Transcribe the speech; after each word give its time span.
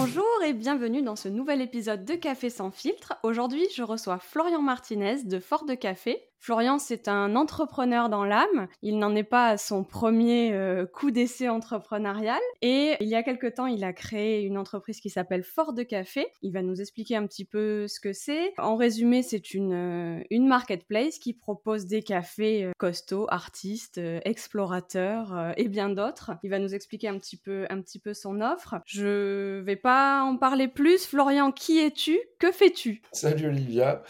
Bonjour 0.00 0.42
et 0.46 0.52
bienvenue 0.52 1.02
dans 1.02 1.16
ce 1.16 1.28
nouvel 1.28 1.60
épisode 1.60 2.04
de 2.04 2.14
Café 2.14 2.50
sans 2.50 2.70
filtre. 2.70 3.14
Aujourd'hui, 3.24 3.66
je 3.74 3.82
reçois 3.82 4.20
Florian 4.20 4.62
Martinez 4.62 5.24
de 5.24 5.40
Fort 5.40 5.64
de 5.64 5.74
Café. 5.74 6.22
Florian, 6.40 6.78
c'est 6.78 7.08
un 7.08 7.36
entrepreneur 7.36 8.08
dans 8.08 8.24
l'âme. 8.24 8.68
Il 8.82 8.98
n'en 8.98 9.14
est 9.14 9.24
pas 9.24 9.48
à 9.48 9.56
son 9.56 9.84
premier 9.84 10.52
euh, 10.52 10.86
coup 10.86 11.10
d'essai 11.10 11.48
entrepreneurial. 11.48 12.40
Et 12.62 12.94
il 13.00 13.08
y 13.08 13.14
a 13.14 13.22
quelque 13.22 13.46
temps, 13.46 13.66
il 13.66 13.84
a 13.84 13.92
créé 13.92 14.42
une 14.42 14.56
entreprise 14.56 15.00
qui 15.00 15.10
s'appelle 15.10 15.42
Fort 15.42 15.72
de 15.72 15.82
Café. 15.82 16.26
Il 16.42 16.52
va 16.52 16.62
nous 16.62 16.80
expliquer 16.80 17.16
un 17.16 17.26
petit 17.26 17.44
peu 17.44 17.86
ce 17.88 18.00
que 18.00 18.12
c'est. 18.12 18.52
En 18.58 18.76
résumé, 18.76 19.22
c'est 19.22 19.54
une, 19.54 19.72
euh, 19.72 20.38
marketplace 20.48 21.18
qui 21.18 21.34
propose 21.34 21.86
des 21.86 22.02
cafés 22.02 22.64
euh, 22.64 22.72
costauds, 22.78 23.26
artistes, 23.28 24.00
explorateurs 24.24 25.52
et 25.56 25.68
bien 25.68 25.90
d'autres. 25.90 26.32
Il 26.42 26.50
va 26.50 26.58
nous 26.58 26.74
expliquer 26.74 27.08
un 27.08 27.18
petit 27.18 27.36
peu, 27.36 27.66
un 27.68 27.82
petit 27.82 27.98
peu 27.98 28.14
son 28.14 28.40
offre. 28.40 28.76
Je 28.86 29.60
vais 29.60 29.76
pas 29.76 30.22
en 30.22 30.36
parler 30.36 30.68
plus. 30.68 31.06
Florian, 31.06 31.52
qui 31.52 31.78
es-tu? 31.78 32.18
Que 32.38 32.50
fais-tu? 32.52 33.02
Salut 33.12 33.48
Olivia. 33.48 34.02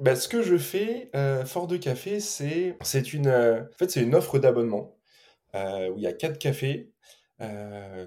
Bah, 0.00 0.14
ce 0.14 0.28
que 0.28 0.42
je 0.42 0.58
fais, 0.58 1.10
euh, 1.14 1.46
Fort 1.46 1.66
de 1.66 1.78
Café, 1.78 2.20
c'est 2.20 2.76
c'est 2.82 3.14
une, 3.14 3.28
euh, 3.28 3.62
en 3.62 3.76
fait, 3.78 3.90
c'est 3.90 4.02
une 4.02 4.14
offre 4.14 4.38
d'abonnement 4.38 4.94
euh, 5.54 5.90
où 5.90 5.96
il 5.96 6.02
y 6.02 6.06
a 6.06 6.12
quatre 6.12 6.38
cafés 6.38 6.92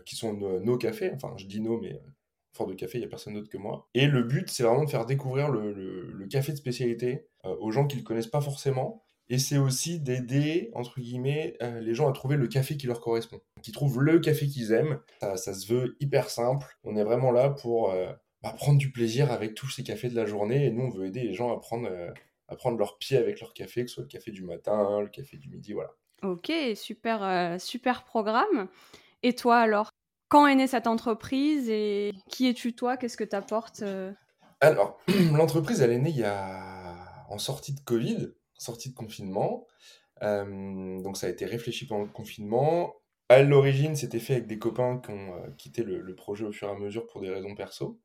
qui 0.06 0.16
sont 0.16 0.34
nos, 0.34 0.78
cafés. 0.78 1.12
Enfin, 1.14 1.34
je 1.38 1.46
dis 1.46 1.62
nos, 1.62 1.80
mais 1.80 2.02
Fort 2.54 2.68
de 2.68 2.74
Café, 2.74 2.98
il 2.98 3.02
n'y 3.02 3.06
a 3.06 3.10
personne 3.10 3.34
d'autre 3.36 3.50
que 3.50 3.58
moi. 3.58 3.88
Et 3.94 4.08
le 4.08 4.24
but, 4.24 4.50
c'est 4.50 4.64
vraiment 4.64 4.84
de 4.84 4.90
faire 4.90 5.06
découvrir 5.06 5.50
le, 5.50 5.72
le, 5.72 6.28
café 6.28 6.52
de 6.52 6.58
spécialité 6.58 7.28
aux 7.44 7.72
gens 7.72 7.86
qui 7.86 7.96
ne 7.96 8.02
le 8.02 8.06
connaissent 8.06 8.28
pas 8.28 8.42
forcément. 8.42 9.04
Et 9.30 9.38
c'est 9.38 9.60
aussi 9.60 10.00
d'aider, 10.00 10.72
entre 10.74 11.00
guillemets, 11.00 11.56
les 11.82 11.94
gens 11.94 12.10
à 12.10 12.12
trouver 12.12 12.38
le 12.38 12.48
café 12.48 12.76
qui 12.76 12.88
leur 12.88 13.02
correspond, 13.02 13.40
qui 13.62 13.72
trouvent 13.72 14.02
le 14.02 14.20
café 14.20 14.48
qu'ils 14.48 14.72
aiment. 14.72 15.00
Ça, 15.22 15.38
ça, 15.38 15.54
se 15.54 15.72
veut 15.72 15.96
hyper 16.00 16.30
simple. 16.32 16.66
On 16.84 16.96
est 16.96 17.04
vraiment 17.04 17.32
là 17.32 17.52
pour 17.52 17.94
bah, 18.42 18.54
prendre 18.54 18.78
du 18.78 18.92
plaisir 18.92 19.32
avec 19.32 19.54
tous 19.54 19.70
ces 19.70 19.84
cafés 19.84 20.10
de 20.10 20.16
la 20.16 20.26
journée. 20.26 20.66
Et 20.66 20.72
nous, 20.72 20.86
on 20.86 20.90
veut 20.90 21.06
aider 21.06 21.24
les 21.24 21.34
gens 21.34 21.56
à 21.56 21.60
prendre, 21.60 21.88
euh, 21.90 22.12
à 22.48 22.56
prendre 22.56 22.78
leur 22.78 22.98
pied 22.98 23.18
avec 23.18 23.40
leur 23.42 23.54
café, 23.54 23.84
que 23.84 23.90
ce 23.90 23.96
soit 23.96 24.04
le 24.04 24.10
café 24.10 24.32
du 24.32 24.44
matin, 24.44 25.02
le 25.02 25.10
café 25.10 25.38
du 25.38 25.50
midi, 25.50 25.74
voilà. 25.74 25.92
Ok, 26.24 26.52
super, 26.76 27.24
euh, 27.24 27.58
super 27.60 28.04
programme. 28.04 28.68
Et 29.24 29.36
toi 29.36 29.58
alors 29.58 29.90
Quand 30.30 30.48
est 30.48 30.56
née 30.56 30.68
cette 30.68 30.88
entreprise 30.88 31.70
et 31.70 32.14
qui 32.30 32.48
es-tu 32.48 32.74
toi? 32.74 32.98
Qu'est-ce 32.98 33.18
que 33.18 33.24
tu 33.24 33.36
apportes 33.36 33.82
euh? 33.82 34.12
Alors, 34.62 35.00
l'entreprise, 35.34 35.82
elle 35.82 35.92
est 35.92 36.00
née 36.00 36.10
il 36.10 36.18
y 36.18 36.24
a... 36.24 37.26
en 37.30 37.38
sortie 37.38 37.74
de 37.74 37.80
Covid, 37.82 38.34
sortie 38.58 38.90
de 38.90 38.96
confinement. 38.96 39.68
donc 40.22 41.18
ça 41.18 41.28
a 41.28 41.30
été 41.30 41.46
réfléchi 41.46 41.88
pendant 41.88 42.04
le 42.04 42.10
confinement. 42.10 42.99
À 43.32 43.44
l'origine, 43.44 43.96
c'était 43.96 44.20
fait 44.20 44.34
avec 44.34 44.48
des 44.48 44.58
copains 44.58 44.98
qui 44.98 45.12
ont 45.12 45.36
euh, 45.36 45.52
quitté 45.56 45.84
le, 45.84 46.16
projet 46.16 46.46
au 46.46 46.52
fur 46.52 46.68
et 46.68 46.72
à 46.72 46.76
mesure 46.76 47.06
pour 47.06 47.22
des 47.22 47.30
raisons 47.30 47.54
perso. 47.54 48.00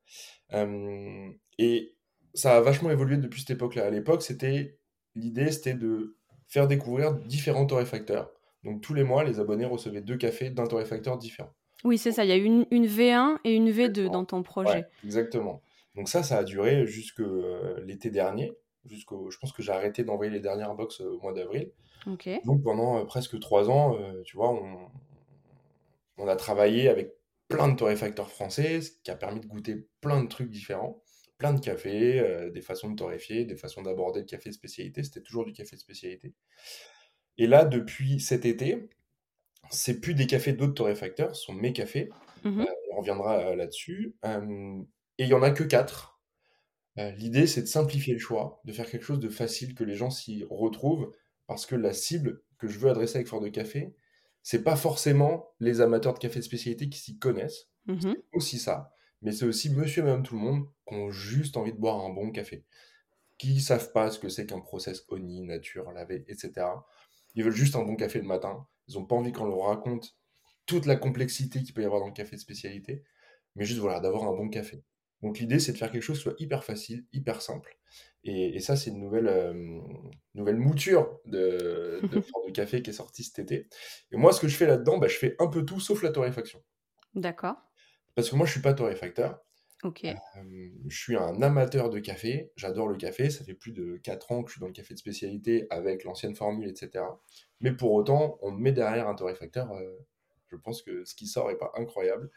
Euh, 0.53 1.29
et 1.57 1.95
ça 2.35 2.55
a 2.55 2.61
vachement 2.61 2.91
évolué 2.91 3.17
depuis 3.17 3.41
cette 3.41 3.49
époque-là. 3.49 3.85
À 3.85 3.89
l'époque, 3.89 4.21
c'était 4.21 4.77
l'idée, 5.15 5.51
c'était 5.51 5.73
de 5.73 6.15
faire 6.47 6.67
découvrir 6.67 7.15
différents 7.15 7.65
torréfacteurs. 7.65 8.31
Donc 8.63 8.81
tous 8.81 8.93
les 8.93 9.03
mois, 9.03 9.23
les 9.23 9.39
abonnés 9.39 9.65
recevaient 9.65 10.01
deux 10.01 10.17
cafés 10.17 10.51
d'un 10.51 10.67
torréfacteur 10.67 11.17
différent. 11.17 11.49
Oui, 11.83 11.97
c'est 11.97 12.11
ça. 12.11 12.23
Il 12.23 12.29
y 12.29 12.31
a 12.31 12.35
une, 12.35 12.67
une 12.69 12.85
V1 12.85 13.37
et 13.43 13.55
une 13.55 13.71
V2 13.71 14.11
dans 14.11 14.25
ton 14.25 14.43
projet. 14.43 14.85
exactement. 15.03 15.63
Donc 15.95 16.07
ça, 16.07 16.21
ça 16.21 16.37
a 16.37 16.43
duré 16.43 16.85
jusque 16.85 17.21
euh, 17.21 17.83
l'été 17.83 18.11
dernier. 18.11 18.53
Jusqu'au, 18.85 19.31
je 19.31 19.39
pense 19.39 19.51
que 19.53 19.63
j'ai 19.63 19.71
arrêté 19.71 20.03
d'envoyer 20.03 20.31
les 20.31 20.39
dernières 20.39 20.75
box 20.75 21.01
au 21.01 21.19
mois 21.19 21.33
d'avril. 21.33 21.71
Donc 22.45 22.61
pendant 22.61 23.03
presque 23.07 23.39
trois 23.39 23.71
ans, 23.71 23.97
tu 24.23 24.37
vois, 24.37 24.51
on, 24.51 24.89
on 26.17 26.27
a 26.27 26.35
travaillé 26.35 26.89
avec 26.89 27.13
plein 27.47 27.67
de 27.67 27.75
torréfacteurs 27.75 28.29
français, 28.29 28.81
ce 28.81 28.91
qui 29.03 29.11
a 29.11 29.15
permis 29.15 29.39
de 29.39 29.47
goûter 29.47 29.87
plein 30.01 30.23
de 30.23 30.27
trucs 30.27 30.49
différents, 30.49 31.03
plein 31.37 31.53
de 31.53 31.59
cafés, 31.59 32.19
euh, 32.19 32.49
des 32.49 32.61
façons 32.61 32.89
de 32.89 32.95
torréfier, 32.95 33.45
des 33.45 33.55
façons 33.55 33.81
d'aborder 33.81 34.21
le 34.21 34.25
café 34.25 34.49
de 34.49 34.55
spécialité. 34.55 35.03
C'était 35.03 35.21
toujours 35.21 35.45
du 35.45 35.53
café 35.53 35.75
de 35.75 35.81
spécialité. 35.81 36.33
Et 37.37 37.47
là, 37.47 37.65
depuis 37.65 38.19
cet 38.19 38.45
été, 38.45 38.89
c'est 39.69 39.99
plus 39.99 40.13
des 40.13 40.27
cafés 40.27 40.53
d'autres 40.53 40.73
torréfacteurs, 40.73 41.35
ce 41.35 41.43
sont 41.43 41.53
mes 41.53 41.73
cafés. 41.73 42.09
Mmh 42.43 42.61
euh, 42.61 42.65
on 42.93 42.99
reviendra 42.99 43.39
euh, 43.39 43.55
là-dessus. 43.55 44.15
et 44.23 45.23
il 45.23 45.27
y 45.27 45.33
en 45.33 45.43
a 45.43 45.51
que 45.51 45.63
quatre. 45.63 46.13
L'idée, 47.17 47.45
c'est 47.45 47.61
de 47.61 47.67
simplifier 47.67 48.13
le 48.13 48.19
choix, 48.19 48.61
de 48.63 48.71
faire 48.71 48.89
quelque 48.89 49.03
chose 49.03 49.19
de 49.19 49.27
facile 49.27 49.75
que 49.75 49.83
les 49.83 49.95
gens 49.95 50.09
s'y 50.09 50.45
retrouvent, 50.49 51.11
parce 51.45 51.65
que 51.65 51.75
la 51.75 51.91
cible 51.91 52.41
que 52.57 52.69
je 52.69 52.79
veux 52.79 52.89
adresser 52.89 53.17
avec 53.17 53.27
Fort 53.27 53.41
de 53.41 53.49
Café, 53.49 53.93
c'est 54.45 54.63
pas 54.63 54.75
forcément 54.75 55.55
les 55.59 55.81
amateurs 55.81 56.13
de 56.13 56.19
café 56.19 56.37
de 56.37 56.43
spécialité 56.43 56.87
qui 56.87 56.99
s'y 56.99 57.17
connaissent. 57.17 57.67
Mmh 57.87 57.99
c'est 57.99 58.23
aussi 58.31 58.59
ça. 58.59 58.93
Mais 59.23 59.31
c'est 59.31 59.45
aussi 59.45 59.71
monsieur 59.71 60.03
et 60.03 60.05
madame 60.05 60.21
tout 60.21 60.35
le 60.35 60.41
monde 60.41 60.67
qui 60.87 60.93
ont 60.93 61.09
juste 61.09 61.57
envie 61.57 61.73
de 61.73 61.79
boire 61.79 62.05
un 62.05 62.13
bon 62.13 62.31
café. 62.31 62.63
Qui 63.39 63.59
savent 63.59 63.91
pas 63.91 64.11
ce 64.11 64.19
que 64.19 64.29
c'est 64.29 64.45
qu'un 64.45 64.59
process 64.59 65.03
ONI, 65.09 65.41
nature, 65.41 65.91
lavé, 65.91 66.25
etc. 66.27 66.67
Ils 67.33 67.43
veulent 67.43 67.55
juste 67.55 67.75
un 67.75 67.81
bon 67.81 67.95
café 67.95 68.19
le 68.19 68.27
matin. 68.27 68.67
Ils 68.87 68.99
ont 68.99 69.05
pas 69.05 69.15
envie 69.15 69.31
qu'on 69.31 69.45
leur 69.45 69.65
raconte 69.65 70.15
toute 70.67 70.85
la 70.85 70.95
complexité 70.95 71.63
qu'il 71.63 71.73
peut 71.73 71.81
y 71.81 71.85
avoir 71.85 72.01
dans 72.01 72.07
le 72.07 72.13
café 72.13 72.35
de 72.35 72.41
spécialité. 72.41 73.03
Mais 73.55 73.65
juste 73.65 73.79
voilà, 73.79 73.99
d'avoir 73.99 74.25
un 74.25 74.35
bon 74.35 74.49
café. 74.49 74.83
Donc 75.23 75.39
l'idée, 75.39 75.57
c'est 75.57 75.71
de 75.71 75.77
faire 75.79 75.91
quelque 75.91 76.03
chose 76.03 76.17
qui 76.17 76.23
soit 76.23 76.35
hyper 76.37 76.63
facile, 76.63 77.07
hyper 77.13 77.41
simple. 77.41 77.79
Et, 78.27 78.59
ça, 78.59 78.75
c'est 78.75 78.89
une 78.89 78.99
nouvelle, 78.99 79.27
euh, 79.27 79.53
nouvelle 80.33 80.57
mouture 80.57 81.19
de, 81.25 81.99
de 82.01 82.19
de 82.47 82.51
Café 82.51 82.81
qui 82.81 82.89
est 82.89 82.93
sortie 82.93 83.23
cet 83.23 83.37
été. 83.37 83.67
Et 84.11 84.17
moi, 84.17 84.33
ce 84.33 84.41
que 84.41 84.47
je 84.47 84.57
fais 84.57 84.65
là-dedans, 84.65 84.97
bah, 84.97 85.07
je 85.07 85.17
fais 85.17 85.35
un 85.37 85.47
peu 85.47 85.63
tout 85.63 85.79
sauf 85.79 86.01
la 86.01 86.09
torréfaction. 86.09 86.61
D'accord. 87.13 87.55
Parce 88.15 88.29
que 88.31 88.35
moi, 88.35 88.47
je 88.47 88.51
suis 88.51 88.61
pas 88.61 88.73
torréfacteur. 88.73 89.39
Ok. 89.83 90.05
Euh, 90.05 90.69
je 90.87 90.97
suis 90.97 91.15
un 91.15 91.39
amateur 91.43 91.91
de 91.91 91.99
café. 91.99 92.51
J'adore 92.55 92.87
le 92.87 92.95
café. 92.95 93.29
Ça 93.29 93.43
fait 93.43 93.53
plus 93.53 93.73
de 93.73 93.97
4 93.97 94.31
ans 94.31 94.43
que 94.43 94.49
je 94.49 94.53
suis 94.53 94.61
dans 94.61 94.67
le 94.67 94.73
café 94.73 94.95
de 94.95 94.99
spécialité 94.99 95.67
avec 95.69 96.03
l'ancienne 96.03 96.33
formule, 96.33 96.67
etc. 96.67 97.05
Mais 97.61 97.73
pour 97.73 97.93
autant, 97.93 98.39
on 98.41 98.51
me 98.51 98.59
met 98.59 98.71
derrière 98.71 99.07
un 99.07 99.13
torréfacteur. 99.13 99.71
Euh, 99.71 99.95
je 100.47 100.55
pense 100.55 100.81
que 100.81 101.05
ce 101.05 101.13
qui 101.13 101.27
sort 101.27 101.51
est 101.51 101.57
pas 101.57 101.71
incroyable. 101.75 102.31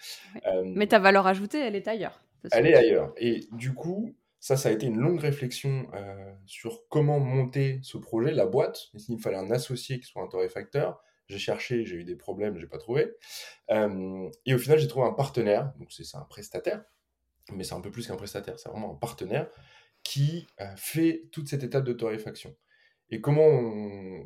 Mais 0.65 0.87
ta 0.87 0.99
valeur 0.99 1.27
ajoutée, 1.27 1.59
elle 1.59 1.77
est 1.77 1.89
ailleurs. 1.89 2.23
Elle 2.53 2.67
est 2.67 2.75
ailleurs. 2.75 3.15
Et 3.17 3.41
du 3.53 3.73
coup, 3.73 4.15
ça, 4.41 4.57
ça 4.57 4.69
a 4.69 4.73
été 4.73 4.87
une 4.87 4.99
longue 4.99 5.21
réflexion 5.21 5.89
euh, 5.95 6.33
sur 6.47 6.89
comment 6.89 7.19
monter 7.19 7.81
ce 7.83 7.99
projet, 7.99 8.33
la 8.33 8.47
boîte. 8.47 8.89
Il 9.09 9.17
me 9.17 9.21
fallait 9.21 9.37
un 9.37 9.51
associé 9.51 9.99
qui 9.99 10.07
soit 10.07 10.23
un 10.23 10.29
torréfacteur. 10.29 11.03
J'ai 11.27 11.39
cherché, 11.39 11.85
j'ai 11.85 11.97
eu 11.97 12.05
des 12.05 12.17
problèmes, 12.17 12.57
j'ai 12.59 12.67
pas 12.67 12.79
trouvé. 12.79 13.15
Euh, 13.71 14.31
et 14.47 14.55
au 14.55 14.59
final, 14.59 14.79
j'ai 14.79 14.89
trouvé 14.89 15.07
un 15.07 15.13
partenaire. 15.13 15.73
Donc, 15.79 15.93
c'est 15.93 16.17
un 16.17 16.23
prestataire, 16.23 16.85
mais 17.53 17.65
c'est 17.65 17.75
un 17.75 17.81
peu 17.81 17.91
plus 17.91 18.07
qu'un 18.07 18.17
prestataire. 18.17 18.59
C'est 18.59 18.69
vraiment 18.69 18.93
un 18.93 18.97
partenaire 18.97 19.51
qui 20.05 20.47
euh, 20.61 20.75
fait 20.77 21.29
toute 21.33 21.49
cette 21.49 21.65
étape 21.65 21.85
de 21.85 21.93
torréfaction. 21.93 22.55
Et 23.11 23.21
comment, 23.21 24.25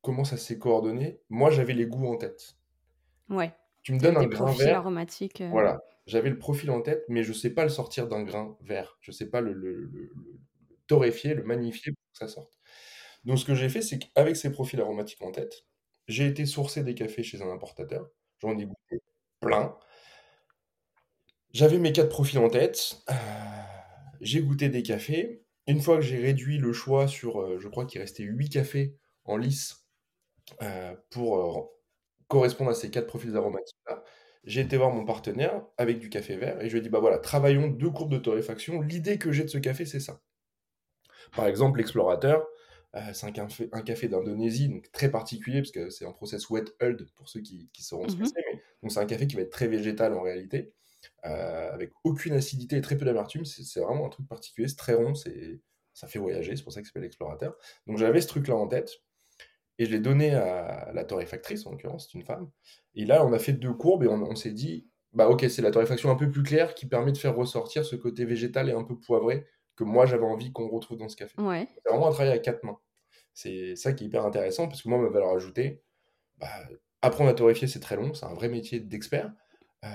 comment 0.00 0.24
ça 0.24 0.36
s'est 0.36 0.58
coordonné? 0.58 1.20
Moi, 1.28 1.50
j'avais 1.50 1.74
les 1.74 1.86
goûts 1.86 2.06
en 2.06 2.16
tête. 2.16 2.56
Ouais. 3.28 3.52
Tu 3.82 3.92
me 3.92 3.98
donnes 3.98 4.16
un 4.16 4.26
grain 4.26 4.52
vert. 4.52 4.78
aromatiques. 4.78 5.42
Voilà 5.50 5.80
j'avais 6.10 6.30
le 6.30 6.38
profil 6.38 6.70
en 6.70 6.82
tête, 6.82 7.04
mais 7.08 7.22
je 7.22 7.28
ne 7.28 7.34
sais 7.34 7.50
pas 7.50 7.62
le 7.62 7.70
sortir 7.70 8.08
d'un 8.08 8.22
grain 8.22 8.56
vert. 8.62 8.98
Je 9.00 9.12
ne 9.12 9.14
sais 9.14 9.26
pas 9.26 9.40
le, 9.40 10.12
torréfier, 10.86 11.34
le 11.34 11.44
magnifier 11.44 11.92
pour 11.92 12.02
que 12.12 12.18
ça 12.18 12.28
sorte. 12.28 12.58
Donc 13.24 13.38
ce 13.38 13.44
que 13.44 13.54
j'ai 13.54 13.68
fait, 13.68 13.80
c'est 13.80 13.98
qu'avec 13.98 14.36
ces 14.36 14.50
profils 14.50 14.80
aromatiques 14.80 15.22
en 15.22 15.30
tête, 15.30 15.66
j'ai 16.08 16.26
été 16.26 16.46
sourcer 16.46 16.82
des 16.82 16.94
cafés 16.94 17.22
chez 17.22 17.40
un 17.42 17.50
importateur. 17.50 18.10
J'en 18.38 18.58
ai 18.58 18.64
goûté 18.64 19.00
plein. 19.40 19.76
J'avais 21.52 21.78
mes 21.78 21.92
quatre 21.92 22.08
profils 22.08 22.38
en 22.38 22.48
tête. 22.48 23.02
Euh, 23.08 23.14
j'ai 24.20 24.42
goûté 24.42 24.68
des 24.68 24.82
cafés. 24.82 25.44
Une 25.68 25.80
fois 25.80 25.96
que 25.96 26.02
j'ai 26.02 26.18
réduit 26.18 26.58
le 26.58 26.72
choix 26.72 27.06
sur, 27.06 27.40
euh, 27.40 27.58
je 27.60 27.68
crois 27.68 27.86
qu'il 27.86 28.00
restait 28.00 28.24
8 28.24 28.48
cafés 28.48 28.96
en 29.24 29.36
lice 29.36 29.86
euh, 30.62 30.96
pour 31.10 31.70
correspondre 32.30 32.70
à 32.70 32.74
ces 32.74 32.90
quatre 32.90 33.08
profils 33.08 33.36
aromatiques-là, 33.36 34.04
j'ai 34.44 34.62
été 34.62 34.76
voir 34.76 34.90
mon 34.90 35.04
partenaire 35.04 35.62
avec 35.76 35.98
du 35.98 36.08
café 36.08 36.36
vert 36.36 36.60
et 36.62 36.68
je 36.68 36.72
lui 36.72 36.78
ai 36.78 36.82
dit, 36.82 36.88
bah 36.88 37.00
voilà, 37.00 37.18
travaillons 37.18 37.68
deux 37.68 37.90
courbes 37.90 38.12
de 38.12 38.18
torréfaction. 38.18 38.80
L'idée 38.80 39.18
que 39.18 39.32
j'ai 39.32 39.42
de 39.42 39.48
ce 39.48 39.58
café, 39.58 39.84
c'est 39.84 40.00
ça. 40.00 40.22
Par 41.36 41.46
exemple, 41.46 41.78
l'explorateur, 41.78 42.46
euh, 42.94 43.00
c'est 43.12 43.26
un 43.26 43.32
café, 43.32 43.68
un 43.72 43.82
café 43.82 44.08
d'Indonésie, 44.08 44.68
donc 44.68 44.90
très 44.92 45.10
particulier, 45.10 45.60
parce 45.60 45.72
que 45.72 45.90
c'est 45.90 46.06
un 46.06 46.12
process 46.12 46.48
wet 46.48 46.64
hulled, 46.80 47.10
pour 47.16 47.28
ceux 47.28 47.40
qui, 47.40 47.68
qui 47.72 47.82
sauront 47.82 48.08
ce 48.08 48.16
que 48.16 48.22
mmh 48.22 48.26
c'est. 48.26 48.60
donc 48.82 48.92
c'est 48.92 49.00
un 49.00 49.06
café 49.06 49.26
qui 49.26 49.36
va 49.36 49.42
être 49.42 49.50
très 49.50 49.68
végétal 49.68 50.14
en 50.14 50.22
réalité, 50.22 50.72
euh, 51.26 51.72
avec 51.72 51.90
aucune 52.04 52.32
acidité 52.32 52.76
et 52.76 52.80
très 52.80 52.96
peu 52.96 53.04
d'amertume. 53.04 53.44
C'est 53.44 53.80
vraiment 53.80 54.06
un 54.06 54.10
truc 54.10 54.28
particulier, 54.28 54.68
c'est 54.68 54.76
très 54.76 54.94
rond, 54.94 55.14
ça 55.14 56.06
fait 56.06 56.18
voyager, 56.20 56.54
c'est 56.54 56.62
pour 56.62 56.72
ça 56.72 56.80
que 56.80 56.86
s'appelle 56.86 57.02
l'explorateur. 57.02 57.56
Donc 57.88 57.98
j'avais 57.98 58.20
ce 58.20 58.28
truc-là 58.28 58.54
en 58.54 58.68
tête. 58.68 58.90
Et 59.80 59.86
je 59.86 59.92
l'ai 59.92 59.98
donné 59.98 60.34
à 60.34 60.92
la 60.92 61.04
torréfactrice, 61.04 61.64
en 61.64 61.70
l'occurrence, 61.70 62.10
c'est 62.12 62.18
une 62.18 62.22
femme. 62.22 62.50
Et 62.94 63.06
là, 63.06 63.24
on 63.24 63.32
a 63.32 63.38
fait 63.38 63.54
deux 63.54 63.72
courbes 63.72 64.04
et 64.04 64.08
on, 64.08 64.36
s'est 64.36 64.50
dit, 64.50 64.86
bah 65.14 65.26
ok, 65.30 65.46
c'est 65.48 65.62
la 65.62 65.70
torréfaction 65.70 66.10
un 66.10 66.16
peu 66.16 66.30
plus 66.30 66.42
claire 66.42 66.74
qui 66.74 66.84
permet 66.84 67.12
de 67.12 67.16
faire 67.16 67.34
ressortir 67.34 67.86
ce 67.86 67.96
côté 67.96 68.26
végétal 68.26 68.68
et 68.68 68.72
un 68.72 68.84
peu 68.84 69.00
poivré 69.00 69.46
que 69.76 69.84
moi 69.84 70.04
j'avais 70.04 70.26
envie 70.26 70.52
qu'on 70.52 70.68
retrouve 70.68 70.98
dans 70.98 71.08
ce 71.08 71.16
café. 71.16 71.34
C'est 71.82 71.88
vraiment 71.88 72.08
un 72.08 72.12
travail 72.12 72.30
à 72.30 72.38
quatre 72.38 72.62
mains. 72.62 72.78
C'est 73.32 73.74
ça 73.74 73.94
qui 73.94 74.04
est 74.04 74.08
hyper 74.08 74.26
intéressant 74.26 74.68
parce 74.68 74.82
que 74.82 74.88
moi, 74.90 74.98
ma 74.98 75.08
valeur 75.08 75.30
ajoutée, 75.34 75.82
bah, 76.36 76.68
apprendre 77.00 77.30
à 77.30 77.34
torréfier, 77.34 77.66
c'est 77.66 77.80
très 77.80 77.96
long, 77.96 78.12
c'est 78.12 78.26
un 78.26 78.34
vrai 78.34 78.50
métier 78.50 78.80
d'expert. 78.80 79.32
Euh, 79.86 79.88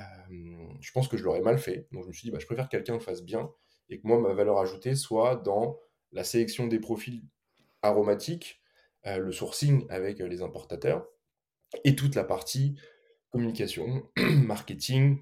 je 0.81 0.91
pense 0.93 1.07
que 1.07 1.15
je 1.15 1.23
l'aurais 1.23 1.41
mal 1.41 1.59
fait. 1.59 1.87
Donc 1.91 2.05
je 2.05 2.07
me 2.07 2.13
suis 2.13 2.25
dit, 2.25 2.31
bah, 2.31 2.39
je 2.39 2.47
préfère 2.47 2.65
que 2.65 2.71
quelqu'un 2.71 2.93
le 2.93 2.99
fasse 2.99 3.21
bien 3.21 3.51
et 3.89 3.99
que 3.99 4.07
moi, 4.07 4.19
ma 4.19 4.33
valeur 4.33 4.57
ajoutée 4.57 4.95
soit 4.95 5.35
dans 5.35 5.77
la 6.11 6.23
sélection 6.23 6.65
des 6.65 6.79
profils 6.79 7.21
aromatiques, 7.83 8.63
euh, 9.07 9.17
le 9.17 9.31
sourcing 9.31 9.85
avec 9.89 10.21
euh, 10.21 10.27
les 10.27 10.41
importateurs 10.41 11.07
et 11.83 11.95
toute 11.95 12.15
la 12.15 12.23
partie 12.23 12.75
communication, 13.31 14.09
marketing, 14.17 15.19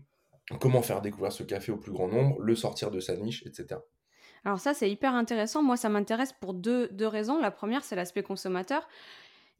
comment 0.59 0.81
faire 0.81 1.01
découvrir 1.01 1.31
ce 1.31 1.43
café 1.43 1.71
au 1.71 1.77
plus 1.77 1.91
grand 1.91 2.07
nombre, 2.07 2.39
le 2.41 2.55
sortir 2.55 2.91
de 2.91 2.99
sa 2.99 3.15
niche, 3.15 3.45
etc. 3.45 3.79
Alors 4.45 4.59
ça, 4.59 4.73
c'est 4.73 4.89
hyper 4.89 5.15
intéressant. 5.15 5.63
Moi, 5.63 5.77
ça 5.77 5.89
m'intéresse 5.89 6.33
pour 6.33 6.53
deux, 6.53 6.89
raisons. 7.01 7.39
La 7.39 7.51
première, 7.51 7.83
c'est 7.83 7.95
l'aspect 7.95 8.23
consommateur. 8.23 8.87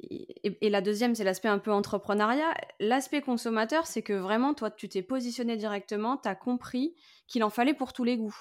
Et, 0.02 0.70
la 0.70 0.82
deuxième, 0.82 1.16
c'est 1.16 1.24
l'aspect 1.24 1.48
un 1.48 1.60
peu 1.60 1.72
entrepreneuriat. 1.72 2.54
L'aspect 2.80 3.22
consommateur, 3.22 3.88
c'est 3.88 4.02
que 4.02 4.14
vraiment, 4.14 4.54
toi, 4.54 4.72
tu 4.72 4.90
t'es 4.90 5.02
positionné 5.02 5.56
directement, 5.56 6.18
tu 6.18 6.28
as 6.28 6.36
compris 6.36 6.96
qu'il 7.28 7.44
en 7.44 7.50
fallait 7.50 7.74
pour 7.74 7.94
tous 7.94 8.04
les 8.04 8.18
goûts. 8.18 8.36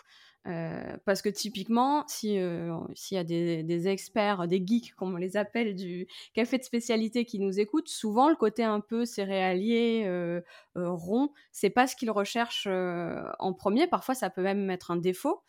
Euh, 0.49 0.97
parce 1.05 1.23
que 1.23 1.29
typiquement, 1.29 2.05
si 2.09 2.39
euh, 2.39 2.77
s'il 2.94 3.17
y 3.17 3.21
a 3.21 3.25
des, 3.25 3.89
experts, 3.89 4.49
des 4.49 4.62
geeks, 4.65 4.94
comme 4.97 5.15
on 5.15 5.17
les 5.17 5.37
appelle, 5.37 5.77
du 5.77 6.09
café 6.35 6.59
de 6.59 6.65
spécialité 6.65 7.25
qui 7.25 7.39
nous 7.39 7.61
écoutent, 7.61 7.89
souvent 7.89 8.29
le 8.29 8.35
côté 8.35 8.65
un 8.65 8.81
peu 8.81 9.05
céréalier, 9.05 10.03
euh, 10.06 10.41
rond, 10.75 11.31
c'est 11.53 11.71
pas 11.71 11.87
ce 11.87 11.94
qu'ils 11.94 12.11
recherchent 12.11 12.67
en 12.67 13.53
premier. 13.53 13.87
Parfois, 13.87 14.15
ça 14.15 14.31
peut 14.31 14.43
même 14.43 14.69
être 14.71 14.91
un 14.91 14.97
défaut. 14.97 15.43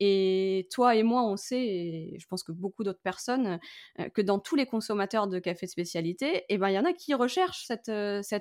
Et 0.00 0.68
toi 0.72 0.94
et 0.94 1.02
moi, 1.02 1.24
on 1.24 1.36
sait, 1.36 1.64
et 1.66 2.16
je 2.18 2.26
pense 2.26 2.42
que 2.42 2.52
beaucoup 2.52 2.84
d'autres 2.84 3.02
personnes, 3.02 3.58
que 4.14 4.22
dans 4.22 4.38
tous 4.38 4.56
les 4.56 4.66
consommateurs 4.66 5.28
de 5.28 5.38
café 5.38 5.66
de 5.66 5.70
spécialité, 5.70 6.36
et 6.38 6.44
eh 6.50 6.58
ben 6.58 6.68
il 6.70 6.74
y 6.74 6.78
en 6.78 6.84
a 6.84 6.92
qui 6.92 7.14
recherchent 7.14 7.66
cet 7.66 7.88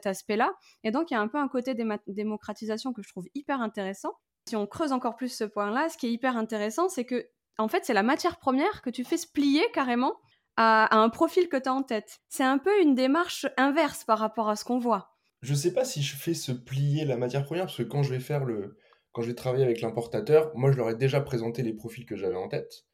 aspect-là. 0.05 0.53
Et 0.83 0.91
donc, 0.91 1.11
il 1.11 1.15
y 1.15 1.17
a 1.17 1.21
un 1.21 1.27
peu 1.27 1.37
un 1.37 1.47
côté 1.47 1.75
démocratisation 2.07 2.93
que 2.93 3.01
je 3.01 3.09
trouve 3.09 3.27
hyper 3.35 3.61
intéressant 3.61 4.13
si 4.47 4.55
on 4.55 4.67
creuse 4.67 4.91
encore 4.91 5.15
plus 5.15 5.29
ce 5.29 5.43
point-là, 5.43 5.89
ce 5.89 5.97
qui 5.97 6.07
est 6.07 6.11
hyper 6.11 6.37
intéressant, 6.37 6.89
c'est 6.89 7.05
que, 7.05 7.27
en 7.57 7.67
fait, 7.67 7.85
c'est 7.85 7.93
la 7.93 8.03
matière 8.03 8.37
première 8.37 8.81
que 8.81 8.89
tu 8.89 9.03
fais 9.03 9.17
se 9.17 9.27
plier 9.27 9.63
carrément 9.73 10.15
à, 10.57 10.97
un 10.97 11.09
profil 11.09 11.49
que 11.49 11.57
tu 11.57 11.69
as 11.69 11.73
en 11.73 11.83
tête. 11.83 12.19
C'est 12.29 12.43
un 12.43 12.57
peu 12.57 12.81
une 12.81 12.95
démarche 12.95 13.45
inverse 13.57 14.03
par 14.03 14.19
rapport 14.19 14.49
à 14.49 14.55
ce 14.55 14.65
qu'on 14.65 14.79
voit. 14.79 15.15
Je 15.41 15.53
sais 15.53 15.73
pas 15.73 15.85
si 15.85 16.01
je 16.01 16.15
fais 16.15 16.33
se 16.33 16.51
plier 16.51 17.05
la 17.05 17.17
matière 17.17 17.45
première, 17.45 17.65
parce 17.65 17.77
que 17.77 17.83
quand 17.83 18.03
je 18.03 18.13
vais 18.13 18.19
faire 18.19 18.43
le. 18.43 18.77
Quand 19.13 19.21
je 19.23 19.29
vais 19.29 19.35
travailler 19.35 19.63
avec 19.63 19.81
l'importateur, 19.81 20.51
moi 20.55 20.71
je 20.71 20.77
leur 20.77 20.91
ai 20.91 20.95
déjà 20.95 21.21
présenté 21.21 21.63
les 21.63 21.73
profils 21.73 22.05
que 22.05 22.15
j'avais 22.15 22.35
en 22.35 22.47
tête. 22.47 22.85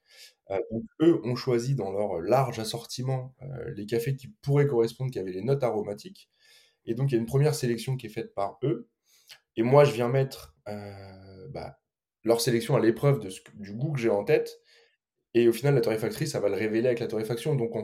Euh, 0.52 0.60
eux 1.02 1.22
ont 1.26 1.36
choisi 1.36 1.76
dans 1.76 1.92
leur 1.92 2.22
large 2.22 2.60
assortiment 2.60 3.36
euh, 3.42 3.74
les 3.76 3.86
cafés 3.86 4.16
qui 4.16 4.28
pourraient 4.42 4.68
correspondre, 4.68 5.12
qui 5.12 5.20
avaient 5.20 5.32
les 5.32 5.42
notes 5.42 5.64
aromatiques. 5.64 6.30
Et 6.86 6.96
donc 6.96 7.12
il 7.12 7.16
y 7.16 7.18
a 7.18 7.20
une 7.20 7.26
première 7.26 7.56
sélection 7.56 7.98
qui 7.98 8.08
est 8.08 8.10
faite 8.10 8.34
par 8.34 8.58
eux. 8.64 8.90
Et 9.56 9.64
moi 9.64 9.84
je 9.84 9.92
viens 9.92 10.10
mettre 10.10 10.56
euh, 10.68 11.48
bah, 11.50 11.80
leur 12.24 12.42
sélection 12.42 12.76
à 12.76 12.80
l'épreuve 12.80 13.20
du 13.56 13.74
goût 13.74 13.94
que 13.94 14.00
j'ai 14.00 14.10
en 14.10 14.24
tête. 14.24 14.60
Et 15.34 15.48
au 15.48 15.54
final, 15.54 15.76
la 15.76 15.82
torréfactrice, 15.82 16.32
ça 16.32 16.40
va 16.40 16.50
le 16.50 16.56
révéler 16.56 16.88
avec 16.88 17.00
la 17.00 17.08
torréfaction. 17.08 17.56
Donc, 17.56 17.76
on, 17.76 17.84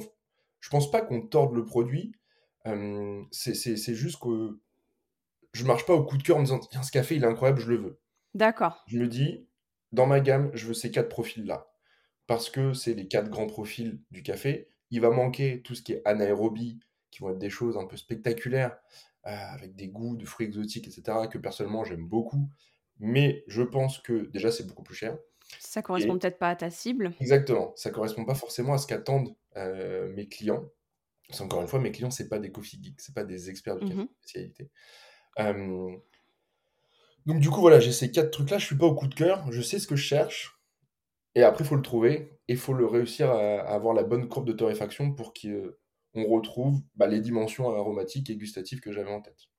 je 0.59 0.69
pense 0.69 0.91
pas 0.91 1.01
qu'on 1.01 1.21
torde 1.21 1.53
le 1.55 1.65
produit. 1.65 2.13
c'est 3.31 3.95
juste 3.95 4.19
que 4.21 4.59
je 5.53 5.65
marche 5.65 5.85
pas 5.85 5.93
au 5.93 6.03
coup 6.03 6.17
de 6.17 6.23
cœur 6.23 6.37
en 6.37 6.41
me 6.41 6.45
disant 6.45 6.59
tiens, 6.59 6.83
ce 6.83 6.91
café, 6.91 7.15
il 7.15 7.23
est 7.23 7.27
incroyable, 7.27 7.59
je 7.59 7.69
le 7.69 7.77
veux. 7.77 7.99
D'accord. 8.35 8.83
Je 8.87 8.99
me 8.99 9.07
dis, 9.07 9.47
dans 9.91 10.05
ma 10.05 10.19
gamme, 10.19 10.51
je 10.53 10.67
veux 10.67 10.73
ces 10.73 10.91
quatre 10.91 11.09
profils-là. 11.09 11.71
Parce 12.27 12.49
que 12.51 12.73
c'est 12.73 12.93
les 12.93 13.07
quatre 13.07 13.29
grands 13.29 13.47
profils 13.47 13.99
du 14.11 14.21
café. 14.21 14.69
Il 14.91 15.01
va 15.01 15.09
manquer 15.09 15.61
tout 15.63 15.73
ce 15.73 15.81
qui 15.81 15.93
est 15.93 16.01
anaérobie, 16.05 16.79
qui 17.11 17.21
vont 17.21 17.31
être 17.31 17.39
des 17.39 17.49
choses 17.49 17.77
un 17.77 17.85
peu 17.85 17.97
spectaculaires, 17.97 18.77
euh, 19.25 19.31
avec 19.53 19.75
des 19.75 19.87
goûts 19.87 20.15
de 20.15 20.25
fruits 20.25 20.47
exotiques, 20.47 20.87
etc., 20.87 21.27
que 21.29 21.37
personnellement 21.37 21.83
j'aime 21.83 22.07
beaucoup 22.07 22.49
mais 22.99 23.43
je 23.47 23.63
pense 23.63 23.99
que 23.99 24.29
déjà 24.31 24.51
c'est 24.51 24.67
beaucoup 24.67 24.83
plus 24.83 24.95
cher. 24.95 25.17
Ça 25.59 25.81
correspond 25.81 26.19
peut-être 26.19 26.37
pas 26.37 26.49
à 26.49 26.55
ta 26.55 26.69
cible. 26.69 27.13
Exactement, 27.19 27.73
ça 27.75 27.89
correspond 27.89 28.25
pas 28.25 28.35
forcément 28.35 28.73
à 28.73 28.77
ce 28.77 28.85
qu'attendent 28.85 29.35
euh, 29.57 30.13
mes 30.13 30.27
clients. 30.27 30.63
C'est 31.31 31.41
encore 31.41 31.61
une 31.61 31.67
fois, 31.67 31.79
mes 31.79 31.91
clients, 31.91 32.11
c'est 32.11 32.27
pas 32.27 32.39
des 32.39 32.51
coffee 32.51 32.79
geeks, 32.81 33.01
c'est 33.01 33.13
pas 33.13 33.23
des 33.23 33.49
experts 33.49 33.77
de 33.77 33.85
mmh 33.85 34.07
spécialité. 34.21 34.69
Donc 37.25 37.39
du 37.39 37.49
coup, 37.49 37.61
voilà, 37.61 37.79
j'ai 37.79 37.91
ces 37.91 38.11
quatre 38.11 38.31
trucs-là, 38.31 38.57
je 38.57 38.65
suis 38.65 38.77
pas 38.77 38.85
au 38.85 38.95
coup 38.95 39.07
de 39.07 39.15
cœur, 39.15 39.51
je 39.51 39.61
sais 39.61 39.77
ce 39.79 39.87
que 39.87 39.95
je 39.95 40.03
cherche, 40.03 40.59
et 41.35 41.43
après, 41.43 41.63
il 41.63 41.67
faut 41.67 41.75
le 41.75 41.81
trouver, 41.81 42.39
et 42.47 42.53
il 42.53 42.57
faut 42.57 42.73
le 42.73 42.85
réussir 42.85 43.29
à, 43.29 43.59
avoir 43.61 43.93
la 43.93 44.03
bonne 44.03 44.27
courbe 44.27 44.47
de 44.47 44.53
torréfaction 44.53 45.13
pour 45.13 45.33
qu'on 46.23 46.29
retrouve 46.29 46.81
bah, 46.95 47.07
les 47.07 47.19
dimensions 47.19 47.69
aromatiques 47.69 48.29
et 48.29 48.35
gustatives 48.35 48.79
que 48.79 48.91
j'avais 48.91 49.11
en 49.11 49.21
tête. 49.21 49.49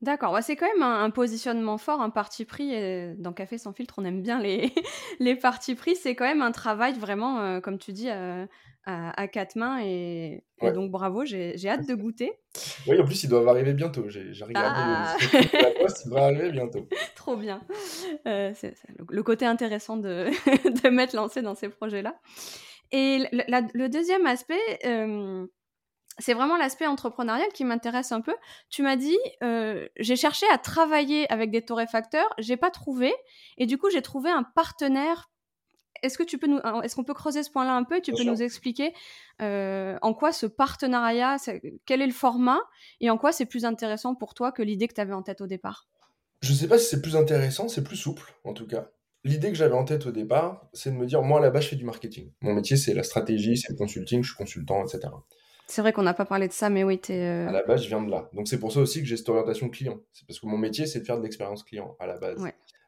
D'accord, 0.00 0.38
c'est 0.42 0.54
quand 0.54 0.68
même 0.72 0.84
un, 0.84 1.10
positionnement 1.10 1.76
fort, 1.76 2.00
un 2.00 2.10
parti 2.10 2.44
pris. 2.44 2.70
dans 3.16 3.32
Café 3.32 3.58
sans 3.58 3.72
filtre, 3.72 3.94
on 3.98 4.04
aime 4.04 4.22
bien 4.22 4.40
les, 4.40 4.72
les 5.18 5.34
partis 5.34 5.74
pris. 5.74 5.96
C'est 5.96 6.14
quand 6.14 6.24
même 6.24 6.42
un 6.42 6.52
travail 6.52 6.94
vraiment, 6.94 7.40
euh, 7.40 7.60
comme 7.60 7.78
tu 7.78 7.92
dis, 7.92 8.08
euh, 8.08 8.46
à, 8.84 9.26
quatre 9.26 9.56
mains. 9.56 9.80
Et, 9.84 10.44
donc 10.62 10.92
bravo, 10.92 11.24
j'ai 11.24 11.68
hâte 11.68 11.86
de 11.88 11.94
goûter. 11.96 12.32
Oui, 12.86 13.00
en 13.00 13.04
plus, 13.04 13.24
ils 13.24 13.28
doivent 13.28 13.48
arriver 13.48 13.72
bientôt. 13.72 14.08
J'ai 14.08 14.44
regardé 14.44 14.70
ah. 14.76 15.16
le, 15.32 15.62
la 15.62 15.70
poste, 15.80 16.04
ils 16.04 16.08
devraient 16.08 16.22
arriver 16.22 16.52
bientôt. 16.52 16.88
Trop 17.16 17.36
bien. 17.36 17.60
Euh, 18.26 18.52
c'est 18.54 18.74
le, 19.08 19.22
côté 19.24 19.46
intéressant 19.46 19.96
de, 19.96 20.26
de 20.82 20.88
m'être 20.90 21.12
lancé 21.12 21.42
dans 21.42 21.56
ces 21.56 21.68
projets-là. 21.68 22.14
Et 22.92 23.24
le, 23.32 23.88
deuxième 23.88 24.26
aspect 24.26 24.78
c'est 26.18 26.34
vraiment 26.34 26.56
l'aspect 26.56 26.86
entrepreneurial 26.86 27.48
qui 27.52 27.64
m'intéresse 27.64 28.12
un 28.12 28.20
peu. 28.20 28.34
Tu 28.70 28.82
m'as 28.82 28.96
dit, 28.96 29.18
euh, 29.42 29.88
j'ai 29.98 30.16
cherché 30.16 30.46
à 30.52 30.58
travailler 30.58 31.30
avec 31.32 31.50
des 31.50 31.62
torréfacteurs, 31.62 32.32
j'ai 32.38 32.56
pas 32.56 32.70
trouvé, 32.70 33.12
et 33.56 33.66
du 33.66 33.78
coup 33.78 33.90
j'ai 33.90 34.02
trouvé 34.02 34.30
un 34.30 34.42
partenaire. 34.42 35.30
Est-ce 36.02 36.16
que 36.16 36.22
tu 36.22 36.38
peux 36.38 36.46
nous, 36.46 36.60
est-ce 36.84 36.94
qu'on 36.94 37.04
peut 37.04 37.14
creuser 37.14 37.42
ce 37.42 37.50
point-là 37.50 37.74
un 37.74 37.82
peu 37.82 38.00
Tu 38.00 38.12
peux 38.12 38.22
nous 38.22 38.40
expliquer 38.40 38.94
euh, 39.42 39.98
en 40.00 40.14
quoi 40.14 40.30
ce 40.30 40.46
partenariat, 40.46 41.36
quel 41.86 42.02
est 42.02 42.06
le 42.06 42.12
format, 42.12 42.60
et 43.00 43.10
en 43.10 43.18
quoi 43.18 43.32
c'est 43.32 43.46
plus 43.46 43.64
intéressant 43.64 44.14
pour 44.14 44.34
toi 44.34 44.52
que 44.52 44.62
l'idée 44.62 44.86
que 44.86 44.94
tu 44.94 45.00
avais 45.00 45.12
en 45.12 45.22
tête 45.22 45.40
au 45.40 45.48
départ? 45.48 45.88
Je 46.40 46.52
sais 46.52 46.68
pas 46.68 46.78
si 46.78 46.88
c'est 46.88 47.02
plus 47.02 47.16
intéressant, 47.16 47.68
c'est 47.68 47.82
plus 47.82 47.96
souple 47.96 48.32
en 48.44 48.52
tout 48.52 48.66
cas. 48.66 48.90
L'idée 49.24 49.48
que 49.48 49.56
j'avais 49.56 49.74
en 49.74 49.84
tête 49.84 50.06
au 50.06 50.12
départ, 50.12 50.68
c'est 50.72 50.92
de 50.92 50.96
me 50.96 51.04
dire, 51.04 51.22
moi 51.22 51.40
là-bas, 51.40 51.60
je 51.60 51.68
fais 51.68 51.76
du 51.76 51.84
marketing. 51.84 52.30
Mon 52.40 52.54
métier, 52.54 52.76
c'est 52.76 52.94
la 52.94 53.02
stratégie, 53.02 53.56
c'est 53.56 53.72
le 53.72 53.76
consulting, 53.76 54.22
je 54.22 54.28
suis 54.28 54.36
consultant, 54.36 54.84
etc. 54.84 55.08
C'est 55.68 55.82
vrai 55.82 55.92
qu'on 55.92 56.02
n'a 56.02 56.14
pas 56.14 56.24
parlé 56.24 56.48
de 56.48 56.52
ça, 56.52 56.70
mais 56.70 56.82
oui, 56.82 56.98
tu 56.98 57.12
es. 57.12 57.22
Euh, 57.22 57.48
à 57.48 57.52
la 57.52 57.62
base, 57.62 57.82
je 57.82 57.88
viens 57.88 58.00
de 58.00 58.10
là. 58.10 58.30
Donc, 58.32 58.48
c'est 58.48 58.58
pour 58.58 58.72
ça 58.72 58.80
aussi 58.80 59.00
que 59.00 59.06
j'ai 59.06 59.18
cette 59.18 59.28
orientation 59.28 59.68
client. 59.68 60.00
C'est 60.14 60.26
parce 60.26 60.40
que 60.40 60.46
mon 60.46 60.56
métier, 60.56 60.86
c'est 60.86 61.00
de 61.00 61.04
faire 61.04 61.18
de 61.18 61.22
l'expérience 61.22 61.62
client 61.62 61.94
à 62.00 62.06
la 62.06 62.16
base. 62.16 62.42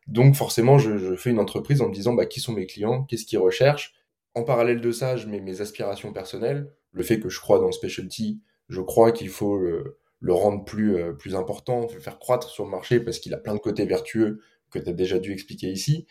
Donc, 0.06 0.34
forcément, 0.34 0.78
je, 0.78 1.14
fais 1.14 1.30
une 1.30 1.38
entreprise 1.38 1.82
en 1.82 1.88
me 1.88 1.94
disant 1.94 2.14
bah, 2.14 2.25
qui 2.25 2.40
sont 2.40 2.52
mes 2.52 2.66
clients, 2.66 3.04
qu'est-ce 3.04 3.26
qu'ils 3.26 3.38
recherchent? 3.38 3.94
En 4.34 4.44
parallèle 4.44 4.80
de 4.80 4.92
ça, 4.92 5.16
je 5.16 5.26
mets 5.26 5.40
mes 5.40 5.60
aspirations 5.60 6.12
personnelles. 6.14 6.72
Le 6.92 7.02
fait 7.02 7.20
que 7.20 7.28
je 7.28 7.38
crois 7.38 7.58
dans 7.58 7.66
le 7.66 7.72
specialty, 7.72 8.40
je 8.70 8.80
crois 8.80 9.12
qu'il 9.12 9.28
faut 9.28 9.58
le, 9.58 9.99
rendre 10.32 10.64
plus, 10.64 10.96
euh, 10.96 11.12
plus 11.12 11.37
important, 11.37 11.87
le 11.92 12.00
faire 12.00 12.18
croître 12.18 12.49
sur 12.49 12.64
le 12.64 12.70
marché 12.70 13.00
parce 13.00 13.18
qu'il 13.18 13.34
a 13.34 13.38
plein 13.38 13.54
de 13.54 13.60
côtés 13.60 13.84
vertueux 13.84 14.40
que 14.70 14.78
tu 14.78 14.88
as 14.88 14.94
déjà 14.94 15.18
dû 15.18 15.32
expliquer 15.32 15.70
ici. 15.70 16.06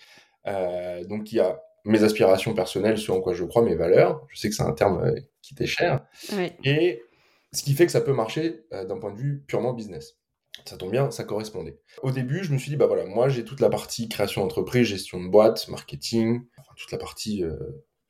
Euh, 0.46 1.04
donc, 1.06 1.32
il 1.32 1.38
y 1.38 1.40
a 1.40 1.60
mes 1.90 2.04
aspirations 2.04 2.54
personnelles, 2.54 2.98
ce 2.98 3.12
en 3.12 3.20
quoi 3.20 3.34
je 3.34 3.44
crois, 3.44 3.64
mes 3.64 3.76
valeurs. 3.76 4.26
Je 4.30 4.40
sais 4.40 4.50
que 4.50 4.56
c'est 4.56 4.64
un 4.64 4.74
terme 4.74 5.04
euh, 5.04 5.20
qui 5.42 5.56
t'est 5.56 5.66
cher. 5.66 6.06
Et 6.64 7.02
ce 7.52 7.64
qui 7.64 7.74
fait 7.74 7.86
que 7.86 7.92
ça 7.92 8.02
peut 8.02 8.14
marcher 8.14 8.66
euh, 8.74 8.86
d'un 8.86 8.98
point 8.98 9.12
de 9.12 9.18
vue 9.18 9.44
purement 9.48 9.74
business. 9.74 10.18
Ça 10.66 10.78
tombe 10.78 10.92
bien, 10.92 11.10
ça 11.10 11.24
correspondait. 11.24 11.80
Au 12.04 12.12
début, 12.12 12.44
je 12.44 12.52
me 12.52 12.58
suis 12.58 12.70
dit, 12.70 12.76
bah 12.76 12.86
voilà, 12.86 13.06
moi 13.06 13.30
j'ai 13.30 13.44
toute 13.44 13.60
la 13.60 13.70
partie 13.70 14.10
création 14.10 14.42
d'entreprise, 14.42 14.88
gestion 14.88 15.22
de 15.22 15.28
boîte, 15.28 15.68
marketing, 15.70 16.44
toute 16.78 16.92
la 16.92 16.98
partie 16.98 17.44
euh, 17.44 17.56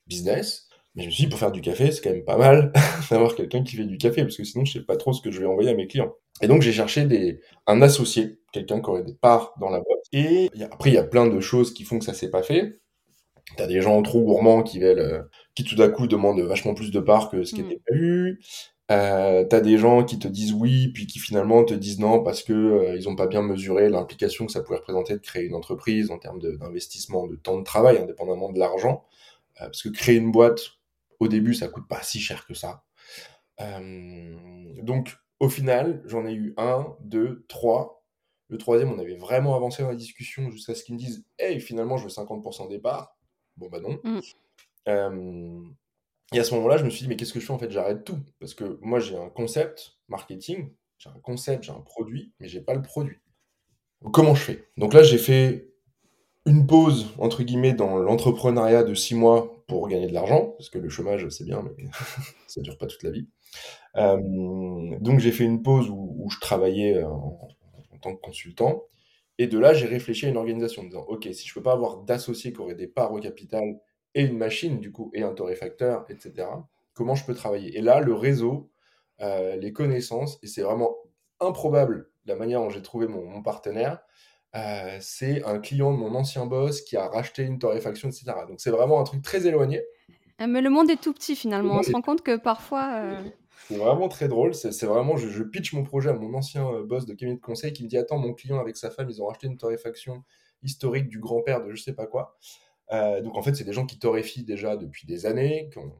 business. 0.08 0.68
Mais 0.96 1.04
je 1.04 1.08
me 1.08 1.12
suis 1.12 1.24
dit, 1.26 1.30
pour 1.30 1.40
faire 1.40 1.52
du 1.52 1.62
café, 1.62 1.92
c'est 1.92 2.02
quand 2.02 2.12
même 2.12 2.26
pas 2.26 2.38
mal 2.38 2.74
d'avoir 3.12 3.36
quelqu'un 3.36 3.64
qui 3.64 3.76
fait 3.76 3.86
du 3.86 3.98
café, 3.98 4.24
parce 4.24 4.36
que 4.36 4.44
sinon, 4.44 4.66
je 4.66 4.74
sais 4.74 4.86
pas 4.86 4.98
trop 4.98 5.14
ce 5.14 5.22
que 5.22 5.32
je 5.32 5.40
vais 5.40 5.46
envoyer 5.46 5.70
à 5.70 5.76
mes 5.76 5.88
clients. 5.88 6.14
Et 6.42 6.48
donc, 6.48 6.62
j'ai 6.62 6.74
cherché 6.74 7.06
des, 7.06 7.42
un 7.68 7.82
associé, 7.82 8.40
quelqu'un 8.52 8.82
qui 8.82 8.90
aurait 8.90 9.04
des 9.04 9.14
parts 9.14 9.54
dans 9.60 9.70
la 9.70 9.80
boîte. 9.80 10.00
Et 10.12 10.50
après, 10.72 10.90
il 10.90 10.96
y 10.96 10.98
a 10.98 11.04
plein 11.04 11.28
de 11.28 11.40
choses 11.40 11.74
qui 11.74 11.84
font 11.84 12.00
que 12.00 12.06
ça 12.06 12.14
s'est 12.14 12.32
pas 12.32 12.44
fait. 12.44 12.80
T'as 13.58 13.68
des 13.68 13.82
gens 13.82 14.02
trop 14.02 14.22
gourmands 14.22 14.64
qui 14.64 14.80
veulent, 14.80 15.00
euh, 15.00 15.22
qui 15.56 15.64
tout 15.64 15.76
d'un 15.76 15.90
coup 15.90 16.08
demandent 16.08 16.42
vachement 16.42 16.74
plus 16.74 16.92
de 16.92 17.00
parts 17.00 17.30
que 17.30 17.44
ce 17.44 17.56
qui 17.56 17.64
mmh. 17.64 17.72
était 17.72 17.82
prévu. 17.88 18.40
Euh, 18.92 19.46
t'as 19.46 19.60
des 19.62 19.78
gens 19.78 20.04
qui 20.04 20.18
te 20.18 20.28
disent 20.28 20.54
oui, 20.54 20.88
puis 20.88 21.06
qui 21.06 21.20
finalement 21.20 21.64
te 21.64 21.76
disent 21.76 22.00
non 22.00 22.24
parce 22.24 22.42
que 22.42 22.54
euh, 22.54 22.96
ils 22.96 23.08
ont 23.08 23.16
pas 23.16 23.28
bien 23.28 23.44
mesuré 23.44 23.88
l'implication 23.88 24.48
que 24.48 24.52
ça 24.52 24.62
pouvait 24.62 24.80
représenter 24.80 25.14
de 25.14 25.20
créer 25.20 25.46
une 25.46 25.54
entreprise 25.54 26.10
en 26.10 26.18
termes 26.18 26.40
d'investissement, 26.40 27.28
de, 27.28 27.36
temps 27.36 27.60
de 27.60 27.64
travail, 27.64 28.00
indépendamment 28.00 28.52
de 28.52 28.58
l'argent. 28.58 29.06
Euh, 29.62 29.66
parce 29.66 29.84
que 29.84 29.90
créer 29.90 30.16
une 30.16 30.32
boîte, 30.32 30.62
au 31.20 31.28
début, 31.28 31.54
ça 31.54 31.68
coûte 31.68 31.88
pas 31.88 32.02
si 32.02 32.20
cher 32.20 32.48
que 32.48 32.54
ça. 32.54 32.84
donc, 34.82 35.16
au 35.40 35.50
final, 35.50 36.02
j'en 36.06 36.26
ai 36.26 36.34
eu 36.34 36.54
un, 36.58 36.96
deux, 37.02 37.46
trois. 37.48 38.04
Le 38.48 38.58
troisième, 38.58 38.92
on 38.92 39.00
avait 39.00 39.16
vraiment 39.16 39.56
avancé 39.56 39.84
dans 39.84 39.90
la 39.90 39.96
discussion 39.96 40.50
jusqu'à 40.50 40.74
ce 40.74 40.84
qu'ils 40.84 40.96
me 40.96 41.00
disent 41.00 41.26
Hey, 41.38 41.60
finalement, 41.60 41.98
je 41.98 42.06
veux 42.06 42.10
50% 42.10 42.70
des 42.70 42.80
parts. 42.80 43.16
Bon, 43.60 43.70
bah 43.70 43.80
non. 43.80 44.00
Mmh. 44.04 45.74
Et 46.34 46.40
à 46.40 46.44
ce 46.44 46.54
moment-là, 46.56 46.78
je 46.78 46.86
me 46.86 46.90
suis 46.90 47.04
dit, 47.04 47.08
mais 47.10 47.16
qu'est-ce 47.16 47.34
que 47.34 47.40
je 47.40 47.46
fais 47.46 47.54
en 47.54 47.60
fait? 47.60 47.72
J'arrête 47.72 48.04
tout. 48.04 48.20
Parce 48.40 48.54
que 48.54 48.78
moi, 48.82 49.00
j'ai 49.00 49.18
un 49.18 49.30
concept 49.30 49.98
marketing, 50.08 50.72
j'ai 50.98 51.10
un 51.10 51.20
concept, 51.22 51.64
j'ai 51.64 51.72
un 51.72 51.82
produit, 51.82 52.34
mais 52.40 52.48
j'ai 52.48 52.62
pas 52.62 52.74
le 52.74 52.82
produit. 52.82 53.18
comment 54.14 54.36
je 54.36 54.42
fais? 54.42 54.70
Donc 54.78 54.94
là, 54.94 55.04
j'ai 55.04 55.18
fait 55.18 55.74
une 56.46 56.68
pause, 56.68 57.14
entre 57.18 57.44
guillemets, 57.44 57.74
dans 57.74 57.98
l'entrepreneuriat 57.98 58.84
de 58.84 58.94
six 58.94 59.16
mois 59.16 59.64
pour 59.68 59.88
gagner 59.88 60.08
de 60.08 60.14
l'argent, 60.14 60.54
parce 60.58 60.70
que 60.70 60.78
le 60.78 60.90
chômage, 60.90 61.28
c'est 61.30 61.46
bien, 61.46 61.64
mais 61.64 61.86
ça 62.48 62.62
dure 62.62 62.78
pas 62.78 62.88
toute 62.88 63.04
la 63.04 63.12
vie. 63.12 63.28
Euh, 63.96 64.18
donc 65.00 65.20
j'ai 65.20 65.32
fait 65.32 65.44
une 65.44 65.64
pause 65.64 65.90
où, 65.90 66.30
je 66.32 66.40
travaillais 66.40 67.04
en, 67.04 67.40
en, 67.92 67.98
tant 68.02 68.16
que 68.16 68.22
consultant. 68.22 68.84
Et 69.40 69.48
de 69.48 69.58
là, 69.58 69.74
j'ai 69.74 69.88
réfléchi 69.88 70.26
à 70.26 70.30
une 70.30 70.38
organisation 70.38 70.82
en 70.82 70.86
me 70.86 70.90
disant, 70.90 71.06
OK, 71.08 71.28
si 71.32 71.48
je 71.48 71.54
peux 71.54 71.64
pas 71.64 71.72
avoir 71.72 72.00
d'associés 72.00 72.52
qui 72.52 72.60
auraient 72.60 72.76
des 72.76 72.88
parts 72.88 73.14
au 73.14 73.22
capital 73.22 73.80
et 74.14 74.24
une 74.24 74.38
machine, 74.38 74.82
du 74.82 74.92
coup, 74.92 75.12
et 75.14 75.24
un 75.24 75.34
torréfacteur, 75.34 76.06
etc. 76.10 76.46
Comment 76.94 77.16
je 77.16 77.26
peux 77.26 77.34
travailler? 77.34 77.78
Et 77.78 77.82
là, 77.82 78.02
le 78.02 78.14
réseau, 78.14 78.70
euh, 79.22 79.56
les 79.56 79.72
connaissances, 79.72 80.40
et 80.44 80.48
c'est 80.48 80.62
vraiment 80.62 80.94
improbable 81.40 82.12
la 82.26 82.36
manière 82.36 82.60
dont 82.60 82.70
j'ai 82.70 82.82
trouvé 82.82 83.08
mon, 83.08 83.42
partenaire, 83.42 84.00
euh, 84.58 84.98
c'est 85.00 85.42
un 85.46 85.60
client 85.60 85.94
de 85.94 85.98
mon 85.98 86.16
ancien 86.16 86.46
boss 86.46 86.82
qui 86.82 86.98
a 86.98 87.08
racheté 87.08 87.44
une 87.44 87.60
torréfaction, 87.60 88.10
etc. 88.10 88.26
Donc 88.46 88.60
c'est 88.60 88.72
vraiment 88.72 89.00
un 89.00 89.06
truc 89.06 89.22
très 89.22 89.48
éloigné. 89.48 89.86
Ah, 90.38 90.48
mais 90.48 90.60
le 90.60 90.70
monde 90.70 90.90
est 90.90 91.00
tout 91.00 91.14
petit 91.14 91.38
finalement. 91.38 91.76
On 91.76 91.84
se 91.84 91.94
rend 91.94 92.02
compte 92.02 92.24
que 92.24 92.36
parfois. 92.36 92.92
Euh, 92.94 93.22
c'est 93.68 93.78
vraiment 93.78 94.08
très 94.08 94.28
drôle. 94.28 94.54
C'est 94.56 94.86
vraiment, 94.86 95.18
je, 95.18 95.28
je, 95.30 95.44
pitch 95.44 95.74
mon 95.74 95.84
projet 95.84 96.10
à 96.10 96.14
mon 96.14 96.34
ancien 96.34 96.82
boss 96.82 97.06
de 97.06 97.14
cabinet 97.14 97.36
de 97.36 97.42
conseil 97.42 97.74
qui 97.74 97.84
me 97.84 97.90
dit 97.90 97.98
Attends, 97.98 98.18
mon 98.18 98.34
client 98.34 98.60
avec 98.60 98.78
sa 98.78 98.90
femme, 98.90 99.10
ils 99.10 99.22
ont 99.22 99.28
racheté 99.28 99.48
une 99.48 99.58
torréfaction 99.58 100.24
historique 100.64 101.08
du 101.08 101.20
grand-père 101.20 101.64
de 101.64 101.74
je 101.74 101.82
sais 101.82 101.94
pas 101.94 102.08
quoi. 102.08 102.38
Euh, 102.92 103.22
donc 103.22 103.36
en 103.36 103.42
fait, 103.42 103.56
c'est 103.56 103.64
des 103.64 103.74
gens 103.74 103.86
qui 103.86 104.00
torréfient 104.00 104.44
déjà 104.44 104.76
depuis 104.76 105.06
des 105.06 105.26
années, 105.26 105.70
qui 105.72 105.80
ont 105.80 105.94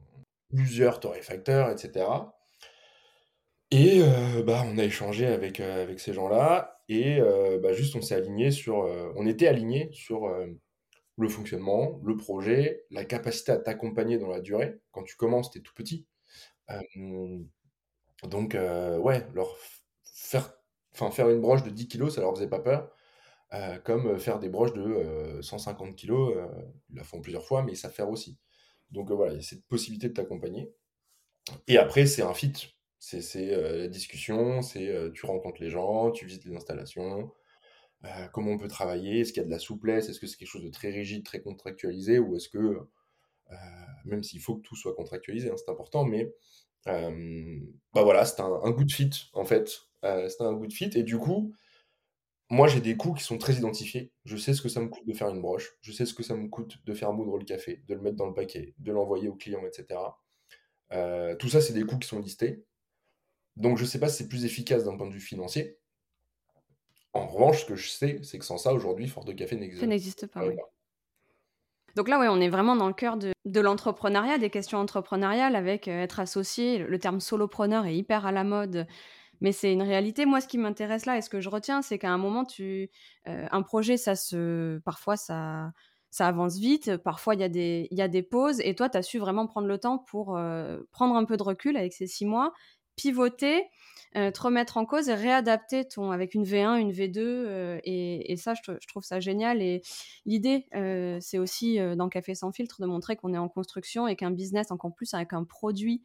plusieurs 0.48 1.00
torréfacteurs, 1.00 1.70
etc. 1.70 2.06
Et 3.70 4.02
euh, 4.02 4.42
bah, 4.42 4.64
on 4.66 4.78
a 4.78 4.84
échangé 4.84 5.26
avec, 5.26 5.60
euh, 5.60 5.84
avec 5.84 6.00
ces 6.00 6.12
gens-là, 6.12 6.82
et 6.88 7.20
bah, 7.62 7.72
juste 7.72 7.94
on 7.94 8.02
s'est 8.02 8.16
aligné 8.16 8.50
sur, 8.50 8.78
on 9.14 9.24
était 9.24 9.46
aligné 9.46 9.90
sur 9.92 10.28
le 11.16 11.28
fonctionnement, 11.28 12.00
le 12.04 12.16
projet, 12.16 12.84
la 12.90 13.04
capacité 13.04 13.52
à 13.52 13.58
t'accompagner 13.58 14.18
dans 14.18 14.26
la 14.26 14.40
durée. 14.40 14.80
Quand 14.90 15.04
tu 15.04 15.14
commences, 15.14 15.52
tu 15.52 15.58
es 15.58 15.62
tout 15.62 15.72
petit. 15.72 16.08
Donc 18.22 18.54
ouais, 18.54 19.26
leur 19.34 19.56
faire, 20.04 20.54
faire 20.92 21.28
une 21.30 21.40
broche 21.40 21.62
de 21.62 21.70
10 21.70 21.88
kilos, 21.88 22.14
ça 22.14 22.20
leur 22.20 22.34
faisait 22.34 22.48
pas 22.48 22.60
peur. 22.60 22.90
Comme 23.84 24.18
faire 24.18 24.38
des 24.38 24.48
broches 24.48 24.72
de 24.72 25.40
150 25.42 25.88
euh, 25.88 25.92
kg, 25.92 26.12
ils 26.90 26.96
la 26.96 27.04
font 27.04 27.20
plusieurs 27.20 27.44
fois, 27.44 27.62
mais 27.62 27.74
ça 27.74 27.90
faire 27.90 28.08
aussi. 28.08 28.38
Donc 28.90 29.10
voilà, 29.10 29.32
il 29.32 29.36
y 29.36 29.38
a 29.40 29.42
cette 29.42 29.64
possibilité 29.66 30.08
de 30.08 30.14
t'accompagner. 30.14 30.72
Et 31.66 31.78
après, 31.78 32.06
c'est 32.06 32.22
un 32.22 32.34
fit. 32.34 32.52
C'est 32.98 33.50
la 33.50 33.88
discussion, 33.88 34.62
c'est 34.62 34.92
tu 35.14 35.26
rencontres 35.26 35.62
les 35.62 35.70
gens, 35.70 36.10
tu 36.10 36.26
visites 36.26 36.44
les 36.44 36.54
installations, 36.54 37.32
comment 38.32 38.52
on 38.52 38.58
peut 38.58 38.68
travailler, 38.68 39.20
est-ce 39.20 39.32
qu'il 39.32 39.42
y 39.42 39.44
a 39.44 39.46
de 39.46 39.50
la 39.50 39.58
souplesse, 39.58 40.08
est-ce 40.08 40.20
que 40.20 40.26
c'est 40.26 40.36
quelque 40.36 40.48
chose 40.48 40.64
de 40.64 40.70
très 40.70 40.90
rigide, 40.90 41.24
très 41.24 41.40
contractualisé, 41.40 42.18
ou 42.18 42.36
est-ce 42.36 42.48
que, 42.48 42.78
même 44.04 44.22
s'il 44.22 44.40
faut 44.40 44.56
que 44.56 44.62
tout 44.62 44.76
soit 44.76 44.94
contractualisé, 44.94 45.50
hein, 45.50 45.56
c'est 45.56 45.70
important, 45.70 46.04
mais 46.04 46.32
bah 46.86 48.02
voilà, 48.02 48.24
c'est 48.24 48.40
un, 48.40 48.60
un, 48.64 48.70
good 48.70 48.90
fit 48.90 49.10
en 49.34 49.44
fait. 49.44 49.70
c'est 50.02 50.40
un 50.40 50.52
good 50.54 50.72
fit, 50.72 50.90
et 50.94 51.02
du 51.02 51.18
coup, 51.18 51.52
moi, 52.50 52.66
j'ai 52.66 52.80
des 52.80 52.96
coûts 52.96 53.14
qui 53.14 53.22
sont 53.22 53.38
très 53.38 53.54
identifiés. 53.54 54.12
Je 54.24 54.36
sais 54.36 54.54
ce 54.54 54.60
que 54.60 54.68
ça 54.68 54.80
me 54.80 54.88
coûte 54.88 55.06
de 55.06 55.12
faire 55.12 55.28
une 55.28 55.40
broche. 55.40 55.76
Je 55.82 55.92
sais 55.92 56.04
ce 56.04 56.12
que 56.12 56.24
ça 56.24 56.34
me 56.34 56.48
coûte 56.48 56.78
de 56.84 56.94
faire 56.94 57.12
moudre 57.12 57.38
le 57.38 57.44
café, 57.44 57.84
de 57.86 57.94
le 57.94 58.00
mettre 58.00 58.16
dans 58.16 58.26
le 58.26 58.34
paquet, 58.34 58.74
de 58.78 58.90
l'envoyer 58.90 59.28
au 59.28 59.36
client, 59.36 59.64
etc. 59.64 60.00
Euh, 60.92 61.36
tout 61.36 61.48
ça, 61.48 61.60
c'est 61.60 61.72
des 61.72 61.84
coûts 61.84 61.98
qui 61.98 62.08
sont 62.08 62.18
listés. 62.18 62.64
Donc, 63.54 63.78
je 63.78 63.84
ne 63.84 63.88
sais 63.88 64.00
pas 64.00 64.08
si 64.08 64.16
c'est 64.16 64.28
plus 64.28 64.44
efficace 64.44 64.84
d'un 64.84 64.96
point 64.96 65.06
de 65.06 65.12
vue 65.12 65.20
financier. 65.20 65.78
En 67.12 67.28
revanche, 67.28 67.60
ce 67.60 67.66
que 67.66 67.76
je 67.76 67.88
sais, 67.88 68.18
c'est 68.24 68.40
que 68.40 68.44
sans 68.44 68.58
ça, 68.58 68.72
aujourd'hui, 68.72 69.06
Fort 69.06 69.24
de 69.24 69.32
Café 69.32 69.54
n'existe, 69.54 69.84
n'existe 69.84 70.26
pas. 70.26 70.44
Oui. 70.44 70.56
Donc 71.96 72.08
là, 72.08 72.18
oui, 72.20 72.26
on 72.28 72.40
est 72.40 72.48
vraiment 72.48 72.76
dans 72.76 72.88
le 72.88 72.94
cœur 72.94 73.16
de, 73.16 73.60
l'entrepreneuriat, 73.60 74.38
des 74.38 74.50
questions 74.50 74.78
entrepreneuriales 74.78 75.56
avec 75.56 75.88
euh, 75.88 76.02
être 76.02 76.20
associé. 76.20 76.78
Le 76.78 76.98
terme 76.98 77.20
solopreneur 77.20 77.86
est 77.86 77.96
hyper 77.96 78.26
à 78.26 78.32
la 78.32 78.44
mode 78.44 78.86
mais 79.40 79.52
c'est 79.52 79.72
une 79.72 79.82
réalité. 79.82 80.26
Moi, 80.26 80.40
ce 80.40 80.48
qui 80.48 80.58
m'intéresse 80.58 81.06
là 81.06 81.16
et 81.16 81.22
ce 81.22 81.30
que 81.30 81.40
je 81.40 81.48
retiens, 81.48 81.82
c'est 81.82 81.98
qu'à 81.98 82.10
un 82.10 82.18
moment, 82.18 82.44
tu, 82.44 82.90
euh, 83.28 83.46
un 83.50 83.62
projet, 83.62 83.96
ça 83.96 84.14
se, 84.14 84.78
parfois, 84.80 85.16
ça, 85.16 85.72
avance 86.18 86.58
vite. 86.58 86.96
Parfois, 86.98 87.34
il 87.34 87.40
y, 87.40 87.44
a 87.44 87.48
des, 87.48 87.88
y 87.90 88.22
pauses. 88.22 88.60
Et 88.60 88.74
toi, 88.74 88.88
tu 88.90 88.98
as 88.98 89.02
su 89.02 89.18
vraiment 89.18 89.46
prendre 89.46 89.66
le 89.66 89.78
temps 89.78 89.98
pour 89.98 90.36
euh, 90.36 90.80
prendre 90.92 91.16
un 91.16 91.24
peu 91.24 91.36
de 91.36 91.42
recul 91.42 91.76
avec 91.76 91.92
ces 91.92 92.06
six 92.06 92.26
mois, 92.26 92.52
pivoter, 93.00 93.64
euh, 94.16 94.30
te 94.30 94.42
remettre 94.42 94.76
en 94.76 94.84
cause 94.84 95.08
et 95.08 95.14
réadapter 95.14 95.88
ton 95.88 96.10
avec 96.10 96.34
une 96.34 96.44
V1, 96.44 96.78
une 96.78 96.92
V2. 96.92 97.18
Euh, 97.18 97.80
et, 97.84 98.36
ça, 98.36 98.52
je, 98.54 98.86
trouve 98.88 99.04
ça 99.04 99.20
génial. 99.20 99.62
Et 99.62 99.80
l'idée, 100.26 100.66
euh, 100.74 101.16
c'est 101.20 101.38
aussi 101.38 101.78
dans 101.96 102.10
Café 102.10 102.34
sans 102.34 102.52
filtre 102.52 102.82
de 102.82 102.86
montrer 102.86 103.16
qu'on 103.16 103.32
est 103.32 103.38
en 103.38 103.48
construction 103.48 104.06
et 104.06 104.16
qu'un 104.16 104.30
business, 104.30 104.70
encore 104.70 104.94
plus 104.94 105.14
avec 105.14 105.32
un 105.32 105.44
produit 105.44 106.04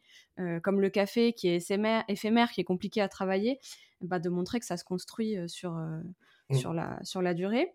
comme 0.62 0.82
le 0.82 0.90
café 0.90 1.32
qui 1.32 1.48
est 1.48 1.70
éphémère, 2.08 2.50
qui 2.50 2.60
est 2.60 2.64
compliqué 2.64 3.00
à 3.00 3.08
travailler, 3.08 3.58
bah, 4.02 4.18
de 4.18 4.28
montrer 4.28 4.60
que 4.60 4.66
ça 4.66 4.76
se 4.76 4.84
construit 4.84 5.36
sur, 5.46 5.72
mmh. 5.72 6.54
sur, 6.54 6.74
la, 6.74 6.98
sur 7.04 7.22
la 7.22 7.32
durée. 7.32 7.74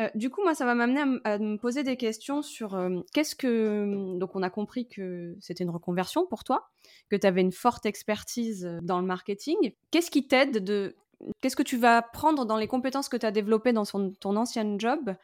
Euh, 0.00 0.08
du 0.14 0.30
coup, 0.30 0.42
moi, 0.42 0.54
ça 0.54 0.64
va 0.64 0.74
m'amener 0.74 1.20
à, 1.24 1.38
me 1.38 1.56
poser 1.56 1.82
des 1.82 1.96
questions 1.96 2.42
sur 2.42 2.74
euh, 2.74 3.00
qu'est-ce 3.12 3.34
que. 3.34 4.16
Donc, 4.18 4.34
on 4.34 4.42
a 4.42 4.50
compris 4.50 4.88
que 4.88 5.36
c'était 5.40 5.64
une 5.64 5.70
reconversion 5.70 6.26
pour 6.26 6.44
toi, 6.44 6.70
que 7.10 7.16
tu 7.16 7.26
avais 7.26 7.40
une 7.40 7.52
forte 7.52 7.86
expertise 7.86 8.64
euh, 8.64 8.78
dans 8.82 9.00
le 9.00 9.06
marketing. 9.06 9.72
Qu'est-ce 9.90 10.10
qui 10.10 10.26
t'aide 10.26 10.64
de. 10.64 10.96
Qu'est-ce 11.42 11.56
que 11.56 11.62
tu 11.62 11.76
vas 11.76 12.00
prendre 12.00 12.46
dans 12.46 12.56
les 12.56 12.66
compétences 12.66 13.10
que 13.10 13.16
tu 13.18 13.26
as 13.26 13.30
développées 13.30 13.74
dans 13.74 13.84
ton 13.84 14.36
ancien 14.36 14.78
job 14.78 15.14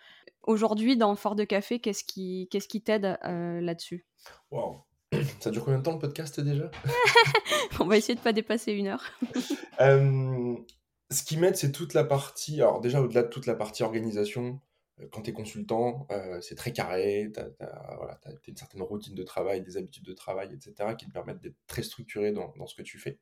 Aujourd'hui, 0.43 0.97
dans 0.97 1.17
Fort 1.17 1.37
de 1.37 1.45
Café, 1.45 1.79
qu'est-ce 1.81 2.05
qui 2.05 2.49
qu'est-ce 2.51 2.69
qui 2.69 2.83
t'aide 2.83 3.19
là-dessus? 3.23 4.05
Wow. 4.51 4.83
Ça 5.41 5.51
dure 5.51 5.65
combien 5.65 5.79
de 5.79 5.85
temps 5.85 5.95
le 5.95 5.99
podcast 5.99 6.39
déjà? 6.39 6.71
On 7.81 7.87
va 7.87 7.97
essayer 7.97 8.15
de 8.15 8.21
pas 8.21 8.35
dépasser 8.35 8.73
une 8.73 8.89
heure. 8.89 9.05
ce 11.11 11.23
qui 11.23 11.39
m'aide, 11.39 11.57
c'est 11.57 11.73
toute 11.73 11.95
la 11.95 12.05
partie. 12.05 12.61
Alors, 12.61 12.81
déjà, 12.81 13.01
au-delà 13.01 13.23
de 13.23 13.29
toute 13.29 13.47
la 13.47 13.55
partie 13.55 13.83
organisation, 13.83 14.61
euh, 14.61 14.66
quand 15.11 15.23
tu 15.23 15.31
es 15.31 15.33
consultant, 15.33 16.07
euh, 16.11 16.41
c'est 16.41 16.55
très 16.55 16.73
carré, 16.73 17.31
tu 17.33 17.41
as, 17.41 18.19
une 18.47 18.57
certaine 18.57 18.83
routine 18.83 19.15
de 19.15 19.23
travail, 19.23 19.63
des 19.63 19.77
habitudes 19.77 20.05
de 20.05 20.13
travail, 20.13 20.53
etc., 20.55 20.95
qui 20.99 21.07
te 21.07 21.13
permettent 21.13 21.41
d'être 21.41 21.59
très 21.67 21.83
structuré 21.83 22.33
dans, 22.33 22.67
ce 22.67 22.75
que 22.75 22.83
tu 22.83 22.99
fais, 22.99 23.19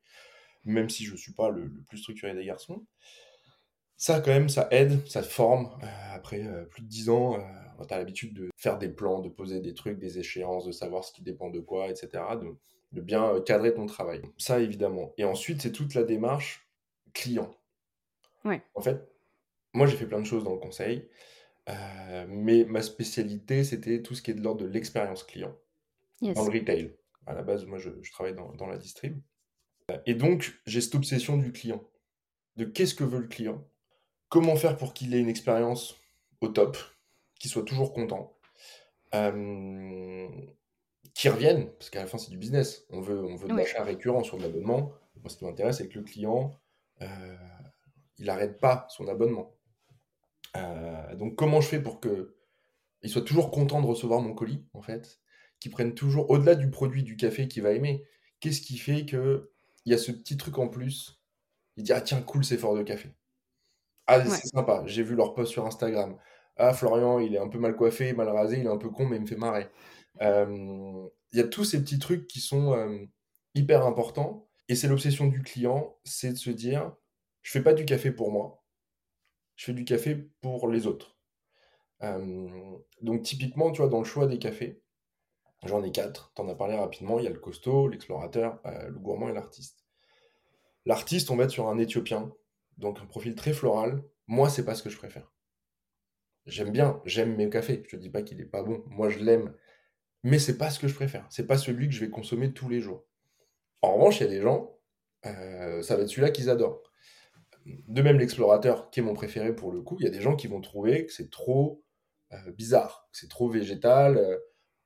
même 0.65 0.89
si 0.89 1.05
je 1.05 1.13
ne 1.13 1.17
suis 1.17 1.33
pas 1.33 1.51
le, 1.51 1.73
plus 1.89 1.99
structuré 1.99 2.35
des 2.35 2.45
garçons. 2.45 2.87
Ça, 3.97 4.21
quand 4.21 4.31
même, 4.31 4.49
ça 4.49 4.69
aide, 4.71 5.07
ça 5.09 5.23
te 5.23 5.29
forme. 5.29 5.79
Euh, 5.83 6.15
après 6.15 6.45
plus 6.71 6.83
de 6.83 6.89
10 6.89 7.09
ans, 7.11 7.39
tu 7.87 7.95
as 7.95 7.99
l'habitude 7.99 8.35
de 8.35 8.51
faire 8.57 8.79
des 8.79 8.89
plans, 8.89 9.21
de 9.21 9.29
poser 9.29 9.61
des 9.61 9.75
trucs, 9.75 9.99
des 9.99 10.19
échéances, 10.19 10.67
de 10.67 10.73
savoir 10.73 11.05
ce 11.05 11.13
qui 11.13 11.23
dépend 11.23 11.51
de 11.51 11.61
quoi, 11.61 11.89
etc., 11.89 12.23
de, 12.41 12.57
de 12.93 13.01
bien 13.01 13.41
cadrer 13.41 13.75
ton 13.75 13.87
travail. 13.87 14.23
Ça, 14.39 14.61
évidemment. 14.61 15.13
Et 15.19 15.25
ensuite, 15.25 15.63
c'est 15.63 15.73
toute 15.73 15.95
la 15.95 16.05
démarche 16.05 16.69
client. 17.13 17.53
Ouais. 18.45 18.63
En 18.75 18.81
fait, 18.81 19.09
moi, 19.73 19.87
j'ai 19.87 19.97
fait 19.97 20.07
plein 20.07 20.21
de 20.21 20.27
choses 20.27 20.45
dans 20.45 20.53
le 20.53 20.61
conseil. 20.61 21.09
Euh, 21.69 22.27
mais 22.29 22.65
ma 22.65 22.83
spécialité, 22.83 23.65
c'était 23.65 24.03
tout 24.03 24.15
ce 24.15 24.23
qui 24.23 24.31
est 24.31 24.35
de 24.35 24.43
l'ordre 24.43 24.63
de 24.63 24.69
l'expérience 24.69 25.23
client 25.23 25.55
dans 26.21 26.45
le 26.45 26.59
retail. 26.59 26.95
À 27.27 27.35
la 27.35 27.43
base, 27.43 27.65
moi, 27.65 27.79
je, 27.79 27.91
travaille 28.13 28.35
dans, 28.35 28.53
dans, 28.53 28.67
la 28.67 28.77
distrib. 28.77 29.19
Et 30.07 30.15
donc, 30.15 30.61
j'ai 30.67 30.81
cette 30.81 30.95
obsession 30.95 31.37
du 31.37 31.53
client, 31.53 31.83
de 32.57 32.65
qu'est-ce 32.65 32.95
que 32.95 33.05
veut 33.05 33.21
le 33.21 33.29
client, 33.29 33.67
comment 34.29 34.57
faire 34.57 34.77
pour 34.77 34.95
qu'il 34.95 35.15
ait 35.15 35.21
une 35.21 35.29
expérience 35.29 35.97
au 36.41 36.49
top, 36.49 36.77
qu'il 37.39 37.51
soit 37.51 37.65
toujours 37.65 37.93
content. 37.93 38.37
Euh, 39.15 40.29
qui 41.15 41.29
reviennent, 41.29 41.71
parce 41.73 41.91
qu'à 41.91 42.01
la 42.01 42.07
fin, 42.07 42.19
c'est 42.19 42.31
du 42.31 42.39
business. 42.39 42.87
On 42.91 43.01
veut, 43.01 43.25
on 43.25 43.37
veut 43.37 43.49
de 43.49 43.55
l'achat 43.55 43.85
récurrent 43.85 44.25
sur 44.25 44.39
l'abonnement. 44.39 44.93
Moi, 45.23 45.29
ce 45.31 45.37
qui 45.37 45.45
m'intéresse, 45.45 45.79
c'est 45.79 45.89
que 45.89 45.99
le 45.99 46.05
client, 46.05 46.59
euh, 47.03 47.37
il 48.19 48.27
n'arrête 48.27 48.59
pas 48.59 48.87
son 48.91 49.07
abonnement. 49.07 49.55
Euh, 50.57 51.15
donc, 51.17 51.37
comment 51.37 51.61
je 51.61 51.69
fais 51.69 51.81
pour 51.81 52.01
que 52.01 52.37
il 53.03 53.11
soit 53.11 53.23
toujours 53.23 53.51
content 53.51 53.83
de 53.83 53.87
recevoir 53.87 54.21
mon 54.21 54.35
colis, 54.35 54.65
en 54.73 54.83
fait, 54.83 55.21
qu'il 55.61 55.71
prenne 55.71 55.95
toujours, 55.95 56.31
au-delà 56.31 56.55
du 56.55 56.71
produit 56.71 57.03
du 57.03 57.17
café 57.17 57.49
qu'il 57.49 57.63
va 57.63 57.73
aimer, 57.73 58.05
qu'est-ce 58.41 58.61
qui 58.61 58.79
fait 58.79 59.07
que 59.07 59.51
il 59.85 59.93
y 59.93 59.95
a 59.95 59.99
ce 59.99 60.13
petit 60.13 60.37
truc 60.37 60.59
en 60.59 60.69
plus 60.69 61.21
Il 61.77 61.85
dit 61.85 61.93
ah 61.93 62.01
tiens 62.01 62.23
cool 62.23 62.45
c'est 62.45 62.59
fort 62.59 62.77
de 62.77 62.83
café. 62.83 63.11
Ah 64.07 64.25
c'est 64.25 64.49
sympa. 64.49 64.83
J'ai 64.87 65.03
vu 65.03 65.15
leur 65.15 65.35
post 65.35 65.53
sur 65.53 65.67
Instagram. 65.67 66.17
Ah 66.57 66.73
Florian 66.75 67.19
il 67.19 67.35
est 67.35 67.39
un 67.39 67.49
peu 67.49 67.59
mal 67.59 67.77
coiffé, 67.77 68.13
mal 68.13 68.29
rasé, 68.29 68.59
il 68.59 68.67
est 68.67 68.71
un 68.71 68.79
peu 68.79 68.91
con 68.91 69.07
mais 69.07 69.17
il 69.17 69.23
me 69.23 69.27
fait 69.27 69.37
marrer. 69.37 69.69
Euh, 70.23 71.09
il 71.33 71.39
y 71.39 71.43
a 71.43 71.49
tous 71.49 71.65
ces 71.65 71.81
petits 71.83 71.99
trucs 71.99 72.27
qui 72.27 72.41
sont 72.41 72.75
euh, 72.75 72.99
hyper 73.55 73.87
importants 73.87 74.49
et 74.69 74.75
c'est 74.77 74.89
l'obsession 74.89 75.27
du 75.27 75.43
client, 75.43 75.97
c'est 76.05 76.33
de 76.33 76.39
se 76.39 76.51
dire 76.51 76.93
je 77.43 77.51
fais 77.51 77.63
pas 77.63 77.75
du 77.75 77.85
café 77.85 78.11
pour 78.11 78.31
moi, 78.33 78.64
je 79.57 79.67
fais 79.67 79.73
du 79.73 79.85
café 79.85 80.29
pour 80.41 80.69
les 80.69 80.87
autres. 80.87 81.17
Euh, 82.03 82.77
donc 83.03 83.23
typiquement, 83.23 83.71
tu 83.71 83.81
vois, 83.81 83.91
dans 83.91 84.01
le 84.01 84.05
choix 84.05 84.27
des 84.27 84.39
cafés, 84.39 84.83
j'en 85.65 85.83
ai 85.83 85.93
quatre, 85.93 86.33
tu 86.35 86.43
en 86.43 86.49
as 86.49 86.55
parlé 86.55 86.77
rapidement, 86.77 87.19
il 87.19 87.25
y 87.25 87.29
a 87.29 87.31
le 87.31 87.39
costaud, 87.39 87.89
l'explorateur, 87.89 88.61
euh, 88.67 88.89
le 88.89 88.99
gourmand 88.99 89.29
et 89.29 89.33
l'artiste. 89.33 89.85
L'artiste, 90.87 91.31
on 91.31 91.37
va 91.37 91.45
être 91.45 91.51
sur 91.51 91.69
un 91.69 91.79
éthiopien, 91.79 92.33
donc 92.77 92.99
un 93.01 93.07
profil 93.07 93.35
très 93.35 93.53
floral. 93.53 94.03
Moi, 94.27 94.51
c'est 94.51 94.65
pas 94.65 94.75
ce 94.75 94.83
que 94.83 94.91
je 94.91 94.99
préfère. 94.99 95.33
J'aime 96.47 96.71
bien, 96.71 97.01
j'aime 97.07 97.37
mes 97.37 97.49
cafés. 97.49 97.83
Je 97.87 97.97
te 97.97 98.01
dis 98.01 98.11
pas 98.11 98.23
qu'il 98.23 98.41
est 98.41 98.47
pas 98.47 98.63
bon. 98.63 98.85
Moi, 98.87 99.09
je 99.09 99.19
l'aime. 99.19 99.55
Mais 100.23 100.39
c'est 100.39 100.59
pas 100.59 100.71
ce 100.71 100.79
que 100.79 100.89
je 100.89 100.95
préfère. 100.95 101.27
C'est 101.31 101.47
pas 101.47 101.57
celui 101.57 101.89
que 101.89 101.95
je 101.95 102.01
vais 102.01 102.11
consommer 102.11 102.53
tous 102.53 102.69
les 102.69 102.81
jours. 102.81 103.07
En 103.81 103.95
revanche, 103.95 104.21
il 104.21 104.25
y 104.25 104.27
a 104.27 104.31
des 104.31 104.41
gens, 104.41 104.79
euh, 105.27 105.83
ça 105.83 105.97
va 105.97 106.03
être 106.03 106.09
celui-là 106.09 106.31
qu'ils 106.31 106.51
adorent. 106.51 106.83
De 107.65 108.03
même, 108.03 108.19
l'explorateur, 108.19 108.91
qui 108.91 109.01
est 109.01 109.03
mon 109.03 109.15
préféré 109.15 109.55
pour 109.55 109.73
le 109.73 109.81
coup, 109.81 109.97
il 110.01 110.05
y 110.05 110.09
a 110.09 110.11
des 110.11 110.21
gens 110.21 110.37
qui 110.37 110.47
vont 110.47 110.61
trouver 110.61 111.07
que 111.07 111.13
c'est 111.13 111.31
trop 111.31 111.83
euh, 112.33 112.53
bizarre, 112.53 113.09
que 113.13 113.19
c'est 113.19 113.29
trop 113.29 113.49
végétal, 113.49 114.19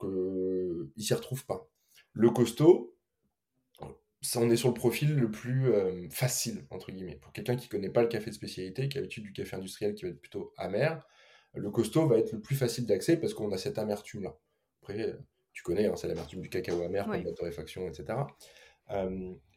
euh, 0.03 0.91
qu'ils 0.95 1.05
s'y 1.05 1.15
retrouvent 1.15 1.47
pas. 1.47 1.69
Le 2.13 2.31
costaud, 2.31 2.97
ça, 4.21 4.41
on 4.41 4.51
est 4.51 4.57
sur 4.57 4.69
le 4.69 4.75
profil 4.75 5.17
le 5.17 5.31
plus 5.31 5.73
euh, 5.73 6.09
facile, 6.11 6.67
entre 6.71 6.91
guillemets. 6.93 7.17
Pour 7.17 7.33
quelqu'un 7.33 7.57
qui 7.57 7.69
connaît 7.69 7.91
pas 7.91 8.03
le 8.03 8.09
café 8.09 8.31
de 8.31 8.35
spécialité, 8.35 8.89
qui 8.89 8.99
a 8.99 9.01
l'habitude 9.01 9.25
du 9.25 9.33
café 9.33 9.57
industriel 9.57 9.95
qui 9.95 10.05
va 10.05 10.11
être 10.11 10.21
plutôt 10.21 10.53
amer, 10.57 11.07
le 11.55 11.71
costaud 11.71 12.07
va 12.07 12.19
être 12.19 12.33
le 12.33 12.41
plus 12.41 12.57
facile 12.57 12.87
d'accès 12.87 13.17
parce 13.17 13.35
qu'on 13.35 13.51
a 13.53 13.59
cette 13.59 13.79
amertume-là. 13.79 14.37
Après, 14.83 15.17
tu 15.53 15.63
connais, 15.63 15.87
hein, 15.87 15.97
c'est 15.97 16.09
l'amertume 16.09 16.41
du 16.41 16.51
cacao 16.51 16.83
amer, 16.83 17.05
comme 17.07 17.25
la 17.25 17.33
torréfaction, 17.33 17.89
etc. 17.89 18.19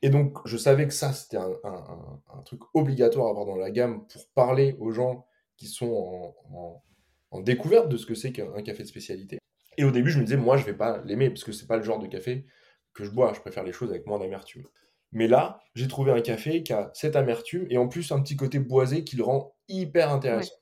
et 0.02 0.10
donc, 0.10 0.38
je 0.46 0.58
savais 0.58 0.88
que 0.88 0.94
ça, 0.94 1.14
c'était 1.14 1.38
un, 1.38 2.42
truc 2.46 2.62
obligatoire 2.74 3.28
à 3.28 3.30
avoir 3.30 3.46
dans 3.46 3.56
la 3.56 3.72
gamme 3.72 4.06
pour 4.08 4.28
parler 4.34 4.76
aux 4.80 4.92
gens 4.92 5.26
qui 5.58 5.68
sont 5.68 6.34
en 6.54 6.84
en 7.32 7.40
découverte 7.40 7.90
de 7.90 7.98
ce 7.98 8.06
que 8.06 8.14
c'est 8.14 8.32
qu'un 8.32 8.62
café 8.62 8.84
de 8.84 8.88
spécialité. 8.88 9.40
Et 9.78 9.84
au 9.86 9.92
début, 9.92 10.12
je 10.12 10.20
me 10.20 10.24
disais, 10.24 10.38
moi, 10.38 10.58
je 10.58 10.66
vais 10.66 10.76
pas 10.76 11.02
l'aimer 11.06 11.30
parce 11.30 11.44
que 11.44 11.54
c'est 11.54 11.66
pas 11.66 11.78
le 11.78 11.84
genre 11.84 12.00
de 12.00 12.08
café 12.08 12.46
que 12.94 13.06
je 13.06 13.10
bois. 13.10 13.32
Je 13.34 13.40
préfère 13.40 13.64
les 13.64 13.72
choses 13.72 13.90
avec 13.90 14.06
moins 14.06 14.20
d'amertume. 14.20 14.68
Mais 15.14 15.28
là, 15.28 15.62
j'ai 15.74 15.88
trouvé 15.88 16.12
un 16.12 16.22
café 16.22 16.62
qui 16.64 16.74
a 16.74 16.92
cette 16.94 17.16
amertume 17.16 17.66
et 17.70 17.78
en 17.78 17.88
plus 17.88 18.12
un 18.12 18.22
petit 18.22 18.36
côté 18.36 18.60
boisé 18.60 19.04
qui 19.04 19.16
le 19.16 19.24
rend 19.24 19.56
hyper 19.68 20.12
intéressant. 20.12 20.54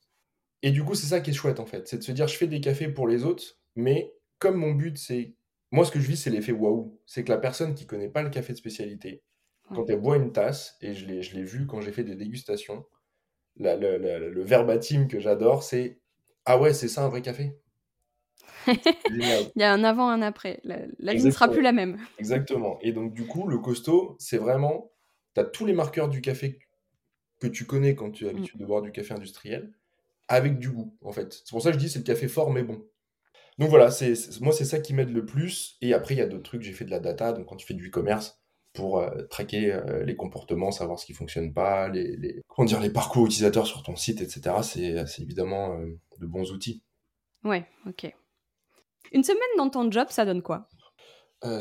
Et 0.62 0.72
du 0.72 0.84
coup, 0.84 0.96
c'est 0.96 1.08
ça 1.08 1.22
qui 1.22 1.32
est 1.32 1.34
chouette 1.34 1.60
en 1.60 1.66
fait. 1.66 1.88
C'est 1.88 1.98
de 1.98 2.04
se 2.04 2.12
dire, 2.12 2.28
je 2.28 2.36
fais 2.36 2.48
des 2.48 2.62
cafés 2.62 2.90
pour 2.90 3.08
les 3.08 3.24
autres, 3.24 3.44
mais 3.76 4.14
comme 4.38 4.58
mon 4.58 4.72
but, 4.72 4.98
c'est. 4.98 5.34
Moi, 5.72 5.86
ce 5.86 5.92
que 5.92 6.00
je 6.00 6.08
vis, 6.08 6.18
c'est 6.18 6.30
l'effet 6.30 6.52
waouh. 6.52 7.00
C'est 7.06 7.24
que 7.24 7.30
la 7.30 7.38
personne 7.38 7.76
qui 7.76 7.86
connaît 7.86 8.10
pas 8.10 8.24
le 8.24 8.30
café 8.30 8.54
de 8.54 8.58
spécialité, 8.58 9.24
quand 9.74 9.88
elle 9.90 10.00
boit 10.00 10.18
une 10.18 10.32
tasse, 10.32 10.78
et 10.82 10.96
je 10.96 11.06
l'ai 11.06 11.44
vu 11.44 11.68
quand 11.68 11.82
j'ai 11.82 11.92
fait 11.92 12.04
des 12.04 12.16
dégustations, 12.16 12.86
le 13.58 14.42
verbatim 14.44 15.08
que 15.08 15.20
j'adore, 15.20 15.64
c'est 15.64 16.00
ah 16.46 16.58
ouais, 16.58 16.74
c'est 16.74 16.88
ça 16.88 17.04
un 17.04 17.10
vrai 17.10 17.22
café? 17.22 17.56
Il 18.68 19.52
y 19.56 19.64
a 19.64 19.72
un 19.72 19.84
avant, 19.84 20.10
un 20.10 20.22
après. 20.22 20.60
La, 20.64 21.14
vie 21.14 21.24
ne 21.24 21.30
sera 21.30 21.48
plus 21.48 21.62
la 21.62 21.72
même. 21.72 22.00
Exactement. 22.18 22.80
Et 22.82 22.92
donc, 22.92 23.14
du 23.14 23.28
coup, 23.28 23.48
le 23.48 23.60
costaud, 23.60 24.16
c'est 24.20 24.38
vraiment. 24.38 24.92
Tu 25.36 25.42
as 25.42 25.44
tous 25.44 25.66
les 25.68 25.74
marqueurs 25.74 26.10
du 26.10 26.22
café 26.22 26.58
que 27.40 27.46
tu 27.48 27.66
connais 27.66 27.94
quand 27.96 28.12
tu 28.12 28.26
as 28.28 28.32
l'habitude 28.32 28.56
mm. 28.56 28.62
de 28.62 28.66
boire 28.66 28.82
du 28.82 28.92
café 28.92 29.14
industriel, 29.14 29.72
avec 30.28 30.58
du 30.58 30.72
goût, 30.72 30.98
en 31.02 31.12
fait. 31.12 31.34
C'est 31.34 31.52
pour 31.52 31.62
ça 31.62 31.70
que 31.70 31.76
je 31.76 31.80
dis 31.80 31.90
c'est 31.90 32.00
le 32.00 32.04
café 32.04 32.28
fort 32.28 32.52
mais 32.52 32.64
bon. 32.64 32.84
Donc 33.60 33.70
voilà, 33.70 33.92
c'est 33.92 34.14
moi, 34.42 34.54
c'est 34.54 34.66
ça 34.66 34.80
qui 34.80 34.94
m'aide 34.94 35.12
le 35.12 35.26
plus. 35.26 35.78
Et 35.82 35.94
après, 35.94 36.16
il 36.16 36.18
y 36.18 36.22
a 36.22 36.28
d'autres 36.28 36.44
trucs. 36.44 36.62
J'ai 36.62 36.74
fait 36.74 36.86
de 36.86 36.92
la 36.92 37.00
data. 37.00 37.34
Donc, 37.34 37.46
quand 37.46 37.58
tu 37.58 37.68
fais 37.68 37.74
du 37.74 37.90
e-commerce, 37.90 38.40
pour 38.74 39.00
euh, 39.00 39.24
traquer 39.30 39.74
euh, 39.74 40.04
les 40.04 40.16
comportements, 40.16 40.72
savoir 40.72 41.00
ce 41.00 41.06
qui 41.06 41.14
fonctionne 41.14 41.54
pas, 41.54 41.90
les, 41.90 42.42
comment 42.48 42.66
dire, 42.66 42.80
les 42.80 42.92
parcours 42.92 43.26
utilisateurs 43.26 43.68
sur 43.68 43.84
ton 43.84 43.96
site, 43.96 44.22
etc. 44.22 44.56
C'est 44.64 45.22
évidemment 45.22 45.78
euh, 45.78 46.00
de 46.20 46.26
bons 46.26 46.52
outils. 46.52 46.84
Ouais, 47.44 47.66
ok. 47.88 48.14
Une 49.12 49.24
semaine 49.24 49.40
dans 49.58 49.70
ton 49.70 49.92
job, 49.92 50.08
ça 50.10 50.26
donne 50.26 50.42
quoi? 50.42 50.68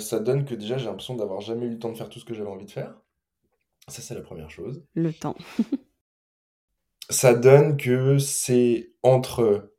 Ça 0.00 0.18
donne 0.18 0.44
que 0.44 0.56
déjà, 0.56 0.76
j'ai 0.76 0.87
l'impression 0.87 1.14
d'avoir 1.14 1.40
jamais 1.40 1.66
eu 1.66 1.70
le 1.70 1.78
temps 1.78 1.92
de 1.92 1.96
faire 1.96 2.08
tout 2.08 2.18
ce 2.18 2.24
que 2.24 2.34
j'avais 2.34 2.50
envie 2.50 2.66
de 2.66 2.70
faire. 2.70 3.00
Ça, 3.87 4.02
c'est 4.02 4.14
la 4.14 4.22
première 4.22 4.50
chose. 4.50 4.84
Le 4.94 5.12
temps. 5.12 5.37
ça 7.11 7.32
donne 7.32 7.76
que 7.76 8.18
c'est 8.18 8.92
entre 9.04 9.72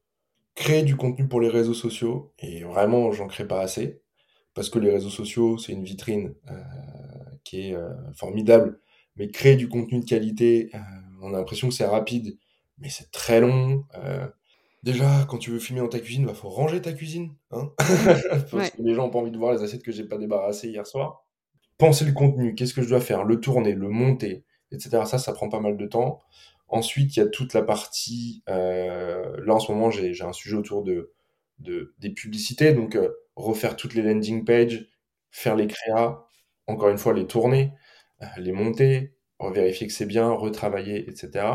créer 0.59 0.83
du 0.83 0.97
contenu 0.97 1.25
pour 1.27 1.39
les 1.39 1.47
réseaux 1.47 1.73
sociaux, 1.73 2.33
et 2.37 2.63
vraiment, 2.63 3.11
j'en 3.13 3.27
crée 3.27 3.47
pas 3.47 3.61
assez, 3.61 4.01
parce 4.53 4.69
que 4.69 4.77
les 4.77 4.91
réseaux 4.91 5.09
sociaux, 5.09 5.57
c'est 5.57 5.71
une 5.71 5.85
vitrine 5.85 6.35
qui 7.43 7.69
est 7.69 7.73
euh, 7.73 7.93
formidable, 8.13 8.79
mais 9.15 9.29
créer 9.29 9.55
du 9.55 9.69
contenu 9.69 10.01
de 10.01 10.05
qualité, 10.05 10.69
euh, 10.73 10.79
on 11.21 11.33
a 11.33 11.37
l'impression 11.37 11.69
que 11.69 11.73
c'est 11.73 11.85
rapide, 11.85 12.37
mais 12.77 12.89
c'est 12.89 13.09
très 13.11 13.41
long. 13.41 13.85
Euh. 13.95 14.27
Déjà, 14.83 15.25
quand 15.27 15.37
tu 15.37 15.49
veux 15.49 15.59
filmer 15.59 15.81
dans 15.81 15.89
ta 15.89 15.99
cuisine, 15.99 16.23
il 16.23 16.27
bah, 16.27 16.33
faut 16.33 16.49
ranger 16.49 16.81
ta 16.81 16.93
cuisine. 16.93 17.33
Hein 17.51 17.71
Parce 18.51 18.69
que 18.69 18.81
les 18.81 18.93
gens 18.93 19.05
n'ont 19.05 19.09
pas 19.09 19.19
envie 19.19 19.31
de 19.31 19.37
voir 19.37 19.53
les 19.53 19.63
assiettes 19.63 19.83
que 19.83 19.91
j'ai 19.91 20.05
pas 20.05 20.17
débarrassées 20.17 20.69
hier 20.69 20.85
soir. 20.85 21.25
Penser 21.77 22.05
le 22.05 22.13
contenu, 22.13 22.55
qu'est-ce 22.55 22.73
que 22.73 22.81
je 22.81 22.89
dois 22.89 23.01
faire, 23.01 23.23
le 23.23 23.39
tourner, 23.39 23.73
le 23.73 23.89
monter, 23.89 24.43
etc. 24.71 25.03
Ça, 25.05 25.17
ça 25.17 25.33
prend 25.33 25.49
pas 25.49 25.59
mal 25.59 25.75
de 25.75 25.85
temps. 25.85 26.19
Ensuite, 26.69 27.15
il 27.15 27.19
y 27.19 27.23
a 27.23 27.27
toute 27.27 27.53
la 27.53 27.63
partie. 27.63 28.43
là, 28.47 29.53
en 29.53 29.59
ce 29.59 29.71
moment, 29.71 29.91
j'ai 29.91 30.21
un 30.21 30.33
sujet 30.33 30.55
autour 30.55 30.83
de, 30.83 31.11
de 31.59 31.93
des 31.99 32.11
publicités. 32.11 32.73
Donc, 32.73 32.97
refaire 33.35 33.75
toutes 33.75 33.93
les 33.95 34.01
landing 34.01 34.45
pages, 34.45 34.87
faire 35.31 35.55
les 35.55 35.67
créas, 35.67 36.25
encore 36.67 36.89
une 36.89 36.97
fois, 36.97 37.13
les 37.13 37.25
tourner, 37.25 37.73
euh, 38.21 38.25
les 38.37 38.51
monter, 38.51 39.15
vérifier 39.39 39.87
que 39.87 39.93
c'est 39.93 40.05
bien, 40.05 40.29
retravailler, 40.29 41.09
etc. 41.09 41.45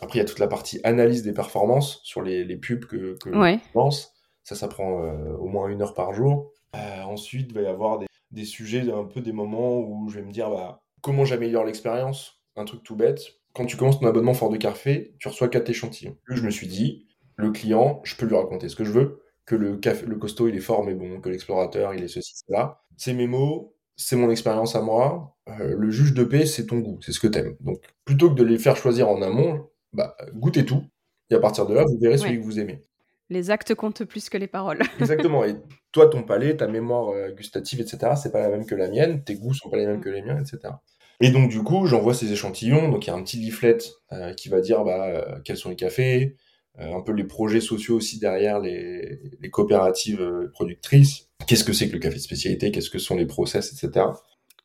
Après, 0.00 0.18
il 0.18 0.22
y 0.22 0.24
a 0.24 0.24
toute 0.24 0.38
la 0.38 0.48
partie 0.48 0.80
analyse 0.84 1.22
des 1.22 1.32
performances 1.32 2.00
sur 2.04 2.22
les, 2.22 2.56
pubs 2.56 2.84
que, 2.84 3.16
que 3.18 3.30
lance. 3.74 4.12
Ça, 4.44 4.54
ça 4.54 4.68
prend 4.68 5.04
euh, 5.04 5.36
au 5.36 5.46
moins 5.46 5.68
une 5.68 5.82
heure 5.82 5.94
par 5.94 6.12
jour. 6.12 6.52
Euh, 6.74 7.02
ensuite, 7.02 7.48
il 7.50 7.54
va 7.54 7.62
y 7.62 7.66
avoir 7.66 8.00
des, 8.30 8.44
sujets, 8.44 8.90
un 8.90 9.04
peu 9.04 9.20
des 9.20 9.32
moments 9.32 9.78
où 9.78 10.08
je 10.08 10.16
vais 10.18 10.26
me 10.26 10.32
dire 10.32 10.50
bah, 10.50 10.82
comment 11.00 11.24
j'ameillore 11.24 11.64
l'expérience? 11.64 12.42
Un 12.56 12.64
truc 12.64 12.82
tout 12.82 12.96
bête. 12.96 13.22
Quand 13.54 13.66
tu 13.66 13.76
commences 13.76 14.00
ton 14.00 14.06
abonnement 14.06 14.34
Fort 14.34 14.50
de 14.50 14.56
Café, 14.56 15.14
tu 15.18 15.28
reçois 15.28 15.48
quatre 15.48 15.68
échantillons. 15.68 16.16
Je 16.28 16.42
me 16.42 16.50
suis 16.50 16.66
dit, 16.66 17.06
le 17.36 17.50
client, 17.50 18.00
je 18.04 18.16
peux 18.16 18.26
lui 18.26 18.36
raconter 18.36 18.68
ce 18.68 18.76
que 18.76 18.84
je 18.84 18.92
veux, 18.92 19.22
que 19.44 19.54
le, 19.54 19.76
café, 19.76 20.06
le 20.06 20.16
costaud, 20.16 20.48
il 20.48 20.56
est 20.56 20.60
fort 20.60 20.84
mais 20.84 20.94
bon, 20.94 21.20
que 21.20 21.28
l'explorateur, 21.28 21.94
il 21.94 22.02
est 22.02 22.08
ceci, 22.08 22.34
cela. 22.46 22.82
C'est 22.96 23.12
mes 23.12 23.26
mots, 23.26 23.74
c'est 23.96 24.16
mon 24.16 24.30
expérience 24.30 24.76
à 24.76 24.82
moi. 24.82 25.36
Euh, 25.48 25.74
le 25.76 25.90
juge 25.90 26.14
de 26.14 26.24
paix, 26.24 26.46
c'est 26.46 26.66
ton 26.66 26.78
goût, 26.78 26.98
c'est 27.02 27.12
ce 27.12 27.20
que 27.20 27.26
t'aimes. 27.26 27.56
Donc, 27.60 27.82
plutôt 28.04 28.30
que 28.30 28.34
de 28.34 28.44
les 28.44 28.58
faire 28.58 28.76
choisir 28.76 29.08
en 29.08 29.20
amont, 29.22 29.68
bah, 29.92 30.16
goûtez 30.34 30.64
tout. 30.64 30.84
Et 31.30 31.34
à 31.34 31.40
partir 31.40 31.66
de 31.66 31.74
là, 31.74 31.84
vous 31.84 31.98
verrez 32.00 32.18
celui 32.18 32.38
que 32.38 32.44
vous 32.44 32.60
aimez. 32.60 32.82
Les 33.30 33.50
actes 33.50 33.74
comptent 33.74 34.04
plus 34.04 34.28
que 34.28 34.36
les 34.36 34.46
paroles. 34.46 34.80
Exactement. 35.00 35.44
Et 35.44 35.56
toi, 35.90 36.08
ton 36.08 36.22
palais, 36.22 36.56
ta 36.56 36.68
mémoire 36.68 37.08
euh, 37.10 37.30
gustative, 37.30 37.80
etc., 37.80 38.12
c'est 38.14 38.30
pas 38.30 38.40
la 38.40 38.50
même 38.50 38.66
que 38.66 38.74
la 38.74 38.88
mienne. 38.88 39.24
Tes 39.24 39.36
goûts 39.36 39.54
sont 39.54 39.70
pas 39.70 39.78
les 39.78 39.86
mêmes 39.86 40.00
que 40.00 40.10
les 40.10 40.22
miens, 40.22 40.38
etc. 40.38 40.74
Et 41.20 41.30
donc, 41.30 41.50
du 41.50 41.62
coup, 41.62 41.86
j'envoie 41.86 42.14
ces 42.14 42.32
échantillons. 42.32 42.88
Donc, 42.88 43.06
il 43.06 43.10
y 43.10 43.12
a 43.12 43.16
un 43.16 43.22
petit 43.22 43.36
leaflet 43.36 43.78
euh, 44.12 44.32
qui 44.34 44.48
va 44.48 44.60
dire 44.60 44.84
bah, 44.84 45.24
quels 45.44 45.56
sont 45.56 45.70
les 45.70 45.76
cafés, 45.76 46.36
un 46.78 47.00
peu 47.02 47.12
les 47.12 47.24
projets 47.24 47.60
sociaux 47.60 47.96
aussi 47.96 48.18
derrière 48.18 48.58
les, 48.58 49.20
coopératives 49.50 50.48
productrices 50.52 51.28
qu'est-ce 51.46 51.64
que 51.64 51.72
c'est 51.72 51.88
que 51.88 51.94
le 51.94 51.98
café 51.98 52.16
de 52.16 52.20
spécialité, 52.20 52.70
qu'est-ce 52.70 52.90
que 52.90 52.98
sont 52.98 53.16
les 53.16 53.26
process, 53.26 53.72
etc. 53.72 54.06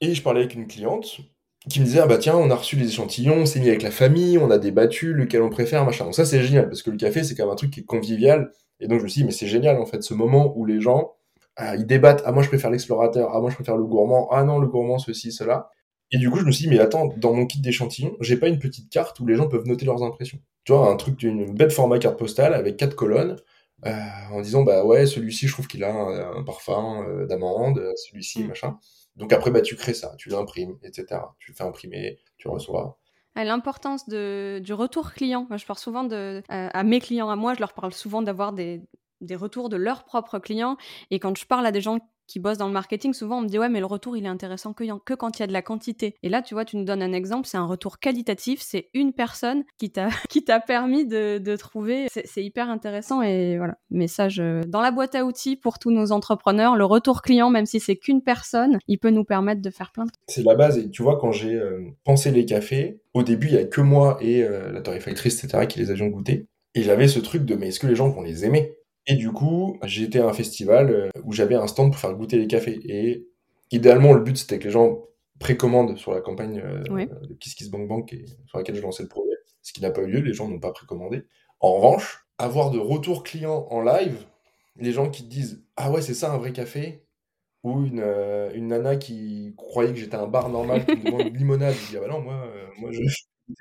Et 0.02 0.14
je 0.14 0.22
parlais 0.22 0.42
avec 0.42 0.56
une 0.56 0.68
cliente 0.68 1.20
qui 1.70 1.80
me 1.80 1.86
disait, 1.86 2.00
ah 2.00 2.08
bah 2.08 2.18
tiens, 2.18 2.36
on 2.38 2.50
a 2.50 2.56
reçu 2.56 2.76
les 2.76 2.88
échantillons, 2.88 3.36
on 3.36 3.46
s'est 3.46 3.60
mis 3.60 3.68
avec 3.68 3.82
la 3.82 3.92
famille, 3.92 4.38
on 4.38 4.50
a 4.52 4.58
débattu, 4.58 5.14
lequel 5.14 5.42
on 5.42 5.50
préfère, 5.50 5.84
machin. 5.86 6.06
Donc 6.06 6.16
ça, 6.16 6.26
c'est 6.26 6.42
génial, 6.42 6.70
parce 6.70 6.82
que 6.82 6.92
le 6.92 6.98
café, 6.98 7.24
c'est 7.24 7.36
quand 7.36 7.44
même 7.44 7.54
un 7.54 7.58
truc 7.58 7.72
qui 7.72 7.82
est 7.82 7.86
convivial. 7.86 8.52
Et 8.80 8.88
donc 8.88 9.00
je 9.00 9.04
me 9.04 9.10
suis 9.10 9.22
dit, 9.22 9.26
mais 9.26 9.32
c'est 9.32 9.48
génial, 9.48 9.78
en 9.80 9.86
fait, 9.86 10.04
ce 10.04 10.14
moment 10.14 10.54
où 10.56 10.66
les 10.66 10.80
gens, 10.80 11.14
ils 11.60 11.86
débattent, 11.88 12.22
ah 12.26 12.32
moi 12.32 12.44
je 12.44 12.50
préfère 12.50 12.70
l'explorateur, 12.70 13.32
ah 13.34 13.42
moi 13.42 13.50
je 13.50 13.56
préfère 13.56 13.76
le 13.76 13.84
gourmand, 13.84 14.30
ah 14.32 14.44
non, 14.44 14.60
le 14.60 14.68
gourmand, 14.68 15.00
ceci, 15.00 15.32
cela. 15.32 15.72
Et 16.12 16.18
du 16.18 16.30
coup, 16.30 16.40
je 16.40 16.46
me 16.46 16.52
suis 16.52 16.66
dit, 16.66 16.70
mais 16.70 16.80
attends, 16.80 17.14
dans 17.18 17.34
mon 17.34 17.46
kit 17.46 17.60
d'échantillons, 17.60 18.16
j'ai 18.22 18.38
pas 18.38 18.48
une 18.48 18.60
petite 18.60 18.90
carte 18.90 19.20
où 19.20 19.26
les 19.26 19.36
gens 19.36 19.50
peuvent 19.50 19.66
noter 19.66 19.86
leurs 19.86 20.04
impressions. 20.04 20.40
Tu 20.64 20.72
vois, 20.72 20.90
un 20.90 20.96
truc 20.96 21.18
d'une 21.18 21.54
bête 21.54 21.72
format 21.72 22.00
carte 22.00 22.18
postale 22.18 22.54
avec 22.54 22.78
quatre 22.78 22.96
colonnes, 22.96 23.38
en 23.86 24.42
disant 24.42 24.64
bah 24.64 24.84
ouais 24.84 25.06
celui-ci 25.06 25.48
je 25.48 25.54
trouve 25.54 25.68
qu'il 25.68 25.84
a 25.84 25.94
un, 25.94 26.44
parfum 26.44 27.06
d'amande, 27.30 27.94
celui-ci 27.96 28.44
mmh. 28.44 28.48
machin. 28.48 28.78
Donc 29.16 29.34
après 29.34 29.52
bah 29.52 29.62
tu 29.62 29.76
crées 29.76 29.94
ça, 29.94 30.16
tu 30.18 30.30
l'imprimes, 30.30 30.78
etc. 30.84 31.22
Tu 31.40 31.52
le 31.52 31.56
fais 31.56 31.64
imprimer, 31.64 32.18
tu 32.38 32.48
reçois. 32.48 33.00
L'importance 33.36 34.10
du 34.10 34.74
retour 34.74 35.14
client. 35.14 35.46
Moi, 35.50 35.58
je 35.58 35.66
parle 35.68 35.78
souvent 35.78 36.04
de, 36.04 36.42
à 36.50 36.84
mes 36.84 37.00
clients, 37.00 37.30
à 37.30 37.36
moi, 37.36 37.54
je 37.54 37.60
leur 37.60 37.74
parle 37.74 37.94
souvent 37.94 38.24
d'avoir 38.24 38.52
des, 38.52 38.82
des 39.22 39.36
retours 39.36 39.70
de 39.70 39.78
leurs 39.78 40.06
propres 40.06 40.40
clients. 40.40 40.76
Et 41.12 41.20
quand 41.20 41.38
je 41.38 41.46
parle 41.46 41.66
à 41.68 41.72
des 41.72 41.82
gens 41.82 42.00
qui 42.28 42.40
bossent 42.40 42.58
dans 42.58 42.68
le 42.68 42.74
marketing, 42.74 43.14
souvent 43.14 43.40
on 43.40 43.42
me 43.42 43.48
dit 43.48 43.60
ouais 43.60 43.70
mais 43.70 43.80
le 43.80 43.86
retour 43.86 44.18
il 44.18 44.26
est 44.26 44.30
intéressant 44.30 44.74
que, 44.74 45.14
quand 45.14 45.38
il 45.38 45.42
y 45.42 45.44
a 45.44 45.48
de 45.48 45.54
la 45.54 45.62
quantité. 45.62 46.16
Et 46.24 46.30
là 46.30 46.42
tu 46.42 46.54
vois, 46.54 46.66
tu 46.66 46.78
nous 46.78 46.84
donnes 46.84 47.02
un 47.02 47.14
exemple, 47.14 47.48
c'est 47.48 47.58
un 47.58 47.66
retour 47.66 48.00
qualitatif, 48.00 48.62
c'est 48.62 48.90
une 48.94 49.14
personne 49.14 49.64
qui 49.78 49.92
t'a 49.92 50.10
qui 50.30 50.44
t'a 50.44 50.60
permis 50.60 51.06
de, 51.06 51.56
trouver. 51.58 52.08
C'est 52.10 52.44
hyper 52.44 52.70
intéressant 52.70 53.22
et 53.22 53.58
voilà, 53.58 53.78
message 53.90 54.42
dans 54.68 54.82
la 54.82 54.92
boîte 54.92 55.16
à 55.16 55.26
outils 55.26 55.56
pour 55.56 55.80
tous 55.80 55.92
nos 55.92 56.12
entrepreneurs, 56.12 56.76
le 56.76 56.86
retour 56.86 57.22
client 57.22 57.50
même 57.50 57.66
si 57.66 57.80
c'est 57.80 57.96
qu'une 57.96 58.22
personne, 58.22 58.80
il 58.88 59.00
peut 59.00 59.10
nous 59.10 59.24
permettre 59.24 59.62
de 59.62 59.70
faire 59.70 59.92
plein 59.92 60.06
de 60.06 60.12
C'est 60.28 60.44
la 60.44 60.56
base 60.56 60.78
et 60.78 60.90
tu 60.90 61.02
vois 61.02 61.18
quand 61.20 61.32
j'ai 61.32 61.56
euh, 61.56 61.82
pensé 62.04 62.32
les 62.32 62.46
cafés, 62.46 63.00
au 63.14 63.24
début 63.24 63.48
il 63.48 63.54
y 63.54 63.58
a 63.58 63.64
que 63.64 63.82
moi 63.82 64.18
et 64.22 64.44
euh, 64.44 64.72
la 64.72 64.82
torréfactrice 64.82 65.44
etc 65.44 65.66
qui 65.68 65.80
les 65.80 65.90
avions 65.90 66.08
goûtés 66.08 66.48
et 66.76 66.84
j'avais 66.84 67.08
ce 67.08 67.20
truc 67.20 67.44
de 67.44 67.56
mais 67.56 67.70
est-ce 67.70 67.80
que 67.80 67.88
les 67.88 67.96
gens 67.96 68.10
vont 68.10 68.22
les 68.22 68.46
aimer? 68.46 68.77
Et 69.08 69.16
du 69.16 69.32
coup, 69.32 69.80
j'étais 69.84 70.20
à 70.20 70.28
un 70.28 70.34
festival 70.34 70.92
euh, 70.92 71.10
où 71.24 71.32
j'avais 71.32 71.56
un 71.56 71.68
stand 71.68 71.92
pour 71.92 72.00
faire 72.00 72.14
goûter 72.14 72.38
les 72.38 72.48
cafés. 72.48 72.80
Et 72.86 73.26
idéalement, 73.72 74.14
le 74.14 74.22
but, 74.22 74.38
c'était 74.38 74.60
que 74.60 74.66
les 74.66 74.72
gens 74.72 75.06
précommandent 75.40 75.98
sur 75.98 76.14
la 76.14 76.20
campagne 76.20 76.62
euh, 76.64 77.08
de 77.28 77.34
Kiss 77.36 77.56
Kiss 77.56 77.70
Bank 77.70 77.88
Bank 77.88 78.16
sur 78.48 78.58
laquelle 78.58 78.76
je 78.76 78.82
lançais 78.82 79.04
le 79.04 79.10
projet. 79.10 79.32
Ce 79.62 79.72
qui 79.72 79.82
n'a 79.82 79.92
pas 79.92 80.02
eu 80.02 80.08
lieu, 80.08 80.20
les 80.20 80.34
gens 80.34 80.50
n'ont 80.50 80.60
pas 80.60 80.74
précommandé. 80.74 81.24
En 81.62 81.74
revanche, 81.76 82.28
avoir 82.38 82.70
de 82.70 82.80
retours 82.80 83.24
clients 83.24 83.66
en 83.70 83.82
live, 83.82 84.26
les 84.78 84.92
gens 84.92 85.10
qui 85.10 85.24
te 85.24 85.30
disent 85.30 85.64
Ah 85.78 85.90
ouais, 85.90 86.02
c'est 86.02 86.14
ça 86.14 86.34
un 86.34 86.38
vrai 86.38 86.52
café? 86.52 87.04
Ou 87.64 87.86
une, 87.86 88.02
euh, 88.02 88.52
une 88.54 88.68
nana 88.68 88.98
qui 88.98 89.54
croyait 89.58 89.92
que 89.92 90.00
j'étais 90.00 90.16
un 90.16 90.28
bar 90.28 90.50
normal 90.50 90.86
qui 90.86 90.96
me 90.96 91.04
demande 91.06 91.28
une 91.28 91.38
limonade. 91.38 91.74
Je 91.74 91.90
dis 91.92 91.98
Ah 91.98 92.02
bah 92.02 92.08
non, 92.08 92.22
moi, 92.22 92.52
moi 92.78 92.92
je 92.92 93.02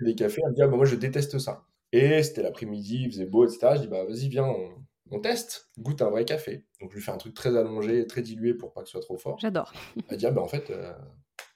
des 0.04 0.14
cafés. 0.14 0.42
Elle 0.44 0.50
me 0.50 0.54
dit 0.56 0.62
Ah 0.62 0.68
bah 0.68 0.76
moi 0.76 0.86
je 0.86 0.96
déteste 0.96 1.38
ça. 1.38 1.64
Et 1.92 2.22
c'était 2.22 2.42
l'après-midi, 2.42 3.02
il 3.04 3.12
faisait 3.12 3.26
beau, 3.26 3.46
etc. 3.46 3.76
Je 3.76 3.80
dis 3.82 3.88
Bah 3.88 4.04
vas-y, 4.04 4.28
viens, 4.28 4.44
on 4.44 4.85
teste, 5.22 5.70
goûte 5.78 6.02
un 6.02 6.10
vrai 6.10 6.24
café. 6.24 6.64
Donc 6.80 6.90
je 6.90 6.96
lui 6.96 7.02
fais 7.02 7.12
un 7.12 7.16
truc 7.16 7.34
très 7.34 7.56
allongé, 7.56 8.06
très 8.06 8.22
dilué 8.22 8.54
pour 8.54 8.72
pas 8.72 8.82
que 8.82 8.88
ce 8.88 8.92
soit 8.92 9.00
trop 9.00 9.16
fort. 9.16 9.38
J'adore. 9.38 9.72
Elle 10.08 10.16
dit, 10.18 10.26
ah, 10.26 10.30
bah, 10.30 10.42
en 10.42 10.48
fait, 10.48 10.70
euh, 10.70 10.92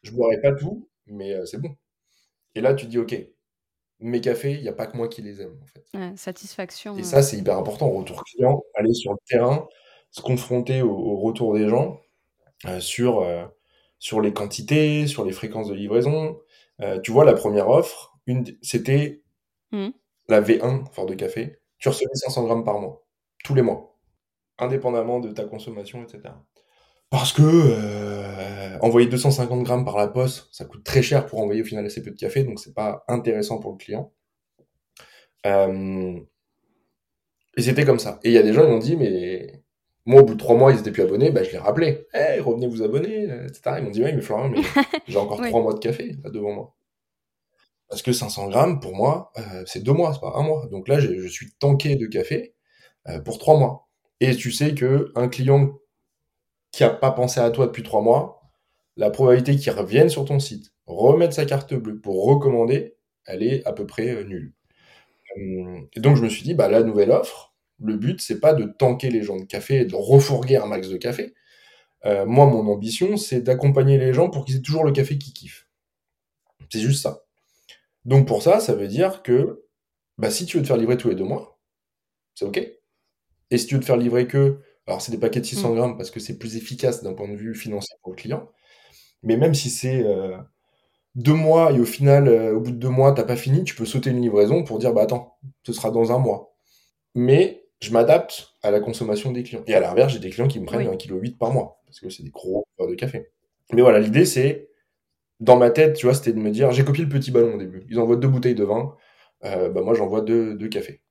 je 0.03 0.13
boirai 0.13 0.41
pas 0.41 0.53
tout, 0.53 0.89
mais 1.07 1.33
euh, 1.33 1.45
c'est 1.47 1.59
bon. 1.59 1.75
Et 2.55 2.61
là, 2.61 2.75
tu 2.75 2.87
dis, 2.87 2.99
ok, 2.99 3.15
mes 4.01 4.21
cafés, 4.21 4.55
il 4.55 4.63
n'y 4.63 4.69
a 4.69 4.73
pas 4.73 4.87
que 4.87 4.97
moi 4.97 5.09
qui 5.09 5.23
les 5.23 5.43
aime, 5.43 5.59
en 5.63 5.67
fait. 5.67 6.17
satisfaction. 6.17 6.97
Et 6.97 7.03
ça, 7.03 7.23
c'est 7.23 7.37
hyper 7.37 7.57
important, 7.59 7.91
retour 7.91 8.25
client, 8.25 8.63
aller 8.75 8.95
sur 8.95 9.13
le 9.13 9.19
terrain, 9.27 9.69
se 10.11 10.21
confronter 10.21 10.83
au, 10.83 11.17
retour 11.17 11.55
des 11.55 11.69
gens 11.69 12.01
euh, 12.67 12.81
sur, 12.81 13.27
sur 13.99 14.21
les 14.21 14.33
quantités, 14.33 15.07
sur 15.07 15.25
les 15.25 15.33
fréquences 15.33 15.69
de 15.69 15.75
livraison. 15.75 16.41
tu 17.03 17.13
vois, 17.13 17.25
la 17.25 17.35
première 17.35 17.69
offre, 17.69 18.19
c'était 18.63 19.23
mmh. 19.73 19.89
la 20.29 20.41
V1 20.41 20.91
fort 20.93 21.07
de 21.07 21.15
café. 21.15 21.61
Tu 21.79 21.89
recevais 21.89 22.15
500 22.15 22.45
grammes 22.45 22.65
par 22.65 22.81
mois 22.81 23.05
tous 23.45 23.55
les 23.55 23.63
mois, 23.63 23.97
indépendamment 24.59 25.21
de 25.21 25.31
ta 25.31 25.45
consommation, 25.45 26.03
etc. 26.03 26.35
Parce 27.11 27.33
que 27.33 27.43
euh, 27.43 28.79
envoyer 28.81 29.09
250 29.09 29.65
grammes 29.65 29.85
par 29.85 29.99
la 29.99 30.07
poste, 30.07 30.49
ça 30.53 30.65
coûte 30.65 30.85
très 30.85 31.03
cher 31.03 31.27
pour 31.27 31.41
envoyer 31.41 31.63
au 31.63 31.65
final 31.65 31.85
assez 31.85 32.03
peu 32.03 32.13
de 32.13 32.17
café, 32.17 32.45
donc 32.45 32.61
c'est 32.61 32.75
pas 32.75 33.05
intéressant 33.09 33.59
pour 33.59 33.73
le 33.73 33.79
client. 33.79 34.13
Euh, 35.47 36.21
et 37.57 37.63
c'était 37.63 37.85
comme 37.85 37.99
ça. 37.99 38.21
Et 38.23 38.29
il 38.29 38.35
y 38.35 38.39
a 38.39 38.43
des 38.43 38.53
gens 38.53 38.63
qui 38.63 38.71
m'ont 38.71 38.79
dit, 38.79 38.97
mais 38.97 39.61
moi, 40.07 40.23
au 40.23 40.25
bout 40.25 40.35
de 40.35 40.39
trois 40.39 40.57
mois, 40.57 40.73
ils 40.73 40.79
étaient 40.79 40.93
plus 40.93 41.03
abonnés, 41.03 41.31
bah, 41.31 41.43
je 41.43 41.51
les 41.51 41.59
rappelais. 41.59 42.07
Hey, 42.15 42.39
revenez 42.39 42.69
vous 42.69 42.83
abonner, 42.83 43.25
etc. 43.25 43.77
Ils 43.79 43.85
m'ont 43.85 43.91
dit, 43.91 44.05
oui, 44.05 44.13
mais 44.15 44.23
Florian, 44.23 44.49
mais 44.49 44.63
j'ai 45.09 45.19
encore 45.19 45.41
trois 45.43 45.63
mois 45.63 45.75
de 45.75 45.81
café 45.81 46.17
là, 46.23 46.31
devant 46.31 46.53
moi. 46.53 46.75
Parce 47.89 48.03
que 48.03 48.13
500 48.13 48.51
grammes, 48.51 48.79
pour 48.79 48.95
moi, 48.95 49.33
euh, 49.37 49.65
c'est 49.67 49.83
deux 49.83 49.93
mois, 49.93 50.15
c'est 50.15 50.21
pas 50.21 50.33
un 50.37 50.45
mois. 50.45 50.67
Donc 50.71 50.87
là, 50.87 51.01
je 51.01 51.27
suis 51.27 51.53
tanké 51.59 51.97
de 51.97 52.07
café. 52.07 52.55
Euh, 53.11 53.21
pour 53.21 53.39
trois 53.39 53.59
mois. 53.59 53.89
Et 54.21 54.35
tu 54.37 54.53
sais 54.53 54.75
que 54.75 55.13
un 55.15 55.29
client 55.29 55.79
qui 56.73 56.85
a 56.85 56.91
pas 56.91 57.11
pensé 57.11 57.41
à 57.41 57.51
toi 57.51 57.67
depuis 57.67 57.83
trois 57.83 58.03
mois, 58.03 58.43
la 58.97 59.11
probabilité 59.11 59.57
qu'il 59.57 59.73
revienne 59.73 60.09
sur 60.09 60.25
ton 60.25 60.39
site, 60.39 60.73
remettre 60.87 61.35
sa 61.35 61.47
carte 61.47 61.75
bleue 61.75 62.01
pour 62.01 62.25
recommander, 62.25 62.97
elle 63.25 63.43
est 63.43 63.67
à 63.67 63.73
peu 63.73 63.87
près 63.87 64.11
euh, 64.11 64.25
nulle. 64.25 64.53
Euh, 65.39 65.81
et 65.95 66.01
donc 66.01 66.17
je 66.17 66.23
me 66.23 66.29
suis 66.29 66.43
dit, 66.43 66.55
bah, 66.55 66.69
la 66.69 66.83
nouvelle 66.83 67.11
offre, 67.11 67.55
le 67.83 67.97
but, 67.97 68.21
c'est 68.21 68.41
pas 68.41 68.53
de 68.55 68.65
tanker 68.65 69.11
les 69.11 69.23
gens 69.23 69.37
de 69.37 69.45
café 69.45 69.81
et 69.81 69.85
de 69.85 69.95
refourguer 69.95 70.57
un 70.57 70.67
max 70.67 70.89
de 70.89 70.97
café. 70.99 71.35
moi, 72.05 72.47
mon 72.47 72.67
ambition, 72.71 73.17
c'est 73.17 73.41
d'accompagner 73.41 73.99
les 73.99 74.13
gens 74.13 74.31
pour 74.31 74.45
qu'ils 74.45 74.57
aient 74.57 74.63
toujours 74.63 74.85
le 74.85 74.93
café 74.93 75.19
qu'ils 75.19 75.33
kiffent. 75.33 75.67
C'est 76.71 76.81
juste 76.81 77.03
ça. 77.03 77.25
Donc 78.05 78.27
pour 78.27 78.43
ça, 78.43 78.61
ça 78.61 78.75
veut 78.75 78.89
dire 78.89 79.23
que 79.23 79.65
bah, 80.19 80.31
si 80.31 80.47
tu 80.47 80.59
veux 80.59 80.63
te 80.63 80.69
faire 80.69 80.77
livrer 80.77 80.99
tous 80.99 81.09
les 81.09 81.15
deux 81.15 81.25
mois, 81.25 81.59
c'est 82.35 82.45
OK. 82.45 82.80
Et 83.51 83.59
si 83.59 83.67
tu 83.67 83.75
veux 83.75 83.81
te 83.81 83.87
faire 83.87 83.97
livrer 83.97 84.27
que, 84.27 84.59
alors 84.87 85.01
c'est 85.01 85.13
des 85.13 85.19
paquets 85.19 85.41
de 85.41 85.47
600 85.47 85.71
mmh. 85.73 85.77
grammes 85.77 85.97
parce 85.97 86.11
que 86.11 86.21
c'est 86.21 86.39
plus 86.39 86.57
efficace 86.57 87.03
d'un 87.03 87.15
point 87.15 87.29
de 87.29 87.37
vue 87.37 87.55
financier 87.55 87.97
pour 88.03 88.13
le 88.13 88.17
client, 88.17 88.51
mais 89.23 89.37
même 89.37 89.55
si 89.55 89.71
c'est 89.71 90.05
euh, 90.05 90.37
deux 91.15 91.35
mois 91.35 91.73
et 91.73 91.81
au 91.81 91.85
final, 91.85 92.29
euh, 92.29 92.55
au 92.55 92.61
bout 92.61 92.71
de 92.71 92.77
deux 92.77 92.89
mois, 92.89 93.13
t'as 93.13 93.25
pas 93.25 93.37
fini, 93.37 93.65
tu 93.65 93.75
peux 93.75 93.87
sauter 93.87 94.11
une 94.11 94.23
livraison 94.23 94.65
pour 94.65 94.79
dire, 94.79 94.93
bah 94.93 95.03
attends, 95.03 95.39
ce 95.65 95.73
sera 95.73 95.91
dans 95.91 96.13
un 96.13 96.19
mois. 96.19 96.55
Mais 97.15 97.67
je 97.81 97.93
m'adapte 97.93 98.55
à 98.63 98.71
la 98.71 98.81
consommation 98.81 99.33
des 99.33 99.43
clients. 99.43 99.65
Et 99.67 99.75
à 99.75 99.81
l'inverse, 99.81 100.13
j'ai 100.13 100.19
des 100.19 100.31
clients 100.31 100.49
qui 100.49 100.61
me 100.61 100.67
prennent 100.67 100.87
1,8 100.87 101.09
kg 101.09 101.39
par 101.39 101.53
mois, 101.53 101.81
parce 101.87 102.01
que 102.01 102.11
c'est 102.11 102.23
des 102.23 102.31
gros 102.31 102.67
de 102.79 102.95
café. 102.95 103.31
Mais 103.73 103.83
voilà, 103.83 103.99
l'idée 104.01 104.25
c'est, 104.25 104.69
dans 105.41 105.57
ma 105.57 105.71
tête, 105.71 105.97
tu 105.97 106.07
vois, 106.07 106.15
c'était 106.15 106.33
de 106.33 106.39
me 106.39 106.51
dire, 106.51 106.73
j'ai 106.73 106.85
copié 106.85 107.05
le 107.05 107.11
petit 107.11 107.31
ballon 107.31 107.55
au 107.55 107.59
début. 107.59 107.85
Ils 107.91 107.99
envoient 107.99 108.17
deux 108.17 108.29
bouteilles 108.29 108.55
de 108.55 108.65
vin, 108.65 108.95
euh, 109.45 109.71
bah 109.71 109.83
moi 109.83 109.95
j'envoie 109.95 110.21
deux, 110.21 110.55
deux 110.55 110.69
cafés. 110.69 111.03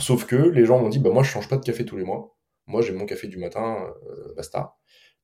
Sauf 0.00 0.26
que 0.26 0.36
les 0.36 0.64
gens 0.66 0.78
m'ont 0.78 0.88
dit, 0.88 0.98
bah 0.98 1.10
moi 1.10 1.22
je 1.22 1.30
change 1.30 1.48
pas 1.48 1.56
de 1.56 1.64
café 1.64 1.84
tous 1.84 1.96
les 1.96 2.04
mois. 2.04 2.36
Moi 2.66 2.82
j'ai 2.82 2.92
mon 2.92 3.06
café 3.06 3.28
du 3.28 3.38
matin, 3.38 3.86
euh, 4.10 4.34
basta. 4.36 4.76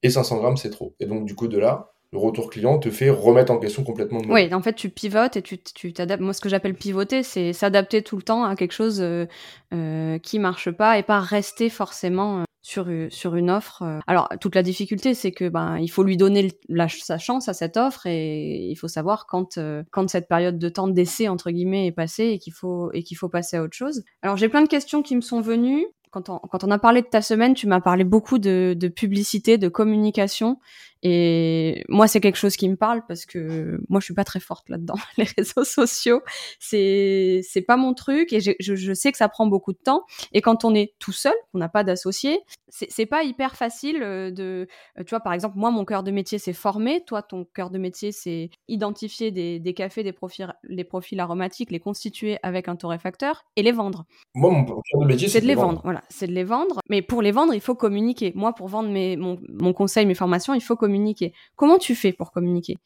Et 0.02 0.10
500 0.10 0.38
grammes 0.38 0.56
c'est 0.56 0.70
trop. 0.70 0.94
Et 1.00 1.06
donc 1.06 1.24
du 1.26 1.34
coup 1.34 1.48
de 1.48 1.58
là, 1.58 1.92
le 2.12 2.18
retour 2.18 2.50
client 2.50 2.78
te 2.78 2.90
fait 2.90 3.10
remettre 3.10 3.52
en 3.52 3.58
question 3.58 3.84
complètement 3.84 4.20
le 4.20 4.32
Oui, 4.32 4.52
en 4.52 4.62
fait 4.62 4.74
tu 4.74 4.90
pivotes 4.90 5.36
et 5.36 5.42
tu 5.42 5.92
t'adaptes. 5.92 6.22
Moi 6.22 6.32
ce 6.32 6.40
que 6.40 6.48
j'appelle 6.48 6.74
pivoter, 6.74 7.22
c'est 7.22 7.52
s'adapter 7.52 8.02
tout 8.02 8.16
le 8.16 8.22
temps 8.22 8.44
à 8.44 8.56
quelque 8.56 8.72
chose 8.72 9.00
euh, 9.00 9.26
euh, 9.72 10.18
qui 10.18 10.38
marche 10.38 10.70
pas 10.70 10.98
et 10.98 11.02
pas 11.02 11.20
rester 11.20 11.68
forcément 11.68 12.44
sur, 12.62 12.86
sur 13.10 13.34
une 13.34 13.50
offre. 13.50 13.82
Euh. 13.82 13.98
Alors, 14.06 14.28
toute 14.40 14.54
la 14.54 14.62
difficulté, 14.62 15.14
c'est 15.14 15.32
que 15.32 15.48
ben, 15.48 15.78
il 15.78 15.88
faut 15.88 16.04
lui 16.04 16.16
donner 16.16 16.52
la, 16.68 16.88
sa 16.88 17.18
chance 17.18 17.48
à 17.48 17.54
cette 17.54 17.76
offre 17.76 18.06
et 18.06 18.68
il 18.70 18.76
faut 18.76 18.88
savoir 18.88 19.26
quand, 19.26 19.58
euh, 19.58 19.82
quand 19.90 20.08
cette 20.08 20.28
période 20.28 20.58
de 20.58 20.68
temps 20.68 20.88
d'essai, 20.88 21.28
entre 21.28 21.50
guillemets, 21.50 21.86
est 21.88 21.92
passée 21.92 22.28
et 22.28 22.38
qu'il 22.38 22.52
faut, 22.52 22.90
et 22.92 23.02
qu'il 23.02 23.16
faut 23.16 23.28
passer 23.28 23.56
à 23.56 23.62
autre 23.62 23.76
chose. 23.76 24.04
Alors, 24.22 24.36
j'ai 24.36 24.48
plein 24.48 24.62
de 24.62 24.68
questions 24.68 25.02
qui 25.02 25.16
me 25.16 25.20
sont 25.20 25.40
venues. 25.40 25.86
Quand 26.12 26.28
on, 26.28 26.38
quand 26.38 26.62
on 26.62 26.70
a 26.70 26.78
parlé 26.78 27.02
de 27.02 27.06
ta 27.06 27.22
semaine, 27.22 27.54
tu 27.54 27.66
m'as 27.66 27.80
parlé 27.80 28.04
beaucoup 28.04 28.38
de, 28.38 28.76
de 28.78 28.88
publicité, 28.88 29.58
de 29.58 29.68
communication. 29.68 30.58
Et 31.02 31.84
moi, 31.88 32.06
c'est 32.06 32.20
quelque 32.20 32.36
chose 32.36 32.56
qui 32.56 32.68
me 32.68 32.76
parle 32.76 33.02
parce 33.08 33.26
que 33.26 33.80
moi, 33.88 33.98
je 33.98 34.04
suis 34.04 34.14
pas 34.14 34.24
très 34.24 34.38
forte 34.38 34.68
là-dedans. 34.68 34.94
Les 35.16 35.26
réseaux 35.36 35.64
sociaux, 35.64 36.22
c'est 36.60 37.40
c'est 37.42 37.62
pas 37.62 37.76
mon 37.76 37.92
truc 37.92 38.32
et 38.32 38.40
je, 38.40 38.52
je, 38.60 38.92
sais 38.94 39.10
que 39.10 39.18
ça 39.18 39.28
prend 39.28 39.46
beaucoup 39.46 39.72
de 39.72 39.78
temps. 39.78 40.04
Et 40.32 40.40
quand 40.40 40.64
on 40.64 40.74
est 40.74 40.94
tout 41.00 41.12
seul, 41.12 41.34
on 41.54 41.58
n'a 41.58 41.68
pas 41.68 41.82
d'associé, 41.82 42.40
c'est 42.68 43.06
pas 43.06 43.24
hyper 43.24 43.56
facile 43.56 44.02
euh, 44.02 44.30
de. 44.30 44.68
Euh, 44.98 45.02
tu 45.04 45.10
vois, 45.10 45.20
par 45.20 45.32
exemple, 45.32 45.58
moi, 45.58 45.72
mon 45.72 45.84
cœur 45.84 46.04
de 46.04 46.12
métier, 46.12 46.38
c'est 46.38 46.52
former. 46.52 47.04
Toi, 47.04 47.22
ton 47.22 47.44
cœur 47.52 47.70
de 47.70 47.78
métier, 47.78 48.12
c'est 48.12 48.50
identifier 48.68 49.32
des, 49.32 49.58
des 49.58 49.74
cafés, 49.74 50.04
des 50.04 50.12
profils, 50.12 50.54
les 50.62 50.84
profils 50.84 51.18
aromatiques, 51.18 51.72
les 51.72 51.80
constituer 51.80 52.38
avec 52.44 52.68
un 52.68 52.76
torréfacteur 52.76 53.44
et 53.56 53.62
les 53.62 53.72
vendre. 53.72 54.04
Moi, 54.34 54.52
mon 54.52 54.64
cœur 54.64 55.00
de 55.00 55.06
métier, 55.06 55.28
c'est 55.28 55.40
de 55.40 55.46
les 55.46 55.56
vendre. 55.56 55.80
Voilà, 55.82 56.02
c'est 56.08 56.28
de 56.28 56.32
les 56.32 56.44
vendre. 56.44 56.78
Mais 56.88 57.02
pour 57.02 57.22
les 57.22 57.32
vendre, 57.32 57.54
il 57.54 57.60
faut 57.60 57.74
communiquer. 57.74 58.32
Moi, 58.36 58.54
pour 58.54 58.68
vendre 58.68 58.88
mes, 58.88 59.16
mon, 59.16 59.40
mon 59.48 59.72
conseil, 59.72 60.06
mes 60.06 60.14
formations, 60.14 60.54
il 60.54 60.62
faut 60.62 60.76
communiquer 60.76 60.91
communiquer. 60.92 61.32
Comment 61.56 61.78
tu 61.78 61.94
fais 61.94 62.12
pour 62.12 62.30
communiquer? 62.30 62.76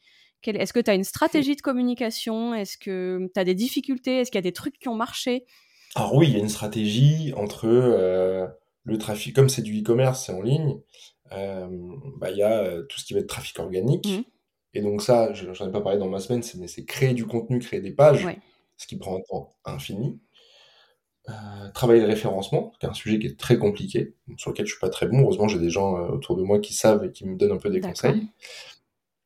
Est-ce 0.45 0.71
que 0.71 0.79
tu 0.79 0.89
as 0.89 0.93
une 0.93 1.03
stratégie 1.03 1.55
de 1.55 1.61
communication? 1.61 2.53
Est-ce 2.53 2.77
que 2.77 3.29
tu 3.33 3.39
as 3.39 3.43
des 3.43 3.55
difficultés? 3.55 4.19
Est-ce 4.19 4.31
qu'il 4.31 4.37
y 4.37 4.45
a 4.45 4.49
des 4.49 4.53
trucs 4.53 4.79
qui 4.79 4.87
ont 4.87 4.95
marché? 4.95 5.45
Alors 5.95 6.15
oui, 6.15 6.27
il 6.27 6.33
y 6.33 6.35
a 6.37 6.39
une 6.39 6.49
stratégie 6.49 7.33
entre 7.35 7.67
euh, 7.67 8.47
le 8.83 8.97
trafic, 8.97 9.35
comme 9.35 9.49
c'est 9.49 9.61
du 9.61 9.81
e-commerce, 9.81 10.25
c'est 10.25 10.31
en 10.31 10.41
ligne, 10.41 10.79
euh, 11.33 11.67
bah, 12.17 12.31
il 12.31 12.37
y 12.37 12.43
a 12.43 12.59
euh, 12.59 12.83
tout 12.83 12.99
ce 12.99 13.05
qui 13.05 13.13
va 13.13 13.19
être 13.19 13.27
trafic 13.27 13.59
organique. 13.59 14.07
Mmh. 14.07 14.23
Et 14.73 14.81
donc 14.81 15.01
ça, 15.01 15.33
je 15.33 15.45
n'en 15.47 15.69
ai 15.69 15.71
pas 15.71 15.81
parlé 15.81 15.97
dans 15.97 16.07
ma 16.07 16.19
semaine, 16.19 16.43
c'est 16.43 16.85
créer 16.85 17.13
du 17.13 17.25
contenu, 17.25 17.59
créer 17.59 17.81
des 17.81 17.91
pages, 17.91 18.25
ce 18.77 18.87
qui 18.87 18.95
prend 18.97 19.17
un 19.17 19.21
temps 19.27 19.55
infini. 19.65 20.19
Euh, 21.29 21.69
travailler 21.73 22.01
le 22.01 22.07
référencement, 22.07 22.71
qui 22.79 22.85
est 22.85 22.89
un 22.89 22.93
sujet 22.93 23.19
qui 23.19 23.27
est 23.27 23.37
très 23.37 23.57
compliqué, 23.57 24.15
sur 24.37 24.51
lequel 24.51 24.65
je 24.65 24.71
suis 24.71 24.79
pas 24.79 24.89
très 24.89 25.07
bon. 25.07 25.21
Heureusement, 25.21 25.49
j'ai 25.49 25.59
des 25.59 25.69
gens 25.69 25.97
euh, 25.97 26.07
autour 26.07 26.37
de 26.37 26.43
moi 26.43 26.59
qui 26.59 26.73
savent 26.73 27.03
et 27.03 27.11
qui 27.11 27.25
me 27.25 27.35
donnent 27.35 27.51
un 27.51 27.57
peu 27.57 27.69
des 27.69 27.81
conseils. 27.81 28.29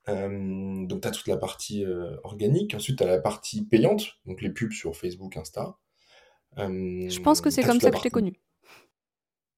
Euh, 0.09 0.85
donc, 0.87 1.01
tu 1.01 1.07
as 1.07 1.11
toute 1.11 1.27
la 1.27 1.37
partie 1.37 1.85
organique. 2.23 2.73
Ensuite, 2.73 2.97
tu 2.97 3.03
as 3.03 3.07
la 3.07 3.19
partie 3.19 3.65
payante, 3.65 4.17
donc 4.25 4.41
les 4.41 4.49
pubs 4.49 4.71
sur 4.71 4.95
Facebook, 4.95 5.37
Insta. 5.37 5.77
je 6.57 7.19
pense 7.19 7.39
que 7.39 7.51
c'est 7.51 7.63
comme 7.63 7.79
ça 7.79 7.91
que 7.91 7.97
je 7.97 8.01
t'ai 8.01 8.09
connu. 8.09 8.33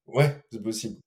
Ouais, 0.06 0.36
c'est 0.52 0.62
possible. 0.62 1.00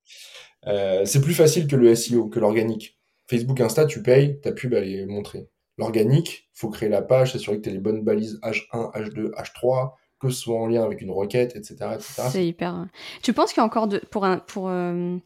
c'est 0.64 1.22
plus 1.22 1.36
facile 1.36 1.68
que 1.68 1.76
le 1.76 1.94
SEO, 1.94 2.30
que 2.30 2.40
l'organique. 2.40 3.00
Facebook, 3.30 3.62
Insta, 3.62 3.86
tu 3.86 4.02
payes, 4.02 4.42
ta 4.42 4.54
pub, 4.54 4.74
elle 4.74 4.90
est 4.90 5.06
montrée. 5.06 5.50
L'organique, 5.78 6.50
faut 6.54 6.70
créer 6.70 6.90
la 6.90 7.04
page, 7.04 7.34
s'assurer 7.34 7.58
que 7.58 7.62
tu 7.62 7.70
as 7.70 7.74
les 7.74 7.80
bonnes 7.80 8.04
balises 8.04 8.40
H1, 8.42 8.92
H2, 8.96 9.30
H3, 9.36 9.92
que 10.20 10.30
ce 10.30 10.42
soit 10.42 10.60
en 10.60 10.68
lien 10.68 10.84
avec 10.84 11.02
une 11.02 11.12
requête, 11.12 11.56
etc. 11.56 11.98
C'est 12.00 12.46
hyper. 12.46 12.74
Hein. 12.74 12.90
Tu 13.22 13.34
penses 13.34 13.54
qu'il 13.54 13.62
y 13.62 13.64
a 13.64 13.66
encore 13.66 13.88
de. 13.88 14.00
Pour 14.12 14.26
un, 14.26 14.40
pour, 14.40 14.70
euh, 14.70 15.18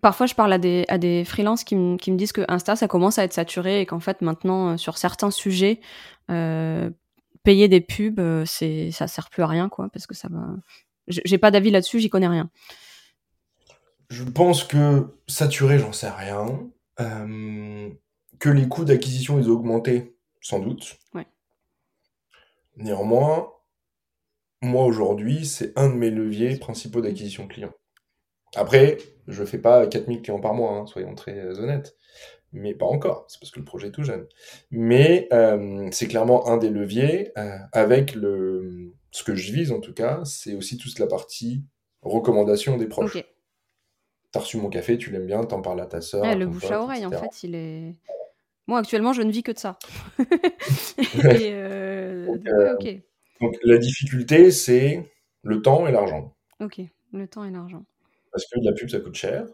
Parfois, 0.00 0.26
je 0.26 0.34
parle 0.34 0.52
à 0.52 0.58
des, 0.58 0.84
à 0.88 0.96
des 0.96 1.24
freelances 1.24 1.64
qui, 1.64 1.74
qui, 2.00 2.12
me 2.12 2.16
disent 2.16 2.32
que 2.32 2.42
Insta, 2.48 2.76
ça 2.76 2.86
commence 2.86 3.18
à 3.18 3.24
être 3.24 3.32
saturé 3.32 3.80
et 3.80 3.86
qu'en 3.86 3.98
fait, 3.98 4.22
maintenant, 4.22 4.70
euh, 4.70 4.76
sur 4.76 4.96
certains 4.96 5.32
sujets, 5.32 5.80
euh, 6.30 6.88
payer 7.42 7.68
des 7.68 7.80
pubs, 7.80 8.44
c'est 8.46 8.92
ça 8.92 9.08
sert 9.08 9.28
plus 9.28 9.42
à 9.42 9.48
rien, 9.48 9.68
quoi, 9.68 9.88
parce 9.92 10.06
que 10.06 10.14
ça 10.14 10.28
va. 10.30 10.46
J'ai 11.08 11.38
pas 11.38 11.50
d'avis 11.50 11.72
là-dessus, 11.72 11.98
j'y 11.98 12.08
connais 12.08 12.28
rien. 12.28 12.48
Je 14.08 14.22
pense 14.22 14.62
que 14.62 15.16
saturé, 15.26 15.78
j'en 15.78 15.92
sais 15.92 16.10
rien. 16.10 16.46
que 18.38 18.48
les 18.48 18.68
coûts 18.68 18.84
d'acquisition, 18.84 19.38
ils 19.38 19.48
ont 19.48 19.54
augmenté, 19.54 20.14
sans 20.40 20.60
doute. 20.60 20.96
Ouais. 21.12 21.26
Néanmoins, 22.76 23.52
moi 24.62 24.84
aujourd'hui, 24.84 25.44
c'est 25.44 25.76
un 25.76 25.90
de 25.90 25.94
mes 25.94 26.10
leviers 26.10 26.56
principaux 26.56 27.00
d'acquisition 27.00 27.46
client. 27.48 27.72
Après, 28.54 28.98
je 29.26 29.44
fais 29.44 29.58
pas 29.58 29.86
4000 29.86 30.22
clients 30.22 30.40
par 30.40 30.54
mois, 30.54 30.72
hein, 30.72 30.86
soyons 30.86 31.14
très 31.14 31.38
euh, 31.38 31.54
honnêtes. 31.58 31.96
Mais 32.52 32.74
pas 32.74 32.86
encore, 32.86 33.24
c'est 33.28 33.40
parce 33.40 33.50
que 33.50 33.58
le 33.58 33.64
projet 33.64 33.88
est 33.88 33.92
tout 33.92 34.04
jeune. 34.04 34.26
Mais 34.70 35.26
euh, 35.32 35.88
c'est 35.90 36.06
clairement 36.06 36.48
un 36.48 36.58
des 36.58 36.68
leviers. 36.68 37.32
Euh, 37.38 37.56
avec 37.72 38.14
le, 38.14 38.92
ce 39.10 39.24
que 39.24 39.34
je 39.34 39.52
vise 39.52 39.72
en 39.72 39.80
tout 39.80 39.94
cas, 39.94 40.20
c'est 40.24 40.54
aussi 40.54 40.76
toute 40.76 40.98
la 40.98 41.06
partie 41.06 41.64
recommandation 42.02 42.76
des 42.76 42.86
proches. 42.86 43.18
T'as 44.32 44.40
reçu 44.40 44.58
mon 44.58 44.68
café, 44.68 44.96
tu 44.98 45.10
l'aimes 45.10 45.26
bien, 45.26 45.44
t'en 45.44 45.62
parles 45.62 45.80
à 45.80 45.86
ta 45.86 46.00
soeur. 46.00 46.36
le 46.36 46.46
bouche 46.46 46.70
à 46.70 46.80
oreille, 46.80 47.06
en 47.06 47.10
fait, 47.10 47.42
il 47.42 47.54
est. 47.54 47.94
Moi, 48.66 48.78
actuellement, 48.78 49.12
je 49.12 49.22
ne 49.22 49.32
vis 49.32 49.42
que 49.42 49.52
de 49.52 49.58
ça. 49.58 49.78
Et 51.24 51.54
ok. 52.74 53.02
Donc 53.42 53.58
la 53.64 53.76
difficulté, 53.78 54.50
c'est 54.50 55.10
le 55.42 55.60
temps 55.62 55.86
et 55.86 55.92
l'argent. 55.92 56.34
Ok, 56.60 56.80
le 57.12 57.26
temps 57.26 57.44
et 57.44 57.50
l'argent. 57.50 57.84
Parce 58.30 58.46
que 58.46 58.60
la 58.62 58.72
pub, 58.72 58.88
ça 58.88 59.00
coûte 59.00 59.16
cher. 59.16 59.46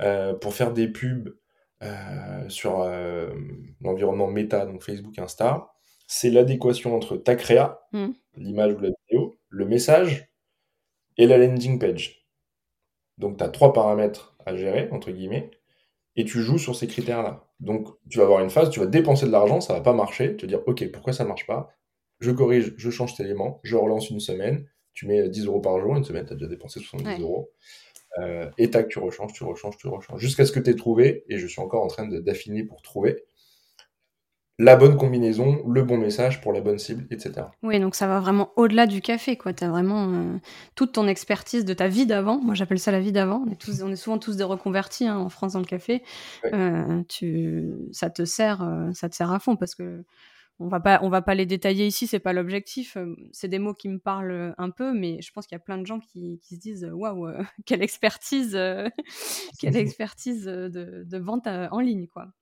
Euh, 0.00 0.34
pour 0.34 0.54
faire 0.54 0.72
des 0.72 0.88
pubs 0.88 1.36
euh, 1.82 2.48
sur 2.48 2.80
euh, 2.80 3.32
l'environnement 3.80 4.26
méta, 4.26 4.66
donc 4.66 4.82
Facebook, 4.82 5.16
Insta, 5.18 5.72
c'est 6.08 6.30
l'adéquation 6.30 6.96
entre 6.96 7.16
ta 7.16 7.36
créa, 7.36 7.86
hmm. 7.92 8.10
l'image 8.36 8.74
ou 8.74 8.80
la 8.80 8.90
vidéo, 8.90 9.36
le 9.48 9.64
message 9.64 10.28
et 11.16 11.26
la 11.26 11.38
landing 11.38 11.78
page. 11.78 12.26
Donc 13.18 13.38
tu 13.38 13.44
as 13.44 13.48
trois 13.48 13.72
paramètres 13.72 14.36
à 14.44 14.56
gérer, 14.56 14.88
entre 14.90 15.12
guillemets, 15.12 15.50
et 16.16 16.24
tu 16.24 16.42
joues 16.42 16.58
sur 16.58 16.74
ces 16.74 16.88
critères-là. 16.88 17.46
Donc 17.60 17.88
tu 18.10 18.18
vas 18.18 18.24
avoir 18.24 18.40
une 18.40 18.50
phase, 18.50 18.70
tu 18.70 18.80
vas 18.80 18.86
dépenser 18.86 19.26
de 19.26 19.30
l'argent, 19.30 19.60
ça 19.60 19.74
va 19.74 19.80
pas 19.80 19.92
marcher, 19.92 20.36
tu 20.36 20.46
vas 20.46 20.48
dire 20.48 20.62
ok, 20.66 20.90
pourquoi 20.90 21.12
ça 21.12 21.24
marche 21.24 21.46
pas? 21.46 21.70
Je 22.20 22.30
corrige, 22.30 22.74
je 22.76 22.90
change 22.90 23.14
cet 23.14 23.26
élément, 23.26 23.60
je 23.62 23.76
relance 23.76 24.10
une 24.10 24.20
semaine, 24.20 24.66
tu 24.94 25.06
mets 25.06 25.28
10 25.28 25.46
euros 25.46 25.60
par 25.60 25.80
jour, 25.80 25.96
une 25.96 26.04
semaine, 26.04 26.26
tu 26.26 26.32
as 26.32 26.36
déjà 26.36 26.48
dépensé 26.48 26.80
70 26.80 27.20
euros. 27.20 27.50
Euh, 28.18 28.48
et 28.58 28.70
tac, 28.70 28.88
tu 28.88 28.98
rechanges, 28.98 29.32
tu 29.32 29.44
rechanges, 29.44 29.76
tu 29.76 29.88
rechanges, 29.88 30.20
jusqu'à 30.20 30.44
ce 30.46 30.52
que 30.52 30.60
tu 30.60 30.70
aies 30.70 30.76
trouvé, 30.76 31.24
et 31.28 31.38
je 31.38 31.46
suis 31.46 31.60
encore 31.60 31.82
en 31.82 31.88
train 31.88 32.06
d'affiner 32.06 32.64
pour 32.64 32.82
trouver 32.82 33.24
la 34.60 34.76
bonne 34.76 34.96
combinaison, 34.96 35.66
le 35.66 35.82
bon 35.82 35.98
message 35.98 36.40
pour 36.40 36.52
la 36.52 36.60
bonne 36.60 36.78
cible, 36.78 37.08
etc. 37.10 37.48
Oui, 37.64 37.80
donc 37.80 37.96
ça 37.96 38.06
va 38.06 38.20
vraiment 38.20 38.52
au-delà 38.54 38.86
du 38.86 39.00
café, 39.00 39.36
quoi. 39.36 39.52
Tu 39.52 39.64
as 39.64 39.68
vraiment 39.68 40.12
euh, 40.12 40.38
toute 40.76 40.92
ton 40.92 41.08
expertise 41.08 41.64
de 41.64 41.74
ta 41.74 41.88
vie 41.88 42.06
d'avant. 42.06 42.38
Moi, 42.38 42.54
j'appelle 42.54 42.78
ça 42.78 42.92
la 42.92 43.00
vie 43.00 43.10
d'avant. 43.10 43.42
On, 43.44 43.50
est 43.50 43.60
tous, 43.60 43.82
on 43.82 43.90
est 43.90 43.96
souvent 43.96 44.18
tous 44.18 44.36
des 44.36 44.44
reconvertis 44.44 45.08
hein, 45.08 45.18
en 45.18 45.28
France 45.28 45.54
dans 45.54 45.58
le 45.58 45.64
café. 45.64 46.04
Euh, 46.52 47.02
tu, 47.08 47.72
ça 47.90 48.10
te 48.10 48.24
sert, 48.24 48.64
ça 48.92 49.08
te 49.08 49.16
sert 49.16 49.32
à 49.32 49.40
fond 49.40 49.56
parce 49.56 49.74
que 49.74 50.04
on 50.60 50.68
va 50.68 50.80
pas 50.80 51.00
on 51.02 51.08
va 51.08 51.20
pas 51.20 51.34
les 51.34 51.46
détailler 51.46 51.86
ici 51.86 52.06
c'est 52.06 52.20
pas 52.20 52.32
l'objectif 52.32 52.96
c'est 53.32 53.48
des 53.48 53.58
mots 53.58 53.74
qui 53.74 53.88
me 53.88 53.98
parlent 53.98 54.54
un 54.56 54.70
peu 54.70 54.92
mais 54.92 55.20
je 55.20 55.32
pense 55.32 55.46
qu'il 55.46 55.56
y 55.56 55.60
a 55.60 55.64
plein 55.64 55.78
de 55.78 55.86
gens 55.86 55.98
qui, 55.98 56.40
se 56.42 56.54
disent 56.54 56.88
waouh 56.92 57.28
quelle 57.66 57.82
expertise 57.82 58.52
quelle 59.58 59.76
expertise 59.76 60.44
de, 60.44 61.18
vente 61.18 61.46
en 61.46 61.80
ligne 61.80 62.06
quoi. 62.06 62.32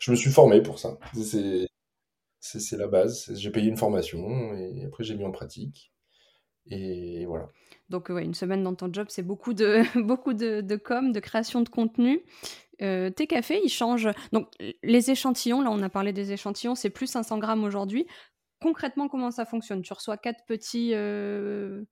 Je 0.00 0.10
me 0.10 0.16
suis 0.16 0.30
formé 0.30 0.62
pour 0.62 0.78
ça. 0.78 0.98
C'est 2.40 2.76
la 2.76 2.88
base. 2.88 3.32
J'ai 3.34 3.50
payé 3.50 3.68
une 3.68 3.76
formation 3.76 4.54
et 4.54 4.84
après 4.84 5.04
j'ai 5.04 5.16
mis 5.16 5.24
en 5.24 5.30
pratique 5.30 5.92
et 6.70 7.24
voilà 7.26 7.48
donc 7.88 8.10
ouais, 8.10 8.24
une 8.24 8.34
semaine 8.34 8.62
dans 8.62 8.74
ton 8.74 8.92
job 8.92 9.06
c'est 9.08 9.22
beaucoup 9.22 9.54
de 9.54 9.82
beaucoup 10.02 10.34
de, 10.34 10.60
de 10.60 10.76
com 10.76 11.12
de 11.12 11.20
création 11.20 11.62
de 11.62 11.68
contenu 11.68 12.22
euh, 12.80 13.10
tes 13.10 13.26
cafés, 13.26 13.60
ils 13.64 13.70
changent. 13.70 14.08
Donc, 14.32 14.48
les 14.82 15.10
échantillons, 15.10 15.62
là, 15.62 15.70
on 15.70 15.82
a 15.82 15.88
parlé 15.88 16.12
des 16.12 16.32
échantillons, 16.32 16.74
c'est 16.74 16.90
plus 16.90 17.08
500 17.08 17.38
grammes 17.38 17.64
aujourd'hui. 17.64 18.06
Concrètement, 18.62 19.08
comment 19.08 19.30
ça 19.30 19.44
fonctionne? 19.44 19.82
Tu 19.82 19.92
reçois 19.92 20.16
quatre 20.16 20.44
petits. 20.46 20.90
Euh, 20.94 21.84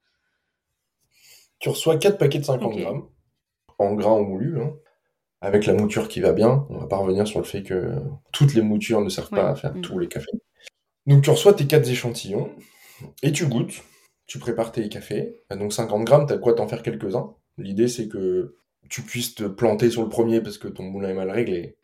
tu 1.59 1.69
reçois 1.69 1.97
quatre 1.97 2.19
paquets 2.19 2.39
de 2.39 2.45
50 2.45 2.77
grammes, 2.77 3.09
en 3.79 3.95
grains 3.95 4.19
ou 4.19 4.25
moulu, 4.25 4.61
hein, 4.61 4.75
avec 5.41 5.67
la 5.67 5.75
mouture 5.75 6.09
qui 6.09 6.21
va 6.21 6.33
bien. 6.33 6.67
On 6.71 6.79
va 6.79 6.87
pas 6.87 6.99
revenir 6.99 7.27
sur 7.27 7.41
le 7.41 7.47
fait 7.47 7.63
que 7.63 7.97
toutes 8.33 8.55
les 8.55 8.63
moutures 8.63 9.01
ne 9.01 9.09
servent 9.09 9.31
pas 9.31 9.51
à 9.51 9.55
faire 9.55 9.75
mm. 9.75 9.81
tous 9.81 9.99
les 9.99 10.09
cafés. 10.09 10.27
Donc, 11.07 11.23
tu 11.23 11.31
reçois 11.31 11.55
tes 11.55 11.67
quatre 11.67 11.89
échantillons 11.89 12.51
et 13.23 13.33
tu 13.33 13.47
goûtes. 13.47 13.83
Tu 14.27 14.39
prépares 14.39 14.73
tes 14.73 14.89
cafés. 14.89 15.41
Donc, 15.51 15.73
50 15.73 16.05
grammes, 16.05 16.27
tu 16.27 16.33
as 16.33 16.39
quoi 16.39 16.55
t'en 16.55 16.67
faire 16.67 16.83
quelques-uns. 16.83 17.35
L'idée, 17.59 17.89
c'est 17.89 18.09
que 18.09 18.57
tu 18.89 19.03
puisses 19.03 19.35
te 19.35 19.45
planter 19.45 19.91
sur 19.91 20.03
le 20.03 20.09
premier 20.09 20.41
parce 20.41 20.59
que 20.59 20.69
ton 20.69 20.85
moulin 20.85 21.11
est 21.11 21.15
mal 21.15 21.31
réglé. 21.31 21.77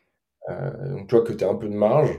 Euh, 0.48 0.90
donc, 0.90 1.09
tu 1.09 1.14
vois 1.14 1.24
que 1.24 1.33
tu 1.33 1.44
as 1.44 1.48
un 1.48 1.55
peu 1.55 1.68
de 1.68 1.74
marge 1.74 2.11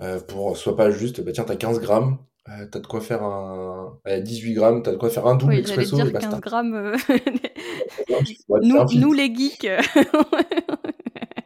euh, 0.00 0.20
pour 0.20 0.56
soit 0.56 0.76
pas 0.76 0.90
juste, 0.90 1.20
bah 1.20 1.32
tiens, 1.32 1.44
tu 1.44 1.52
as 1.52 1.56
15 1.56 1.80
grammes, 1.80 2.18
euh, 2.48 2.66
tu 2.70 2.78
as 2.78 2.80
de 2.80 2.86
quoi 2.86 3.00
faire 3.00 3.22
un. 3.22 3.98
18 4.06 4.54
grammes, 4.54 4.82
tu 4.82 4.90
as 4.90 4.92
de 4.92 4.98
quoi 4.98 5.10
faire 5.10 5.26
un 5.26 5.36
double 5.36 5.54
expresso. 5.54 5.96
Dire 5.96 6.12
15 6.12 6.40
grammes. 6.40 6.96
nous, 8.62 8.84
nous, 8.94 9.12
les 9.12 9.34
geeks. 9.34 9.60
15 9.60 9.84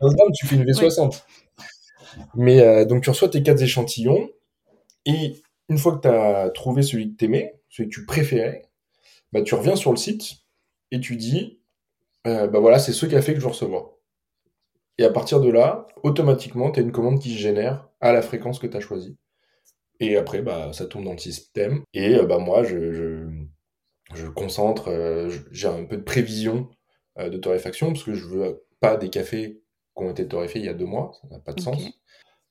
grammes, 0.01 0.33
tu 0.35 0.47
fais 0.47 0.57
une 0.57 0.65
V60. 0.65 1.23
Mais 2.35 2.85
donc, 2.87 3.03
tu 3.03 3.11
reçois 3.11 3.29
tes 3.29 3.43
4 3.43 3.63
échantillons 3.63 4.29
et 5.07 5.43
une 5.69 5.79
fois 5.79 5.97
que 5.97 6.03
tu 6.03 6.09
as 6.09 6.51
trouvé 6.51 6.83
celui 6.83 7.15
que 7.15 7.17
tu 7.17 7.53
celui 7.73 7.89
que 7.89 7.95
tu 7.95 8.07
préférais, 8.07 8.63
bah, 9.33 9.43
tu 9.43 9.55
reviens 9.55 9.77
sur 9.77 9.91
le 9.91 9.97
site 9.97 10.35
et 10.93 11.01
tu 11.01 11.17
dis 11.17 11.63
euh, 12.27 12.47
bah 12.47 12.61
voilà, 12.61 12.79
c'est 12.79 12.93
ce 12.93 13.07
café 13.07 13.33
que 13.33 13.41
je 13.41 13.45
veux 13.45 13.51
recevoir. 13.51 13.91
Et 14.99 15.05
à 15.05 15.11
partir 15.11 15.41
de 15.41 15.51
là, 15.51 15.89
automatiquement, 16.03 16.71
tu 16.71 16.79
as 16.79 16.83
une 16.83 16.93
commande 16.93 17.19
qui 17.19 17.33
se 17.33 17.39
génère 17.39 17.89
à 18.01 18.13
la 18.13 18.23
fréquence 18.23 18.59
que 18.59 18.67
tu 18.67 18.77
as 18.77 18.81
choisie. 18.81 19.17
Et 19.99 20.17
après, 20.17 20.43
bah, 20.43 20.73
ça 20.73 20.87
tourne 20.87 21.05
dans 21.05 21.13
le 21.13 21.19
système. 21.19 21.83
Et 21.95 22.15
euh, 22.15 22.27
bah, 22.27 22.39
moi, 22.39 22.63
je, 22.63 23.27
je, 24.15 24.29
concentre, 24.29 24.89
euh, 24.89 25.31
j'ai 25.51 25.69
un 25.69 25.85
peu 25.85 25.97
de 25.97 26.03
prévision 26.03 26.69
de 27.19 27.37
torréfaction, 27.37 27.93
parce 27.93 28.05
que 28.05 28.15
je 28.15 28.25
veux 28.25 28.65
pas 28.81 28.97
des 28.97 29.11
cafés 29.11 29.63
qui 29.95 30.03
ont 30.03 30.11
été 30.11 30.27
torréfiés 30.27 30.63
il 30.63 30.65
y 30.65 30.71
a 30.71 30.75
deux 30.75 30.87
mois, 30.87 31.13
ça 31.21 31.29
n'a 31.29 31.39
pas 31.39 31.53
de 31.53 31.61
sens. 31.61 31.91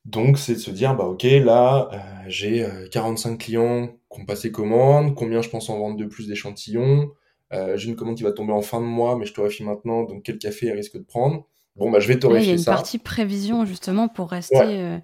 Donc, 0.06 0.38
c'est 0.38 0.54
de 0.54 0.60
se 0.60 0.72
dire, 0.72 0.96
bah 0.96 1.06
ok, 1.06 1.24
là, 1.24 1.90
j'ai 2.28 2.68
45 2.92 3.38
clients 3.38 3.88
qui 4.12 4.22
ont 4.22 4.26
passé 4.26 4.52
commande, 4.52 5.16
combien 5.16 5.42
je 5.42 5.50
pense 5.50 5.70
en 5.70 5.78
vendre 5.78 5.98
de 5.98 6.06
plus 6.06 6.28
d'échantillons, 6.28 7.12
euh, 7.54 7.76
j'ai 7.76 7.90
une 7.90 7.96
commande 7.96 8.16
qui 8.16 8.24
va 8.24 8.32
tomber 8.32 8.54
en 8.54 8.62
fin 8.62 8.80
de 8.80 8.86
mois, 8.86 9.18
mais 9.18 9.26
je 9.26 9.34
torréfie 9.34 9.64
maintenant, 9.64 10.04
donc 10.04 10.24
quel 10.24 10.38
café 10.38 10.68
elle 10.68 10.78
risque 10.78 10.98
de 10.98 11.04
prendre? 11.04 11.48
Bon, 11.76 11.92
bah, 11.92 12.00
je 12.00 12.08
vais 12.08 12.18
torréfier 12.20 12.46
ça. 12.46 12.52
Il 12.54 12.56
y 12.56 12.58
a 12.58 12.72
une 12.72 12.78
partie 12.78 12.98
prévision, 12.98 13.66
justement, 13.66 14.08
pour 14.08 14.30
rester. 14.32 14.58
Euh, 14.58 14.98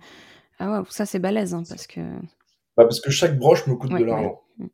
ah 0.60 0.71
ouais, 0.71 0.86
ça, 0.89 1.05
c'est 1.05 1.19
balèze, 1.19 1.53
hein, 1.53 1.63
parce 1.67 1.88
que. 1.88 1.99
Bah, 2.77 2.86
parce 2.86 3.01
que 3.01 3.12
chaque 3.12 3.38
broche 3.38 3.67
me 3.67 3.75
coûte 3.75 3.91
de 3.91 4.03
l'argent. 4.03 4.41
Mm. 4.57 4.67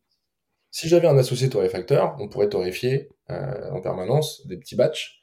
Si 0.71 0.87
j'avais 0.87 1.07
un 1.07 1.17
associé 1.17 1.49
torréfacteur, 1.49 2.15
on 2.19 2.27
pourrait 2.27 2.49
torréfier 2.49 3.09
euh, 3.29 3.71
en 3.71 3.81
permanence 3.81 4.45
des 4.47 4.57
petits 4.57 4.75
batchs. 4.75 5.21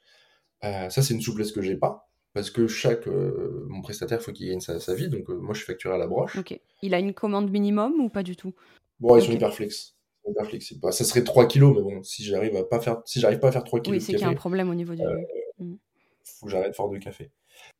ça, 0.61 0.89
c'est 0.89 1.13
une 1.13 1.21
souplesse 1.21 1.51
que 1.51 1.61
j'ai 1.61 1.75
pas. 1.75 2.09
Parce 2.33 2.49
que 2.49 2.67
chaque 2.67 3.07
mon 3.07 3.81
prestataire, 3.81 4.21
faut 4.21 4.31
qu'il 4.31 4.49
gagne 4.49 4.61
sa, 4.61 4.95
vie, 4.95 5.09
donc 5.09 5.27
moi 5.27 5.53
je 5.53 5.59
suis 5.59 5.67
facturé 5.67 5.95
à 5.95 5.97
la 5.97 6.07
broche. 6.07 6.37
Ok. 6.37 6.57
Il 6.81 6.93
a 6.93 6.99
une 6.99 7.13
commande 7.13 7.51
minimum 7.51 7.99
ou 7.99 8.09
pas 8.09 8.23
du 8.23 8.35
tout? 8.35 8.53
Bon, 8.99 9.17
ils 9.17 9.21
sont 9.21 9.31
hyper 9.31 9.53
flex 9.53 9.95
flexible. 10.43 10.81
Bah, 10.81 10.91
ça 10.91 11.03
serait 11.03 11.23
3 11.23 11.47
kilos, 11.47 11.75
mais 11.75 11.81
bon, 11.81 12.03
si 12.03 12.23
j'arrive 12.23 12.55
à 12.55 12.63
pas 12.63 12.79
faire, 12.79 13.01
si 13.05 13.19
j'arrive 13.19 13.39
pas 13.39 13.49
à 13.49 13.51
faire 13.51 13.63
3 13.63 13.81
kilos 13.81 13.99
oui, 13.99 14.01
c'est 14.01 14.13
qu'il 14.13 14.21
y 14.21 14.25
a 14.25 14.29
un 14.29 14.33
problème 14.33 14.69
au 14.69 14.75
niveau 14.75 14.95
du. 14.95 15.01
Euh, 15.01 15.17
mm. 15.59 15.75
Faut 16.23 16.45
que 16.45 16.51
j'arrête 16.51 16.75
fort 16.75 16.89
de 16.89 16.97
café. 16.97 17.31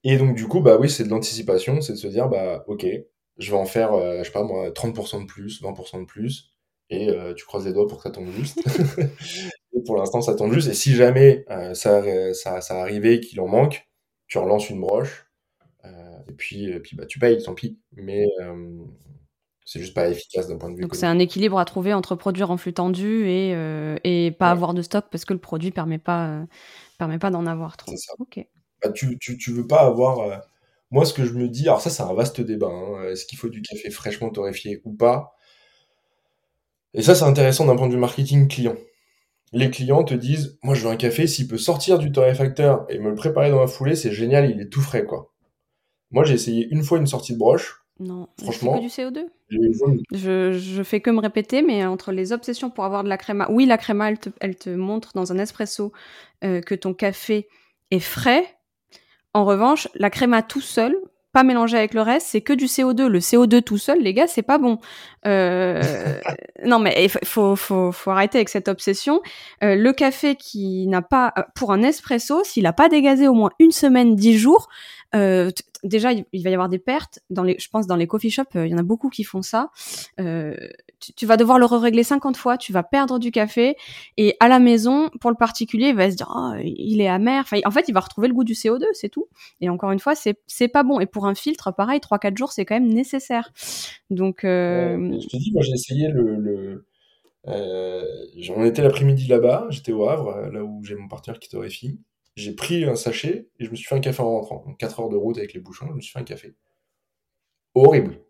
Et 0.03 0.17
donc, 0.17 0.35
du 0.35 0.47
coup, 0.47 0.61
bah 0.61 0.77
oui, 0.79 0.89
c'est 0.89 1.03
de 1.03 1.09
l'anticipation, 1.09 1.81
c'est 1.81 1.93
de 1.93 1.97
se 1.97 2.07
dire, 2.07 2.29
bah, 2.29 2.63
ok, 2.67 2.85
je 3.37 3.51
vais 3.51 3.57
en 3.57 3.65
faire, 3.65 3.93
euh, 3.93 4.19
je 4.19 4.23
sais 4.25 4.31
pas 4.31 4.43
moi, 4.43 4.69
30% 4.69 5.21
de 5.21 5.25
plus, 5.25 5.61
20% 5.61 6.01
de 6.01 6.05
plus, 6.05 6.53
et 6.89 7.09
euh, 7.09 7.33
tu 7.33 7.45
croises 7.45 7.65
les 7.65 7.73
doigts 7.73 7.87
pour 7.87 7.97
que 7.97 8.03
ça 8.03 8.11
tombe 8.11 8.29
juste. 8.31 8.59
et 9.73 9.81
pour 9.85 9.97
l'instant, 9.97 10.21
ça 10.21 10.35
tombe 10.35 10.53
juste. 10.53 10.69
Et 10.69 10.73
si 10.73 10.93
jamais 10.93 11.45
ça, 11.73 12.03
ça, 12.33 12.61
ça 12.61 12.81
arrivait 12.81 13.19
qu'il 13.19 13.39
en 13.39 13.47
manque, 13.47 13.87
tu 14.31 14.37
relances 14.37 14.69
une 14.69 14.79
broche, 14.79 15.27
et 15.83 16.33
puis, 16.37 16.69
et 16.69 16.79
puis 16.79 16.95
bah, 16.95 17.05
tu 17.05 17.19
payes, 17.19 17.43
tant 17.43 17.53
pis. 17.53 17.77
Mais 17.91 18.25
C'est 19.65 19.79
juste 19.79 19.93
pas 19.93 20.09
efficace 20.09 20.47
d'un 20.47 20.57
point 20.57 20.69
de 20.69 20.75
vue. 20.75 20.81
Donc 20.81 20.95
c'est 20.95 21.05
un 21.05 21.19
équilibre 21.19 21.59
à 21.59 21.65
trouver 21.65 21.93
entre 21.93 22.15
produire 22.15 22.49
en 22.49 22.57
flux 22.57 22.73
tendu 22.73 23.27
et, 23.27 23.53
euh, 23.53 23.97
et 24.03 24.31
pas 24.31 24.49
avoir 24.49 24.73
de 24.73 24.81
stock 24.81 25.05
parce 25.11 25.25
que 25.25 25.33
le 25.33 25.39
produit 25.39 25.71
permet 25.71 25.99
pas 25.99 26.27
euh, 26.27 26.45
permet 26.97 27.19
pas 27.19 27.29
d'en 27.29 27.45
avoir 27.45 27.77
trop. 27.77 27.95
Ça. 27.95 28.13
Bah, 28.83 28.91
tu, 28.91 29.19
tu, 29.19 29.37
tu, 29.37 29.51
veux 29.51 29.67
pas 29.67 29.81
avoir. 29.81 30.19
Euh, 30.19 30.37
moi, 30.89 31.05
ce 31.05 31.13
que 31.13 31.25
je 31.25 31.33
me 31.33 31.47
dis, 31.47 31.63
alors 31.63 31.81
ça, 31.81 31.89
c'est 31.89 32.03
un 32.03 32.13
vaste 32.13 32.41
débat. 32.41 32.67
Hein, 32.67 33.09
est-ce 33.11 33.25
qu'il 33.25 33.37
faut 33.37 33.49
du 33.49 33.61
café 33.61 33.89
fraîchement 33.91 34.29
torréfié 34.29 34.81
ou 34.85 34.93
pas? 34.93 35.35
Et 36.93 37.01
ça, 37.01 37.15
c'est 37.15 37.25
intéressant 37.25 37.65
d'un 37.65 37.75
point 37.75 37.87
de 37.87 37.93
vue 37.93 37.99
marketing 37.99 38.47
client. 38.47 38.75
Les 39.53 39.69
clients 39.69 40.03
te 40.03 40.13
disent, 40.13 40.57
moi, 40.63 40.75
je 40.75 40.85
veux 40.85 40.91
un 40.91 40.95
café, 40.95 41.27
s'il 41.27 41.47
peut 41.47 41.57
sortir 41.57 41.99
du 41.99 42.11
torréfacteur 42.11 42.85
et 42.89 42.99
me 42.99 43.09
le 43.09 43.15
préparer 43.15 43.49
dans 43.49 43.59
la 43.59 43.67
foulée, 43.67 43.95
c'est 43.95 44.11
génial, 44.11 44.49
il 44.49 44.61
est 44.61 44.69
tout 44.69 44.81
frais, 44.81 45.03
quoi. 45.03 45.33
Moi, 46.11 46.23
j'ai 46.23 46.35
essayé 46.35 46.67
une 46.71 46.83
fois 46.83 46.97
une 46.97 47.07
sortie 47.07 47.33
de 47.33 47.37
broche. 47.37 47.83
Non, 47.99 48.27
franchement. 48.41 48.77
que 48.77 48.81
du 48.81 48.87
CO2. 48.87 49.27
Je, 50.11 50.53
je 50.53 50.83
fais 50.83 51.01
que 51.01 51.11
me 51.11 51.19
répéter, 51.19 51.61
mais 51.61 51.85
entre 51.85 52.11
les 52.11 52.33
obsessions 52.33 52.71
pour 52.71 52.83
avoir 52.83 53.03
de 53.03 53.09
la 53.09 53.17
créma, 53.17 53.47
oui, 53.51 53.65
la 53.65 53.77
créma, 53.77 54.09
elle 54.09 54.19
te, 54.19 54.29
elle 54.39 54.55
te 54.55 54.69
montre 54.69 55.11
dans 55.13 55.31
un 55.31 55.37
espresso 55.37 55.91
euh, 56.43 56.61
que 56.61 56.73
ton 56.73 56.93
café 56.93 57.47
est 57.91 57.99
frais. 57.99 58.45
En 59.33 59.45
revanche, 59.45 59.87
la 59.95 60.09
créma 60.09 60.41
tout 60.41 60.61
seul, 60.61 60.97
pas 61.31 61.43
mélangé 61.43 61.77
avec 61.77 61.93
le 61.93 62.01
reste, 62.01 62.27
c'est 62.27 62.41
que 62.41 62.53
du 62.53 62.65
CO2. 62.65 63.07
Le 63.07 63.19
CO2 63.19 63.61
tout 63.61 63.77
seul, 63.77 63.99
les 63.99 64.13
gars, 64.13 64.27
c'est 64.27 64.41
pas 64.41 64.57
bon. 64.57 64.79
Euh, 65.25 65.81
non, 66.65 66.79
mais 66.79 67.05
il 67.05 67.09
faut, 67.09 67.55
faut, 67.55 67.91
faut, 67.91 68.11
arrêter 68.11 68.37
avec 68.37 68.49
cette 68.49 68.67
obsession. 68.67 69.21
Euh, 69.63 69.75
le 69.75 69.93
café 69.93 70.35
qui 70.35 70.87
n'a 70.87 71.01
pas, 71.01 71.33
pour 71.55 71.71
un 71.71 71.83
espresso, 71.83 72.43
s'il 72.43 72.65
a 72.65 72.73
pas 72.73 72.89
dégazé 72.89 73.27
au 73.27 73.33
moins 73.33 73.51
une 73.59 73.71
semaine, 73.71 74.15
dix 74.15 74.37
jours, 74.37 74.67
euh, 75.15 75.51
déjà, 75.83 76.11
il, 76.13 76.43
va 76.43 76.49
y 76.49 76.53
avoir 76.53 76.69
des 76.69 76.79
pertes. 76.79 77.19
Dans 77.29 77.43
les, 77.43 77.57
je 77.59 77.67
pense 77.69 77.87
dans 77.87 77.95
les 77.95 78.07
coffee 78.07 78.29
shops, 78.29 78.55
euh, 78.55 78.65
il 78.65 78.71
y 78.71 78.75
en 78.75 78.77
a 78.77 78.83
beaucoup 78.83 79.09
qui 79.09 79.23
font 79.23 79.41
ça. 79.41 79.71
Euh, 80.19 80.55
tu, 81.15 81.25
vas 81.25 81.37
devoir 81.37 81.59
le 81.59 81.65
régler 81.65 82.03
50 82.03 82.37
fois, 82.37 82.57
tu 82.57 82.71
vas 82.71 82.83
perdre 82.83 83.19
du 83.19 83.31
café. 83.31 83.75
Et 84.17 84.35
à 84.39 84.47
la 84.47 84.59
maison, 84.59 85.09
pour 85.19 85.31
le 85.31 85.37
particulier, 85.37 85.89
il 85.89 85.95
va 85.95 86.09
se 86.11 86.15
dire, 86.15 86.31
oh, 86.33 86.53
il 86.63 87.01
est 87.01 87.07
amer. 87.07 87.43
En 87.65 87.71
fait, 87.71 87.87
il 87.87 87.93
va 87.93 87.99
retrouver 87.99 88.27
le 88.27 88.33
goût 88.33 88.43
du 88.43 88.53
CO2, 88.53 88.83
c'est 88.93 89.09
tout. 89.09 89.27
Et 89.59 89.69
encore 89.69 89.91
une 89.91 89.99
fois, 89.99 90.13
c'est, 90.15 90.67
pas 90.67 90.83
bon. 90.83 90.99
Et 90.99 91.05
pour 91.05 91.25
un 91.25 91.35
filtre, 91.35 91.73
pareil, 91.73 91.99
3-4 91.99 92.37
jours, 92.37 92.51
c'est 92.51 92.65
quand 92.65 92.75
même 92.75 92.93
nécessaire. 92.93 93.51
Donc, 94.09 94.43
euh... 94.43 95.19
je 95.19 95.27
te 95.27 95.37
dis, 95.37 95.51
moi, 95.51 95.61
j'ai 95.63 95.73
essayé 95.73 96.07
le, 96.07 96.35
le... 96.35 96.85
Euh, 97.47 98.03
on 98.55 98.63
était 98.65 98.83
l'après-midi 98.83 99.25
là-bas, 99.25 99.65
j'étais 99.71 99.91
au 99.91 100.07
Havre, 100.07 100.49
là 100.51 100.63
où 100.63 100.83
j'ai 100.83 100.95
mon 100.95 101.07
partenaire 101.07 101.39
qui 101.39 101.49
torréfie. 101.49 101.99
J'ai 102.35 102.55
pris 102.55 102.85
un 102.85 102.95
sachet 102.95 103.49
et 103.59 103.65
je 103.65 103.71
me 103.71 103.75
suis 103.75 103.85
fait 103.85 103.95
un 103.95 103.99
café 103.99 104.21
en 104.21 104.31
rentrant. 104.31 104.63
Donc 104.65 104.77
4 104.79 104.99
heures 105.01 105.09
de 105.09 105.17
route 105.17 105.37
avec 105.37 105.53
les 105.53 105.59
bouchons, 105.59 105.87
je 105.89 105.93
me 105.93 106.01
suis 106.01 106.11
fait 106.11 106.19
un 106.19 106.23
café. 106.23 106.55
Horrible. 107.75 108.21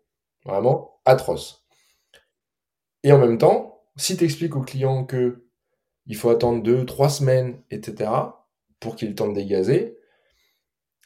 Vraiment 0.44 1.00
atroce. 1.04 1.66
Et 3.04 3.12
en 3.12 3.18
même 3.18 3.38
temps, 3.38 3.84
si 3.96 4.16
tu 4.16 4.24
expliques 4.24 4.56
au 4.56 4.62
client 4.62 5.04
que 5.04 5.46
il 6.06 6.16
faut 6.16 6.30
attendre 6.30 6.62
2, 6.62 6.84
3 6.84 7.08
semaines, 7.08 7.62
etc., 7.70 8.10
pour 8.80 8.96
qu'il 8.96 9.14
temps 9.14 9.28
de 9.28 9.34
dégazer, 9.34 9.96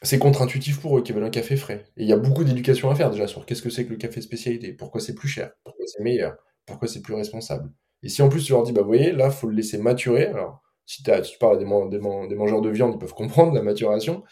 c'est 0.01 0.17
contre-intuitif 0.19 0.81
pour 0.81 0.97
eux 0.97 1.03
qui 1.03 1.11
veulent 1.11 1.23
un 1.23 1.29
café 1.29 1.55
frais. 1.55 1.85
Et 1.97 2.03
il 2.03 2.07
y 2.07 2.13
a 2.13 2.17
beaucoup 2.17 2.43
d'éducation 2.43 2.89
à 2.89 2.95
faire 2.95 3.11
déjà 3.11 3.27
sur 3.27 3.45
qu'est-ce 3.45 3.61
que 3.61 3.69
c'est 3.69 3.85
que 3.85 3.91
le 3.91 3.97
café 3.97 4.21
spécialité, 4.21 4.73
pourquoi 4.73 5.01
c'est 5.01 5.13
plus 5.15 5.27
cher, 5.27 5.51
pourquoi 5.63 5.85
c'est 5.87 6.03
meilleur, 6.03 6.35
pourquoi 6.65 6.87
c'est 6.87 7.01
plus 7.01 7.13
responsable? 7.13 7.71
Et 8.03 8.09
si 8.09 8.21
en 8.21 8.29
plus 8.29 8.43
tu 8.43 8.53
leur 8.53 8.63
dis, 8.63 8.71
bah 8.71 8.81
vous 8.81 8.87
voyez, 8.87 9.11
là, 9.11 9.29
faut 9.29 9.47
le 9.47 9.55
laisser 9.55 9.77
maturer, 9.77 10.25
alors 10.25 10.61
si, 10.87 11.03
tu 11.03 11.37
parles 11.37 11.59
des, 11.59 11.65
mangeurs 11.65 12.61
de 12.61 12.69
viande, 12.69 12.93
ils 12.95 12.97
peuvent 12.97 13.13
comprendre 13.13 13.53
la 13.53 13.61
maturation. 13.61 14.23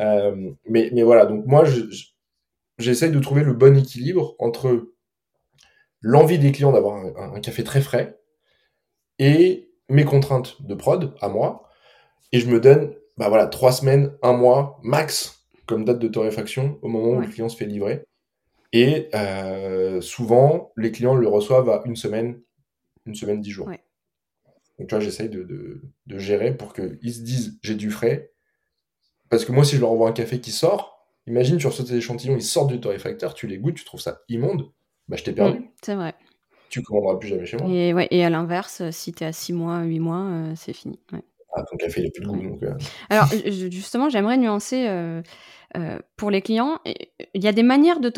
Euh, 0.00 0.50
mais, 0.66 0.90
voilà, 1.02 1.26
donc 1.26 1.44
moi, 1.46 1.64
j'essaye 2.78 3.12
de 3.12 3.20
trouver 3.20 3.44
le 3.44 3.52
bon 3.52 3.76
équilibre 3.76 4.34
entre 4.38 4.88
l'envie 6.00 6.38
des 6.38 6.50
clients 6.50 6.72
d'avoir 6.72 6.96
un, 6.96 7.40
café 7.40 7.62
très 7.62 7.82
frais 7.82 8.18
et 9.18 9.70
mes 9.90 10.04
contraintes 10.04 10.62
de 10.62 10.74
prod 10.74 11.14
à 11.20 11.28
moi. 11.28 11.68
Et 12.32 12.40
je 12.40 12.48
me 12.48 12.58
donne, 12.58 12.94
bah 13.18 13.28
voilà, 13.28 13.46
trois 13.46 13.72
semaines, 13.72 14.16
un 14.22 14.32
mois 14.32 14.80
max 14.82 15.44
comme 15.66 15.84
date 15.84 15.98
de 15.98 16.08
torréfaction 16.08 16.78
au 16.80 16.88
moment 16.88 17.08
où 17.08 17.20
le 17.20 17.26
client 17.26 17.50
se 17.50 17.56
fait 17.56 17.66
livrer. 17.66 18.04
Et 18.72 19.10
euh, 19.14 20.00
souvent, 20.00 20.72
les 20.76 20.90
clients 20.90 21.14
le 21.14 21.28
reçoivent 21.28 21.68
à 21.68 21.82
une 21.84 21.96
semaine, 21.96 22.40
une 23.04 23.14
semaine, 23.14 23.42
dix 23.42 23.50
jours. 23.50 23.68
Donc, 24.78 24.88
tu 24.88 24.94
vois, 24.94 25.00
j'essaye 25.02 25.28
de, 25.28 25.82
gérer 26.06 26.56
pour 26.56 26.72
qu'ils 26.72 27.14
se 27.14 27.20
disent 27.20 27.58
j'ai 27.62 27.74
du 27.74 27.90
frais. 27.90 28.32
Parce 29.28 29.44
que 29.44 29.52
moi, 29.52 29.64
si 29.64 29.76
je 29.76 29.80
leur 29.80 29.90
envoie 29.90 30.08
un 30.08 30.12
café 30.12 30.40
qui 30.40 30.52
sort, 30.52 31.06
imagine, 31.26 31.58
tu 31.58 31.66
reçois 31.66 31.84
tes 31.84 31.94
échantillons, 31.94 32.36
ils 32.36 32.42
sortent 32.42 32.70
du 32.70 32.80
torréfacteur, 32.80 33.34
tu 33.34 33.46
les 33.46 33.58
goûtes, 33.58 33.74
tu 33.74 33.84
trouves 33.84 34.00
ça 34.00 34.22
immonde, 34.28 34.72
bah 35.08 35.16
je 35.16 35.24
t'ai 35.24 35.32
perdu. 35.32 35.70
C'est 35.82 35.94
vrai. 35.94 36.14
Tu 36.70 36.82
commanderas 36.82 37.16
plus 37.16 37.28
jamais 37.28 37.46
chez 37.46 37.56
moi. 37.56 37.68
Et, 37.70 37.94
ouais, 37.94 38.08
et 38.10 38.24
à 38.24 38.30
l'inverse, 38.30 38.82
si 38.90 39.12
tu 39.12 39.24
es 39.24 39.26
à 39.26 39.32
6 39.32 39.52
mois, 39.52 39.82
8 39.82 40.00
mois, 40.00 40.24
euh, 40.24 40.52
c'est 40.54 40.74
fini. 40.74 40.98
Ah, 41.54 41.62
ton 41.70 41.76
café, 41.76 42.02
il 42.02 42.04
n'a 42.04 42.10
plus 42.10 42.22
de 42.22 42.28
goût. 42.28 42.50
Donc, 42.50 42.62
euh. 42.62 42.74
Alors, 43.08 43.26
justement, 43.70 44.08
j'aimerais 44.10 44.36
nuancer. 44.36 44.86
Euh, 44.86 45.22
euh, 45.76 45.98
pour 46.16 46.30
les 46.30 46.42
clients. 46.42 46.78
Il 47.34 47.42
y 47.42 47.48
a 47.48 47.52
des 47.52 47.62
manières 47.62 48.00
de, 48.00 48.10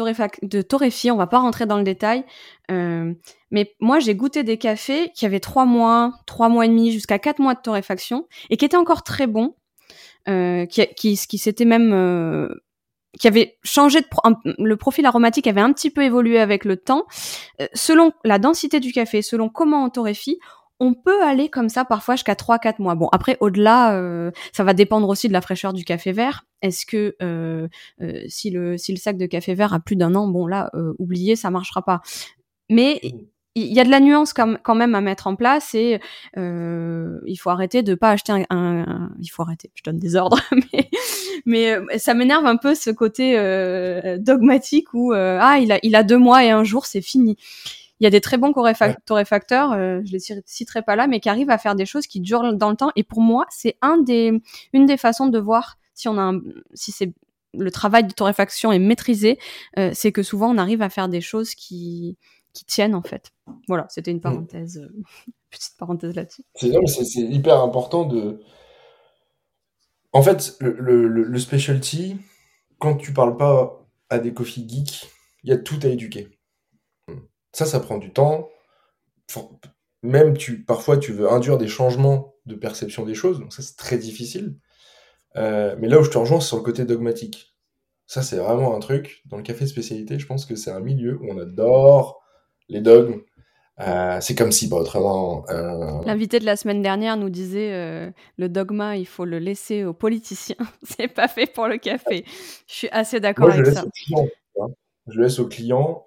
de 0.43 0.63
torréfier, 0.63 1.11
on 1.11 1.17
va 1.17 1.27
pas 1.27 1.39
rentrer 1.39 1.67
dans 1.67 1.79
le 1.79 1.85
détail, 1.85 2.25
euh, 2.71 3.13
mais 3.51 3.75
moi 3.81 3.99
j'ai 3.99 4.15
goûté 4.15 4.43
des 4.43 4.57
cafés 4.57 5.11
qui 5.15 5.27
avaient 5.27 5.41
trois 5.41 5.65
mois, 5.65 6.13
trois 6.27 6.49
mois 6.49 6.65
et 6.65 6.69
demi, 6.69 6.93
jusqu'à 6.93 7.19
quatre 7.19 7.41
mois 7.41 7.55
de 7.55 7.61
torréfaction 7.61 8.27
et 8.51 8.57
qui 8.57 8.65
étaient 8.65 8.77
encore 8.77 9.03
très 9.03 9.27
bons, 9.27 9.57
euh, 10.29 10.67
qui, 10.67 10.87
qui, 10.97 11.17
qui 11.17 11.39
s'étaient 11.39 11.65
même 11.65 11.93
euh, 11.93 12.49
qui 13.19 13.27
avait 13.29 13.59
changé 13.63 14.01
de 14.01 14.07
le 14.59 14.77
profil 14.77 15.05
aromatique 15.07 15.47
avait 15.47 15.61
un 15.61 15.73
petit 15.73 15.91
peu 15.91 16.03
évolué 16.03 16.39
avec 16.39 16.65
le 16.65 16.77
temps. 16.77 17.07
Euh, 17.61 17.67
selon 17.75 18.13
la 18.25 18.39
densité 18.39 18.81
du 18.81 18.93
café, 18.93 19.23
selon 19.23 19.49
comment 19.49 19.85
on 19.85 19.91
torréfie, 19.91 20.39
on 20.79 20.95
peut 20.95 21.23
aller 21.23 21.49
comme 21.49 21.69
ça 21.69 21.85
parfois 21.85 22.15
jusqu'à 22.17 22.35
3-4 22.35 22.77
mois. 22.79 22.95
Bon, 22.95 23.09
après, 23.13 23.37
au-delà, 23.41 23.95
euh, 23.95 24.31
ça 24.53 24.65
va 24.65 24.73
dépendre 24.73 25.09
aussi 25.09 25.29
de 25.29 25.33
la 25.33 25.41
fraîcheur 25.41 25.73
du 25.73 25.85
café 25.85 26.13
vert. 26.13 26.45
Est-ce 26.63 26.87
que 26.87 27.17
euh, 27.23 27.69
euh, 28.01 28.23
si, 28.29 28.51
le, 28.51 28.77
si 28.77 28.93
le 28.93 28.99
sac 28.99 29.17
de 29.17 29.27
café 29.27 29.55
vert 29.55 29.73
a 29.73 29.81
plus 29.81 29.97
d'un 29.97 30.15
an, 30.15 30.29
bon 30.29 30.47
là, 30.47 30.71
oubliez, 30.99 31.37
ça 31.37 31.51
marchera 31.51 31.83
pas. 31.83 32.01
Mais 32.69 33.01
mmh. 33.03 33.09
il 33.57 33.73
y 33.73 33.81
a 33.81 33.85
de 33.85 33.91
la 33.91 34.01
nuance 34.01 34.33
quand 34.33 34.75
même 34.75 34.95
à 34.95 35.01
mettre 35.01 35.27
en 35.27 35.37
place 35.37 35.75
et 35.75 36.01
il 36.37 37.37
faut 37.39 37.51
arrêter 37.51 37.83
de 37.83 37.95
pas 37.95 38.11
acheter 38.11 38.45
un, 38.51 39.11
il 39.21 39.29
faut 39.29 39.43
arrêter 39.43 39.71
je 39.75 39.83
donne 39.83 39.99
des 39.99 40.15
ordres 40.17 40.41
mais 40.73 41.81
mais 41.91 41.99
ça 41.99 42.15
m'énerve 42.15 42.47
un 42.47 42.57
peu 42.57 42.75
ce 42.75 42.91
côté 42.91 43.35
dogmatique 44.21 44.95
où 44.95 45.13
ah 45.13 45.59
il 45.61 45.73
a 45.73 45.79
il 45.83 45.97
a 45.97 46.05
deux 46.05 46.19
mois 46.19 46.45
et 46.45 46.51
un 46.51 46.63
jour 46.63 46.87
c'est 46.87 47.03
fini 47.03 47.37
il 48.01 48.05
y 48.05 48.07
a 48.07 48.11
des 48.11 48.23
très 48.23 48.39
bons 48.39 48.53
torréfacteurs, 49.05 49.73
euh, 49.73 50.01
je 50.05 50.13
les 50.13 50.43
citerai 50.47 50.83
pas 50.83 50.97
là, 50.97 51.07
mais 51.07 51.21
qui 51.21 51.29
arrivent 51.29 51.51
à 51.51 51.59
faire 51.59 51.75
des 51.75 51.85
choses 51.85 52.07
qui 52.07 52.21
durent 52.21 52.55
dans 52.55 52.71
le 52.71 52.77
temps. 52.77 52.91
Et 52.97 53.05
pour 53.05 53.21
moi, 53.21 53.45
c'est 53.51 53.77
un 53.83 53.99
des, 53.99 54.33
une 54.73 54.87
des 54.87 54.97
façons 54.97 55.27
de 55.27 55.39
voir 55.39 55.77
si 56.01 56.09
on 56.09 56.19
a, 56.19 56.33
si 56.75 56.93
c'est 56.93 57.13
le 57.53 57.71
travail 57.71 58.07
de 58.07 58.13
torréfaction 58.13 58.73
est 58.73 58.79
maîtrisé, 58.79 59.39
euh, 59.79 59.91
c'est 59.93 60.13
que 60.13 60.23
souvent 60.23 60.51
on 60.55 60.59
arrive 60.59 60.83
à 60.83 60.89
faire 60.89 61.09
des 61.09 61.21
choses 61.21 61.55
qui, 61.55 62.17
qui 62.53 62.65
tiennent 62.65 62.95
en 62.95 63.03
fait. 63.03 63.33
Voilà, 63.69 63.87
c'était 63.91 64.11
une 64.11 64.19
mm. 64.19 64.23
parenthèse, 64.23 64.79
euh, 64.79 65.03
petite 65.51 65.77
parenthèse 65.79 66.15
là-dessus. 66.15 66.43
C'est 66.55 67.21
hyper 67.21 67.61
important 67.61 68.05
de. 68.05 68.41
En 70.13 70.23
fait, 70.23 70.57
le, 70.61 70.73
le, 70.73 71.07
le, 71.07 71.39
specialty, 71.39 72.17
quand 72.79 72.97
tu 72.97 73.13
parles 73.13 73.37
pas 73.37 73.87
à 74.09 74.19
des 74.19 74.35
coffee 74.35 74.69
geeks, 74.69 75.09
il 75.45 75.51
y 75.51 75.53
a 75.53 75.57
tout 75.57 75.79
à 75.85 75.87
éduquer. 75.87 76.29
Ça, 77.53 77.65
ça 77.65 77.79
prend 77.79 77.99
du 77.99 78.13
temps. 78.13 78.49
Même 80.03 80.37
tu, 80.37 80.65
parfois, 80.65 80.99
tu 80.99 81.13
veux 81.13 81.31
induire 81.31 81.59
des 81.59 81.69
changements 81.69 82.35
de 82.47 82.57
perception 82.57 83.05
des 83.05 83.15
choses, 83.15 83.39
donc 83.39 83.53
ça, 83.53 83.63
c'est 83.63 83.77
très 83.77 83.99
difficile. 83.99 84.57
Euh, 85.37 85.77
mais 85.79 85.89
là 85.89 86.01
où 86.01 86.03
je 86.03 86.11
te 86.11 86.19
rejoins, 86.19 86.41
c'est 86.41 86.49
sur 86.49 86.57
le 86.57 86.63
côté 86.63 86.85
dogmatique. 86.85 87.55
Ça, 88.07 88.23
c'est 88.23 88.37
vraiment 88.37 88.75
un 88.75 88.81
truc. 88.81 89.23
Dans 89.27 89.37
le 89.37 89.43
café 89.43 89.67
spécialité, 89.67 90.19
je 90.19 90.27
pense 90.27 90.47
que 90.47 90.57
c'est 90.57 90.71
un 90.71 90.81
milieu 90.81 91.19
où 91.21 91.31
on 91.31 91.39
adore 91.39 92.21
les 92.69 92.81
dogmes. 92.81 93.21
Euh, 93.81 94.19
c'est 94.21 94.35
comme 94.35 94.53
si, 94.53 94.69
bah, 94.69 94.77
autrement. 94.77 95.45
Euh, 95.49 96.03
L'invité 96.05 96.39
de 96.39 96.45
la 96.45 96.57
semaine 96.57 96.83
dernière 96.83 97.17
nous 97.17 97.31
disait 97.31 98.13
le 98.37 98.49
dogma, 98.49 98.97
il 98.97 99.07
faut 99.07 99.25
le 99.25 99.39
laisser 99.39 99.85
aux 99.85 99.95
politiciens. 99.95 100.57
c'est 100.83 101.09
pas 101.09 101.29
fait 101.29 101.47
pour 101.47 101.69
le 101.69 101.79
café. 101.79 102.25
Je 102.67 102.75
suis 102.75 102.89
assez 102.91 103.21
d'accord 103.21 103.51
avec 103.51 103.67
ça. 103.67 103.85
je 105.07 105.17
le 105.17 105.23
laisse 105.23 105.39
aux 105.39 105.49
clients. 105.49 106.05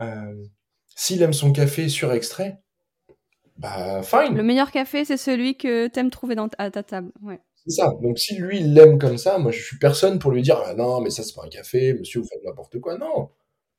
S'il 0.95 1.21
aime 1.23 1.33
son 1.33 1.51
café 1.51 1.89
sur 1.89 2.11
extrait, 2.11 2.61
bah 3.57 4.01
fine. 4.03 4.35
Le 4.35 4.43
meilleur 4.43 4.71
café, 4.71 5.05
c'est 5.05 5.17
celui 5.17 5.57
que 5.57 5.87
t'aimes 5.87 6.09
trouver 6.09 6.35
dans 6.35 6.49
à 6.57 6.69
ta 6.71 6.83
table. 6.83 7.11
Ouais. 7.21 7.39
C'est 7.65 7.81
ça. 7.81 7.93
Donc 8.01 8.19
si 8.19 8.35
lui, 8.37 8.59
il 8.59 8.73
l'aime 8.73 8.99
comme 8.99 9.17
ça, 9.17 9.37
moi 9.37 9.51
je 9.51 9.61
suis 9.61 9.77
personne 9.77 10.19
pour 10.19 10.31
lui 10.31 10.41
dire 10.41 10.61
ah, 10.65 10.73
non, 10.73 11.01
mais 11.01 11.09
ça 11.09 11.23
c'est 11.23 11.35
pas 11.35 11.45
un 11.45 11.49
café, 11.49 11.93
monsieur, 11.93 12.19
vous 12.21 12.27
faites 12.27 12.43
n'importe 12.43 12.79
quoi. 12.79 12.97
Non. 12.97 13.29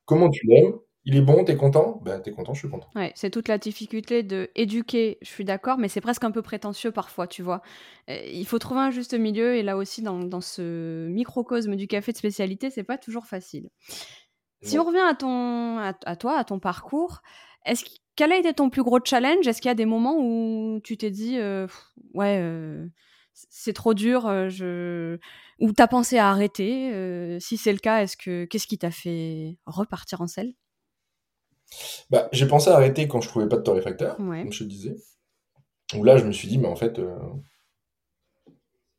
Comment 0.06 0.30
tu 0.30 0.46
l'aimes? 0.46 0.74
Il 1.06 1.16
est 1.16 1.20
bon, 1.20 1.44
t'es 1.44 1.56
content? 1.56 2.00
Ben 2.02 2.18
t'es 2.20 2.32
content, 2.32 2.54
je 2.54 2.60
suis 2.60 2.70
content. 2.70 2.88
Ouais, 2.94 3.12
c'est 3.14 3.28
toute 3.28 3.48
la 3.48 3.58
difficulté 3.58 4.22
de 4.22 4.50
éduquer, 4.54 5.18
je 5.20 5.28
suis 5.28 5.44
d'accord, 5.44 5.76
mais 5.76 5.88
c'est 5.88 6.00
presque 6.00 6.24
un 6.24 6.30
peu 6.30 6.40
prétentieux 6.40 6.92
parfois, 6.92 7.26
tu 7.26 7.42
vois. 7.42 7.60
Euh, 8.08 8.18
il 8.32 8.46
faut 8.46 8.58
trouver 8.58 8.80
un 8.80 8.90
juste 8.90 9.12
milieu, 9.12 9.54
et 9.54 9.62
là 9.62 9.76
aussi, 9.76 10.00
dans, 10.00 10.20
dans 10.20 10.40
ce 10.40 11.06
microcosme 11.08 11.76
du 11.76 11.86
café 11.88 12.12
de 12.12 12.16
spécialité, 12.16 12.70
c'est 12.70 12.84
pas 12.84 12.96
toujours 12.96 13.26
facile. 13.26 13.68
Si 14.62 14.78
on 14.78 14.84
revient 14.84 15.04
à 15.06 15.14
ton, 15.14 15.76
à, 15.76 16.16
toi, 16.16 16.38
à 16.38 16.44
ton 16.44 16.58
parcours, 16.58 17.20
est-ce 17.66 17.84
quel 18.16 18.32
a 18.32 18.38
été 18.38 18.54
ton 18.54 18.70
plus 18.70 18.82
gros 18.82 18.98
challenge? 19.04 19.46
Est-ce 19.46 19.60
qu'il 19.60 19.68
y 19.68 19.72
a 19.72 19.74
des 19.74 19.84
moments 19.84 20.16
où 20.18 20.80
tu 20.82 20.96
t'es 20.96 21.10
dit, 21.10 21.36
ouais, 22.14 22.42
c'est 23.34 23.72
trop 23.72 23.94
dur, 23.94 24.48
je... 24.48 25.18
ou 25.60 25.72
t'as 25.72 25.88
pensé 25.88 26.18
à 26.18 26.30
arrêter 26.30 27.38
Si 27.40 27.56
c'est 27.56 27.72
le 27.72 27.78
cas, 27.78 28.02
est-ce 28.02 28.16
que 28.16 28.44
qu'est-ce 28.44 28.66
qui 28.66 28.78
t'a 28.78 28.90
fait 28.90 29.58
repartir 29.66 30.20
en 30.20 30.26
selle? 30.26 30.54
Bah, 32.10 32.28
j'ai 32.32 32.46
pensé 32.46 32.70
à 32.70 32.74
arrêter 32.76 33.08
quand 33.08 33.20
je 33.20 33.28
trouvais 33.28 33.48
pas 33.48 33.56
de 33.56 33.62
torréfacteur, 33.62 34.16
comme 34.16 34.52
je 34.52 34.64
te 34.64 34.68
disais. 34.68 34.96
Où 35.96 36.04
là, 36.04 36.16
je 36.16 36.24
me 36.24 36.32
suis 36.32 36.48
dit, 36.48 36.58
mais 36.58 36.68
en 36.68 36.76
fait, 36.76 37.00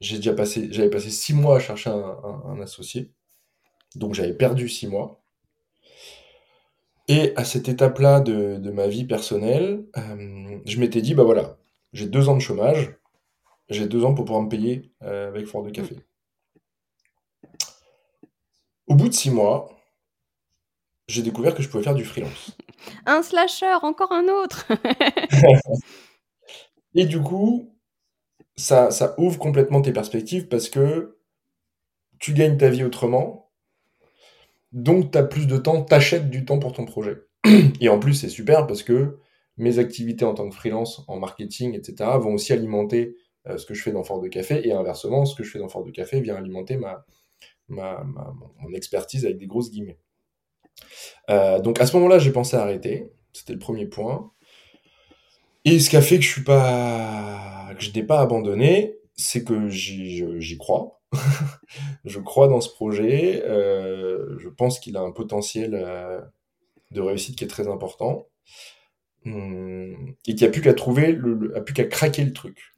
j'ai 0.02 0.18
déjà 0.18 0.34
passé, 0.34 0.68
j'avais 0.72 0.90
passé 0.90 1.10
six 1.10 1.34
mois 1.34 1.58
à 1.58 1.60
chercher 1.60 1.90
un, 1.90 2.60
associé, 2.62 3.12
donc 3.96 4.14
j'avais 4.14 4.34
perdu 4.34 4.70
six 4.70 4.88
mois. 4.88 5.22
Et 7.08 7.34
à 7.36 7.44
cette 7.44 7.70
étape-là 7.70 8.20
de, 8.20 8.72
ma 8.72 8.88
vie 8.88 9.06
personnelle, 9.06 9.86
je 10.66 10.80
m'étais 10.80 11.02
dit, 11.02 11.14
bah 11.14 11.24
voilà, 11.24 11.58
j'ai 11.94 12.08
deux 12.08 12.30
ans 12.30 12.36
de 12.36 12.42
chômage, 12.42 12.98
j'ai 13.70 13.88
deux 13.88 14.06
ans 14.06 14.14
pour 14.14 14.26
pouvoir 14.26 14.44
me 14.44 14.50
payer 14.50 14.92
euh, 15.04 15.28
avec 15.28 15.48
Fort 15.48 15.64
de 15.64 15.70
Café. 15.70 15.96
Au 18.88 18.96
bout 18.96 19.10
de 19.10 19.14
six 19.14 19.32
mois, 19.32 19.70
j'ai 21.08 21.24
découvert 21.24 21.56
que 21.56 21.64
je 21.64 21.70
pouvais 21.70 21.84
faire 21.84 21.96
du 21.96 22.06
freelance. 22.06 22.56
Un 23.06 23.24
slasher, 23.24 23.74
encore 23.82 24.12
un 24.12 24.28
autre 24.28 24.68
Et 26.94 27.06
du 27.06 27.20
coup, 27.20 27.76
ça, 28.56 28.92
ça 28.92 29.20
ouvre 29.20 29.40
complètement 29.40 29.82
tes 29.82 29.92
perspectives 29.92 30.48
parce 30.48 30.70
que 30.70 31.18
tu 32.20 32.34
gagnes 32.34 32.58
ta 32.58 32.70
vie 32.70 32.84
autrement, 32.84 33.52
donc 34.72 35.12
tu 35.12 35.18
as 35.18 35.24
plus 35.24 35.48
de 35.48 35.58
temps, 35.58 35.84
t'achètes 35.84 36.30
du 36.30 36.46
temps 36.46 36.60
pour 36.60 36.74
ton 36.74 36.86
projet. 36.86 37.18
Et 37.82 37.90
en 37.90 38.00
plus, 38.00 38.14
c'est 38.14 38.30
super 38.30 38.68
parce 38.68 38.84
que 38.84 39.18
mes 39.58 39.80
activités 39.80 40.26
en 40.26 40.34
tant 40.34 40.50
que 40.50 40.56
freelance, 40.56 41.04
en 41.08 41.18
marketing, 41.18 41.74
etc., 41.74 42.12
vont 42.20 42.34
aussi 42.34 42.54
alimenter 42.54 43.16
ce 43.58 43.66
que 43.66 43.74
je 43.74 43.84
fais 43.84 43.92
dans 43.92 44.04
Fort 44.04 44.22
de 44.22 44.28
Café, 44.28 44.68
et 44.68 44.74
inversement, 44.74 45.26
ce 45.26 45.36
que 45.36 45.44
je 45.44 45.52
fais 45.52 45.60
dans 45.60 45.70
Fort 45.70 45.84
de 45.84 45.92
Café 45.92 46.22
vient 46.22 46.36
alimenter 46.36 46.78
ma, 46.78 47.06
ma, 47.68 48.04
mon 48.04 48.74
expertise 48.74 49.26
avec 49.26 49.38
des 49.38 49.48
grosses 49.48 49.72
guillemets. 49.72 50.00
Euh, 51.30 51.60
donc 51.60 51.80
à 51.80 51.86
ce 51.86 51.96
moment-là, 51.98 52.20
j'ai 52.20 52.32
pensé 52.32 52.56
à 52.56 52.62
arrêter. 52.62 53.12
C'était 53.34 53.54
le 53.54 53.60
premier 53.60 53.86
point. 53.86 54.32
Et 55.64 55.80
ce 55.80 55.90
qui 55.90 55.98
a 55.98 56.02
fait 56.02 56.18
que 56.18 56.24
je 56.24 56.30
suis 56.30 56.44
pas, 56.44 57.72
que 57.78 57.84
je 57.84 57.92
n'ai 57.92 58.04
pas 58.04 58.20
abandonné, 58.20 58.98
c'est 59.16 59.44
que 59.44 59.68
j'y 59.70 60.58
crois. 60.58 61.02
je 62.06 62.20
crois 62.20 62.48
dans 62.48 62.62
ce 62.62 62.70
projet. 62.70 63.44
Euh, 63.46 64.38
je 64.40 64.50
pense 64.50 64.80
qu'il 64.80 64.96
a 64.98 65.02
un 65.02 65.12
potentiel 65.12 65.72
de 66.92 67.02
réussite 67.02 67.38
qui 67.38 67.44
est 67.44 67.48
très 67.48 67.68
important. 67.68 68.28
Hum, 69.26 70.14
et 70.28 70.36
qu'il 70.36 70.42
n'y 70.42 70.50
a 70.50 70.52
plus 70.52 70.62
qu'à 70.62 70.76
trouver, 70.76 71.18
a 71.56 71.62
plus 71.62 71.74
qu'à 71.74 71.86
craquer 71.86 72.24
le 72.24 72.34
truc. 72.34 72.74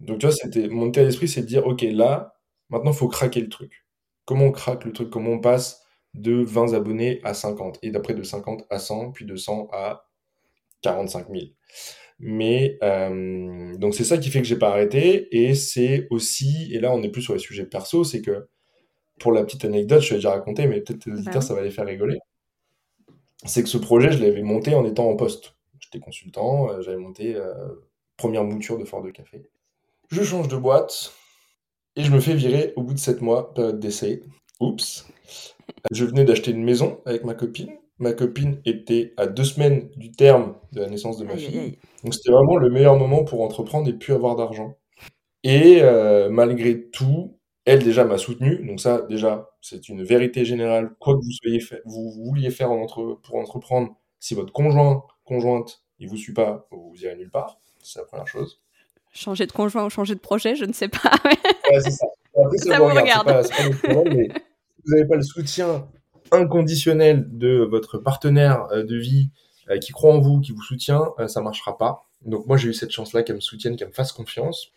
Donc, 0.00 0.18
tu 0.18 0.26
vois, 0.26 0.34
c'était, 0.34 0.68
mon 0.68 0.88
état 0.88 1.02
d'esprit, 1.04 1.28
c'est 1.28 1.42
de 1.42 1.46
dire, 1.46 1.66
OK, 1.66 1.82
là, 1.82 2.34
maintenant, 2.68 2.92
il 2.92 2.96
faut 2.96 3.08
craquer 3.08 3.40
le 3.40 3.48
truc. 3.48 3.86
Comment 4.24 4.46
on 4.46 4.52
craque 4.52 4.84
le 4.84 4.92
truc? 4.92 5.10
Comment 5.10 5.30
on 5.32 5.40
passe 5.40 5.82
de 6.14 6.34
20 6.42 6.74
abonnés 6.74 7.20
à 7.24 7.34
50 7.34 7.78
Et 7.82 7.90
d'après 7.90 8.14
de 8.14 8.22
50 8.22 8.66
à 8.70 8.78
100, 8.78 9.12
puis 9.12 9.24
de 9.24 9.36
100 9.36 9.68
à 9.72 10.06
45 10.82 11.28
000. 11.30 11.40
Mais, 12.18 12.78
euh, 12.82 13.76
donc, 13.78 13.94
c'est 13.94 14.04
ça 14.04 14.18
qui 14.18 14.30
fait 14.30 14.40
que 14.40 14.46
j'ai 14.48 14.58
pas 14.58 14.70
arrêté. 14.70 15.28
Et 15.36 15.54
c'est 15.54 16.06
aussi, 16.10 16.70
et 16.72 16.80
là, 16.80 16.92
on 16.92 17.02
est 17.02 17.10
plus 17.10 17.22
sur 17.22 17.34
les 17.34 17.40
sujets 17.40 17.66
perso, 17.66 18.04
c'est 18.04 18.22
que, 18.22 18.48
pour 19.18 19.32
la 19.32 19.44
petite 19.44 19.64
anecdote, 19.64 20.02
je 20.02 20.10
l'ai 20.10 20.16
déjà 20.16 20.32
raconté, 20.32 20.66
mais 20.66 20.80
peut-être 20.80 21.06
les 21.06 21.12
auditeurs, 21.14 21.42
ça 21.42 21.54
va 21.54 21.62
les 21.62 21.70
faire 21.70 21.86
rigoler. 21.86 22.18
C'est 23.44 23.62
que 23.62 23.68
ce 23.68 23.78
projet, 23.78 24.12
je 24.12 24.22
l'avais 24.22 24.42
monté 24.42 24.74
en 24.74 24.84
étant 24.84 25.08
en 25.08 25.16
poste. 25.16 25.54
J'étais 25.78 26.00
consultant, 26.00 26.70
euh, 26.70 26.80
j'avais 26.82 26.96
monté 26.96 27.34
euh, 27.36 27.54
première 28.16 28.44
mouture 28.44 28.78
de 28.78 28.84
Fort 28.84 29.02
de 29.02 29.10
Café. 29.10 29.48
Je 30.08 30.22
change 30.22 30.48
de 30.48 30.56
boîte 30.56 31.12
et 31.96 32.02
je 32.02 32.12
me 32.12 32.20
fais 32.20 32.34
virer 32.34 32.72
au 32.76 32.82
bout 32.82 32.94
de 32.94 32.98
7 32.98 33.22
mois, 33.22 33.52
période 33.54 33.80
d'essai. 33.80 34.22
Oups. 34.60 35.06
Je 35.90 36.04
venais 36.04 36.24
d'acheter 36.24 36.52
une 36.52 36.64
maison 36.64 37.00
avec 37.06 37.24
ma 37.24 37.34
copine. 37.34 37.76
Ma 37.98 38.12
copine 38.12 38.60
était 38.64 39.14
à 39.16 39.26
deux 39.26 39.44
semaines 39.44 39.88
du 39.96 40.12
terme 40.12 40.54
de 40.72 40.80
la 40.80 40.88
naissance 40.88 41.18
de 41.18 41.24
ma 41.24 41.36
fille. 41.36 41.78
Donc 42.04 42.14
c'était 42.14 42.30
vraiment 42.30 42.56
le 42.56 42.70
meilleur 42.70 42.96
moment 42.96 43.24
pour 43.24 43.42
entreprendre 43.42 43.88
et 43.88 43.94
puis 43.94 44.12
avoir 44.12 44.36
d'argent. 44.36 44.76
Et 45.42 45.78
euh, 45.82 46.28
malgré 46.28 46.88
tout, 46.90 47.38
elle 47.64 47.82
déjà 47.82 48.04
m'a 48.04 48.18
soutenu. 48.18 48.64
Donc 48.66 48.80
ça, 48.80 49.02
déjà, 49.02 49.50
c'est 49.60 49.88
une 49.88 50.04
vérité 50.04 50.44
générale. 50.44 50.94
Quoi 51.00 51.14
que 51.14 51.24
vous 51.24 51.32
soyez 51.32 51.60
fait, 51.60 51.82
vous, 51.84 52.12
vouliez 52.12 52.50
faire 52.50 52.68
pour 52.68 53.36
entreprendre, 53.36 53.96
si 54.20 54.34
votre 54.34 54.52
conjoint, 54.52 55.04
conjointe, 55.24 55.82
il 55.98 56.08
vous 56.08 56.16
suit 56.16 56.34
pas, 56.34 56.68
vous 56.70 56.94
irez 57.02 57.16
nulle 57.16 57.30
part. 57.30 57.58
C'est 57.82 57.98
la 57.98 58.04
première 58.04 58.28
chose. 58.28 58.60
Changer 59.16 59.46
de 59.46 59.52
conjoint 59.52 59.86
ou 59.86 59.90
changer 59.90 60.14
de 60.14 60.20
projet, 60.20 60.56
je 60.56 60.66
ne 60.66 60.74
sais 60.74 60.88
pas. 60.88 61.10
c'est 61.80 61.90
ça. 61.90 62.06
ça, 62.56 62.78
vous 62.78 62.84
regarde. 62.84 63.28
vous 63.88 64.94
n'avez 64.94 65.08
pas 65.08 65.16
le 65.16 65.22
soutien 65.22 65.88
inconditionnel 66.32 67.26
de 67.30 67.66
votre 67.68 67.96
partenaire 67.96 68.66
euh, 68.72 68.82
de 68.82 68.96
vie 68.96 69.30
euh, 69.70 69.78
qui 69.78 69.92
croit 69.92 70.12
en 70.12 70.20
vous, 70.20 70.40
qui 70.40 70.52
vous 70.52 70.62
soutient, 70.62 71.12
euh, 71.18 71.28
ça 71.28 71.40
marchera 71.40 71.78
pas. 71.78 72.04
Donc 72.26 72.46
moi 72.46 72.58
j'ai 72.58 72.68
eu 72.68 72.74
cette 72.74 72.90
chance-là 72.90 73.22
qu'elle 73.22 73.36
me 73.36 73.40
soutienne, 73.40 73.76
qu'elle 73.76 73.88
me 73.88 73.94
fasse 73.94 74.12
confiance. 74.12 74.72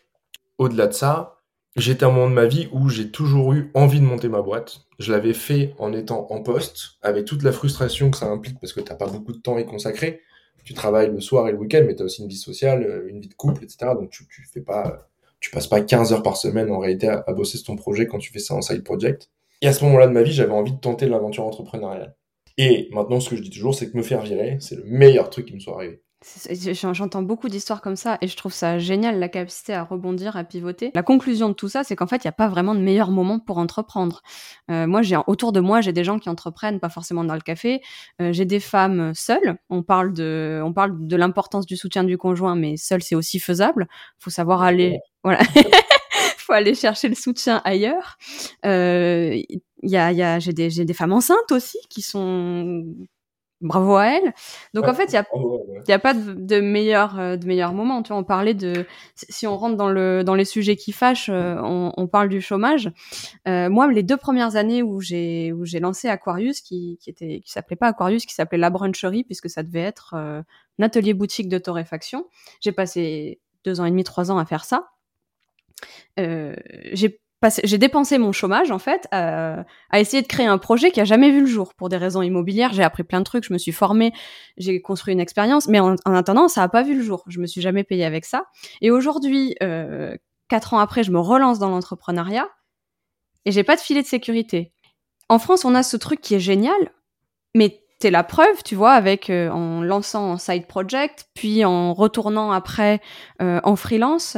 Au-delà 0.58 0.88
de 0.88 0.94
ça, 0.94 1.38
j'étais 1.76 2.06
à 2.06 2.08
un 2.08 2.12
moment 2.12 2.30
de 2.30 2.34
ma 2.34 2.46
vie 2.46 2.70
où 2.72 2.88
j'ai 2.88 3.12
toujours 3.12 3.52
eu 3.52 3.72
envie 3.74 4.00
de 4.00 4.06
monter 4.06 4.30
ma 4.30 4.42
boîte. 4.42 4.82
Je 5.00 5.12
l'avais 5.12 5.34
fait 5.34 5.76
en 5.80 5.92
étant 5.92 6.28
en 6.30 6.42
poste, 6.44 6.98
avec 7.02 7.26
toute 7.26 7.44
la 7.44 7.52
frustration 7.52 8.10
que 8.10 8.18
ça 8.18 8.28
implique 8.28 8.58
parce 8.62 8.72
que 8.72 8.80
tu 8.80 8.90
n'as 8.90 8.98
pas 8.98 9.08
beaucoup 9.08 9.34
de 9.34 9.40
temps 9.40 9.58
à 9.58 9.62
y 9.62 9.66
consacrer 9.66 10.22
tu 10.64 10.74
travailles 10.74 11.12
le 11.12 11.20
soir 11.20 11.48
et 11.48 11.52
le 11.52 11.58
week-end, 11.58 11.84
mais 11.86 11.96
tu 11.96 12.02
as 12.02 12.06
aussi 12.06 12.22
une 12.22 12.28
vie 12.28 12.36
sociale, 12.36 12.84
euh, 12.84 13.10
une 13.10 13.20
vie 13.20 13.28
de 13.28 13.34
couple, 13.34 13.64
etc. 13.64 13.92
Donc 13.96 14.10
tu, 14.10 14.26
fais 14.52 14.62
pas, 14.62 15.10
tu 15.40 15.52
passes 15.52 15.68
pas 15.68 15.82
15 15.82 16.14
heures 16.14 16.24
par 16.24 16.38
semaine 16.38 16.72
en 16.72 16.80
réalité 16.80 17.08
à, 17.08 17.34
bosser 17.34 17.58
sur 17.58 17.68
ton 17.68 17.76
projet 17.76 18.08
quand 18.08 18.18
tu 18.18 18.32
fais 18.32 18.40
ça 18.40 18.56
en 18.56 18.62
side 18.62 18.84
project. 18.84 19.30
Et 19.62 19.68
à 19.68 19.74
ce 19.74 19.84
moment-là 19.86 20.08
de 20.08 20.14
ma 20.14 20.24
vie, 20.24 20.32
j'avais 20.32 20.54
envie 20.54 20.72
de 20.72 20.80
tenter 20.80 21.08
l'aventure 21.08 21.46
entrepreneuriale. 21.46 22.16
Et 22.58 22.90
maintenant, 22.92 23.20
ce 23.20 23.30
que 23.30 23.36
je 23.36 23.42
dis 23.42 23.50
toujours, 23.50 23.76
c'est 23.76 23.90
que 23.90 23.98
me 23.98 24.04
faire 24.04 24.22
virer, 24.22 24.58
c'est 24.60 24.76
le 24.76 24.84
meilleur 24.84 25.30
truc 25.30 25.46
qui 25.46 25.54
me 25.54 25.60
soit 25.60 25.76
arrivé. 25.76 26.02
J'entends 26.22 27.22
beaucoup 27.22 27.48
d'histoires 27.48 27.82
comme 27.82 27.96
ça 27.96 28.18
et 28.20 28.28
je 28.28 28.36
trouve 28.36 28.52
ça 28.52 28.78
génial, 28.78 29.20
la 29.20 29.30
capacité 29.30 29.74
à 29.74 29.84
rebondir, 29.84 30.36
à 30.36 30.44
pivoter. 30.44 30.92
La 30.94 31.02
conclusion 31.02 31.48
de 31.48 31.54
tout 31.54 31.70
ça, 31.70 31.86
c'est 31.86 31.96
qu'en 31.96 32.08
fait, 32.08 32.18
il 32.18 32.28
n'y 32.28 32.30
a 32.30 32.34
pas 32.34 32.50
vraiment 32.50 32.76
de 32.76 32.82
meilleur 32.82 33.10
moment 33.10 33.40
pour 33.40 33.58
entreprendre. 33.58 34.22
Euh, 34.70 34.86
moi, 34.86 35.02
j'ai 35.02 35.16
autour 35.28 35.54
de 35.54 35.62
moi, 35.62 35.80
j'ai 35.80 35.94
des 35.94 36.04
gens 36.04 36.20
qui 36.20 36.28
entreprennent, 36.28 36.82
pas 36.82 36.90
forcément 36.90 37.24
dans 37.24 37.36
le 37.36 37.42
café. 37.42 37.82
Euh, 38.22 38.34
j'ai 38.34 38.44
des 38.44 38.60
femmes 38.60 39.14
seules. 39.16 39.58
On 39.70 39.82
parle 39.82 40.12
de, 40.12 40.62
on 40.64 40.74
parle 40.74 41.08
de 41.08 41.16
l'importance 41.16 41.66
du 41.66 41.78
soutien 41.78 42.04
du 42.04 42.18
conjoint, 42.18 42.56
mais 42.56 42.76
seul, 42.76 43.02
c'est 43.02 43.16
aussi 43.16 43.40
faisable. 43.40 43.88
Faut 44.20 44.30
savoir 44.30 44.62
aller, 44.62 45.00
voilà. 45.24 45.40
faut 46.38 46.54
aller 46.54 46.76
chercher 46.76 47.08
le 47.08 47.16
soutien 47.16 47.62
ailleurs. 47.64 48.18
Euh, 48.66 49.42
il 49.82 49.90
y 49.90 49.96
a, 49.96 50.12
y 50.12 50.22
a 50.22 50.40
j'ai 50.40 50.52
des, 50.52 50.84
des 50.84 50.94
femmes 50.94 51.14
enceintes 51.14 51.52
aussi 51.52 51.78
qui 51.90 52.02
sont 52.02 52.84
bravo 53.62 53.96
à 53.96 54.08
elle. 54.08 54.34
Donc 54.74 54.88
en 54.88 54.94
fait, 54.94 55.06
il 55.06 55.14
y 55.14 55.18
a, 55.18 55.26
y 55.88 55.92
a 55.92 56.00
pas 56.00 56.14
de, 56.14 56.34
de 56.34 56.60
meilleur 56.60 57.20
euh, 57.20 57.36
de 57.36 57.46
meilleur 57.46 57.74
moment. 57.74 58.02
Tu 58.04 58.10
vois, 58.10 58.18
on 58.18 58.24
parlait 58.24 58.54
de 58.54 58.86
si 59.16 59.48
on 59.48 59.58
rentre 59.58 59.76
dans 59.76 59.90
le 59.90 60.24
dans 60.24 60.36
les 60.36 60.46
sujets 60.46 60.76
qui 60.76 60.92
fâchent, 60.92 61.30
euh, 61.30 61.58
on, 61.62 61.94
on, 61.98 62.08
parle 62.08 62.30
du 62.30 62.42
chômage. 62.42 62.92
Euh, 63.48 63.70
moi, 63.70 63.92
les 63.92 64.04
deux 64.04 64.18
premières 64.18 64.56
années 64.56 64.84
où 64.84 65.02
j'ai 65.02 65.52
où 65.52 65.66
j'ai 65.66 65.80
lancé 65.80 66.08
Aquarius, 66.08 66.62
qui 66.62 66.98
qui 67.02 67.10
était 67.10 67.42
qui 67.44 67.52
s'appelait 67.52 67.76
pas 67.76 67.88
Aquarius, 67.88 68.26
qui 68.26 68.34
s'appelait 68.34 68.58
La 68.58 68.70
Bruncherie, 68.70 69.24
puisque 69.24 69.50
ça 69.50 69.64
devait 69.64 69.80
être 69.82 70.14
euh, 70.16 70.42
un 70.80 70.84
atelier 70.84 71.14
boutique 71.14 71.50
de 71.50 71.58
torréfaction. 71.58 72.26
J'ai 72.62 72.72
passé 72.72 73.40
deux 73.66 73.82
ans 73.82 73.86
et 73.86 73.92
demi, 73.92 74.04
trois 74.04 74.32
ans 74.32 74.38
à 74.38 74.46
faire 74.46 74.64
ça. 74.64 74.90
j'ai 76.18 77.20
j'ai 77.64 77.78
dépensé 77.78 78.18
mon 78.18 78.32
chômage 78.32 78.70
en 78.70 78.80
fait 78.80 79.08
à, 79.12 79.64
à, 79.90 80.00
essayer 80.00 80.22
de 80.22 80.28
créer 80.28 80.46
un 80.46 80.58
projet 80.58 80.92
qui 80.92 81.00
a 81.00 81.06
jamais 81.06 81.32
vu 81.32 81.42
le 81.42 81.46
jour 81.48 81.74
pour 81.74 81.88
des 81.88 81.98
raisons 81.98 82.22
immobilières. 82.22 82.74
J'ai 82.74 82.84
appris 82.84 83.04
plein 83.04 83.20
de 83.20 83.24
trucs, 83.24 83.46
je 83.46 83.54
me 83.54 83.58
suis 83.58 83.72
formée, 83.72 84.12
j'ai 84.58 84.82
construit 84.82 85.14
une 85.14 85.22
expérience, 85.22 85.68
mais 85.68 85.80
en, 85.80 85.96
attendant, 86.06 86.50
ça 86.50 86.64
a 86.64 86.68
pas 86.68 86.84
vu 86.84 86.96
le 86.96 87.02
jour. 87.02 87.24
Je 87.28 87.40
me 87.40 87.48
suis 87.48 87.62
jamais 87.62 87.84
payée 87.84 88.04
avec 88.04 88.26
ça. 88.26 88.46
Et 88.82 88.92
aujourd'hui, 88.92 89.56
euh, 89.64 90.18
quatre 90.50 90.74
ans 90.74 90.80
après, 90.80 91.04
je 91.04 91.12
me 91.12 91.20
relance 91.20 91.60
dans 91.60 91.70
l'entrepreneuriat 91.70 92.50
et 93.46 93.52
j'ai 93.52 93.64
pas 93.64 93.78
de 93.78 93.82
filet 93.82 94.02
de 94.02 94.08
sécurité. 94.08 94.74
En 95.30 95.40
France, 95.40 95.64
on 95.64 95.76
a 95.76 95.84
ce 95.84 95.96
truc 95.96 96.20
qui 96.20 96.36
est 96.36 96.40
génial, 96.40 96.92
mais 97.56 97.82
t'es 98.00 98.12
la 98.12 98.24
preuve, 98.24 98.64
tu 98.66 98.76
vois, 98.76 98.94
avec 98.94 99.30
euh, 99.30 99.50
en 99.50 99.82
lançant 99.82 100.34
un 100.34 100.38
side 100.38 100.68
project, 100.68 101.30
puis 101.36 101.64
en 101.64 101.94
retournant 101.94 102.52
après 102.52 103.02
euh, 103.42 103.62
en 103.64 103.76
freelance 103.76 104.38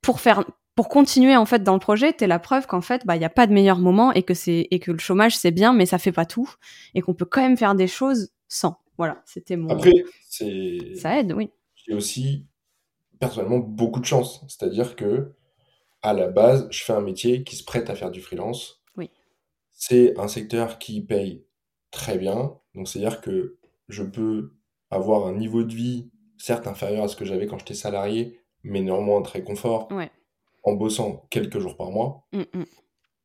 pour 0.00 0.20
faire 0.20 0.44
pour 0.74 0.88
continuer 0.88 1.36
en 1.36 1.44
fait 1.44 1.62
dans 1.62 1.74
le 1.74 1.80
projet, 1.80 2.12
t'es 2.12 2.26
la 2.26 2.38
preuve 2.38 2.66
qu'en 2.66 2.80
fait, 2.80 3.04
bah 3.04 3.16
il 3.16 3.22
y 3.22 3.26
a 3.26 3.30
pas 3.30 3.46
de 3.46 3.52
meilleur 3.52 3.78
moment 3.78 4.12
et 4.12 4.22
que 4.22 4.34
c'est 4.34 4.68
et 4.70 4.78
que 4.78 4.90
le 4.90 4.98
chômage 4.98 5.36
c'est 5.36 5.50
bien, 5.50 5.72
mais 5.72 5.86
ça 5.86 5.98
fait 5.98 6.12
pas 6.12 6.26
tout 6.26 6.50
et 6.94 7.02
qu'on 7.02 7.14
peut 7.14 7.24
quand 7.24 7.42
même 7.42 7.56
faire 7.56 7.74
des 7.74 7.88
choses 7.88 8.32
sans. 8.48 8.78
Voilà, 8.98 9.22
c'était 9.26 9.56
mon. 9.56 9.68
Après, 9.68 9.92
c'est. 10.28 10.94
Ça 10.96 11.18
aide, 11.18 11.32
oui. 11.32 11.50
J'ai 11.74 11.94
aussi 11.94 12.46
personnellement 13.18 13.58
beaucoup 13.58 14.00
de 14.00 14.04
chance, 14.04 14.44
c'est-à-dire 14.48 14.96
que 14.96 15.34
à 16.02 16.12
la 16.12 16.28
base, 16.28 16.66
je 16.70 16.82
fais 16.82 16.92
un 16.92 17.00
métier 17.00 17.44
qui 17.44 17.56
se 17.56 17.64
prête 17.64 17.88
à 17.88 17.94
faire 17.94 18.10
du 18.10 18.20
freelance. 18.20 18.82
Oui. 18.96 19.10
C'est 19.72 20.18
un 20.18 20.28
secteur 20.28 20.78
qui 20.78 21.00
paye 21.00 21.44
très 21.90 22.18
bien. 22.18 22.58
Donc, 22.74 22.88
c'est-à-dire 22.88 23.20
que 23.20 23.58
je 23.88 24.02
peux 24.02 24.54
avoir 24.90 25.26
un 25.26 25.32
niveau 25.36 25.62
de 25.62 25.72
vie, 25.72 26.10
certes 26.38 26.66
inférieur 26.66 27.04
à 27.04 27.08
ce 27.08 27.16
que 27.16 27.24
j'avais 27.24 27.46
quand 27.46 27.58
j'étais 27.58 27.74
salarié, 27.74 28.40
mais 28.64 28.80
néanmoins 28.80 29.22
très 29.22 29.44
confort, 29.44 29.88
en 30.62 30.72
bossant 30.74 31.26
quelques 31.30 31.58
jours 31.58 31.76
par 31.76 31.90
mois. 31.90 32.26
Mmh, 32.32 32.42
mmh. 32.54 32.64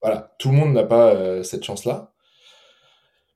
Voilà, 0.02 0.36
tout 0.40 0.50
le 0.50 0.56
monde 0.56 0.74
n'a 0.74 0.84
pas 0.84 1.14
euh, 1.16 1.44
cette 1.44 1.64
chance-là. 1.64 2.14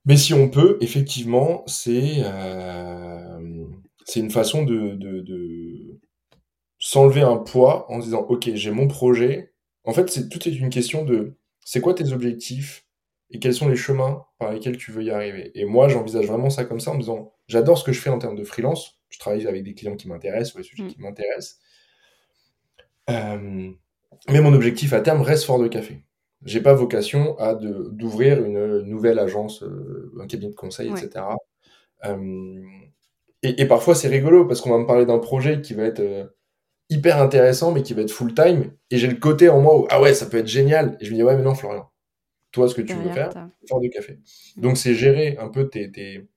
Mais 0.05 0.17
si 0.17 0.33
on 0.33 0.49
peut, 0.49 0.77
effectivement, 0.81 1.63
c'est 1.67 2.23
euh, 2.23 3.65
c'est 4.05 4.19
une 4.19 4.31
façon 4.31 4.63
de, 4.63 4.95
de, 4.95 5.21
de 5.21 5.99
s'enlever 6.79 7.21
un 7.21 7.37
poids 7.37 7.89
en 7.91 7.99
se 8.01 8.05
disant, 8.05 8.21
OK, 8.21 8.49
j'ai 8.53 8.71
mon 8.71 8.87
projet. 8.87 9.53
En 9.83 9.93
fait, 9.93 10.09
c'est 10.09 10.29
tout 10.29 10.47
est 10.47 10.53
une 10.53 10.69
question 10.69 11.05
de, 11.05 11.37
c'est 11.63 11.81
quoi 11.81 11.93
tes 11.93 12.11
objectifs 12.11 12.85
et 13.29 13.39
quels 13.39 13.53
sont 13.53 13.69
les 13.69 13.75
chemins 13.75 14.25
par 14.39 14.51
lesquels 14.51 14.77
tu 14.77 14.91
veux 14.91 15.03
y 15.03 15.11
arriver? 15.11 15.51
Et 15.55 15.65
moi, 15.65 15.87
j'envisage 15.87 16.25
vraiment 16.25 16.49
ça 16.49 16.65
comme 16.65 16.79
ça 16.79 16.91
en 16.91 16.95
me 16.95 16.99
disant, 16.99 17.33
j'adore 17.47 17.77
ce 17.77 17.83
que 17.83 17.91
je 17.93 18.01
fais 18.01 18.09
en 18.09 18.19
termes 18.19 18.35
de 18.35 18.43
freelance. 18.43 18.99
Je 19.09 19.19
travaille 19.19 19.47
avec 19.47 19.63
des 19.63 19.73
clients 19.73 19.95
qui 19.95 20.07
m'intéressent, 20.07 20.51
sur 20.51 20.59
les 20.59 20.63
sujets 20.63 20.83
mmh. 20.83 20.87
qui 20.87 21.01
m'intéressent. 21.01 21.59
Euh, 23.09 23.71
mais 24.29 24.41
mon 24.41 24.53
objectif 24.53 24.93
à 24.93 25.01
terme 25.01 25.21
reste 25.21 25.45
fort 25.45 25.59
de 25.59 25.67
café. 25.67 26.03
J'ai 26.43 26.61
pas 26.61 26.73
vocation 26.73 27.37
à 27.37 27.53
d'ouvrir 27.53 28.43
une 28.43 28.81
nouvelle 28.81 29.19
agence, 29.19 29.61
euh, 29.63 30.11
un 30.19 30.27
cabinet 30.27 30.51
de 30.51 30.55
conseil, 30.55 30.89
etc. 30.89 31.25
Euh, 32.05 32.61
et, 33.43 33.65
parfois 33.67 33.95
c'est 33.95 34.07
rigolo 34.07 34.45
parce 34.45 34.61
qu'on 34.61 34.71
va 34.71 34.77
me 34.79 34.85
parler 34.85 35.05
d'un 35.05 35.19
projet 35.19 35.61
qui 35.61 35.73
va 35.73 35.83
être 35.83 36.33
hyper 36.89 37.21
intéressant 37.21 37.71
mais 37.71 37.83
qui 37.83 37.93
va 37.93 38.01
être 38.01 38.11
full 38.11 38.33
time 38.33 38.71
et 38.89 38.97
j'ai 38.97 39.07
le 39.07 39.15
côté 39.15 39.49
en 39.49 39.61
moi 39.61 39.79
où 39.79 39.87
ah 39.89 40.01
ouais 40.01 40.13
ça 40.13 40.25
peut 40.25 40.37
être 40.37 40.47
génial. 40.47 40.97
Et 40.99 41.05
je 41.05 41.11
me 41.11 41.15
dis 41.15 41.23
ouais 41.23 41.35
mais 41.35 41.43
non 41.43 41.55
Florian. 41.55 41.89
Toi 42.51 42.67
ce 42.67 42.75
que 42.75 42.81
tu 42.81 42.93
veux 42.93 43.09
faire 43.11 43.31
fort 43.67 43.79
de 43.79 43.87
café. 43.87 44.19
Mmh. 44.57 44.61
donc 44.61 44.77
c'est 44.77 44.95
gérer 44.95 45.37
un 45.39 45.47
peu 45.47 45.69
tes, 45.69 45.91
tes, 45.91 46.27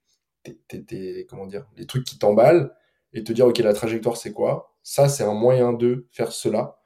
tes, 0.69 1.27
comment 1.29 1.47
dire 1.47 1.67
les 1.77 1.87
trucs 1.87 2.05
qui 2.05 2.19
t'emballent 2.19 2.75
et 3.15 3.25
te 3.25 3.33
dire 3.33 3.47
ok 3.47 3.59
la 3.59 3.73
trajectoire 3.73 4.17
c'est 4.17 4.33
quoi? 4.33 4.75
Ça 4.83 5.09
c'est 5.09 5.25
un 5.25 5.35
moyen 5.35 5.73
de 5.73 6.07
faire 6.13 6.33
cela 6.33 6.79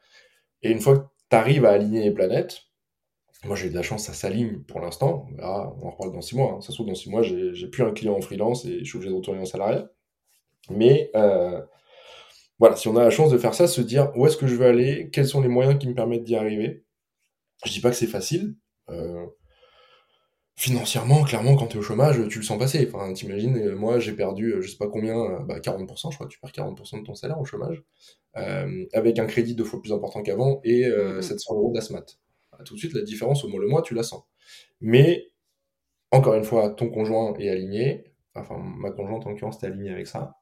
et 0.63 0.71
une 0.71 0.81
fois 0.81 0.99
que 0.99 1.05
tu 1.31 1.67
à 1.67 1.71
aligner 1.71 2.03
les 2.03 2.11
planètes, 2.11 2.63
moi 3.45 3.55
j'ai 3.55 3.69
eu 3.69 3.71
de 3.71 3.75
la 3.75 3.83
chance, 3.83 4.05
ça 4.05 4.15
s'aligne 4.15 4.61
pour 4.61 4.81
l'instant. 4.81 5.29
on 5.39 5.43
en 5.43 5.91
reparle 5.91 6.13
dans 6.13 6.21
six 6.21 6.37
mois. 6.37 6.55
Hein. 6.55 6.61
Ça 6.61 6.69
se 6.69 6.75
trouve, 6.75 6.87
dans 6.87 6.95
six 6.95 7.11
mois, 7.11 7.23
j'ai 7.23 7.69
plus 7.69 7.83
un 7.83 7.93
client 7.93 8.17
en 8.17 8.21
freelance 8.21 8.65
et 8.65 8.81
je 8.81 8.85
suis 8.85 8.97
obligé 8.97 9.11
de 9.11 9.17
retourner 9.17 9.41
en 9.41 9.45
salariat. 9.45 9.89
Mais 10.71 11.11
euh, 11.15 11.61
voilà, 12.59 12.77
si 12.77 12.89
on 12.89 12.97
a 12.97 13.05
la 13.05 13.11
chance 13.11 13.31
de 13.31 13.39
faire 13.39 13.55
ça, 13.55 13.69
se 13.69 13.81
dire 13.81 14.13
où 14.17 14.27
est-ce 14.27 14.37
que 14.37 14.47
je 14.47 14.57
veux 14.57 14.67
aller, 14.67 15.11
quels 15.13 15.27
sont 15.27 15.41
les 15.41 15.49
moyens 15.49 15.79
qui 15.79 15.89
me 15.89 15.95
permettent 15.95 16.25
d'y 16.25 16.37
arriver. 16.37 16.85
Je 17.65 17.73
dis 17.73 17.81
pas 17.81 17.91
que 17.91 17.97
c'est 17.97 18.07
facile. 18.07 18.57
Euh, 18.91 19.27
financièrement, 20.59 21.23
clairement, 21.23 21.57
quand 21.57 21.69
tu 21.69 21.77
es 21.77 21.81
au 21.81 21.83
chômage, 21.83 22.17
tu 22.29 22.39
le 22.39 22.45
sens 22.45 22.59
passer. 22.59 22.91
Enfin, 22.93 23.13
t'imagines, 23.13 23.57
euh, 23.57 23.77
moi, 23.77 24.01
j'ai 24.01 24.13
perdu, 24.13 24.57
je 24.61 24.69
sais 24.69 24.77
pas 24.77 24.89
combien, 24.89 25.41
bah, 25.43 25.61
40%, 25.61 26.11
je 26.11 26.17
crois, 26.17 26.27
tu 26.27 26.41
perds 26.41 26.51
40% 26.51 27.01
de 27.01 27.07
ton 27.07 27.15
salaire 27.15 27.39
au 27.41 27.45
chômage. 27.45 27.83
Euh, 28.37 28.85
avec 28.93 29.19
un 29.19 29.27
crédit 29.27 29.55
deux 29.55 29.65
fois 29.65 29.81
plus 29.81 29.93
important 29.93 30.23
qu'avant 30.23 30.61
et 30.63 30.83
700 30.83 30.91
euh, 30.93 31.57
mmh. 31.57 31.59
euros 31.59 31.73
d'ASMAT. 31.73 32.05
Bah, 32.53 32.59
tout 32.65 32.75
de 32.75 32.79
suite, 32.79 32.93
la 32.93 33.03
différence 33.03 33.45
au 33.45 33.49
mois 33.49 33.61
le 33.61 33.69
mois, 33.69 33.83
tu 33.83 33.95
la 33.95 34.03
sens. 34.03 34.25
Mais, 34.81 35.31
encore 36.11 36.35
une 36.35 36.45
fois, 36.45 36.71
ton 36.71 36.91
conjoint 36.91 37.35
est 37.39 37.49
aligné, 37.49 38.13
enfin, 38.35 38.59
ma 38.59 38.91
conjointe 38.91 39.27
en 39.27 39.31
l'occurrence, 39.31 39.63
est 39.63 39.67
alignée 39.67 39.91
avec 39.91 40.07
ça, 40.07 40.39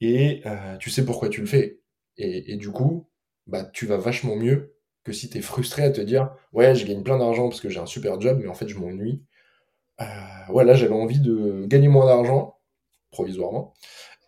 et 0.00 0.42
euh, 0.46 0.76
tu 0.78 0.90
sais 0.90 1.04
pourquoi 1.04 1.28
tu 1.28 1.40
le 1.40 1.46
fais. 1.46 1.80
Et, 2.16 2.56
du 2.56 2.70
coup, 2.70 3.08
bah, 3.46 3.64
tu 3.64 3.86
vas 3.86 3.96
vachement 3.96 4.36
mieux 4.36 4.76
que 5.02 5.12
si 5.12 5.30
tu 5.30 5.38
es 5.38 5.40
frustré 5.40 5.82
à 5.82 5.90
te 5.90 6.00
dire 6.00 6.34
Ouais, 6.52 6.74
je 6.74 6.86
gagne 6.86 7.02
plein 7.02 7.18
d'argent 7.18 7.48
parce 7.48 7.60
que 7.60 7.68
j'ai 7.68 7.80
un 7.80 7.86
super 7.86 8.20
job, 8.20 8.38
mais 8.40 8.48
en 8.48 8.54
fait, 8.54 8.68
je 8.68 8.78
m'ennuie. 8.78 9.24
Ouais, 10.48 10.64
là, 10.64 10.74
j'avais 10.74 10.94
envie 10.94 11.20
de 11.20 11.66
gagner 11.66 11.88
moins 11.88 12.06
d'argent, 12.06 12.58
provisoirement. 13.10 13.74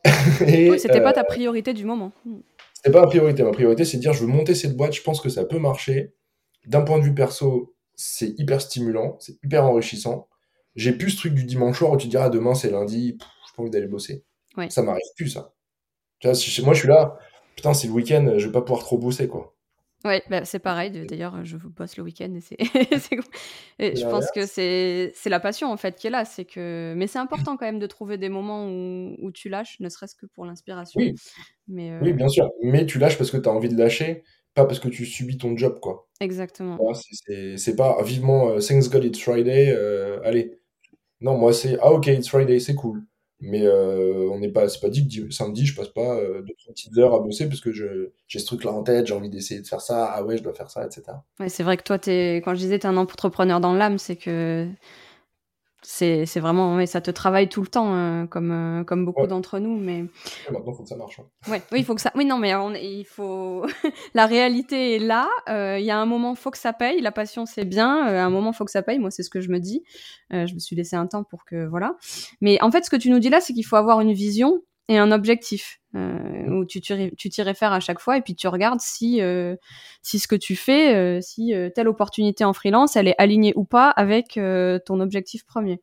et, 0.47 0.70
oui, 0.70 0.79
c'était 0.79 1.01
pas 1.01 1.12
ta 1.12 1.25
priorité 1.25 1.72
du 1.72 1.85
moment. 1.85 2.12
C'est 2.83 2.91
pas 2.91 3.01
ma 3.01 3.07
priorité. 3.07 3.43
Ma 3.43 3.53
priorité, 3.53 3.85
c'est 3.85 3.97
de 3.97 4.03
dire 4.03 4.12
je 4.12 4.20
veux 4.20 4.27
monter 4.27 4.55
cette 4.55 4.77
boîte, 4.77 4.93
je 4.93 5.03
pense 5.03 5.20
que 5.20 5.29
ça 5.29 5.45
peut 5.45 5.59
marcher. 5.59 6.14
D'un 6.66 6.83
point 6.83 6.99
de 6.99 7.05
vue 7.05 7.14
perso, 7.14 7.75
c'est 7.95 8.39
hyper 8.39 8.61
stimulant, 8.61 9.16
c'est 9.20 9.37
hyper 9.43 9.64
enrichissant. 9.64 10.29
J'ai 10.77 10.93
plus 10.93 11.11
ce 11.11 11.16
truc 11.16 11.35
du 11.35 11.45
dimanche 11.45 11.79
soir 11.79 11.93
où 11.93 11.97
tu 11.97 12.07
te 12.07 12.11
diras 12.11 12.25
ah, 12.25 12.31
demain 12.31 12.55
c'est 12.55 12.70
lundi, 12.70 13.16
j'ai 13.18 13.57
pas 13.57 13.62
envie 13.62 13.70
d'aller 13.70 13.87
bosser. 13.87 14.25
Ça 14.68 14.83
m'arrive 14.83 15.03
plus 15.16 15.29
ça. 15.29 15.53
Tu 16.20 16.27
vois, 16.27 16.35
si 16.35 16.62
moi 16.62 16.75
je 16.75 16.81
suis 16.81 16.89
là, 16.89 17.18
putain, 17.57 17.75
c'est 17.75 17.87
le 17.87 17.93
week-end, 17.93 18.35
je 18.37 18.47
vais 18.47 18.53
pas 18.53 18.62
pouvoir 18.62 18.81
trop 18.81 18.99
bosser 18.99 19.29
quoi. 19.29 19.53
Ouais, 20.05 20.22
bah, 20.28 20.44
c'est 20.44 20.59
pareil. 20.59 20.90
D'ailleurs, 20.90 21.44
je 21.44 21.57
bosse 21.57 21.96
le 21.96 22.02
week-end 22.02 22.32
et 22.34 22.40
c'est, 22.40 22.59
je 23.78 24.05
pense 24.05 24.30
que 24.32 24.44
c'est, 24.44 25.12
la 25.26 25.40
passion 25.40 25.72
en 25.72 25.76
fait 25.76 25.96
qui 25.96 26.09
est 26.09 26.11
là. 26.11 26.24
C'est 26.24 26.44
que, 26.44 26.94
mais 26.96 27.07
c'est 27.07 27.18
important 27.18 27.57
quand 27.57 27.64
même 27.64 27.78
de 27.78 27.86
trouver 27.86 28.18
des 28.18 28.28
moments 28.28 28.68
où, 28.68 29.16
où 29.18 29.32
tu 29.32 29.48
lâches, 29.48 29.80
ne 29.80 29.88
serait-ce 29.88 30.14
que 30.14 30.26
pour 30.26 30.44
l'inspiration. 30.44 31.00
Oui. 31.00 31.14
Mais 31.68 31.98
oui, 32.02 32.12
bien 32.12 32.28
sûr. 32.28 32.50
Mais 32.62 32.84
tu 32.84 32.98
lâches 32.98 33.16
parce 33.16 33.30
que 33.30 33.38
tu 33.38 33.48
as 33.48 33.52
envie 33.52 33.70
de 33.70 33.78
lâcher, 33.78 34.24
pas 34.52 34.66
parce 34.66 34.78
que 34.78 34.88
tu 34.88 35.07
subis 35.07 35.38
ton 35.38 35.57
job, 35.57 35.80
quoi. 35.80 36.09
Exactement. 36.20 36.78
c'est, 37.26 37.57
c'est 37.57 37.76
pas 37.76 38.02
vivement 38.02 38.50
euh, 38.50 38.61
Thanks 38.61 38.90
God 38.90 39.05
it's 39.05 39.20
Friday. 39.20 39.70
Euh, 39.70 40.20
allez. 40.24 40.59
Non, 41.20 41.38
moi 41.38 41.55
c'est 41.55 41.78
ah 41.80 41.92
ok 41.92 42.09
it's 42.09 42.28
Friday, 42.28 42.61
c'est 42.61 42.74
cool. 42.74 43.02
Mais 43.41 43.62
euh, 43.62 44.28
on 44.30 44.39
n'est 44.39 44.49
pas, 44.49 44.68
c'est 44.68 44.80
pas 44.80 44.89
dit 44.89 45.07
que 45.07 45.30
samedi, 45.30 45.66
je 45.66 45.76
passe 45.76 45.89
pas 45.89 46.16
euh, 46.16 46.43
deux, 46.43 46.55
trois 46.59 46.72
petites 46.72 46.97
heures 46.97 47.14
à 47.14 47.20
bosser 47.20 47.49
parce 47.49 47.61
que 47.61 47.72
j'ai 47.72 48.39
ce 48.39 48.47
truc-là 48.47 48.72
en 48.72 48.82
tête, 48.82 49.07
j'ai 49.07 49.14
envie 49.14 49.28
d'essayer 49.28 49.61
de 49.61 49.66
faire 49.66 49.80
ça, 49.80 50.07
ah 50.07 50.24
ouais, 50.24 50.39
je 50.39 50.43
dois 50.43 50.55
faire 50.55 50.70
ça, 50.70 50.87
etc. 50.87 51.03
Ouais, 51.41 51.49
c'est 51.49 51.62
vrai 51.62 51.76
que 51.76 51.82
toi, 51.82 51.99
es, 52.07 52.37
quand 52.37 52.55
je 52.55 52.61
disais 52.61 52.78
tu 52.78 52.87
es 52.87 52.91
un 52.91 52.97
entrepreneur 52.97 53.61
dans 53.61 53.74
l'âme, 53.74 53.99
c'est 53.99 54.16
que 54.16 54.68
c'est 55.87 56.41
vraiment, 56.41 56.76
ouais, 56.76 56.87
ça 56.87 57.01
te 57.01 57.11
travaille 57.11 57.49
tout 57.49 57.61
le 57.61 57.66
temps, 57.66 57.95
euh, 57.95 58.26
comme, 58.26 58.51
euh, 58.51 58.85
comme 58.85 59.05
beaucoup 59.05 59.26
d'entre 59.26 59.59
nous. 59.59 59.78
Mais 59.78 60.05
maintenant, 60.51 60.72
faut 60.72 60.82
que 60.82 60.89
ça 60.89 60.97
marche. 60.97 61.20
Hein. 61.20 61.51
Ouais, 61.51 61.62
oui, 61.72 61.80
il 61.80 61.85
faut 61.85 61.95
que 61.95 62.01
ça. 62.01 62.11
Oui, 62.14 62.24
non, 62.24 62.39
mais 62.39 62.53
il 62.82 63.05
faut. 63.05 63.66
la 64.14 64.26
réalité 64.26 64.97
est 64.97 64.99
là. 64.99 65.28
Euh, 65.49 65.78
il 65.78 65.85
y 65.85 65.91
a 65.91 65.99
un 65.99 66.07
moment, 66.07 66.35
faut 66.35 66.51
que 66.51 66.59
ça 66.59 66.72
paye. 66.72 67.01
La 67.01 67.12
passion, 67.12 67.47
c'est 67.47 67.64
bien. 67.64 68.07
à 68.07 68.24
un 68.24 68.30
moment, 68.30 68.53
faut 68.53 68.64
que 68.64 68.70
ça 68.70 68.82
paye. 68.82 68.99
Moi, 68.99 69.11
c'est 69.11 69.22
ce 69.22 69.30
que 69.30 69.41
je 69.41 69.51
me 69.51 69.59
dis. 69.59 69.85
je 70.30 70.55
me 70.55 70.59
suis 70.59 70.76
laissé 70.76 70.97
un 70.97 71.07
temps 71.07 71.24
pour 71.24 71.45
que 71.45 71.66
voilà. 71.66 71.97
Mais 72.41 72.61
en 72.62 72.70
fait, 72.70 72.85
ce 72.85 72.91
que 72.91 72.97
tu 72.97 73.11
nous 73.11 73.18
dis 73.18 73.28
là, 73.28 73.41
c'est 73.41 73.53
qu'il 73.53 73.66
faut 73.66 73.76
avoir 73.76 74.01
une 74.01 74.12
vision 74.12 74.62
et 74.89 74.99
un 74.99 75.12
objectif 75.12 75.80
euh, 75.95 76.49
où 76.49 76.64
tu 76.64 76.80
t'y 76.80 77.43
réfères 77.43 77.72
à 77.72 77.80
chaque 77.80 78.01
fois 78.01 78.16
et 78.16 78.20
puis 78.20 78.35
tu 78.35 78.49
regardes 78.49 78.80
si 78.80 79.22
euh, 79.22 79.57
si 80.03 80.18
ce 80.18 80.28
que 80.28 80.37
tu 80.37 80.57
fais, 80.57 80.95
euh, 80.95 81.20
si 81.22 81.53
telle 81.74 81.89
opportunité 81.89 82.45
en 82.45 82.53
freelance, 82.53 82.97
elle 82.97 83.09
est 83.09 83.14
alignée 83.18 83.53
ou 83.57 83.64
pas 83.64 83.91
avec 83.91 84.39
ton 84.87 85.01
objectif 85.01 85.45
premier. 85.45 85.80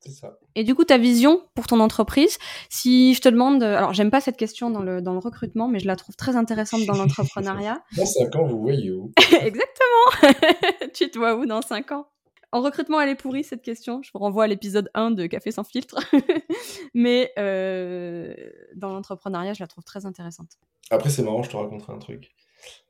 C'est 0.00 0.12
ça. 0.12 0.38
Et 0.54 0.64
du 0.64 0.74
coup, 0.74 0.84
ta 0.84 0.96
vision 0.96 1.42
pour 1.54 1.66
ton 1.66 1.78
entreprise, 1.78 2.38
si 2.70 3.12
je 3.12 3.20
te 3.20 3.28
demande, 3.28 3.62
alors 3.62 3.92
j'aime 3.92 4.10
pas 4.10 4.22
cette 4.22 4.38
question 4.38 4.70
dans 4.70 4.80
le, 4.80 5.02
dans 5.02 5.12
le 5.12 5.18
recrutement, 5.18 5.68
mais 5.68 5.78
je 5.78 5.86
la 5.86 5.94
trouve 5.94 6.16
très 6.16 6.36
intéressante 6.36 6.86
dans 6.86 6.94
l'entrepreneuriat. 6.96 7.82
dans 7.98 8.06
5 8.06 8.36
ans, 8.36 8.46
vous 8.46 8.60
voyez 8.62 8.90
où 8.90 9.12
Exactement 9.42 10.32
Tu 10.94 11.10
te 11.10 11.18
vois 11.18 11.36
où 11.36 11.44
dans 11.44 11.60
5 11.60 11.92
ans? 11.92 12.06
En 12.52 12.62
recrutement, 12.62 13.00
elle 13.00 13.08
est 13.08 13.14
pourrie 13.16 13.44
cette 13.44 13.62
question. 13.62 14.02
Je 14.02 14.10
vous 14.12 14.18
renvoie 14.18 14.44
à 14.44 14.46
l'épisode 14.46 14.90
1 14.94 15.12
de 15.12 15.26
Café 15.26 15.52
sans 15.52 15.64
filtre. 15.64 15.98
Mais 16.94 17.32
euh, 17.38 18.34
dans 18.74 18.92
l'entrepreneuriat, 18.92 19.52
je 19.52 19.62
la 19.62 19.68
trouve 19.68 19.84
très 19.84 20.06
intéressante. 20.06 20.58
Après, 20.90 21.10
c'est 21.10 21.22
marrant, 21.22 21.42
je 21.42 21.50
te 21.50 21.56
raconterai 21.56 21.92
un 21.92 21.98
truc. 21.98 22.34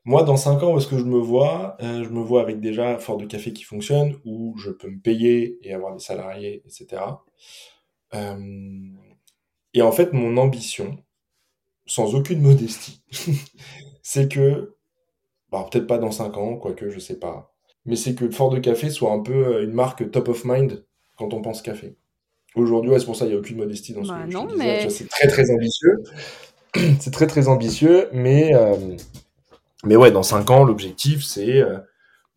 Moi, 0.03 0.23
dans 0.23 0.35
5 0.35 0.63
ans, 0.63 0.73
où 0.73 0.77
est-ce 0.77 0.87
que 0.87 0.97
je 0.97 1.03
me 1.03 1.19
vois 1.19 1.77
euh, 1.81 2.03
Je 2.03 2.09
me 2.09 2.21
vois 2.21 2.41
avec 2.41 2.59
déjà 2.59 2.97
Fort 2.97 3.17
de 3.17 3.25
Café 3.25 3.53
qui 3.53 3.63
fonctionne, 3.63 4.19
où 4.25 4.57
je 4.57 4.71
peux 4.71 4.89
me 4.89 4.99
payer 4.99 5.59
et 5.61 5.73
avoir 5.73 5.93
des 5.93 6.03
salariés, 6.03 6.63
etc. 6.65 7.03
Euh, 8.13 8.89
et 9.73 9.81
en 9.81 9.91
fait, 9.91 10.11
mon 10.11 10.37
ambition, 10.37 10.97
sans 11.85 12.15
aucune 12.15 12.41
modestie, 12.41 13.03
c'est 14.01 14.27
que, 14.27 14.75
bah, 15.49 15.65
peut-être 15.71 15.87
pas 15.87 15.99
dans 15.99 16.11
5 16.11 16.35
ans, 16.37 16.57
quoique 16.57 16.89
je 16.89 16.99
sais 16.99 17.19
pas, 17.19 17.50
mais 17.85 17.95
c'est 17.95 18.15
que 18.15 18.29
Fort 18.29 18.49
de 18.49 18.59
Café 18.59 18.89
soit 18.89 19.11
un 19.11 19.19
peu 19.19 19.33
euh, 19.33 19.63
une 19.63 19.73
marque 19.73 20.09
top 20.11 20.29
of 20.29 20.45
mind 20.45 20.85
quand 21.17 21.33
on 21.33 21.41
pense 21.41 21.61
café. 21.61 21.95
Aujourd'hui, 22.55 22.91
c'est 22.99 23.05
pour 23.05 23.15
ça 23.15 23.25
qu'il 23.25 23.33
n'y 23.33 23.37
a 23.37 23.39
aucune 23.39 23.57
modestie 23.57 23.93
dans 23.93 24.03
ce 24.03 24.09
bah 24.09 24.23
que 24.25 24.31
je 24.31 24.37
disais. 24.37 24.89
C'est 24.89 25.09
très 25.09 25.27
très 25.27 25.49
ambitieux. 25.51 26.03
c'est 26.99 27.11
très 27.11 27.27
très 27.27 27.47
ambitieux, 27.47 28.09
mais, 28.11 28.53
euh, 28.53 28.75
mais 29.83 29.95
ouais, 29.95 30.11
dans 30.11 30.23
5 30.23 30.49
ans, 30.49 30.63
l'objectif, 30.63 31.23
c'est 31.23 31.61
euh, 31.61 31.79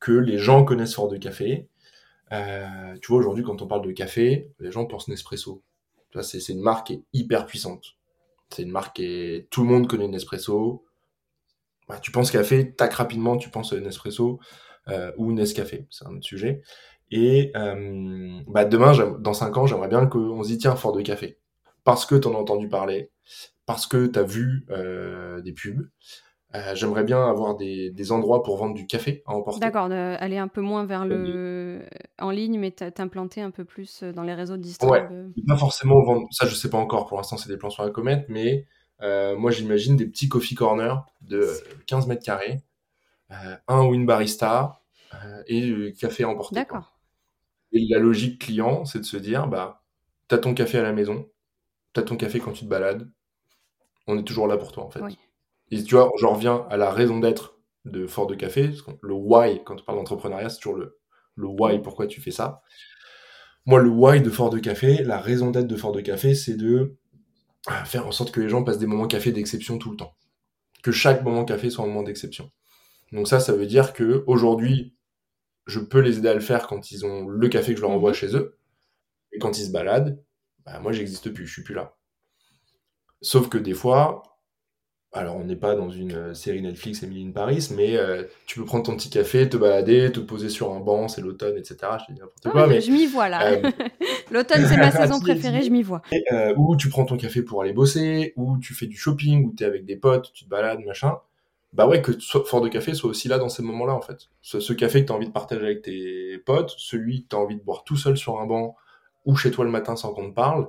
que 0.00 0.12
les 0.12 0.38
gens 0.38 0.64
connaissent 0.64 0.94
Fort 0.94 1.08
de 1.08 1.16
Café. 1.16 1.68
tu 2.30 3.08
vois, 3.08 3.18
aujourd'hui, 3.18 3.44
quand 3.44 3.60
on 3.60 3.66
parle 3.66 3.82
de 3.86 3.92
café, 3.92 4.50
les 4.60 4.70
gens 4.70 4.86
pensent 4.86 5.08
Nespresso. 5.08 5.62
C'est 6.22 6.48
une 6.48 6.60
marque 6.60 6.88
qui 6.88 6.92
est 6.94 7.02
hyper 7.12 7.46
puissante. 7.46 7.96
C'est 8.50 8.62
une 8.62 8.70
marque 8.70 8.96
qui 8.96 9.46
Tout 9.50 9.62
le 9.62 9.68
monde 9.68 9.88
connaît 9.88 10.06
Nespresso. 10.06 10.84
Bah, 11.88 11.98
tu 12.00 12.12
penses 12.12 12.30
café, 12.30 12.72
tac, 12.72 12.94
rapidement, 12.94 13.36
tu 13.36 13.50
penses 13.50 13.72
Nespresso. 13.72 14.38
Euh, 14.88 15.12
ou 15.16 15.32
Nescafé, 15.32 15.86
c'est 15.90 16.06
un 16.06 16.10
autre 16.10 16.24
sujet. 16.24 16.62
Et 17.10 17.52
euh, 17.56 18.40
bah 18.46 18.64
demain, 18.64 18.92
dans 19.18 19.34
5 19.34 19.56
ans, 19.56 19.66
j'aimerais 19.66 19.88
bien 19.88 20.06
qu'on 20.06 20.42
se 20.42 20.48
dise 20.48 20.58
tiens, 20.58 20.76
fort 20.76 20.92
de 20.92 21.02
café. 21.02 21.38
Parce 21.84 22.06
que 22.06 22.14
tu 22.14 22.28
en 22.28 22.34
as 22.34 22.38
entendu 22.38 22.68
parler, 22.68 23.10
parce 23.66 23.86
que 23.86 24.06
tu 24.06 24.18
as 24.18 24.22
vu 24.22 24.66
euh, 24.70 25.40
des 25.40 25.52
pubs, 25.52 25.88
Euh, 26.54 26.72
j'aimerais 26.76 27.02
bien 27.02 27.20
avoir 27.28 27.56
des, 27.56 27.90
des, 27.90 28.12
endroits 28.12 28.44
pour 28.44 28.56
vendre 28.56 28.74
du 28.74 28.86
café 28.86 29.24
à 29.26 29.32
emporter. 29.32 29.58
D'accord, 29.58 29.90
aller 29.90 30.38
un 30.38 30.46
peu 30.46 30.60
moins 30.60 30.86
vers 30.86 31.04
le 31.04 31.80
en 32.20 32.30
ligne, 32.30 32.60
mais 32.60 32.70
t'implanter 32.70 33.40
un 33.40 33.50
peu 33.50 33.64
plus 33.64 34.04
dans 34.04 34.22
les 34.22 34.34
réseaux 34.34 34.56
de 34.56 34.62
distribution. 34.62 35.08
Ouais, 35.08 35.44
pas 35.48 35.56
forcément 35.56 36.00
vendre. 36.04 36.28
Ça, 36.30 36.46
je 36.46 36.54
sais 36.54 36.70
pas 36.70 36.78
encore. 36.78 37.06
Pour 37.06 37.16
l'instant, 37.16 37.36
c'est 37.36 37.48
des 37.48 37.56
plans 37.56 37.70
sur 37.70 37.82
la 37.82 37.90
comète, 37.90 38.26
mais 38.28 38.66
euh, 39.02 39.36
moi, 39.36 39.50
j'imagine 39.50 39.96
des 39.96 40.06
petits 40.06 40.28
coffee 40.28 40.54
corners 40.54 40.96
de 41.22 41.46
15 41.86 42.06
mètres 42.06 42.24
carrés, 42.24 42.60
un 43.30 43.84
ou 43.84 43.94
une 43.94 44.06
barista 44.06 44.80
et 45.46 45.60
le 45.60 45.90
café 45.90 46.24
à 46.24 46.28
emporter. 46.28 46.54
D'accord. 46.54 46.98
Et 47.72 47.86
la 47.88 47.98
logique 47.98 48.40
client, 48.40 48.84
c'est 48.84 49.00
de 49.00 49.04
se 49.04 49.16
dire, 49.16 49.48
bah, 49.48 49.82
t'as 50.28 50.38
ton 50.38 50.54
café 50.54 50.78
à 50.78 50.82
la 50.82 50.92
maison, 50.92 51.28
t'as 51.92 52.02
ton 52.02 52.16
café 52.16 52.38
quand 52.38 52.52
tu 52.52 52.64
te 52.64 52.70
balades, 52.70 53.10
on 54.06 54.18
est 54.18 54.24
toujours 54.24 54.46
là 54.46 54.56
pour 54.56 54.72
toi 54.72 54.84
en 54.84 54.90
fait. 54.90 55.00
Oui. 55.00 55.18
Et 55.70 55.82
tu 55.82 55.94
vois, 55.94 56.10
j'en 56.18 56.34
reviens 56.34 56.66
à 56.70 56.76
la 56.76 56.90
raison 56.90 57.18
d'être 57.18 57.58
de 57.84 58.06
Fort 58.06 58.26
de 58.26 58.34
Café. 58.34 58.70
Le 59.02 59.14
why, 59.14 59.62
quand 59.64 59.80
on 59.80 59.84
parle 59.84 59.98
d'entrepreneuriat, 59.98 60.48
c'est 60.48 60.58
toujours 60.58 60.76
le, 60.76 60.98
le 61.36 61.46
why, 61.48 61.80
pourquoi 61.80 62.06
tu 62.06 62.20
fais 62.20 62.30
ça. 62.30 62.62
Moi, 63.66 63.80
le 63.80 63.88
why 63.88 64.20
de 64.20 64.30
Fort 64.30 64.50
de 64.50 64.58
Café, 64.58 65.02
la 65.02 65.18
raison 65.18 65.50
d'être 65.50 65.66
de 65.66 65.76
Fort 65.76 65.92
de 65.92 66.00
Café, 66.00 66.34
c'est 66.34 66.56
de 66.56 66.96
ah, 67.66 67.84
faire 67.84 68.06
en 68.06 68.12
sorte 68.12 68.30
que 68.30 68.40
les 68.40 68.48
gens 68.48 68.62
passent 68.62 68.78
des 68.78 68.86
moments 68.86 69.06
café 69.06 69.32
d'exception 69.32 69.78
tout 69.78 69.90
le 69.90 69.96
temps. 69.96 70.14
Que 70.82 70.92
chaque 70.92 71.22
moment 71.22 71.44
café 71.44 71.70
soit 71.70 71.84
un 71.84 71.88
moment 71.88 72.02
d'exception. 72.02 72.50
Donc 73.12 73.28
ça, 73.28 73.40
ça 73.40 73.52
veut 73.52 73.66
dire 73.66 73.92
que 73.92 74.24
aujourd'hui, 74.26 74.94
je 75.66 75.80
peux 75.80 76.00
les 76.00 76.18
aider 76.18 76.28
à 76.28 76.34
le 76.34 76.40
faire 76.40 76.66
quand 76.66 76.90
ils 76.90 77.06
ont 77.06 77.26
le 77.28 77.48
café 77.48 77.72
que 77.72 77.76
je 77.78 77.82
leur 77.82 77.90
envoie 77.90 78.10
mhm. 78.10 78.16
chez 78.16 78.36
eux. 78.36 78.58
Et 79.32 79.38
quand 79.38 79.58
ils 79.58 79.66
se 79.66 79.72
baladent, 79.72 80.22
bah, 80.64 80.78
moi, 80.80 80.92
j'existe 80.92 81.30
plus, 81.30 81.46
je 81.46 81.52
suis 81.52 81.62
plus 81.62 81.74
là. 81.74 81.96
Sauf 83.20 83.48
que 83.48 83.58
des 83.58 83.74
fois, 83.74 84.22
alors 85.12 85.36
on 85.36 85.44
n'est 85.44 85.56
pas 85.56 85.76
dans 85.76 85.90
une 85.90 86.12
euh, 86.12 86.34
série 86.34 86.60
Netflix 86.60 87.02
Emily 87.02 87.26
in 87.26 87.30
Paris, 87.30 87.68
mais 87.74 87.96
euh, 87.96 88.24
tu 88.46 88.58
peux 88.58 88.64
prendre 88.64 88.84
ton 88.84 88.96
petit 88.96 89.10
café, 89.10 89.48
te 89.48 89.56
balader, 89.56 90.10
te 90.12 90.20
poser 90.20 90.48
sur 90.48 90.72
un 90.72 90.80
banc, 90.80 91.08
c'est 91.08 91.20
l'automne, 91.20 91.56
etc. 91.56 91.76
Je 92.00 92.12
dis 92.12 92.20
n'importe 92.20 92.48
quoi. 92.50 92.66
mais, 92.66 92.80
je 92.80 92.90
m'y 92.90 93.06
vois 93.06 93.28
là. 93.28 93.52
Euh, 93.52 93.70
l'automne, 94.30 94.66
c'est 94.66 94.76
ma 94.76 94.90
saison 94.92 95.20
préférée, 95.20 95.62
je 95.62 95.70
m'y 95.70 95.82
vois. 95.82 96.02
ou 96.56 96.76
tu 96.76 96.88
prends 96.88 97.04
ton 97.04 97.16
café 97.16 97.42
pour 97.42 97.62
aller 97.62 97.72
bosser, 97.72 98.32
ou 98.36 98.58
tu 98.58 98.74
fais 98.74 98.86
du 98.86 98.96
shopping, 98.96 99.44
ou 99.44 99.54
tu 99.56 99.62
es 99.62 99.66
avec 99.66 99.84
des 99.84 99.96
potes, 99.96 100.32
tu 100.32 100.44
te 100.44 100.50
balades, 100.50 100.80
machin. 100.84 101.16
Bah 101.74 101.88
ouais, 101.88 102.00
que 102.02 102.12
Fort 102.20 102.60
de 102.60 102.68
Café 102.68 102.94
soit 102.94 103.10
aussi 103.10 103.26
là 103.26 103.36
dans 103.38 103.48
ces 103.48 103.62
moments-là, 103.64 103.94
en 103.94 104.00
fait. 104.00 104.28
Ce, 104.42 104.72
café 104.72 105.02
que 105.02 105.06
tu 105.08 105.12
as 105.12 105.16
envie 105.16 105.26
de 105.26 105.32
partager 105.32 105.64
avec 105.64 105.82
tes 105.82 106.38
potes, 106.38 106.72
celui 106.78 107.24
que 107.24 107.28
tu 107.30 107.36
as 107.36 107.38
envie 107.40 107.56
de 107.56 107.62
boire 107.62 107.82
tout 107.82 107.96
seul 107.96 108.16
sur 108.16 108.40
un 108.40 108.46
banc, 108.46 108.76
ou 109.24 109.34
chez 109.34 109.50
toi 109.50 109.64
le 109.64 109.72
matin 109.72 109.96
sans 109.96 110.14
qu'on 110.14 110.30
te 110.30 110.34
parle. 110.34 110.68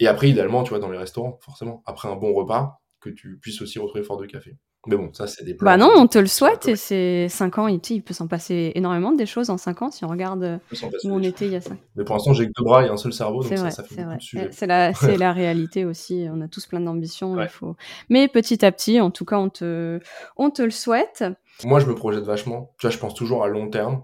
et 0.00 0.06
après, 0.08 0.30
idéalement, 0.30 0.64
tu 0.64 0.70
vois, 0.70 0.80
dans 0.80 0.90
les 0.90 0.98
restaurants, 0.98 1.38
forcément. 1.40 1.82
Après 1.86 2.08
un 2.08 2.16
bon 2.16 2.34
repas, 2.34 2.80
que 3.00 3.10
tu 3.10 3.38
puisses 3.38 3.62
aussi 3.62 3.78
retrouver 3.78 4.02
Fort 4.02 4.16
de 4.16 4.26
Café. 4.26 4.56
Mais 4.86 4.96
bon, 4.96 5.12
ça, 5.12 5.26
c'est 5.26 5.44
des 5.44 5.54
plans. 5.54 5.64
Bah 5.66 5.76
non, 5.76 5.90
on 5.96 6.06
te 6.06 6.18
le 6.18 6.26
souhaite. 6.26 6.68
Et 6.68 6.76
c'est 6.76 7.28
5 7.28 7.58
ans, 7.58 7.68
il, 7.68 7.80
il 7.90 8.02
peut 8.02 8.14
s'en 8.14 8.26
passer 8.26 8.72
énormément 8.74 9.12
des 9.12 9.26
choses 9.26 9.50
en 9.50 9.56
5 9.56 9.82
ans 9.82 9.90
si 9.90 10.04
on 10.04 10.08
regarde 10.08 10.60
où 11.04 11.10
on 11.10 11.22
était 11.22 11.46
il 11.46 11.52
y 11.52 11.56
a 11.56 11.60
5 11.60 11.78
Mais 11.96 12.04
pour 12.04 12.14
l'instant, 12.16 12.32
j'ai 12.32 12.46
que 12.46 12.52
deux 12.56 12.64
bras 12.64 12.84
et 12.84 12.88
un 12.88 12.96
seul 12.96 13.12
cerveau, 13.12 13.42
donc 13.42 13.56
ça, 13.56 13.70
ça 13.70 13.82
fait 13.82 14.02
beaucoup 14.02 14.16
de 14.16 14.22
sujets. 14.22 14.48
C'est 14.52 14.66
la, 14.66 14.92
la 15.18 15.32
réalité 15.32 15.84
aussi. 15.84 16.26
On 16.30 16.40
a 16.40 16.48
tous 16.48 16.66
plein 16.66 16.80
d'ambitions. 16.80 17.40
Il 17.40 17.48
faut... 17.48 17.76
Mais 18.08 18.28
petit 18.28 18.64
à 18.64 18.72
petit, 18.72 19.00
en 19.00 19.10
tout 19.10 19.24
cas, 19.24 19.38
on 19.38 19.48
te, 19.48 20.00
on 20.36 20.50
te 20.50 20.62
le 20.62 20.70
souhaite. 20.70 21.24
Moi, 21.64 21.80
je 21.80 21.86
me 21.86 21.94
projette 21.94 22.24
vachement. 22.24 22.74
Tu 22.78 22.86
vois, 22.86 22.90
je 22.90 22.98
pense 22.98 23.14
toujours 23.14 23.44
à 23.44 23.48
long 23.48 23.68
terme. 23.70 24.02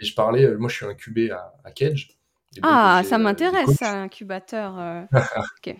Et 0.00 0.04
je 0.04 0.14
parlais, 0.14 0.44
euh, 0.44 0.56
moi, 0.58 0.68
je 0.68 0.76
suis 0.76 0.86
incubé 0.86 1.30
à, 1.30 1.52
à 1.64 1.70
Cage. 1.70 2.18
Ah, 2.62 3.02
ça 3.04 3.16
euh, 3.16 3.18
m'intéresse, 3.18 3.82
incubateur. 3.82 4.78
Euh... 4.78 5.02
ok. 5.66 5.76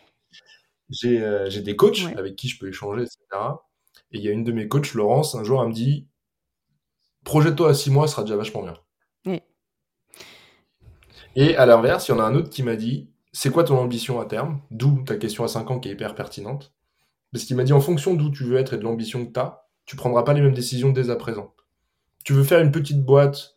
Euh, 1.05 1.49
j'ai 1.49 1.63
des 1.63 1.77
coachs 1.77 2.05
avec 2.17 2.37
qui 2.37 2.49
je 2.49 2.59
peux 2.59 2.69
échanger, 2.69 3.03
etc. 3.03 3.19
Et 4.13 4.19
il 4.19 4.25
y 4.25 4.29
a 4.29 4.33
une 4.33 4.45
de 4.45 4.53
mes 4.53 4.69
coachs, 4.69 4.95
Laurence, 4.95 5.35
un 5.35 5.45
jour, 5.45 5.63
elle 5.63 5.69
me 5.69 5.73
dit 5.73 6.09
Projette-toi 7.25 7.71
à 7.71 7.75
6 7.75 7.91
mois, 7.91 8.07
ce 8.07 8.15
sera 8.15 8.23
déjà 8.23 8.37
vachement 8.37 8.63
bien. 8.63 8.75
Et 11.37 11.57
à 11.57 11.65
l'inverse, 11.65 12.09
il 12.09 12.13
y 12.13 12.15
en 12.15 12.19
a 12.19 12.25
un 12.25 12.35
autre 12.35 12.51
qui 12.51 12.63
m'a 12.63 12.77
dit 12.77 13.11
C'est 13.33 13.51
quoi 13.51 13.65
ton 13.65 13.79
ambition 13.79 14.21
à 14.21 14.25
terme? 14.25 14.61
D'où 14.71 15.03
ta 15.05 15.17
question 15.17 15.45
à 15.45 15.49
5 15.49 15.71
ans 15.71 15.79
qui 15.79 15.89
est 15.89 15.93
hyper 15.93 16.15
pertinente. 16.15 16.75
Parce 17.33 17.45
qu'il 17.45 17.57
m'a 17.57 17.65
dit 17.65 17.73
En 17.73 17.81
fonction 17.81 18.15
d'où 18.15 18.31
tu 18.31 18.45
veux 18.45 18.57
être 18.57 18.75
et 18.75 18.79
de 18.79 18.83
l'ambition 18.83 19.25
que 19.25 19.33
tu 19.33 19.41
as, 19.41 19.67
tu 19.87 19.97
prendras 19.97 20.25
pas 20.25 20.33
les 20.33 20.41
mêmes 20.41 20.55
décisions 20.55 20.91
dès 20.91 21.11
à 21.11 21.17
présent. 21.17 21.55
Tu 22.25 22.33
veux 22.33 22.45
faire 22.45 22.61
une 22.61 22.73
petite 22.73 23.05
boîte 23.05 23.57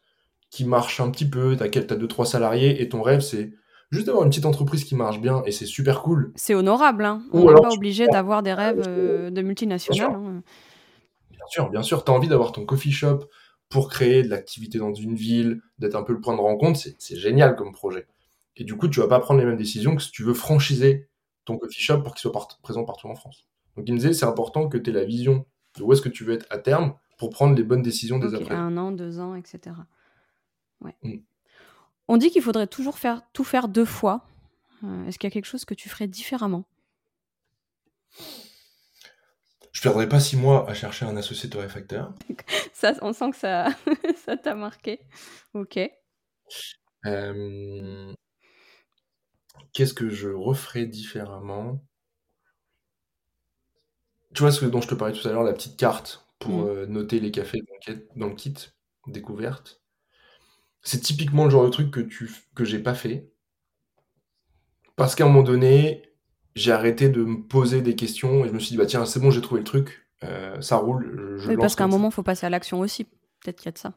qui 0.50 0.66
marche 0.66 1.00
un 1.00 1.10
petit 1.10 1.28
peu, 1.28 1.58
tu 1.58 1.64
as 1.64 1.68
2-3 1.68 2.26
salariés 2.26 2.82
et 2.82 2.90
ton 2.90 3.02
rêve 3.02 3.22
c'est 3.22 3.54
juste 3.92 4.08
d'avoir 4.08 4.24
une 4.24 4.30
petite 4.30 4.46
entreprise 4.46 4.84
qui 4.84 4.96
marche 4.96 5.20
bien 5.20 5.44
et 5.46 5.52
c'est 5.52 5.66
super 5.66 6.02
cool. 6.02 6.32
C'est 6.36 6.56
honorable, 6.56 7.06
hein. 7.06 7.24
On 7.32 7.46
n'est 7.46 7.62
pas 7.62 7.74
obligé 7.74 8.08
d'avoir 8.08 8.44
des 8.44 8.54
rêves 8.54 8.84
euh, 8.88 9.30
de 9.30 9.42
multinationales. 9.42 10.10
Bien 10.10 10.20
sûr, 10.20 10.30
hein. 10.30 10.44
bien 11.32 11.46
sûr, 11.48 11.70
bien 11.70 11.84
sûr. 11.84 12.04
Tu 12.04 12.12
as 12.12 12.14
envie 12.14 12.28
d'avoir 12.28 12.52
ton 12.52 12.66
coffee 12.66 12.92
shop 12.92 13.28
pour 13.70 13.90
créer 13.90 14.22
de 14.22 14.30
l'activité 14.30 14.78
dans 14.78 14.94
une 14.94 15.16
ville, 15.16 15.62
d'être 15.80 15.96
un 15.96 16.04
peu 16.04 16.14
le 16.14 16.22
point 16.22 16.36
de 16.36 16.42
rencontre, 16.42 16.80
c'est 16.80 17.16
génial 17.16 17.56
comme 17.56 17.72
projet. 17.72 18.08
Et 18.56 18.64
du 18.64 18.78
coup, 18.78 18.88
tu 18.88 19.00
vas 19.00 19.08
pas 19.08 19.20
prendre 19.20 19.40
les 19.40 19.46
mêmes 19.48 19.58
décisions 19.58 19.96
que 19.96 20.02
si 20.04 20.12
tu 20.12 20.24
veux 20.24 20.36
franchiser 20.36 21.10
ton 21.46 21.58
coffee 21.58 21.82
shop 21.82 22.02
pour 22.04 22.14
qu'il 22.14 22.22
soit 22.22 22.48
présent 22.62 22.84
partout 22.84 23.08
en 23.08 23.16
France. 23.16 23.48
Donc 23.76 23.86
il 23.88 23.94
me 23.94 23.98
disait, 23.98 24.14
c'est 24.14 24.26
important 24.26 24.68
que 24.68 24.78
tu 24.78 24.92
aies 24.92 24.94
la 24.94 25.06
vision 25.06 25.46
de 25.78 25.84
où 25.84 25.92
est-ce 25.92 26.02
que 26.02 26.10
tu 26.10 26.24
veux 26.24 26.34
être 26.34 26.46
à 26.52 26.60
terme 26.60 26.94
pour 27.18 27.32
prendre 27.32 27.56
les 27.56 27.64
bonnes 27.64 27.82
décisions 27.82 28.20
des 28.20 28.36
après. 28.36 28.54
Un 28.54 28.78
an, 28.78 28.92
deux 28.92 29.20
ans, 29.20 29.36
etc. 29.36 29.76
Ouais. 30.82 30.96
Mm. 31.02 31.18
On 32.08 32.18
dit 32.18 32.30
qu'il 32.32 32.42
faudrait 32.42 32.68
toujours 32.68 32.98
faire 32.98 33.22
tout 33.34 33.44
faire 33.44 33.68
deux 33.68 33.86
fois. 33.86 34.28
Euh, 34.84 35.06
est-ce 35.06 35.18
qu'il 35.18 35.30
y 35.30 35.32
a 35.32 35.34
quelque 35.34 35.46
chose 35.46 35.66
que 35.66 35.74
tu 35.74 35.90
ferais 35.90 36.08
différemment? 36.08 36.66
Je 39.72 39.82
perdrais 39.82 40.08
pas 40.08 40.20
six 40.20 40.38
mois 40.38 40.70
à 40.70 40.74
chercher 40.74 41.06
un 41.06 41.18
associé 41.18 41.50
torréfacteur. 41.50 42.14
ça, 42.74 42.94
on 43.02 43.14
sent 43.14 43.32
que 43.32 43.38
ça, 43.38 43.70
ça 44.26 44.38
t'a 44.38 44.56
marqué. 44.56 45.00
Ok. 45.54 45.80
Euh, 47.06 48.14
qu'est-ce 49.74 49.94
que 49.94 50.10
je 50.10 50.30
referais 50.30 50.86
différemment? 50.86 51.84
Tu 54.34 54.42
vois 54.42 54.52
ce 54.52 54.66
dont 54.66 54.82
je 54.82 54.88
te 54.88 54.96
parlais 54.96 55.18
tout 55.18 55.28
à 55.28 55.32
l'heure, 55.32 55.44
la 55.44 55.54
petite 55.54 55.78
carte 55.78 56.28
pour 56.40 56.64
mm. 56.64 56.68
euh, 56.68 56.86
noter 56.88 57.20
les 57.20 57.32
cafés 57.32 57.62
dans 58.16 58.28
le 58.28 58.36
kit 58.36 58.56
découverte 59.08 59.83
c'est 60.84 61.00
typiquement 61.00 61.46
le 61.46 61.50
genre 61.50 61.66
de 61.66 61.70
truc 61.70 61.90
que 61.90 62.02
tu 62.02 62.30
que 62.56 62.66
j'ai 62.66 62.80
pas 62.80 62.94
fait. 62.94 63.32
Parce 64.96 65.16
qu'à 65.16 65.24
un 65.24 65.28
moment 65.28 65.44
donné, 65.44 66.04
j'ai 66.56 66.72
arrêté 66.72 67.10
de 67.10 67.24
me 67.24 67.42
poser 67.42 67.82
des 67.82 67.96
questions 67.96 68.46
et 68.46 68.50
je 68.50 68.54
me 68.54 68.60
suis 68.60 68.72
dit, 68.72 68.78
bah 68.78 68.86
tiens, 68.86 69.06
c'est 69.06 69.20
bon, 69.20 69.32
j'ai 69.32 69.42
trouvé 69.42 69.62
le 69.62 69.66
truc, 69.66 70.08
euh, 70.24 70.62
ça 70.62 70.76
roule. 70.76 71.38
Je, 71.40 71.54
parce 71.54 71.76
qu'à 71.76 71.86
un 71.86 71.88
moment, 71.88 72.10
il 72.10 72.14
faut 72.14 72.22
passer 72.22 72.46
à 72.46 72.50
l'action 72.50 72.80
aussi. 72.82 73.06
Peut-être 73.06 73.58
qu'il 73.58 73.66
y 73.66 73.70
a 73.70 73.72
de 73.72 73.78
ça. 73.78 73.94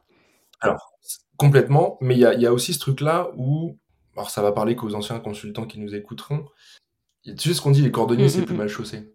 Alors, 0.59 0.93
complètement, 1.35 1.97
mais 2.01 2.15
il 2.15 2.19
y 2.19 2.45
a, 2.45 2.53
aussi 2.53 2.73
ce 2.73 2.79
truc-là 2.79 3.29
où, 3.37 3.77
alors 4.15 4.31
ça 4.31 4.41
va 4.41 4.51
parler 4.51 4.75
qu'aux 4.75 4.95
anciens 4.95 5.19
consultants 5.19 5.67
qui 5.67 5.79
nous 5.79 5.93
écouteront, 5.93 6.45
tu 7.23 7.49
sais 7.49 7.53
ce 7.53 7.61
qu'on 7.61 7.71
dit, 7.71 7.83
les 7.83 7.91
cordonniers, 7.91 8.25
mmh, 8.25 8.29
c'est 8.29 8.41
mmh, 8.41 8.45
plus 8.45 8.55
mmh. 8.55 8.57
mal 8.57 8.69
chaussé. 8.69 9.13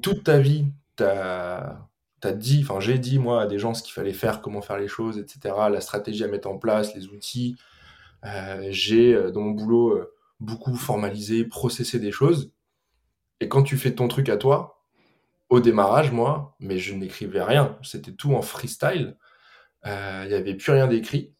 toute 0.00 0.24
ta 0.24 0.38
vie, 0.38 0.66
tu 0.96 1.02
as 1.02 1.89
t'as 2.20 2.32
dit, 2.32 2.60
enfin 2.62 2.80
j'ai 2.80 2.98
dit 2.98 3.18
moi 3.18 3.42
à 3.42 3.46
des 3.46 3.58
gens 3.58 3.74
ce 3.74 3.82
qu'il 3.82 3.92
fallait 3.92 4.12
faire, 4.12 4.40
comment 4.40 4.60
faire 4.60 4.78
les 4.78 4.88
choses, 4.88 5.18
etc., 5.18 5.54
la 5.70 5.80
stratégie 5.80 6.24
à 6.24 6.28
mettre 6.28 6.48
en 6.48 6.58
place, 6.58 6.94
les 6.94 7.08
outils. 7.08 7.56
Euh, 8.24 8.66
j'ai 8.70 9.14
euh, 9.14 9.30
dans 9.30 9.40
mon 9.40 9.52
boulot 9.52 9.92
euh, 9.92 10.12
beaucoup 10.40 10.74
formalisé, 10.76 11.44
processé 11.44 11.98
des 11.98 12.12
choses. 12.12 12.52
Et 13.40 13.48
quand 13.48 13.62
tu 13.62 13.78
fais 13.78 13.94
ton 13.94 14.08
truc 14.08 14.28
à 14.28 14.36
toi, 14.36 14.82
au 15.48 15.60
démarrage, 15.60 16.12
moi, 16.12 16.54
mais 16.60 16.78
je 16.78 16.94
n'écrivais 16.94 17.42
rien, 17.42 17.78
c'était 17.82 18.12
tout 18.12 18.34
en 18.34 18.42
freestyle. 18.42 19.16
Il 19.84 20.28
n'y 20.28 20.34
avait 20.34 20.54
plus 20.54 20.72
rien 20.72 20.86
d'écrit. 20.86 21.32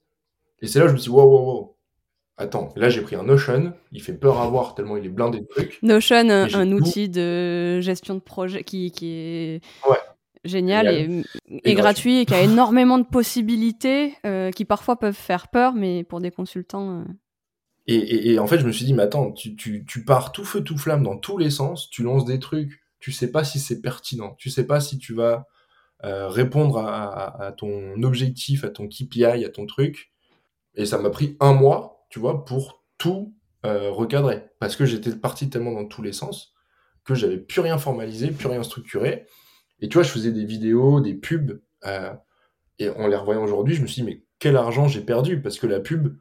Et 0.62 0.66
c'est 0.66 0.78
là 0.78 0.86
que 0.86 0.88
je 0.88 0.94
me 0.94 0.98
suis 0.98 1.10
dit, 1.10 1.16
wow, 1.16 1.24
wow, 1.24 1.52
wow. 1.52 1.76
Attends, 2.38 2.72
là 2.74 2.88
j'ai 2.88 3.02
pris 3.02 3.16
un 3.16 3.22
Notion, 3.22 3.74
il 3.92 4.00
fait 4.00 4.14
peur 4.14 4.40
à 4.40 4.48
voir 4.48 4.74
tellement 4.74 4.96
il 4.96 5.04
est 5.04 5.10
blindé 5.10 5.40
de 5.40 5.46
trucs. 5.46 5.78
Notion, 5.82 6.30
un, 6.30 6.72
outil 6.72 7.10
de 7.10 7.80
gestion 7.82 8.14
de 8.14 8.20
projet 8.20 8.64
qui, 8.64 8.90
qui 8.92 9.12
est 9.12 9.60
ouais 9.86 9.98
génial 10.44 11.24
et, 11.48 11.74
gratuit. 11.74 12.18
et 12.20 12.26
qui 12.26 12.34
a 12.34 12.42
énormément 12.42 12.98
de 12.98 13.04
possibilités 13.04 14.14
euh, 14.24 14.50
qui 14.50 14.64
parfois 14.64 14.98
peuvent 14.98 15.14
faire 15.14 15.48
peur, 15.48 15.74
mais 15.74 16.04
pour 16.04 16.20
des 16.20 16.30
consultants. 16.30 17.00
Euh. 17.00 17.04
Et, 17.86 18.38
en 18.38 18.46
fait, 18.46 18.60
je 18.60 18.66
me 18.66 18.70
suis 18.70 18.84
dit, 18.84 18.94
mais 18.94 19.02
attends, 19.02 19.32
tu, 19.32 19.56
tu, 19.56 20.04
pars 20.04 20.30
tout 20.30 20.44
feu, 20.44 20.62
tout 20.62 20.78
flamme 20.78 21.02
dans 21.02 21.16
tous 21.16 21.38
les 21.38 21.50
sens, 21.50 21.90
tu 21.90 22.04
lances 22.04 22.24
des 22.24 22.38
trucs, 22.38 22.80
tu 23.00 23.10
sais 23.10 23.32
pas 23.32 23.42
si 23.42 23.58
c'est 23.58 23.80
pertinent, 23.80 24.36
tu 24.38 24.48
sais 24.48 24.64
pas 24.64 24.78
si 24.78 24.96
tu 24.96 25.12
vas 25.12 25.48
euh, 26.04 26.28
répondre 26.28 26.78
à, 26.78 27.52
ton 27.56 28.00
objectif, 28.04 28.62
à 28.62 28.68
ton 28.68 28.86
KPI, 28.86 29.24
à 29.24 29.48
ton 29.48 29.66
truc. 29.66 30.12
Et 30.76 30.86
ça 30.86 30.98
m'a 30.98 31.10
pris 31.10 31.36
un 31.40 31.52
mois, 31.52 32.06
tu 32.10 32.20
vois, 32.20 32.44
pour 32.44 32.84
tout 32.96 33.34
recadrer. 33.64 34.44
Parce 34.60 34.76
que 34.76 34.86
j'étais 34.86 35.10
parti 35.16 35.50
tellement 35.50 35.72
dans 35.72 35.86
tous 35.86 36.02
les 36.02 36.12
sens 36.12 36.54
que 37.04 37.14
j'avais 37.16 37.38
plus 37.38 37.60
rien 37.60 37.76
formalisé, 37.76 38.30
plus 38.30 38.46
rien 38.46 38.62
structuré. 38.62 39.26
Et 39.80 39.88
tu 39.88 39.94
vois, 39.94 40.02
je 40.02 40.10
faisais 40.10 40.32
des 40.32 40.44
vidéos, 40.44 41.00
des 41.00 41.14
pubs, 41.14 41.60
euh, 41.86 42.12
et 42.78 42.88
en 42.90 43.06
les 43.06 43.16
revoyant 43.16 43.42
aujourd'hui, 43.42 43.74
je 43.74 43.82
me 43.82 43.86
suis 43.86 44.02
dit, 44.02 44.08
mais 44.08 44.22
quel 44.38 44.56
argent 44.56 44.88
j'ai 44.88 45.02
perdu? 45.02 45.40
Parce 45.40 45.58
que 45.58 45.66
la 45.66 45.80
pub, 45.80 46.16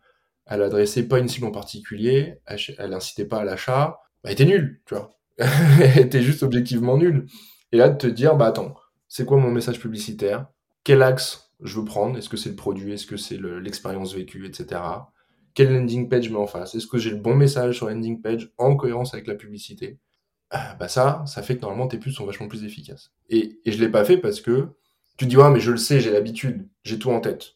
elle 0.45 0.61
adressait 0.61 1.07
pas 1.07 1.19
une 1.19 1.27
cible 1.27 1.45
en 1.45 1.51
particulier, 1.51 2.39
elle, 2.45 2.93
incitait 2.93 3.25
pas 3.25 3.39
à 3.39 3.43
l'achat, 3.43 3.99
bah, 4.23 4.29
elle 4.29 4.33
était 4.33 4.45
nulle, 4.45 4.81
tu 4.85 4.95
vois. 4.95 5.11
elle 5.37 5.99
était 5.99 6.21
juste 6.21 6.43
objectivement 6.43 6.97
nulle. 6.97 7.25
Et 7.71 7.77
là, 7.77 7.89
de 7.89 7.97
te 7.97 8.07
dire, 8.07 8.35
bah 8.35 8.47
attends, 8.47 8.75
c'est 9.07 9.25
quoi 9.25 9.37
mon 9.37 9.51
message 9.51 9.79
publicitaire, 9.79 10.47
quel 10.83 11.01
axe 11.01 11.51
je 11.61 11.79
veux 11.79 11.85
prendre, 11.85 12.17
est-ce 12.17 12.29
que 12.29 12.37
c'est 12.37 12.49
le 12.49 12.55
produit, 12.55 12.93
est-ce 12.93 13.05
que 13.05 13.17
c'est 13.17 13.37
l'expérience 13.37 14.13
vécue, 14.13 14.45
etc. 14.45 14.81
Quel 15.53 15.73
landing 15.73 16.09
page 16.09 16.25
je 16.25 16.29
mets 16.31 16.37
en 16.37 16.47
face, 16.47 16.75
est-ce 16.75 16.87
que 16.87 16.97
j'ai 16.97 17.11
le 17.11 17.17
bon 17.17 17.35
message 17.35 17.75
sur 17.77 17.89
landing 17.89 18.21
page 18.21 18.51
en 18.57 18.75
cohérence 18.75 19.13
avec 19.13 19.27
la 19.27 19.35
publicité? 19.35 19.99
Ah, 20.51 20.75
bah 20.79 20.87
ça, 20.87 21.23
ça 21.27 21.43
fait 21.43 21.55
que 21.55 21.61
normalement 21.61 21.87
tes 21.87 21.97
pubs 21.97 22.11
sont 22.11 22.25
vachement 22.25 22.47
plus 22.47 22.63
efficaces. 22.63 23.11
Et, 23.29 23.59
et 23.65 23.71
je 23.71 23.79
l'ai 23.79 23.89
pas 23.89 24.03
fait 24.03 24.17
parce 24.17 24.41
que 24.41 24.69
tu 25.17 25.25
dis 25.25 25.37
ouais 25.37 25.49
mais 25.51 25.59
je 25.59 25.71
le 25.71 25.77
sais, 25.77 25.99
j'ai 25.99 26.11
l'habitude, 26.11 26.67
j'ai 26.83 26.97
tout 26.97 27.11
en 27.11 27.19
tête. 27.19 27.53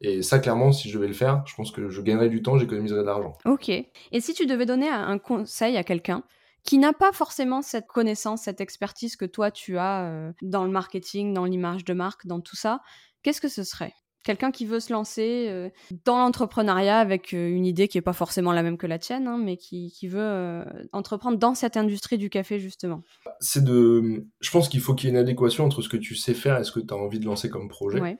Et 0.00 0.22
ça, 0.22 0.38
clairement, 0.38 0.70
si 0.70 0.88
je 0.88 0.96
devais 0.96 1.08
le 1.08 1.12
faire, 1.12 1.42
je 1.46 1.54
pense 1.56 1.72
que 1.72 1.88
je 1.88 2.00
gagnerais 2.02 2.28
du 2.28 2.40
temps, 2.40 2.56
j'économiserais 2.56 3.00
de 3.00 3.06
l'argent. 3.06 3.36
Ok. 3.44 3.68
Et 3.68 4.20
si 4.20 4.32
tu 4.32 4.46
devais 4.46 4.64
donner 4.64 4.88
un 4.88 5.18
conseil 5.18 5.76
à 5.76 5.82
quelqu'un 5.82 6.22
qui 6.64 6.78
n'a 6.78 6.92
pas 6.92 7.12
forcément 7.12 7.62
cette 7.62 7.86
connaissance, 7.86 8.42
cette 8.42 8.60
expertise 8.60 9.16
que 9.16 9.24
toi 9.24 9.50
tu 9.50 9.78
as 9.78 10.04
euh, 10.06 10.32
dans 10.42 10.64
le 10.64 10.70
marketing, 10.70 11.32
dans 11.32 11.46
l'image 11.46 11.84
de 11.84 11.94
marque, 11.94 12.26
dans 12.26 12.40
tout 12.40 12.56
ça, 12.56 12.80
qu'est-ce 13.22 13.40
que 13.40 13.48
ce 13.48 13.64
serait? 13.64 13.94
Quelqu'un 14.28 14.50
qui 14.50 14.66
veut 14.66 14.78
se 14.78 14.92
lancer 14.92 15.46
euh, 15.48 15.70
dans 16.04 16.18
l'entrepreneuriat 16.18 16.98
avec 16.98 17.32
euh, 17.32 17.48
une 17.48 17.64
idée 17.64 17.88
qui 17.88 17.96
n'est 17.96 18.02
pas 18.02 18.12
forcément 18.12 18.52
la 18.52 18.62
même 18.62 18.76
que 18.76 18.86
la 18.86 18.98
tienne, 18.98 19.26
hein, 19.26 19.38
mais 19.42 19.56
qui, 19.56 19.90
veut 20.06 20.66
entreprendre 20.92 21.38
dans 21.38 21.54
cette 21.54 21.78
industrie 21.78 22.18
du 22.18 22.28
café 22.28 22.58
justement. 22.58 23.02
C'est 23.40 23.64
de, 23.64 24.26
je 24.40 24.50
pense 24.50 24.68
qu'il 24.68 24.80
faut 24.80 24.94
qu'il 24.94 25.08
y 25.08 25.08
ait 25.08 25.14
une 25.14 25.18
adéquation 25.18 25.64
entre 25.64 25.80
ce 25.80 25.88
que 25.88 25.96
tu 25.96 26.14
sais 26.14 26.34
faire 26.34 26.58
et 26.58 26.64
ce 26.64 26.72
que 26.72 26.80
tu 26.80 26.92
as 26.92 26.96
envie 26.98 27.20
de 27.20 27.24
lancer 27.24 27.48
comme 27.48 27.68
projet. 27.68 28.02
Ouais. 28.02 28.18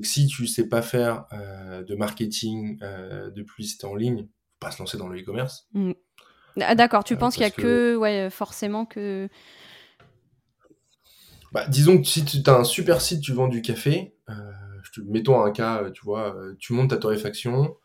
Si 0.00 0.26
tu 0.26 0.46
sais 0.46 0.70
pas 0.70 0.80
faire 0.80 1.26
de 1.86 1.94
marketing, 1.94 2.78
de 2.78 3.42
publicité 3.42 3.86
en 3.86 3.94
ligne, 3.94 4.22
faut 4.22 4.58
pas 4.58 4.70
se 4.70 4.78
lancer 4.78 4.96
dans 4.96 5.08
le 5.08 5.20
e-commerce. 5.20 5.68
Mmh. 5.74 5.92
Ah, 6.62 6.74
d'accord, 6.74 7.04
tu 7.04 7.12
euh, 7.12 7.18
penses 7.18 7.34
qu'il 7.34 7.42
y 7.42 7.46
a 7.46 7.50
que, 7.50 7.94
ouais, 7.94 8.30
forcément 8.30 8.86
que. 8.86 9.28
Bah, 11.52 11.66
disons 11.68 12.00
que 12.00 12.08
si 12.08 12.24
tu 12.24 12.38
as 12.48 12.54
un 12.54 12.64
super 12.64 13.02
site, 13.02 13.20
tu 13.20 13.34
vends 13.34 13.48
du 13.48 13.60
café, 13.60 14.16
euh, 14.84 14.90
te... 14.92 15.00
mettons 15.00 15.42
un 15.42 15.50
cas, 15.50 15.90
tu 15.90 16.04
vois, 16.04 16.34
euh, 16.36 16.54
tu 16.58 16.72
montes 16.72 16.90
ta 16.90 16.96
torréfaction, 16.96 17.76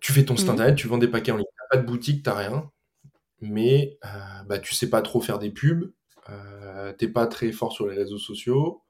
tu 0.00 0.12
fais 0.12 0.24
ton 0.24 0.36
site 0.36 0.48
mmh. 0.48 0.50
internet, 0.50 0.76
tu 0.76 0.88
vends 0.88 0.98
des 0.98 1.08
paquets 1.08 1.32
en 1.32 1.36
ligne, 1.36 1.46
t'as 1.56 1.76
pas 1.76 1.82
de 1.82 1.86
boutique, 1.86 2.22
t'as 2.22 2.34
rien, 2.34 2.70
mais 3.40 3.98
bah, 4.46 4.58
tu 4.58 4.74
sais 4.74 4.90
pas 4.90 5.02
trop 5.02 5.20
faire 5.20 5.38
des 5.38 5.50
pubs, 5.50 5.90
t'es 6.98 7.08
pas 7.08 7.26
très 7.26 7.52
fort 7.52 7.72
sur 7.72 7.88
les 7.88 7.96
réseaux 7.96 8.18
sociaux, 8.18 8.82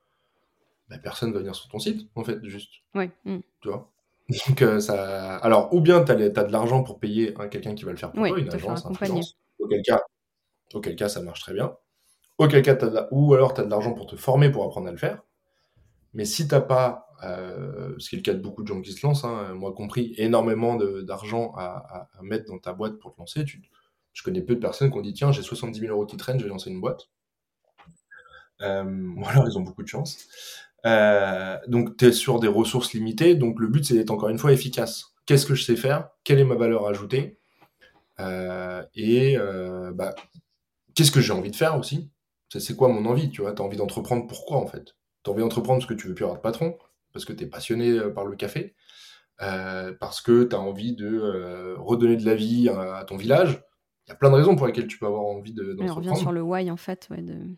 bah, 0.88 0.96
personne 1.02 1.32
va 1.32 1.38
venir 1.38 1.54
sur 1.54 1.68
ton 1.68 1.78
site, 1.78 2.08
en 2.14 2.24
fait, 2.24 2.44
juste. 2.44 2.70
Ouais. 2.94 3.10
Mmh. 3.24 3.38
Tu 3.60 3.68
vois? 3.68 3.90
Donc, 4.48 4.62
euh, 4.62 4.80
ça... 4.80 5.36
Alors, 5.36 5.72
ou 5.72 5.80
bien 5.80 6.02
tu 6.04 6.12
as, 6.12 6.14
de 6.16 6.52
l'argent 6.52 6.82
pour 6.82 6.98
payer 6.98 7.34
quelqu'un 7.50 7.74
qui 7.74 7.84
va 7.84 7.90
le 7.90 7.96
faire 7.96 8.12
pour 8.12 8.26
toi, 8.26 8.38
une 8.38 8.52
agence, 8.52 8.86
un 8.86 8.92
auquel 9.58 9.82
cas, 9.82 10.00
auquel 10.72 10.96
cas 10.96 11.08
ça 11.08 11.20
marche 11.20 11.40
très 11.40 11.54
bien. 11.54 11.76
Auquel 12.38 12.62
cas, 12.62 12.76
ou 13.10 13.34
alors 13.34 13.54
tu 13.54 13.60
as 13.60 13.64
de 13.64 13.70
l'argent 13.70 13.92
pour 13.92 14.06
te 14.06 14.16
former 14.16 14.50
pour 14.50 14.64
apprendre 14.64 14.88
à 14.88 14.90
le 14.90 14.96
faire. 14.96 15.22
Mais 16.14 16.24
si 16.24 16.46
t'as 16.46 16.60
pas, 16.60 17.08
euh, 17.24 17.94
ce 17.98 18.08
qui 18.08 18.14
est 18.14 18.18
le 18.18 18.22
cas 18.22 18.34
de 18.34 18.38
beaucoup 18.40 18.62
de 18.62 18.68
gens 18.68 18.80
qui 18.80 18.92
se 18.92 19.04
lancent, 19.04 19.24
hein, 19.24 19.52
moi 19.54 19.72
compris, 19.74 20.14
énormément 20.16 20.76
d'argent 20.76 21.52
à, 21.56 22.08
mettre 22.22 22.46
dans 22.46 22.58
ta 22.58 22.72
boîte 22.72 22.98
pour 22.98 23.14
te 23.14 23.20
lancer, 23.20 23.44
tu... 23.44 23.60
je 24.12 24.22
connais 24.22 24.40
peu 24.40 24.54
de 24.54 24.60
personnes 24.60 24.90
qui 24.90 24.96
ont 24.96 25.02
dit 25.02 25.12
tiens, 25.12 25.32
j'ai 25.32 25.42
70 25.42 25.78
000 25.80 25.92
euros 25.92 26.06
qui 26.06 26.16
traînent, 26.16 26.38
je 26.38 26.44
vais 26.44 26.50
lancer 26.50 26.70
une 26.70 26.80
boîte. 26.80 27.08
Euh, 28.62 28.84
ou 29.16 29.26
alors 29.26 29.48
ils 29.48 29.58
ont 29.58 29.62
beaucoup 29.62 29.82
de 29.82 29.88
chance. 29.88 30.26
Euh, 30.86 31.58
donc, 31.66 31.96
tu 31.96 32.06
es 32.06 32.12
sur 32.12 32.40
des 32.40 32.48
ressources 32.48 32.92
limitées. 32.92 33.34
Donc, 33.34 33.58
le 33.58 33.68
but, 33.68 33.84
c'est 33.84 33.94
d'être 33.94 34.10
encore 34.10 34.28
une 34.28 34.38
fois 34.38 34.52
efficace. 34.52 35.14
Qu'est-ce 35.26 35.46
que 35.46 35.54
je 35.54 35.64
sais 35.64 35.76
faire? 35.76 36.10
Quelle 36.24 36.38
est 36.38 36.44
ma 36.44 36.56
valeur 36.56 36.86
ajoutée? 36.86 37.38
Et 38.18 39.36
bah, 39.94 40.14
qu'est-ce 40.94 41.10
que 41.10 41.20
j'ai 41.20 41.32
envie 41.32 41.50
de 41.50 41.56
faire 41.56 41.78
aussi? 41.78 42.10
C'est 42.56 42.76
quoi 42.76 42.88
mon 42.88 43.04
envie 43.06 43.30
Tu 43.30 43.40
vois, 43.40 43.50
as 43.58 43.62
envie 43.62 43.78
d'entreprendre 43.78 44.26
pourquoi 44.28 44.58
en 44.58 44.66
fait? 44.66 44.94
Tu 45.24 45.30
as 45.30 45.32
envie 45.32 45.42
d'entreprendre 45.42 45.80
parce 45.80 45.88
que 45.88 45.94
tu 45.94 46.06
veux 46.06 46.14
plus 46.14 46.24
avoir 46.24 46.38
de 46.38 46.42
patron, 46.42 46.76
parce 47.12 47.24
que 47.24 47.32
tu 47.32 47.44
es 47.44 47.46
passionné 47.46 47.98
par 48.14 48.26
le 48.26 48.36
café, 48.36 48.74
parce 49.38 50.20
que 50.20 50.44
tu 50.44 50.54
as 50.54 50.60
envie 50.60 50.94
de 50.94 51.74
redonner 51.78 52.16
de 52.16 52.24
la 52.24 52.34
vie 52.34 52.68
à, 52.68 53.04
ton 53.04 53.16
village. 53.16 53.62
Il 54.06 54.10
y 54.10 54.12
a 54.12 54.16
plein 54.16 54.30
de 54.30 54.36
raisons 54.36 54.54
pour 54.54 54.66
lesquelles 54.66 54.86
tu 54.86 54.98
peux 54.98 55.06
avoir 55.06 55.22
envie 55.22 55.54
d'entreprendre. 55.54 55.92
on 55.92 55.94
revient 55.94 56.16
sur 56.16 56.32
le 56.32 56.42
why 56.42 56.70
en 56.70 56.76
fait. 56.76 57.08
Ouais, 57.10 57.22
de... 57.22 57.56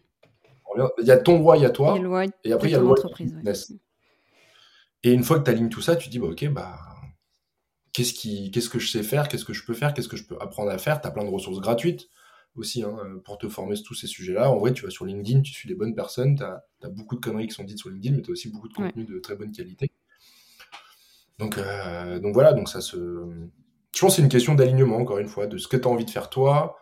Il 0.99 1.07
y 1.07 1.11
a 1.11 1.19
ton 1.19 1.39
roi, 1.39 1.57
il 1.57 1.63
y 1.63 1.67
a 1.67 1.71
toi. 1.71 1.99
Et, 2.45 2.53
après, 2.53 2.69
il 2.69 2.73
y 2.73 2.75
a 2.75 2.81
le 2.81 3.53
Et 5.03 5.13
une 5.13 5.25
fois 5.25 5.39
que 5.39 5.45
tu 5.45 5.51
alignes 5.51 5.69
tout 5.69 5.81
ça, 5.81 5.97
tu 5.97 6.09
dis, 6.09 6.19
bah, 6.19 6.29
ok, 6.29 6.49
bah, 6.49 6.79
qu'est-ce, 7.93 8.13
qui, 8.13 8.51
qu'est-ce 8.51 8.69
que 8.69 8.79
je 8.79 8.91
sais 8.91 9.03
faire, 9.03 9.29
qu'est-ce 9.29 9.45
que 9.45 9.53
je 9.53 9.65
peux 9.65 9.75
faire, 9.75 9.95
qu'est-ce 9.95 10.09
que 10.09 10.17
je 10.17 10.25
peux 10.25 10.37
apprendre 10.41 10.71
à 10.71 10.79
faire? 10.79 11.01
Tu 11.01 11.09
as 11.09 11.11
plein 11.11 11.25
de 11.25 11.31
ressources 11.31 11.61
gratuites 11.61 12.09
aussi 12.57 12.83
hein, 12.83 12.97
pour 13.25 13.39
te 13.39 13.49
former 13.49 13.77
sur 13.77 13.87
tous 13.87 13.95
ces 13.95 14.07
sujets-là. 14.07 14.51
En 14.51 14.59
vrai, 14.59 14.73
tu 14.73 14.85
vas 14.85 14.91
sur 14.91 15.05
LinkedIn, 15.05 15.43
tu 15.43 15.53
suis 15.53 15.69
des 15.69 15.75
bonnes 15.75 15.95
personnes, 15.95 16.37
tu 16.37 16.43
as, 16.43 16.91
beaucoup 16.91 17.17
de 17.17 17.21
conneries 17.21 17.49
qui 17.49 17.55
sont 17.55 17.65
dites 17.65 17.79
sur 17.79 17.91
LinkedIn, 17.91 18.17
mais 18.17 18.23
tu 18.23 18.31
as 18.31 18.33
aussi 18.33 18.51
beaucoup 18.51 18.69
de 18.69 18.75
contenu 18.75 19.05
de 19.05 19.19
très 19.19 19.37
bonne 19.37 19.53
qualité. 19.53 19.91
Donc, 21.39 21.59
euh, 21.59 22.19
donc 22.19 22.35
voilà, 22.35 22.53
donc 22.53 22.69
ça 22.69 22.81
se. 22.81 22.97
Je 22.97 24.01
pense 24.01 24.13
que 24.13 24.17
c'est 24.17 24.23
une 24.23 24.29
question 24.29 24.55
d'alignement, 24.55 24.97
encore 24.97 25.19
une 25.19 25.29
fois, 25.29 25.47
de 25.47 25.59
ce 25.59 25.69
que 25.69 25.77
tu 25.77 25.89
as 25.89 25.91
envie 25.91 26.05
de 26.05 26.11
faire 26.11 26.29
toi, 26.29 26.77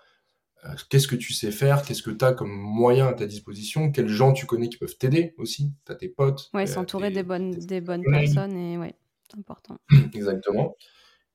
euh, 0.65 0.75
qu'est-ce 0.89 1.07
que 1.07 1.17
tu 1.17 1.33
sais 1.33 1.51
faire, 1.51 1.83
qu'est-ce 1.83 2.03
que 2.03 2.11
tu 2.11 2.25
as 2.25 2.33
comme 2.33 2.51
moyen 2.51 3.07
à 3.09 3.13
ta 3.13 3.27
disposition, 3.27 3.93
quels 3.93 4.09
gens 4.09 4.33
tu 4.33 4.47
connais 4.47 4.69
qui 4.69 4.79
peuvent 4.79 4.97
t'aider 4.97 5.35
aussi, 5.39 5.73
tu 5.85 5.93
as 5.93 5.95
tes 5.95 6.09
potes. 6.09 6.51
Ouais, 6.55 6.63
euh, 6.63 6.67
s'entourer 6.67 7.11
des 7.11 7.23
bonnes, 7.23 7.51
des 7.51 7.81
bonnes 7.81 8.05
personnes, 8.05 8.57
et 8.57 8.79
ouais, 8.79 8.95
c'est 9.31 9.39
important. 9.39 9.77
Exactement. 10.15 10.77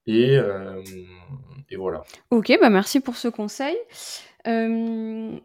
Et, 0.08 0.38
euh, 0.38 0.82
et, 1.70 1.76
voilà. 1.76 2.04
Ok, 2.32 2.52
bah 2.60 2.70
merci 2.70 3.00
pour 3.00 3.16
ce 3.16 3.28
conseil. 3.28 3.76
Est-ce 4.46 5.40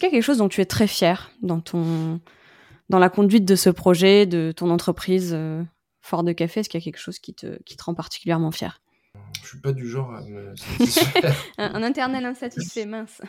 qu'il 0.00 0.04
y 0.04 0.06
a 0.06 0.10
quelque 0.10 0.22
chose 0.22 0.38
dont 0.38 0.48
tu 0.48 0.60
es 0.60 0.66
très 0.66 0.86
fier 0.86 1.30
dans, 1.42 1.60
ton, 1.60 2.20
dans 2.88 2.98
la 2.98 3.10
conduite 3.10 3.44
de 3.44 3.56
ce 3.56 3.70
projet, 3.70 4.26
de 4.26 4.52
ton 4.52 4.70
entreprise 4.70 5.36
Fort 6.00 6.24
de 6.24 6.32
Café? 6.32 6.60
Est-ce 6.60 6.68
qu'il 6.68 6.80
y 6.80 6.82
a 6.82 6.84
quelque 6.84 7.00
chose 7.00 7.18
qui 7.18 7.34
te, 7.34 7.62
qui 7.64 7.76
te 7.76 7.84
rend 7.84 7.94
particulièrement 7.94 8.50
fier 8.50 8.80
je 9.42 9.48
suis 9.48 9.60
pas 9.60 9.72
du 9.72 9.88
genre 9.88 10.12
à 10.14 10.22
me 10.22 10.54
satisfaire. 10.78 11.36
un, 11.58 11.82
internel 11.82 12.24
insatisfait, 12.24 12.86
mince. 12.86 13.20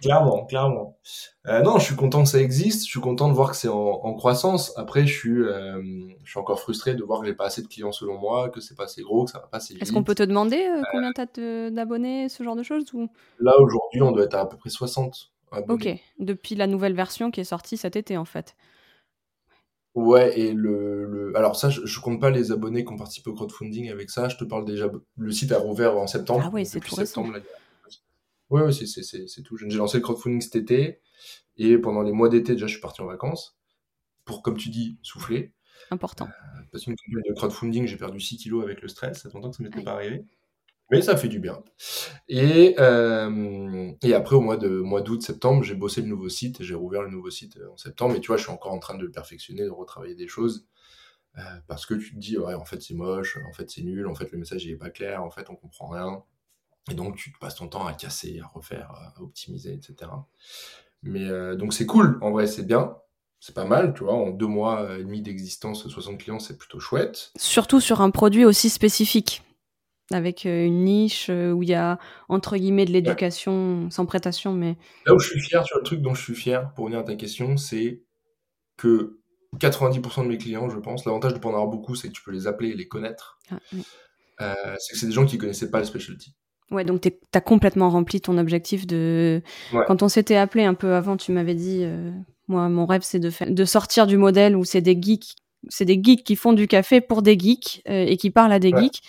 Clairement, 0.00 0.44
clairement. 0.46 0.98
Euh, 1.46 1.62
non, 1.62 1.78
je 1.78 1.84
suis 1.84 1.96
content 1.96 2.22
que 2.22 2.28
ça 2.28 2.40
existe. 2.40 2.84
Je 2.84 2.90
suis 2.90 3.00
content 3.00 3.28
de 3.28 3.34
voir 3.34 3.50
que 3.50 3.56
c'est 3.56 3.68
en, 3.68 4.14
croissance. 4.14 4.72
Après, 4.76 5.06
je 5.06 5.12
suis, 5.12 5.42
euh, 5.42 5.82
je 6.22 6.30
suis 6.30 6.38
encore 6.38 6.60
frustré 6.60 6.94
de 6.94 7.02
voir 7.02 7.20
que 7.20 7.26
j'ai 7.26 7.34
pas 7.34 7.46
assez 7.46 7.62
de 7.62 7.66
clients 7.66 7.92
selon 7.92 8.18
moi, 8.18 8.48
que 8.50 8.60
c'est 8.60 8.76
pas 8.76 8.84
assez 8.84 9.02
gros, 9.02 9.24
que 9.24 9.30
ça 9.30 9.38
va 9.38 9.46
pas 9.46 9.58
assez 9.58 9.74
vite. 9.74 9.82
Est-ce 9.82 9.92
qu'on 9.92 10.04
peut 10.04 10.14
te 10.14 10.22
demander 10.22 10.56
euh, 10.56 10.82
combien 10.92 11.12
tu 11.12 11.20
as 11.20 11.70
d'abonnés, 11.70 12.28
ce 12.28 12.42
genre 12.42 12.56
de 12.56 12.62
choses 12.62 12.84
ou... 12.94 13.08
Là, 13.38 13.58
aujourd'hui, 13.60 14.02
on 14.02 14.12
doit 14.12 14.24
être 14.24 14.34
à, 14.34 14.48
peu 14.48 14.56
près 14.56 14.70
60 14.70 15.32
abonnés. 15.52 15.92
Ok, 15.92 16.00
depuis 16.18 16.54
la 16.54 16.66
nouvelle 16.66 16.94
version 16.94 17.30
qui 17.30 17.40
est 17.40 17.44
sortie 17.44 17.76
cet 17.76 17.96
été, 17.96 18.16
en 18.16 18.24
fait. 18.24 18.54
Ouais, 19.94 20.36
et 20.38 20.52
le, 20.52 21.04
le... 21.04 21.36
alors 21.36 21.54
ça, 21.54 21.70
je, 21.70 21.86
je, 21.86 22.00
compte 22.00 22.20
pas 22.20 22.30
les 22.30 22.50
abonnés 22.50 22.84
qui 22.84 22.92
ont 22.92 22.96
participé 22.96 23.30
au 23.30 23.34
crowdfunding 23.34 23.90
avec 23.90 24.10
ça. 24.10 24.28
Je 24.28 24.36
te 24.36 24.42
parle 24.42 24.64
déjà. 24.64 24.90
Le 25.16 25.30
site 25.30 25.52
a 25.52 25.58
rouvert 25.58 25.96
en 25.96 26.08
septembre. 26.08 26.42
Ah 26.46 26.50
oui, 26.52 26.66
c'est 26.66 26.80
tout 26.80 26.96
septembre. 26.96 27.34
Là, 27.34 27.38
ouais 28.62 28.72
c'est 28.72 29.42
tout. 29.42 29.56
J'ai 29.56 29.78
lancé 29.78 29.98
le 29.98 30.02
crowdfunding 30.02 30.40
cet 30.40 30.56
été 30.56 31.00
et 31.56 31.78
pendant 31.78 32.02
les 32.02 32.12
mois 32.12 32.28
d'été 32.28 32.52
déjà, 32.52 32.66
je 32.66 32.72
suis 32.72 32.80
parti 32.80 33.00
en 33.00 33.06
vacances 33.06 33.56
pour, 34.24 34.42
comme 34.42 34.56
tu 34.56 34.70
dis, 34.70 34.98
souffler. 35.02 35.52
Important. 35.90 36.26
Euh, 36.26 36.60
parce 36.72 36.84
que 36.84 36.90
de 36.90 37.34
crowdfunding, 37.34 37.86
j'ai 37.86 37.96
perdu 37.96 38.20
6 38.20 38.38
kilos 38.38 38.64
avec 38.64 38.80
le 38.82 38.88
stress. 38.88 39.22
Ça 39.22 39.28
fait 39.28 39.34
longtemps 39.34 39.50
que 39.50 39.56
ça 39.56 39.62
m'était 39.62 39.82
pas 39.82 39.92
arrivé. 39.92 40.24
Mais 40.90 41.00
ça 41.00 41.16
fait 41.16 41.28
du 41.28 41.40
bien. 41.40 41.62
Et, 42.28 42.74
euh, 42.78 43.90
et 44.02 44.14
après, 44.14 44.36
au 44.36 44.40
mois 44.40 44.56
de 44.56 44.68
mois 44.68 45.00
d'août, 45.00 45.22
septembre, 45.22 45.62
j'ai 45.62 45.74
bossé 45.74 46.02
le 46.02 46.08
nouveau 46.08 46.28
site 46.28 46.60
et 46.60 46.64
j'ai 46.64 46.74
rouvert 46.74 47.02
le 47.02 47.10
nouveau 47.10 47.30
site 47.30 47.56
euh, 47.56 47.72
en 47.72 47.76
septembre. 47.76 48.14
Et 48.16 48.20
tu 48.20 48.28
vois, 48.28 48.36
je 48.36 48.42
suis 48.42 48.52
encore 48.52 48.72
en 48.72 48.78
train 48.78 48.94
de 48.96 49.02
le 49.02 49.10
perfectionner, 49.10 49.64
de 49.64 49.70
retravailler 49.70 50.14
des 50.14 50.28
choses. 50.28 50.66
Euh, 51.38 51.42
parce 51.66 51.86
que 51.86 51.94
tu 51.94 52.14
te 52.14 52.18
dis, 52.18 52.38
ouais, 52.38 52.54
en 52.54 52.64
fait, 52.64 52.80
c'est 52.82 52.94
moche, 52.94 53.38
en 53.48 53.52
fait, 53.52 53.70
c'est 53.70 53.82
nul, 53.82 54.06
en 54.06 54.14
fait, 54.14 54.30
le 54.30 54.38
message, 54.38 54.64
il 54.64 54.72
est 54.72 54.76
pas 54.76 54.90
clair, 54.90 55.24
en 55.24 55.30
fait, 55.30 55.50
on 55.50 55.56
comprend 55.56 55.88
rien. 55.88 56.22
Et 56.90 56.94
donc, 56.94 57.16
tu 57.16 57.32
passes 57.40 57.56
ton 57.56 57.68
temps 57.68 57.86
à 57.86 57.92
casser, 57.94 58.40
à 58.42 58.46
refaire, 58.46 58.90
à 58.90 59.22
optimiser, 59.22 59.72
etc. 59.72 60.10
Mais 61.02 61.28
euh, 61.28 61.56
donc, 61.56 61.72
c'est 61.72 61.86
cool. 61.86 62.18
En 62.20 62.30
vrai, 62.30 62.46
c'est 62.46 62.66
bien. 62.66 62.96
C'est 63.40 63.54
pas 63.54 63.64
mal, 63.64 63.94
tu 63.94 64.04
vois. 64.04 64.14
En 64.14 64.30
deux 64.30 64.46
mois 64.46 64.96
et 64.98 65.02
demi 65.02 65.22
d'existence, 65.22 65.86
60 65.86 66.18
clients, 66.18 66.38
c'est 66.38 66.56
plutôt 66.56 66.80
chouette. 66.80 67.32
Surtout 67.36 67.80
sur 67.80 68.00
un 68.00 68.10
produit 68.10 68.44
aussi 68.44 68.70
spécifique 68.70 69.42
avec 70.10 70.46
euh, 70.46 70.66
une 70.66 70.84
niche 70.84 71.28
euh, 71.30 71.52
où 71.52 71.62
il 71.62 71.68
y 71.68 71.74
a 71.74 71.98
entre 72.28 72.56
guillemets 72.56 72.84
de 72.84 72.92
l'éducation 72.92 73.88
sans 73.90 74.06
prétention 74.06 74.52
mais 74.52 74.76
là 75.06 75.14
où 75.14 75.18
je 75.18 75.28
suis 75.28 75.40
fier 75.40 75.64
sur 75.64 75.78
le 75.78 75.82
truc 75.82 76.02
dont 76.02 76.14
je 76.14 76.22
suis 76.22 76.34
fier 76.34 76.72
pour 76.74 76.84
revenir 76.84 77.00
à 77.00 77.04
ta 77.04 77.14
question 77.16 77.56
c'est 77.56 78.02
que 78.76 79.20
90% 79.58 80.24
de 80.24 80.28
mes 80.28 80.38
clients 80.38 80.68
je 80.68 80.78
pense 80.78 81.06
l'avantage 81.06 81.32
de 81.32 81.38
pas 81.38 81.48
en 81.48 81.52
avoir 81.52 81.68
beaucoup 81.68 81.94
c'est 81.94 82.08
que 82.08 82.12
tu 82.12 82.22
peux 82.22 82.32
les 82.32 82.46
appeler 82.46 82.70
et 82.70 82.74
les 82.74 82.88
connaître 82.88 83.38
ah, 83.50 83.56
euh, 84.40 84.76
c'est 84.78 84.92
que 84.92 84.98
c'est 84.98 85.06
des 85.06 85.12
gens 85.12 85.26
qui 85.26 85.38
connaissaient 85.38 85.70
pas 85.70 85.78
le 85.78 85.84
specialty 85.84 86.34
ouais 86.70 86.84
donc 86.84 87.00
tu 87.00 87.12
as 87.34 87.40
complètement 87.40 87.90
rempli 87.90 88.20
ton 88.20 88.38
objectif 88.38 88.86
de 88.86 89.42
quand 89.86 90.02
on 90.02 90.08
s'était 90.08 90.36
appelé 90.36 90.64
un 90.64 90.74
peu 90.74 90.94
avant 90.94 91.16
tu 91.16 91.30
m'avais 91.30 91.54
dit 91.54 91.86
moi 92.48 92.68
mon 92.68 92.86
rêve 92.86 93.02
c'est 93.04 93.18
de 93.18 93.30
faire 93.30 93.50
de 93.50 93.64
sortir 93.64 94.06
du 94.06 94.16
modèle 94.16 94.56
où 94.56 94.64
c'est 94.64 94.80
des 94.80 94.98
geeks 95.00 95.36
c'est 95.68 95.84
des 95.84 96.00
geeks 96.02 96.24
qui 96.24 96.36
font 96.36 96.52
du 96.52 96.66
café 96.66 97.00
pour 97.00 97.22
des 97.22 97.38
geeks 97.38 97.82
et 97.84 98.16
qui 98.16 98.30
parlent 98.30 98.52
à 98.52 98.58
des 98.58 98.70
geeks 98.70 99.02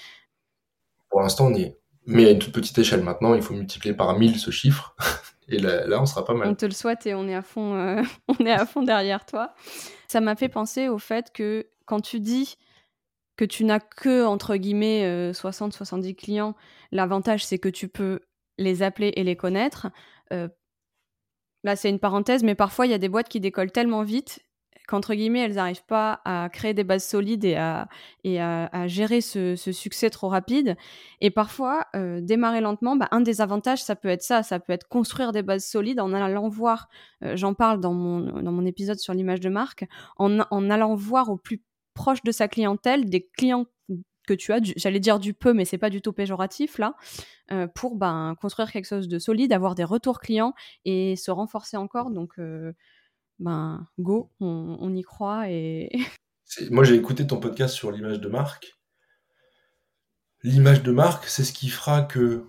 pour 1.16 1.22
l'instant, 1.22 1.45
on 1.47 1.53
y 1.53 1.62
est. 1.62 1.80
Mais 2.08 2.26
à 2.26 2.32
une 2.32 2.39
toute 2.39 2.51
petite 2.51 2.78
échelle 2.78 3.01
maintenant, 3.01 3.36
il 3.36 3.41
faut 3.41 3.53
multiplier 3.53 3.95
par 3.95 4.20
1000 4.20 4.38
ce 4.38 4.51
chiffre. 4.51 4.97
Et 5.47 5.60
là, 5.60 6.01
on 6.01 6.06
sera 6.06 6.26
pas 6.26 6.34
mal. 6.34 6.49
On 6.49 6.56
te 6.56 6.66
le 6.66 6.74
souhaite 6.74 7.06
et 7.06 7.16
on 7.16 7.26
est 7.30 7.36
à 7.36 7.41
fond, 7.41 7.74
euh, 7.76 8.01
on 8.28 8.45
est 8.45 8.51
à 8.51 8.66
fond 8.66 8.84
derrière 8.84 9.26
toi. 9.26 9.53
Ça 10.10 10.20
m'a 10.20 10.36
fait 10.36 10.49
penser 10.49 10.89
au 10.89 10.97
fait 10.97 11.32
que 11.32 11.68
quand 11.86 12.01
tu 12.01 12.20
dis 12.20 12.58
que 13.38 13.46
tu 13.46 13.66
n'as 13.66 13.80
que, 13.80 14.26
entre 14.26 14.56
guillemets, 14.56 15.32
60-70 15.32 16.10
euh, 16.10 16.14
clients, 16.14 16.56
l'avantage 16.92 17.46
c'est 17.46 17.60
que 17.60 17.70
tu 17.70 17.88
peux 17.88 18.22
les 18.58 18.84
appeler 18.84 19.14
et 19.16 19.24
les 19.24 19.36
connaître. 19.36 19.88
Euh, 20.34 20.48
là, 21.64 21.76
c'est 21.76 21.90
une 21.90 22.00
parenthèse, 22.00 22.44
mais 22.44 22.56
parfois 22.56 22.86
il 22.86 22.92
y 22.92 22.96
a 22.96 22.98
des 22.98 23.10
boîtes 23.10 23.30
qui 23.30 23.40
décollent 23.40 23.72
tellement 23.72 24.04
vite 24.04 24.40
qu'entre 24.88 25.16
guillemets, 25.16 25.40
elles 25.40 25.56
n'arrivent 25.56 25.86
pas 25.86 26.22
à 26.26 26.50
créer 26.50 26.74
des 26.74 26.84
bases 26.84 27.04
solides 27.04 27.44
et 27.46 27.56
à, 27.56 27.88
et 28.24 28.42
à, 28.42 28.88
gérer 28.88 29.22
ce, 29.22 29.56
succès 29.56 30.10
trop 30.10 30.30
rapide. 30.30 30.76
Et 31.22 31.32
parfois, 31.32 31.86
euh, 31.96 32.22
démarrer 32.22 32.62
lentement, 32.62 32.96
bah, 32.96 33.08
un 33.12 33.22
des 33.22 33.42
avantages, 33.42 33.84
ça 33.84 33.96
peut 33.96 34.10
être 34.10 34.22
ça, 34.22 34.44
ça 34.44 34.60
peut 34.60 34.74
être 34.74 34.88
construire 34.88 35.32
des 35.32 35.42
bases 35.42 35.66
solides 35.66 36.00
en 36.00 36.14
allant 36.14 36.48
voir, 36.50 36.88
euh, 37.24 37.36
j'en 37.36 37.54
parle 37.54 37.80
dans 37.80 37.94
mon, 37.94 38.42
dans 38.42 38.52
mon 38.52 38.66
épisode 38.66 39.00
sur 39.00 39.14
l'image 39.14 39.40
de 39.40 39.50
marque, 39.50 39.86
en, 40.18 40.40
en 40.40 40.70
allant 40.70 40.96
voir 40.96 41.30
au 41.30 41.38
plus 41.38 41.64
proche 41.96 42.24
de 42.24 42.32
sa 42.32 42.48
clientèle 42.48 43.10
des 43.10 43.28
clients 43.38 43.66
que 44.28 44.34
tu 44.34 44.54
as, 44.54 44.60
j'allais 44.76 45.00
dire 45.00 45.20
du 45.20 45.34
peu, 45.34 45.54
mais 45.54 45.66
c'est 45.66 45.78
pas 45.78 45.89
du 45.89 46.02
tout 46.02 46.14
péjoratif 46.14 46.78
là, 46.78 46.96
euh, 47.52 47.68
pour 47.68 47.96
ben, 47.96 48.36
construire 48.41 48.72
quelque 48.72 48.88
chose 48.88 49.08
de 49.08 49.20
solide, 49.20 49.54
avoir 49.54 49.76
des 49.76 49.84
retours 49.84 50.20
clients 50.20 50.54
et 50.84 51.16
se 51.16 51.32
renforcer 51.32 51.78
encore. 51.78 52.10
Donc, 52.10 52.39
ben 53.39 53.88
go, 54.00 54.32
on, 54.39 54.93
y 54.93 55.02
croit 55.02 55.50
et. 55.50 55.89
Moi 56.70 56.84
j'ai 56.84 56.96
écouté 56.96 57.26
ton 57.26 57.39
podcast 57.39 57.74
sur 57.74 57.91
l'image 57.91 58.20
de 58.20 58.30
marque. 58.30 58.78
L'image 60.43 60.84
de 60.84 60.91
marque, 60.91 61.26
c'est 61.28 61.43
ce 61.43 61.54
qui 61.54 61.70
fera 61.70 62.04
que 62.04 62.46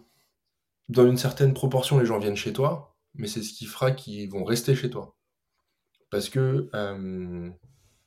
dans 0.89 1.07
une 1.07 1.17
certaine 1.17 1.55
proportion 1.55 1.99
les 1.99 2.07
gens 2.07 2.19
viennent 2.19 2.37
chez 2.37 2.53
toi, 2.53 2.95
mais 3.15 3.27
c'est 3.27 3.43
ce 3.43 3.53
qui 3.53 3.65
fera 3.65 3.93
qu'ils 3.93 4.31
vont 4.31 4.45
rester 4.45 4.75
chez 4.75 4.91
toi. 4.91 5.17
Parce 6.11 6.29
que 6.29 6.69
euh, 6.75 7.51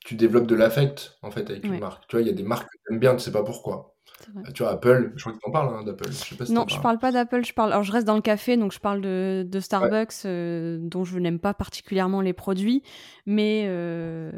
tu 0.06 0.16
développes 0.16 0.48
de 0.48 0.56
l'affect 0.56 1.18
en 1.22 1.32
fait 1.32 1.50
avec 1.50 1.66
une 1.66 1.80
marque. 1.80 2.08
Tu 2.08 2.16
vois, 2.16 2.22
il 2.22 2.28
y 2.28 2.32
a 2.32 2.34
des 2.34 2.44
marques 2.44 2.70
que 2.72 2.78
tu 2.78 2.94
aimes 2.94 3.00
bien, 3.00 3.16
tu 3.16 3.22
sais 3.22 3.32
pas 3.32 3.44
pourquoi. 3.44 3.96
Euh, 4.36 4.52
tu 4.54 4.64
vois, 4.64 4.74
Apple, 4.74 5.14
je 5.16 5.22
crois 5.22 5.34
que 5.34 5.40
tu 5.40 5.48
en 5.48 5.52
parles 5.52 5.76
hein, 5.76 5.84
d'Apple. 5.84 6.10
non, 6.50 6.66
je 6.68 6.80
parle 6.80 7.00
pas 7.00 7.12
d'Apple, 7.12 7.46
je 7.46 7.54
parle. 7.54 7.72
Alors, 7.72 7.84
je 7.84 7.92
reste 7.92 8.06
dans 8.06 8.16
le 8.16 8.22
café, 8.22 8.58
donc 8.58 8.72
je 8.72 8.80
parle 8.80 9.02
de, 9.02 9.46
de 9.48 9.60
Starbucks, 9.60 10.26
euh, 10.26 10.78
dont 10.82 11.04
je 11.04 11.18
n'aime 11.20 11.40
pas 11.40 11.54
particulièrement 11.54 12.22
les 12.22 12.34
produits, 12.34 12.84
mais. 13.26 13.66
Euh... 13.68 14.32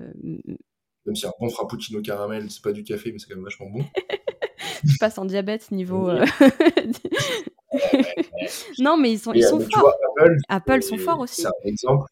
Même 1.06 1.16
si 1.16 1.26
un 1.26 1.32
bon 1.40 1.50
frappuccino 1.50 2.02
caramel, 2.02 2.52
c'est 2.52 2.64
pas 2.64 2.74
du 2.74 2.84
café, 2.84 3.12
mais 3.12 3.18
c'est 3.18 3.28
quand 3.28 3.36
même 3.36 3.44
vachement 3.44 3.70
bon. 3.70 3.84
je 4.84 4.98
passe 5.00 5.18
en 5.18 5.26
diabète 5.26 5.72
niveau. 5.72 6.10
Euh, 6.10 6.26
non, 8.80 8.98
mais 8.98 9.14
ils 9.14 9.20
sont, 9.20 9.34
ils 9.34 9.44
sont 9.44 9.60
forts. 9.60 9.94
Apple, 10.20 10.38
Apple 10.48 10.84
sont 10.84 10.98
forts 10.98 11.20
aussi. 11.20 11.42
C'est 11.42 11.48
un 11.48 11.66
exemple. 11.66 12.06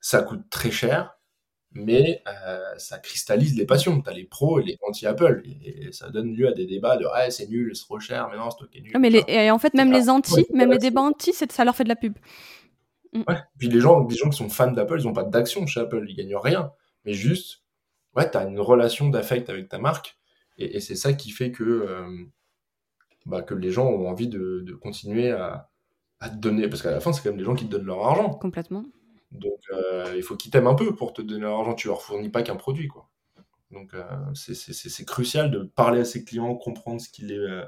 Ça 0.00 0.22
coûte 0.22 0.42
très 0.50 0.70
cher 0.70 1.15
mais 1.72 2.22
euh, 2.26 2.60
ça 2.78 2.98
cristallise 2.98 3.56
les 3.56 3.66
passions. 3.66 4.00
Tu 4.00 4.08
as 4.08 4.12
les 4.12 4.24
pros 4.24 4.60
et 4.60 4.64
les 4.64 4.78
anti-Apple, 4.86 5.42
et, 5.44 5.92
ça 5.92 6.10
donne 6.10 6.34
lieu 6.34 6.48
à 6.48 6.52
des 6.52 6.66
débats 6.66 6.96
de 6.96 7.06
ah, 7.12 7.30
c'est 7.30 7.48
nul, 7.48 7.74
c'est 7.74 7.84
trop 7.84 8.00
cher, 8.00 8.28
mais 8.30 8.36
non, 8.36 8.48
c'est 8.50 8.64
ok 8.64 8.82
nul. 8.82 8.92
mais 8.98 9.24
et 9.28 9.50
en 9.50 9.58
fait, 9.58 9.74
même 9.74 9.92
les 9.92 10.08
anti, 10.08 10.46
même 10.52 10.70
les 10.70 10.78
débats 10.78 11.02
anti, 11.02 11.32
ça 11.32 11.64
leur 11.64 11.76
fait 11.76 11.84
de 11.84 11.88
la 11.88 11.96
pub. 11.96 12.14
Mm. 13.12 13.22
Ouais, 13.28 13.38
puis 13.58 13.68
les 13.68 13.80
gens, 13.80 14.06
les 14.06 14.16
gens 14.16 14.30
qui 14.30 14.36
sont 14.36 14.48
fans 14.48 14.72
d'Apple, 14.72 15.00
ils 15.00 15.06
n'ont 15.06 15.12
pas 15.12 15.24
d'action 15.24 15.66
chez 15.66 15.80
Apple, 15.80 16.04
ils 16.08 16.16
gagnent 16.16 16.36
rien, 16.36 16.72
mais 17.04 17.12
juste, 17.12 17.62
ouais, 18.14 18.30
tu 18.30 18.36
as 18.36 18.44
une 18.44 18.60
relation 18.60 19.08
d'affect 19.08 19.48
avec 19.50 19.68
ta 19.68 19.78
marque, 19.78 20.18
et, 20.58 20.80
c'est 20.80 20.96
ça 20.96 21.12
qui 21.12 21.30
fait 21.30 21.52
que, 21.52 21.64
euh, 21.64 22.08
bah, 23.26 23.42
que 23.42 23.54
les 23.54 23.70
gens 23.70 23.86
ont 23.86 24.08
envie 24.08 24.28
de, 24.28 24.62
de 24.64 24.74
continuer 24.74 25.30
à, 25.30 25.68
à 26.20 26.30
te 26.30 26.36
donner, 26.36 26.68
parce 26.68 26.82
qu'à 26.82 26.90
la 26.90 27.00
fin, 27.00 27.12
c'est 27.12 27.22
quand 27.22 27.30
même 27.30 27.38
des 27.38 27.44
gens 27.44 27.54
qui 27.54 27.66
te 27.66 27.70
donnent 27.70 27.86
leur 27.86 28.04
argent. 28.04 28.30
Complètement. 28.30 28.84
Donc, 29.32 29.60
euh, 29.72 30.12
il 30.16 30.22
faut 30.22 30.36
qu'ils 30.36 30.50
t'aiment 30.50 30.66
un 30.66 30.74
peu 30.74 30.94
pour 30.94 31.12
te 31.12 31.22
donner 31.22 31.42
l'argent. 31.42 31.74
Tu 31.74 31.88
leur 31.88 32.02
fournis 32.02 32.28
pas 32.28 32.42
qu'un 32.42 32.56
produit, 32.56 32.88
quoi. 32.88 33.08
Donc, 33.72 33.94
euh, 33.94 34.02
c'est 34.34 35.04
crucial 35.04 35.50
de 35.50 35.64
parler 35.64 36.00
à 36.00 36.04
ses 36.04 36.24
clients, 36.24 36.54
comprendre 36.54 37.00
ce 37.00 37.08
qu'ils 37.08 37.32
euh, 37.32 37.64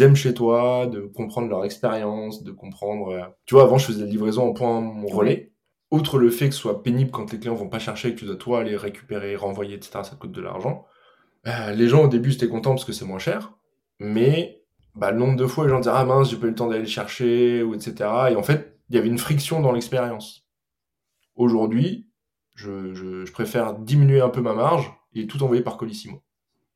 aiment 0.00 0.14
chez 0.14 0.34
toi, 0.34 0.86
de 0.86 1.00
comprendre 1.00 1.48
leur 1.48 1.64
expérience, 1.64 2.42
de 2.44 2.52
comprendre. 2.52 3.34
Tu 3.46 3.54
vois, 3.54 3.64
avant, 3.64 3.78
je 3.78 3.86
faisais 3.86 4.00
la 4.00 4.06
livraison 4.06 4.48
en 4.48 4.52
point 4.52 4.80
mon 4.80 5.06
relais. 5.06 5.52
Outre 5.90 6.18
le 6.18 6.30
fait 6.30 6.50
que 6.50 6.54
ce 6.54 6.60
soit 6.60 6.82
pénible 6.82 7.10
quand 7.10 7.32
les 7.32 7.38
clients 7.38 7.54
vont 7.54 7.70
pas 7.70 7.78
chercher, 7.78 8.14
que 8.14 8.18
tu 8.18 8.26
dois 8.26 8.36
toi 8.36 8.60
aller 8.60 8.76
récupérer, 8.76 9.36
renvoyer, 9.36 9.74
etc., 9.74 10.00
ça 10.02 10.16
coûte 10.16 10.32
de 10.32 10.42
l'argent. 10.42 10.84
les 11.46 11.88
gens 11.88 12.04
au 12.04 12.08
début 12.08 12.32
étaient 12.32 12.48
contents 12.48 12.72
parce 12.72 12.84
que 12.84 12.92
c'est 12.92 13.06
moins 13.06 13.18
cher, 13.18 13.54
mais 13.98 14.58
bah, 14.94 15.12
le 15.12 15.18
nombre 15.18 15.36
de 15.36 15.46
fois 15.46 15.64
les 15.64 15.70
gens 15.70 15.78
disaient 15.78 15.92
ah 15.94 16.04
mince 16.04 16.30
j'ai 16.30 16.36
pas 16.36 16.46
eu 16.46 16.50
le 16.50 16.56
temps 16.56 16.66
d'aller 16.66 16.82
le 16.82 16.88
chercher 16.88 17.62
ou 17.62 17.74
etc. 17.74 18.10
Et 18.30 18.36
en 18.36 18.42
fait 18.42 18.78
il 18.88 18.96
y 18.96 18.98
avait 18.98 19.08
une 19.08 19.18
friction 19.18 19.60
dans 19.60 19.72
l'expérience. 19.72 20.47
Aujourd'hui, 21.38 22.08
je, 22.56 23.30
préfère 23.30 23.78
diminuer 23.78 24.20
un 24.20 24.28
peu 24.28 24.42
ma 24.42 24.54
marge 24.54 24.92
et 25.14 25.26
tout 25.26 25.42
envoyer 25.42 25.62
par 25.62 25.76
Colissimo. 25.76 26.22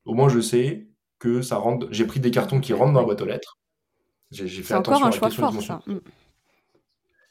Au 0.05 0.13
moins, 0.13 0.29
je 0.29 0.39
sais 0.39 0.87
que 1.19 1.41
ça 1.41 1.57
rentre. 1.57 1.87
J'ai 1.91 2.07
pris 2.07 2.21
des 2.21 2.31
cartons 2.31 2.61
qui 2.61 2.73
rentrent 2.73 2.93
dans 2.93 3.01
la 3.01 3.05
boîte 3.05 3.21
aux 3.21 3.25
lettres. 3.25 3.59
J'ai 4.31 4.47
fait 4.47 4.73
attention 4.73 5.05
encore 5.05 5.07
un 5.07 5.11
choix 5.11 5.29
fort, 5.29 5.61
ça. 5.61 5.81
Mm. 5.85 5.99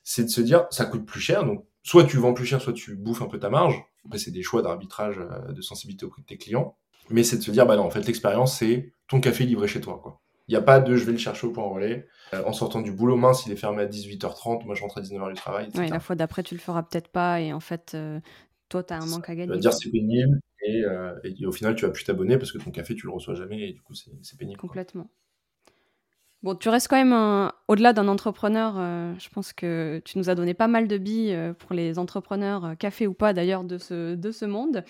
C'est 0.05 0.25
de 0.25 0.29
se 0.29 0.41
dire, 0.41 0.67
ça 0.71 0.85
coûte 0.85 1.07
plus 1.07 1.21
cher, 1.21 1.45
donc 1.45 1.65
soit 1.83 2.05
tu 2.05 2.19
vends 2.19 2.35
plus 2.35 2.47
cher, 2.47 2.61
soit 2.61 2.73
tu 2.73 2.97
bouffes 2.97 3.23
un 3.23 3.29
peu 3.29 3.39
ta 3.39 3.51
marge. 3.51 3.83
Après, 4.05 4.19
c'est 4.19 4.31
des 4.31 4.43
choix 4.43 4.63
d'arbitrage, 4.63 5.19
euh, 5.19 5.53
de 5.53 5.63
sensibilité 5.63 6.05
au 6.05 6.09
prix 6.09 6.23
de 6.23 6.27
tes 6.27 6.39
clients. 6.39 6.77
Mais 7.09 7.25
c'est 7.25 7.39
de 7.39 7.43
se 7.43 7.51
dire, 7.51 7.67
bah 7.67 7.77
non, 7.77 7.85
en 7.85 7.91
fait, 7.91 8.07
l'expérience, 8.07 8.59
c'est 8.59 8.95
ton 9.09 9.21
café 9.21 9.45
livré 9.45 9.69
chez 9.69 9.81
toi, 9.81 10.01
quoi. 10.03 10.22
Il 10.49 10.53
n'y 10.53 10.57
a 10.57 10.63
pas 10.63 10.81
de 10.81 10.97
je 10.97 11.05
vais 11.05 11.13
le 11.13 11.19
chercher 11.19 11.47
au 11.47 11.51
point 11.51 11.65
relais. 11.65 12.07
Euh, 12.35 12.43
en 12.45 12.53
sortant 12.53 12.81
du 12.81 12.93
boulot, 12.93 13.17
mince, 13.17 13.47
il 13.47 13.53
est 13.53 13.57
fermé 13.57 13.83
à 13.83 13.87
18h30, 13.87 14.65
moi 14.65 14.75
je 14.75 14.83
rentre 14.83 14.99
à 14.99 15.01
19h 15.03 15.29
du 15.29 15.35
travail. 15.35 15.69
La 15.75 16.01
fois 16.01 16.17
d'après, 16.17 16.43
tu 16.43 16.55
le 16.55 16.61
feras 16.61 16.83
peut-être 16.83 17.09
pas 17.09 17.41
et 17.41 17.53
en 17.53 17.61
fait, 17.61 17.93
euh, 17.95 18.21
toi, 18.69 18.83
tu 18.83 18.93
as 18.93 18.99
un 18.99 19.07
manque 19.07 19.29
à 19.29 19.35
gagner. 19.35 19.49
Tu 19.49 19.55
vas 19.55 19.61
dire 19.61 19.73
c'est 19.73 19.91
pénible 19.91 20.41
euh, 20.69 21.15
et, 21.25 21.47
au 21.47 21.53
final, 21.53 21.75
tu 21.75 21.85
vas 21.85 21.91
plus 21.91 22.05
t'abonner 22.05 22.39
parce 22.39 22.53
que 22.53 22.59
ton 22.59 22.71
café, 22.71 22.95
tu 22.95 23.07
le 23.07 23.13
reçois 23.13 23.35
jamais 23.35 23.69
et 23.69 23.73
du 23.73 23.83
coup, 23.83 23.95
c'est 23.95 24.39
pénible. 24.39 24.59
Complètement. 24.59 25.09
Bon, 26.43 26.57
tu 26.57 26.69
restes 26.71 26.89
quand 26.89 26.97
même 26.97 27.53
au-delà 27.69 27.93
d'un 27.93 28.09
entrepreneur. 28.09 28.75
Euh, 28.77 29.15
je 29.21 29.29
pense 29.29 29.53
que 29.53 30.03
tu 30.05 30.19
nous 30.19 30.29
as 30.29 30.35
donné 30.35 30.55
pas 30.55 30.67
mal 30.67 30.89
de 30.89 30.99
billes 30.99 31.33
euh, 31.35 31.53
pour 31.53 31.73
les 31.73 32.01
entrepreneurs, 32.01 32.65
euh, 32.65 32.75
café 32.75 33.07
ou 33.07 33.15
pas 33.15 33.33
d'ailleurs, 33.33 33.63
de 33.63 33.79
ce, 33.79 34.17
de 34.17 34.31
ce 34.33 34.45
monde. 34.45 34.83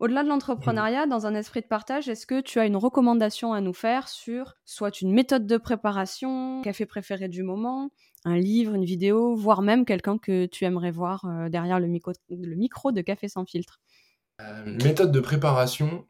Au-delà 0.00 0.24
de 0.24 0.28
l'entrepreneuriat, 0.28 1.06
dans 1.06 1.24
un 1.26 1.36
esprit 1.36 1.60
de 1.60 1.66
partage, 1.66 2.08
est-ce 2.08 2.26
que 2.26 2.40
tu 2.40 2.58
as 2.58 2.66
une 2.66 2.76
recommandation 2.76 3.52
à 3.52 3.60
nous 3.60 3.72
faire 3.72 4.08
sur 4.08 4.56
soit 4.64 5.00
une 5.00 5.12
méthode 5.12 5.46
de 5.46 5.56
préparation, 5.58 6.60
café 6.62 6.86
préféré 6.86 7.28
du 7.28 7.44
moment, 7.44 7.90
un 8.24 8.36
livre, 8.36 8.74
une 8.74 8.84
vidéo, 8.84 9.36
voire 9.36 9.62
même 9.62 9.84
quelqu'un 9.84 10.18
que 10.18 10.46
tu 10.46 10.64
aimerais 10.64 10.90
voir 10.90 11.24
derrière 11.48 11.78
le 11.78 11.86
micro, 11.86 12.12
le 12.30 12.56
micro 12.56 12.90
de 12.90 13.00
Café 13.00 13.28
sans 13.28 13.44
filtre? 13.44 13.80
Méthode 14.66 15.12
de 15.12 15.20
préparation, 15.20 16.04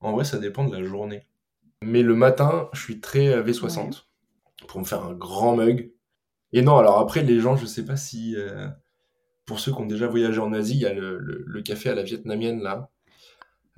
en 0.00 0.12
vrai, 0.12 0.24
ça 0.24 0.38
dépend 0.38 0.64
de 0.64 0.76
la 0.76 0.84
journée. 0.84 1.24
Mais 1.82 2.02
le 2.02 2.14
matin, 2.14 2.68
je 2.72 2.80
suis 2.80 3.00
très 3.00 3.42
V60 3.42 4.07
pour 4.66 4.80
me 4.80 4.84
faire 4.84 5.04
un 5.04 5.14
grand 5.14 5.56
mug. 5.56 5.92
Et 6.52 6.62
non, 6.62 6.76
alors 6.76 6.98
après, 6.98 7.22
les 7.22 7.40
gens, 7.40 7.56
je 7.56 7.66
sais 7.66 7.84
pas 7.84 7.96
si. 7.96 8.34
Euh, 8.36 8.68
pour 9.44 9.60
ceux 9.60 9.72
qui 9.72 9.78
ont 9.78 9.86
déjà 9.86 10.06
voyagé 10.06 10.40
en 10.40 10.52
Asie, 10.52 10.74
il 10.74 10.80
y 10.80 10.86
a 10.86 10.92
le, 10.92 11.62
café 11.62 11.90
à 11.90 11.94
la 11.94 12.02
vietnamienne, 12.02 12.62
là. 12.62 12.90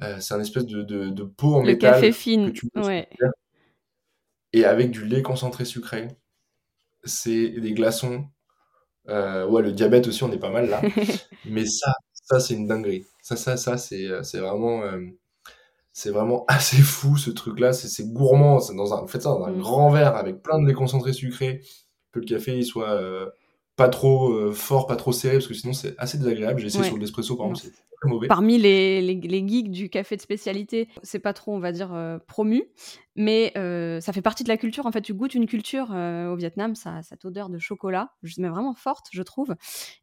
Euh, 0.03 0.19
c'est 0.19 0.35
un 0.35 0.41
espèce 0.41 0.67
de, 0.67 0.83
de, 0.83 1.23
pot 1.25 1.57
en 1.57 1.63
métal. 1.63 1.91
Le 1.91 1.97
café 1.97 2.13
fine, 2.13 2.53
ouais. 2.77 3.09
Et 4.53 4.65
avec 4.65 4.91
du 4.91 5.05
lait 5.05 5.23
concentré 5.23 5.65
sucré. 5.65 6.09
C'est 7.05 7.49
des 7.51 7.73
glaçons. 7.73 8.27
Euh, 9.09 9.47
ouais, 9.47 9.63
le 9.63 9.73
diabète 9.73 10.09
aussi, 10.09 10.25
on 10.25 10.33
est 10.33 10.39
pas 10.39 10.51
mal 10.51 10.69
là. 10.69 10.81
Mais 11.45 11.67
ça, 11.67 11.93
ça 12.13 12.41
c'est 12.41 12.55
une 12.55 12.67
dinguerie. 12.67 13.07
Ça, 13.23 13.37
ça, 13.37 13.57
ça, 13.57 13.77
c'est 13.77 14.39
vraiment 14.39 14.83
c'est 15.93 16.11
vraiment 16.11 16.45
assez 16.49 16.79
fou 16.79 17.17
ce 17.17 17.31
truc-là. 17.31 17.73
C'est 17.73 18.13
gourmand. 18.13 18.61
C'est 18.61 18.75
dans 18.75 18.95
un, 18.95 18.99
en 18.99 19.07
fait, 19.07 19.21
ça 19.21 19.31
dans 19.31 19.45
un 19.45 19.53
mm. 19.53 19.61
grand 19.61 19.91
verre 19.91 20.17
avec 20.17 20.43
plein 20.43 20.61
de 20.61 20.67
lait 20.67 20.75
concentré 20.75 21.13
sucré. 21.13 21.63
Que 22.13 22.19
le 22.19 22.27
café 22.27 22.57
il 22.57 22.65
soit 22.65 22.91
euh, 22.91 23.27
pas 23.77 23.89
trop 23.89 24.33
euh, 24.33 24.53
fort, 24.53 24.89
pas 24.89 24.97
trop 24.97 25.13
serré, 25.13 25.35
parce 25.37 25.47
que 25.47 25.55
sinon 25.55 25.73
c'est 25.73 25.95
assez 25.97 26.19
désagréable. 26.19 26.59
J'ai 26.59 26.67
essayé 26.67 26.85
sur 26.85 26.99
l'espresso 26.99 27.37
par 27.37 27.47
exemple, 27.47 27.61
c'est 27.63 27.71
très 27.71 28.09
mauvais. 28.09 28.27
Parmi 28.27 28.59
les, 28.59 29.01
les, 29.01 29.49
geeks 29.49 29.71
du 29.71 29.89
café 29.89 30.17
de 30.17 30.21
spécialité, 30.21 30.89
c'est 31.05 31.21
pas 31.21 31.33
trop, 31.33 31.55
on 31.55 31.61
va 31.61 31.71
dire, 31.71 31.95
euh, 31.95 32.19
promu, 32.27 32.65
mais 33.15 33.53
ça 33.55 34.13
fait 34.13 34.23
partie 34.23 34.43
de 34.43 34.49
la 34.49 34.57
culture. 34.57 34.87
En 34.87 34.91
fait, 34.93 35.03
tu 35.03 35.15
goûtes 35.15 35.37
une 35.37 35.47
culture 35.47 35.91
au 35.91 36.35
Vietnam, 36.35 36.75
ça, 36.75 37.01
cette 37.03 37.25
odeur 37.25 37.49
de 37.49 37.61
chocolat, 37.61 38.13
mais 38.39 38.49
vraiment 38.49 38.75
forte, 38.75 39.07
je 39.13 39.23
trouve. 39.23 39.55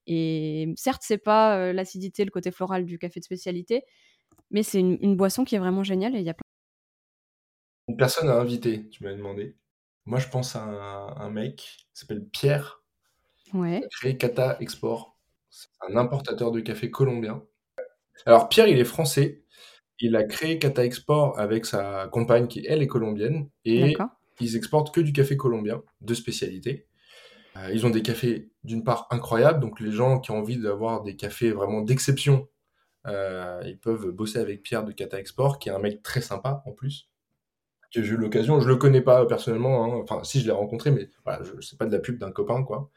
Et 0.05 0.73
certes, 0.77 1.01
c'est 1.03 1.17
pas 1.17 1.73
l'acidité, 1.73 2.23
le 2.23 2.31
côté 2.31 2.51
floral 2.51 2.85
du 2.85 2.97
café 2.97 3.19
de 3.19 3.25
spécialité, 3.25 3.83
mais 4.51 4.63
c'est 4.63 4.79
une, 4.79 5.15
boisson 5.15 5.43
qui 5.43 5.55
est 5.55 5.59
vraiment 5.59 5.83
géniale 5.83 6.15
et 6.15 6.19
il 6.19 6.25
y 6.25 6.29
a 6.29 6.33
plein. 6.33 6.43
Une 7.87 7.97
personne 7.97 8.29
à 8.29 8.35
inviter, 8.35 8.87
tu 8.89 9.03
m'as 9.03 9.13
demandé. 9.13 9.55
Moi, 10.05 10.19
je 10.19 10.27
pense 10.27 10.55
à 10.55 10.61
un, 10.61 11.29
mec 11.29 11.55
qui 11.57 11.85
s'appelle 11.93 12.25
Pierre. 12.25 12.81
Ouais. 13.53 13.79
Il 13.79 13.85
a 13.85 13.87
créé 13.89 14.17
Kata 14.17 14.57
Export. 14.59 15.17
C'est 15.49 15.69
un 15.89 15.95
importateur 15.97 16.51
de 16.51 16.59
café 16.59 16.91
colombien. 16.91 17.43
Alors, 18.25 18.49
Pierre, 18.49 18.67
il 18.67 18.79
est 18.79 18.85
français. 18.85 19.43
Il 19.99 20.15
a 20.15 20.23
créé 20.23 20.59
Kata 20.59 20.85
Export 20.85 21.37
avec 21.39 21.65
sa 21.65 22.07
compagne 22.07 22.47
qui, 22.47 22.65
elle, 22.67 22.81
est 22.81 22.87
colombienne. 22.87 23.49
Et 23.65 23.95
ils 24.39 24.55
exportent 24.55 24.93
que 24.93 25.01
du 25.01 25.13
café 25.13 25.35
colombien, 25.35 25.81
de 26.01 26.13
spécialité. 26.13 26.87
Euh, 27.57 27.71
ils 27.73 27.85
ont 27.85 27.89
des 27.89 28.01
cafés 28.01 28.51
d'une 28.63 28.83
part 28.83 29.07
incroyables, 29.09 29.59
donc 29.59 29.79
les 29.79 29.91
gens 29.91 30.19
qui 30.19 30.31
ont 30.31 30.37
envie 30.37 30.57
d'avoir 30.57 31.03
des 31.03 31.15
cafés 31.15 31.51
vraiment 31.51 31.81
d'exception, 31.81 32.47
euh, 33.07 33.61
ils 33.65 33.77
peuvent 33.77 34.09
bosser 34.11 34.39
avec 34.39 34.63
Pierre 34.63 34.83
de 34.83 34.91
Cata 34.91 35.19
Export, 35.19 35.59
qui 35.59 35.69
est 35.69 35.71
un 35.71 35.79
mec 35.79 36.03
très 36.03 36.21
sympa 36.21 36.61
en 36.65 36.71
plus. 36.71 37.09
Que 37.93 38.03
j'ai 38.03 38.13
eu 38.13 38.17
l'occasion, 38.17 38.59
je 38.59 38.67
le 38.67 38.75
connais 38.75 39.01
pas 39.01 39.25
personnellement, 39.25 39.85
hein. 39.85 40.01
enfin 40.03 40.21
si 40.23 40.41
je 40.41 40.45
l'ai 40.45 40.51
rencontré, 40.51 40.91
mais 40.91 41.09
voilà, 41.23 41.43
je 41.43 41.61
sais 41.61 41.77
pas 41.77 41.85
de 41.85 41.91
la 41.91 41.99
pub 41.99 42.17
d'un 42.17 42.31
copain 42.31 42.63
quoi. 42.63 42.91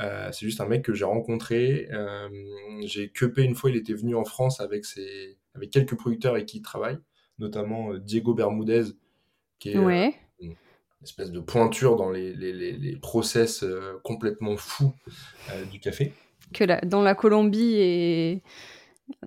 Euh, 0.00 0.28
c'est 0.32 0.44
juste 0.44 0.60
un 0.60 0.66
mec 0.66 0.82
que 0.82 0.92
j'ai 0.92 1.04
rencontré. 1.04 1.88
j'ai 2.84 3.10
cupé 3.10 3.44
une 3.44 3.54
fois, 3.54 3.70
il 3.70 3.76
était 3.76 3.94
venu 3.94 4.16
en 4.16 4.24
France 4.24 4.58
avec 4.58 4.84
ses, 4.84 5.38
avec 5.54 5.70
quelques 5.70 5.96
producteurs 5.96 6.34
avec 6.34 6.46
qui 6.46 6.58
il 6.58 6.62
travaille, 6.62 6.98
notamment 7.38 7.94
Diego 7.94 8.34
Bermudez, 8.34 8.86
qui 9.60 9.70
est 9.70 9.74
une 9.74 10.56
espèce 11.04 11.30
de 11.30 11.38
pointure 11.38 11.94
dans 11.94 12.10
les, 12.10 12.34
les, 12.34 12.52
les, 12.52 12.96
process 12.96 13.64
complètement 14.02 14.56
fous 14.56 14.92
du 15.70 15.78
café. 15.78 16.12
Que 16.52 16.64
la, 16.64 16.80
dans 16.80 17.02
la 17.02 17.14
Colombie 17.14 17.76
est 17.76 18.42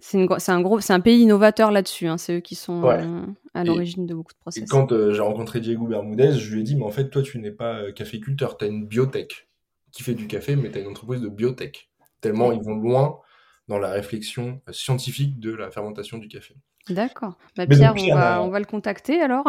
c'est 0.02 0.50
un 0.50 0.62
gros, 0.62 0.80
c'est 0.80 0.94
un 0.94 1.00
pays 1.00 1.22
innovateur 1.22 1.72
là-dessus. 1.72 2.08
Hein. 2.08 2.18
C'est 2.18 2.38
eux 2.38 2.40
qui 2.40 2.56
sont 2.56 2.84
euh, 2.86 3.22
à 3.54 3.64
l'origine 3.64 4.06
de 4.06 4.14
beaucoup 4.14 4.34
de 4.34 4.40
process. 4.40 4.64
Et 4.64 4.66
quand 4.66 4.92
euh, 4.92 5.14
j'ai 5.14 5.22
rencontré 5.22 5.60
Diego 5.60 5.86
Bermudez, 5.86 6.34
je 6.34 6.54
lui 6.54 6.62
ai 6.62 6.64
dit, 6.64 6.76
mais 6.76 6.86
en 6.86 6.92
fait, 6.92 7.10
toi, 7.10 7.22
tu 7.22 7.40
n'es 7.40 7.52
pas 7.52 7.80
euh, 7.80 7.92
caféculteur, 7.92 8.58
tu 8.58 8.66
as 8.66 8.68
une 8.68 8.88
biotech 8.88 9.48
qui 9.92 10.04
fait 10.04 10.14
du 10.14 10.28
café, 10.28 10.56
mais 10.56 10.72
tu 10.72 10.78
as 10.78 10.82
une 10.82 10.88
entreprise 10.88 11.22
de 11.22 11.30
biotech. 11.30 11.90
Tellement 12.22 12.52
ils 12.52 12.62
vont 12.62 12.76
loin 12.76 13.20
dans 13.68 13.78
la 13.78 13.92
réflexion 13.92 14.62
scientifique 14.72 15.40
de 15.40 15.54
la 15.54 15.70
fermentation 15.70 16.18
du 16.18 16.28
café. 16.28 16.56
D'accord. 16.90 17.38
Bah, 17.56 17.68
Pierre, 17.68 17.94
on, 17.96 18.16
va, 18.16 18.42
on, 18.42 18.50
va, 18.50 18.60
le 18.60 18.66
contacter 18.66 19.22
alors. 19.22 19.46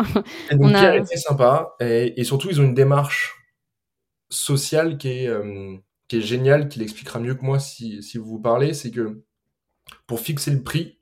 on 0.50 0.68
Pierre 0.68 0.94
est 0.94 1.04
très 1.04 1.16
sympa 1.16 1.76
et, 1.80 2.24
surtout, 2.24 2.50
ils 2.50 2.60
ont 2.60 2.64
une 2.64 2.74
démarche 2.74 3.36
sociale 4.28 4.98
qui 4.98 5.08
est, 5.08 5.30
qui 6.08 6.16
est 6.16 6.20
géniale, 6.20 6.68
qui 6.68 6.80
l'expliquera 6.80 7.20
mieux 7.20 7.36
que 7.36 7.44
moi 7.44 7.58
si, 7.58 8.02
si 8.02 8.18
vous 8.18 8.26
vous 8.26 8.40
parlez. 8.40 8.74
C'est 8.74 8.90
que 8.90 9.22
pour 10.06 10.20
fixer 10.20 10.50
le 10.50 10.62
prix, 10.62 10.98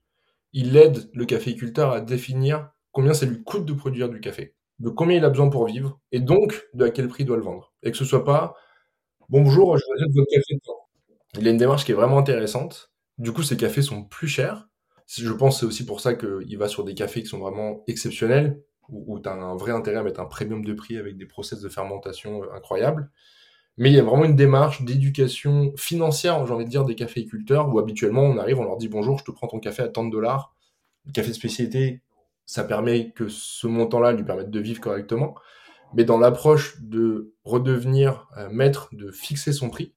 il 0.52 0.76
aide 0.76 1.10
le 1.12 1.24
caféiculteur 1.24 1.92
à 1.92 2.00
définir 2.00 2.70
combien 2.92 3.14
ça 3.14 3.26
lui 3.26 3.42
coûte 3.42 3.66
de 3.66 3.72
produire 3.72 4.08
du 4.08 4.20
café, 4.20 4.54
de 4.78 4.88
combien 4.88 5.18
il 5.18 5.24
a 5.24 5.30
besoin 5.30 5.48
pour 5.48 5.66
vivre, 5.66 6.00
et 6.12 6.20
donc 6.20 6.66
de 6.74 6.84
à 6.84 6.90
quel 6.90 7.08
prix 7.08 7.24
il 7.24 7.26
doit 7.26 7.36
le 7.36 7.42
vendre. 7.42 7.74
Et 7.82 7.90
que 7.90 7.96
ce 7.96 8.04
soit 8.04 8.24
pas 8.24 8.54
bonjour, 9.28 9.76
je 9.76 9.84
achète 9.96 10.14
votre 10.14 10.30
café. 10.30 10.58
Il 11.38 11.46
a 11.46 11.50
une 11.50 11.56
démarche 11.56 11.84
qui 11.84 11.92
est 11.92 11.94
vraiment 11.94 12.18
intéressante. 12.18 12.92
Du 13.18 13.32
coup, 13.32 13.42
ces 13.42 13.56
cafés 13.56 13.82
sont 13.82 14.04
plus 14.04 14.28
chers. 14.28 14.68
Je 15.08 15.32
pense 15.32 15.54
que 15.56 15.60
c'est 15.60 15.66
aussi 15.66 15.86
pour 15.86 16.00
ça 16.00 16.14
qu'il 16.14 16.58
va 16.58 16.68
sur 16.68 16.84
des 16.84 16.94
cafés 16.94 17.22
qui 17.22 17.28
sont 17.28 17.38
vraiment 17.38 17.84
exceptionnels, 17.86 18.60
où, 18.88 19.18
tu 19.20 19.28
as 19.28 19.32
un 19.32 19.56
vrai 19.56 19.72
intérêt 19.72 19.98
à 19.98 20.02
mettre 20.02 20.20
un 20.20 20.26
premium 20.26 20.64
de 20.64 20.72
prix 20.72 20.96
avec 20.96 21.16
des 21.16 21.26
process 21.26 21.60
de 21.60 21.68
fermentation 21.68 22.42
euh, 22.42 22.52
incroyables. 22.54 23.10
Mais 23.78 23.90
il 23.90 23.94
y 23.94 23.98
a 23.98 24.02
vraiment 24.02 24.24
une 24.24 24.36
démarche 24.36 24.82
d'éducation 24.82 25.72
financière, 25.76 26.46
j'ai 26.46 26.52
envie 26.52 26.64
de 26.64 26.70
dire, 26.70 26.84
des 26.84 26.94
caféiculteurs, 26.94 27.72
où 27.72 27.78
habituellement 27.78 28.22
on 28.22 28.38
arrive, 28.38 28.58
on 28.58 28.64
leur 28.64 28.78
dit 28.78 28.88
bonjour, 28.88 29.18
je 29.18 29.24
te 29.24 29.30
prends 29.30 29.48
ton 29.48 29.60
café 29.60 29.82
à 29.82 29.88
tant 29.88 30.04
de 30.04 30.10
dollars. 30.10 30.54
Le 31.04 31.12
café 31.12 31.28
de 31.28 31.34
spécialité, 31.34 32.00
ça 32.46 32.64
permet 32.64 33.10
que 33.10 33.28
ce 33.28 33.66
montant-là 33.66 34.12
lui 34.12 34.24
permette 34.24 34.50
de 34.50 34.60
vivre 34.60 34.80
correctement. 34.80 35.34
Mais 35.94 36.04
dans 36.04 36.18
l'approche 36.18 36.80
de 36.80 37.34
redevenir 37.44 38.28
euh, 38.36 38.48
maître, 38.50 38.88
de 38.92 39.10
fixer 39.10 39.52
son 39.52 39.68
prix, 39.68 39.94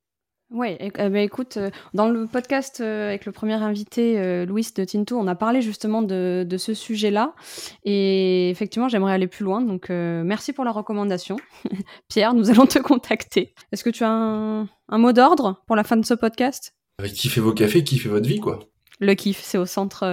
oui, 0.51 0.77
eh 0.79 0.89
ben, 0.89 1.17
écoute, 1.17 1.57
euh, 1.57 1.69
dans 1.93 2.09
le 2.09 2.25
podcast 2.25 2.81
euh, 2.81 3.09
avec 3.09 3.25
le 3.27 3.31
premier 3.31 3.53
invité, 3.53 4.17
euh, 4.17 4.47
Louis 4.47 4.67
de 4.75 4.83
Tinto, 4.83 5.15
on 5.15 5.27
a 5.27 5.35
parlé 5.35 5.61
justement 5.61 6.01
de, 6.01 6.43
de 6.47 6.57
ce 6.57 6.73
sujet-là. 6.73 7.35
Et 7.83 8.49
effectivement, 8.49 8.89
j'aimerais 8.89 9.13
aller 9.13 9.27
plus 9.27 9.45
loin. 9.45 9.61
Donc, 9.61 9.89
merci 9.89 10.51
pour 10.51 10.65
la 10.65 10.71
recommandation. 10.71 11.37
Pierre, 12.09 12.33
nous 12.33 12.49
allons 12.49 12.65
te 12.65 12.79
contacter. 12.79 13.53
Est-ce 13.71 13.83
que 13.83 13.91
tu 13.91 14.03
as 14.03 14.09
un, 14.09 14.67
un 14.89 14.97
mot 14.97 15.11
d'ordre 15.11 15.61
pour 15.67 15.75
la 15.75 15.83
fin 15.83 15.97
de 15.97 16.05
ce 16.05 16.15
podcast? 16.15 16.73
Kiffez 17.13 17.41
vos 17.41 17.53
cafés, 17.53 17.83
kiffez 17.83 18.09
votre 18.09 18.27
vie, 18.27 18.39
quoi. 18.39 18.59
Le 18.99 19.13
kiff, 19.13 19.39
c'est 19.41 19.57
au 19.57 19.65
centre 19.65 20.03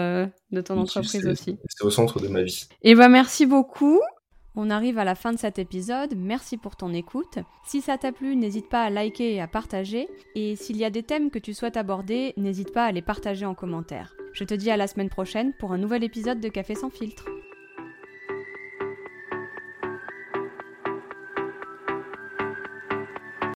de 0.53 0.61
ton 0.61 0.78
entreprise 0.78 1.26
aussi. 1.26 1.59
C'est 1.68 1.84
au 1.84 1.91
centre 1.91 2.20
de 2.20 2.28
ma 2.28 2.43
vie. 2.43 2.68
Et 2.82 2.91
eh 2.91 2.95
ben 2.95 3.09
merci 3.09 3.47
beaucoup. 3.47 4.01
On 4.59 4.70
arrive 4.70 4.98
à 4.98 5.04
la 5.04 5.14
fin 5.14 5.34
de 5.34 5.38
cet 5.38 5.59
épisode, 5.59 6.14
merci 6.16 6.57
pour 6.57 6.76
ton 6.76 6.94
écoute. 6.94 7.38
Si 7.66 7.82
ça 7.82 7.98
t'a 7.98 8.11
plu, 8.11 8.36
n'hésite 8.36 8.70
pas 8.70 8.84
à 8.84 8.90
liker 8.90 9.34
et 9.34 9.40
à 9.42 9.46
partager. 9.46 10.09
Et 10.34 10.57
s'il 10.57 10.78
y 10.78 10.84
a 10.84 10.90
des 10.90 11.02
thèmes 11.02 11.30
que 11.30 11.38
tu 11.38 11.52
souhaites 11.52 11.76
aborder, 11.76 12.32
n'hésite 12.38 12.72
pas 12.72 12.86
à 12.86 12.92
les 12.92 13.02
partager 13.02 13.44
en 13.44 13.54
commentaire. 13.54 14.14
Je 14.32 14.44
te 14.44 14.54
dis 14.54 14.70
à 14.70 14.78
la 14.78 14.86
semaine 14.86 15.11
prochaine 15.11 15.52
pour 15.59 15.72
un 15.72 15.78
nouvel 15.78 16.04
épisode 16.04 16.40
de 16.40 16.48
Café 16.48 16.74
sans 16.74 16.90
filtre. 16.90 17.26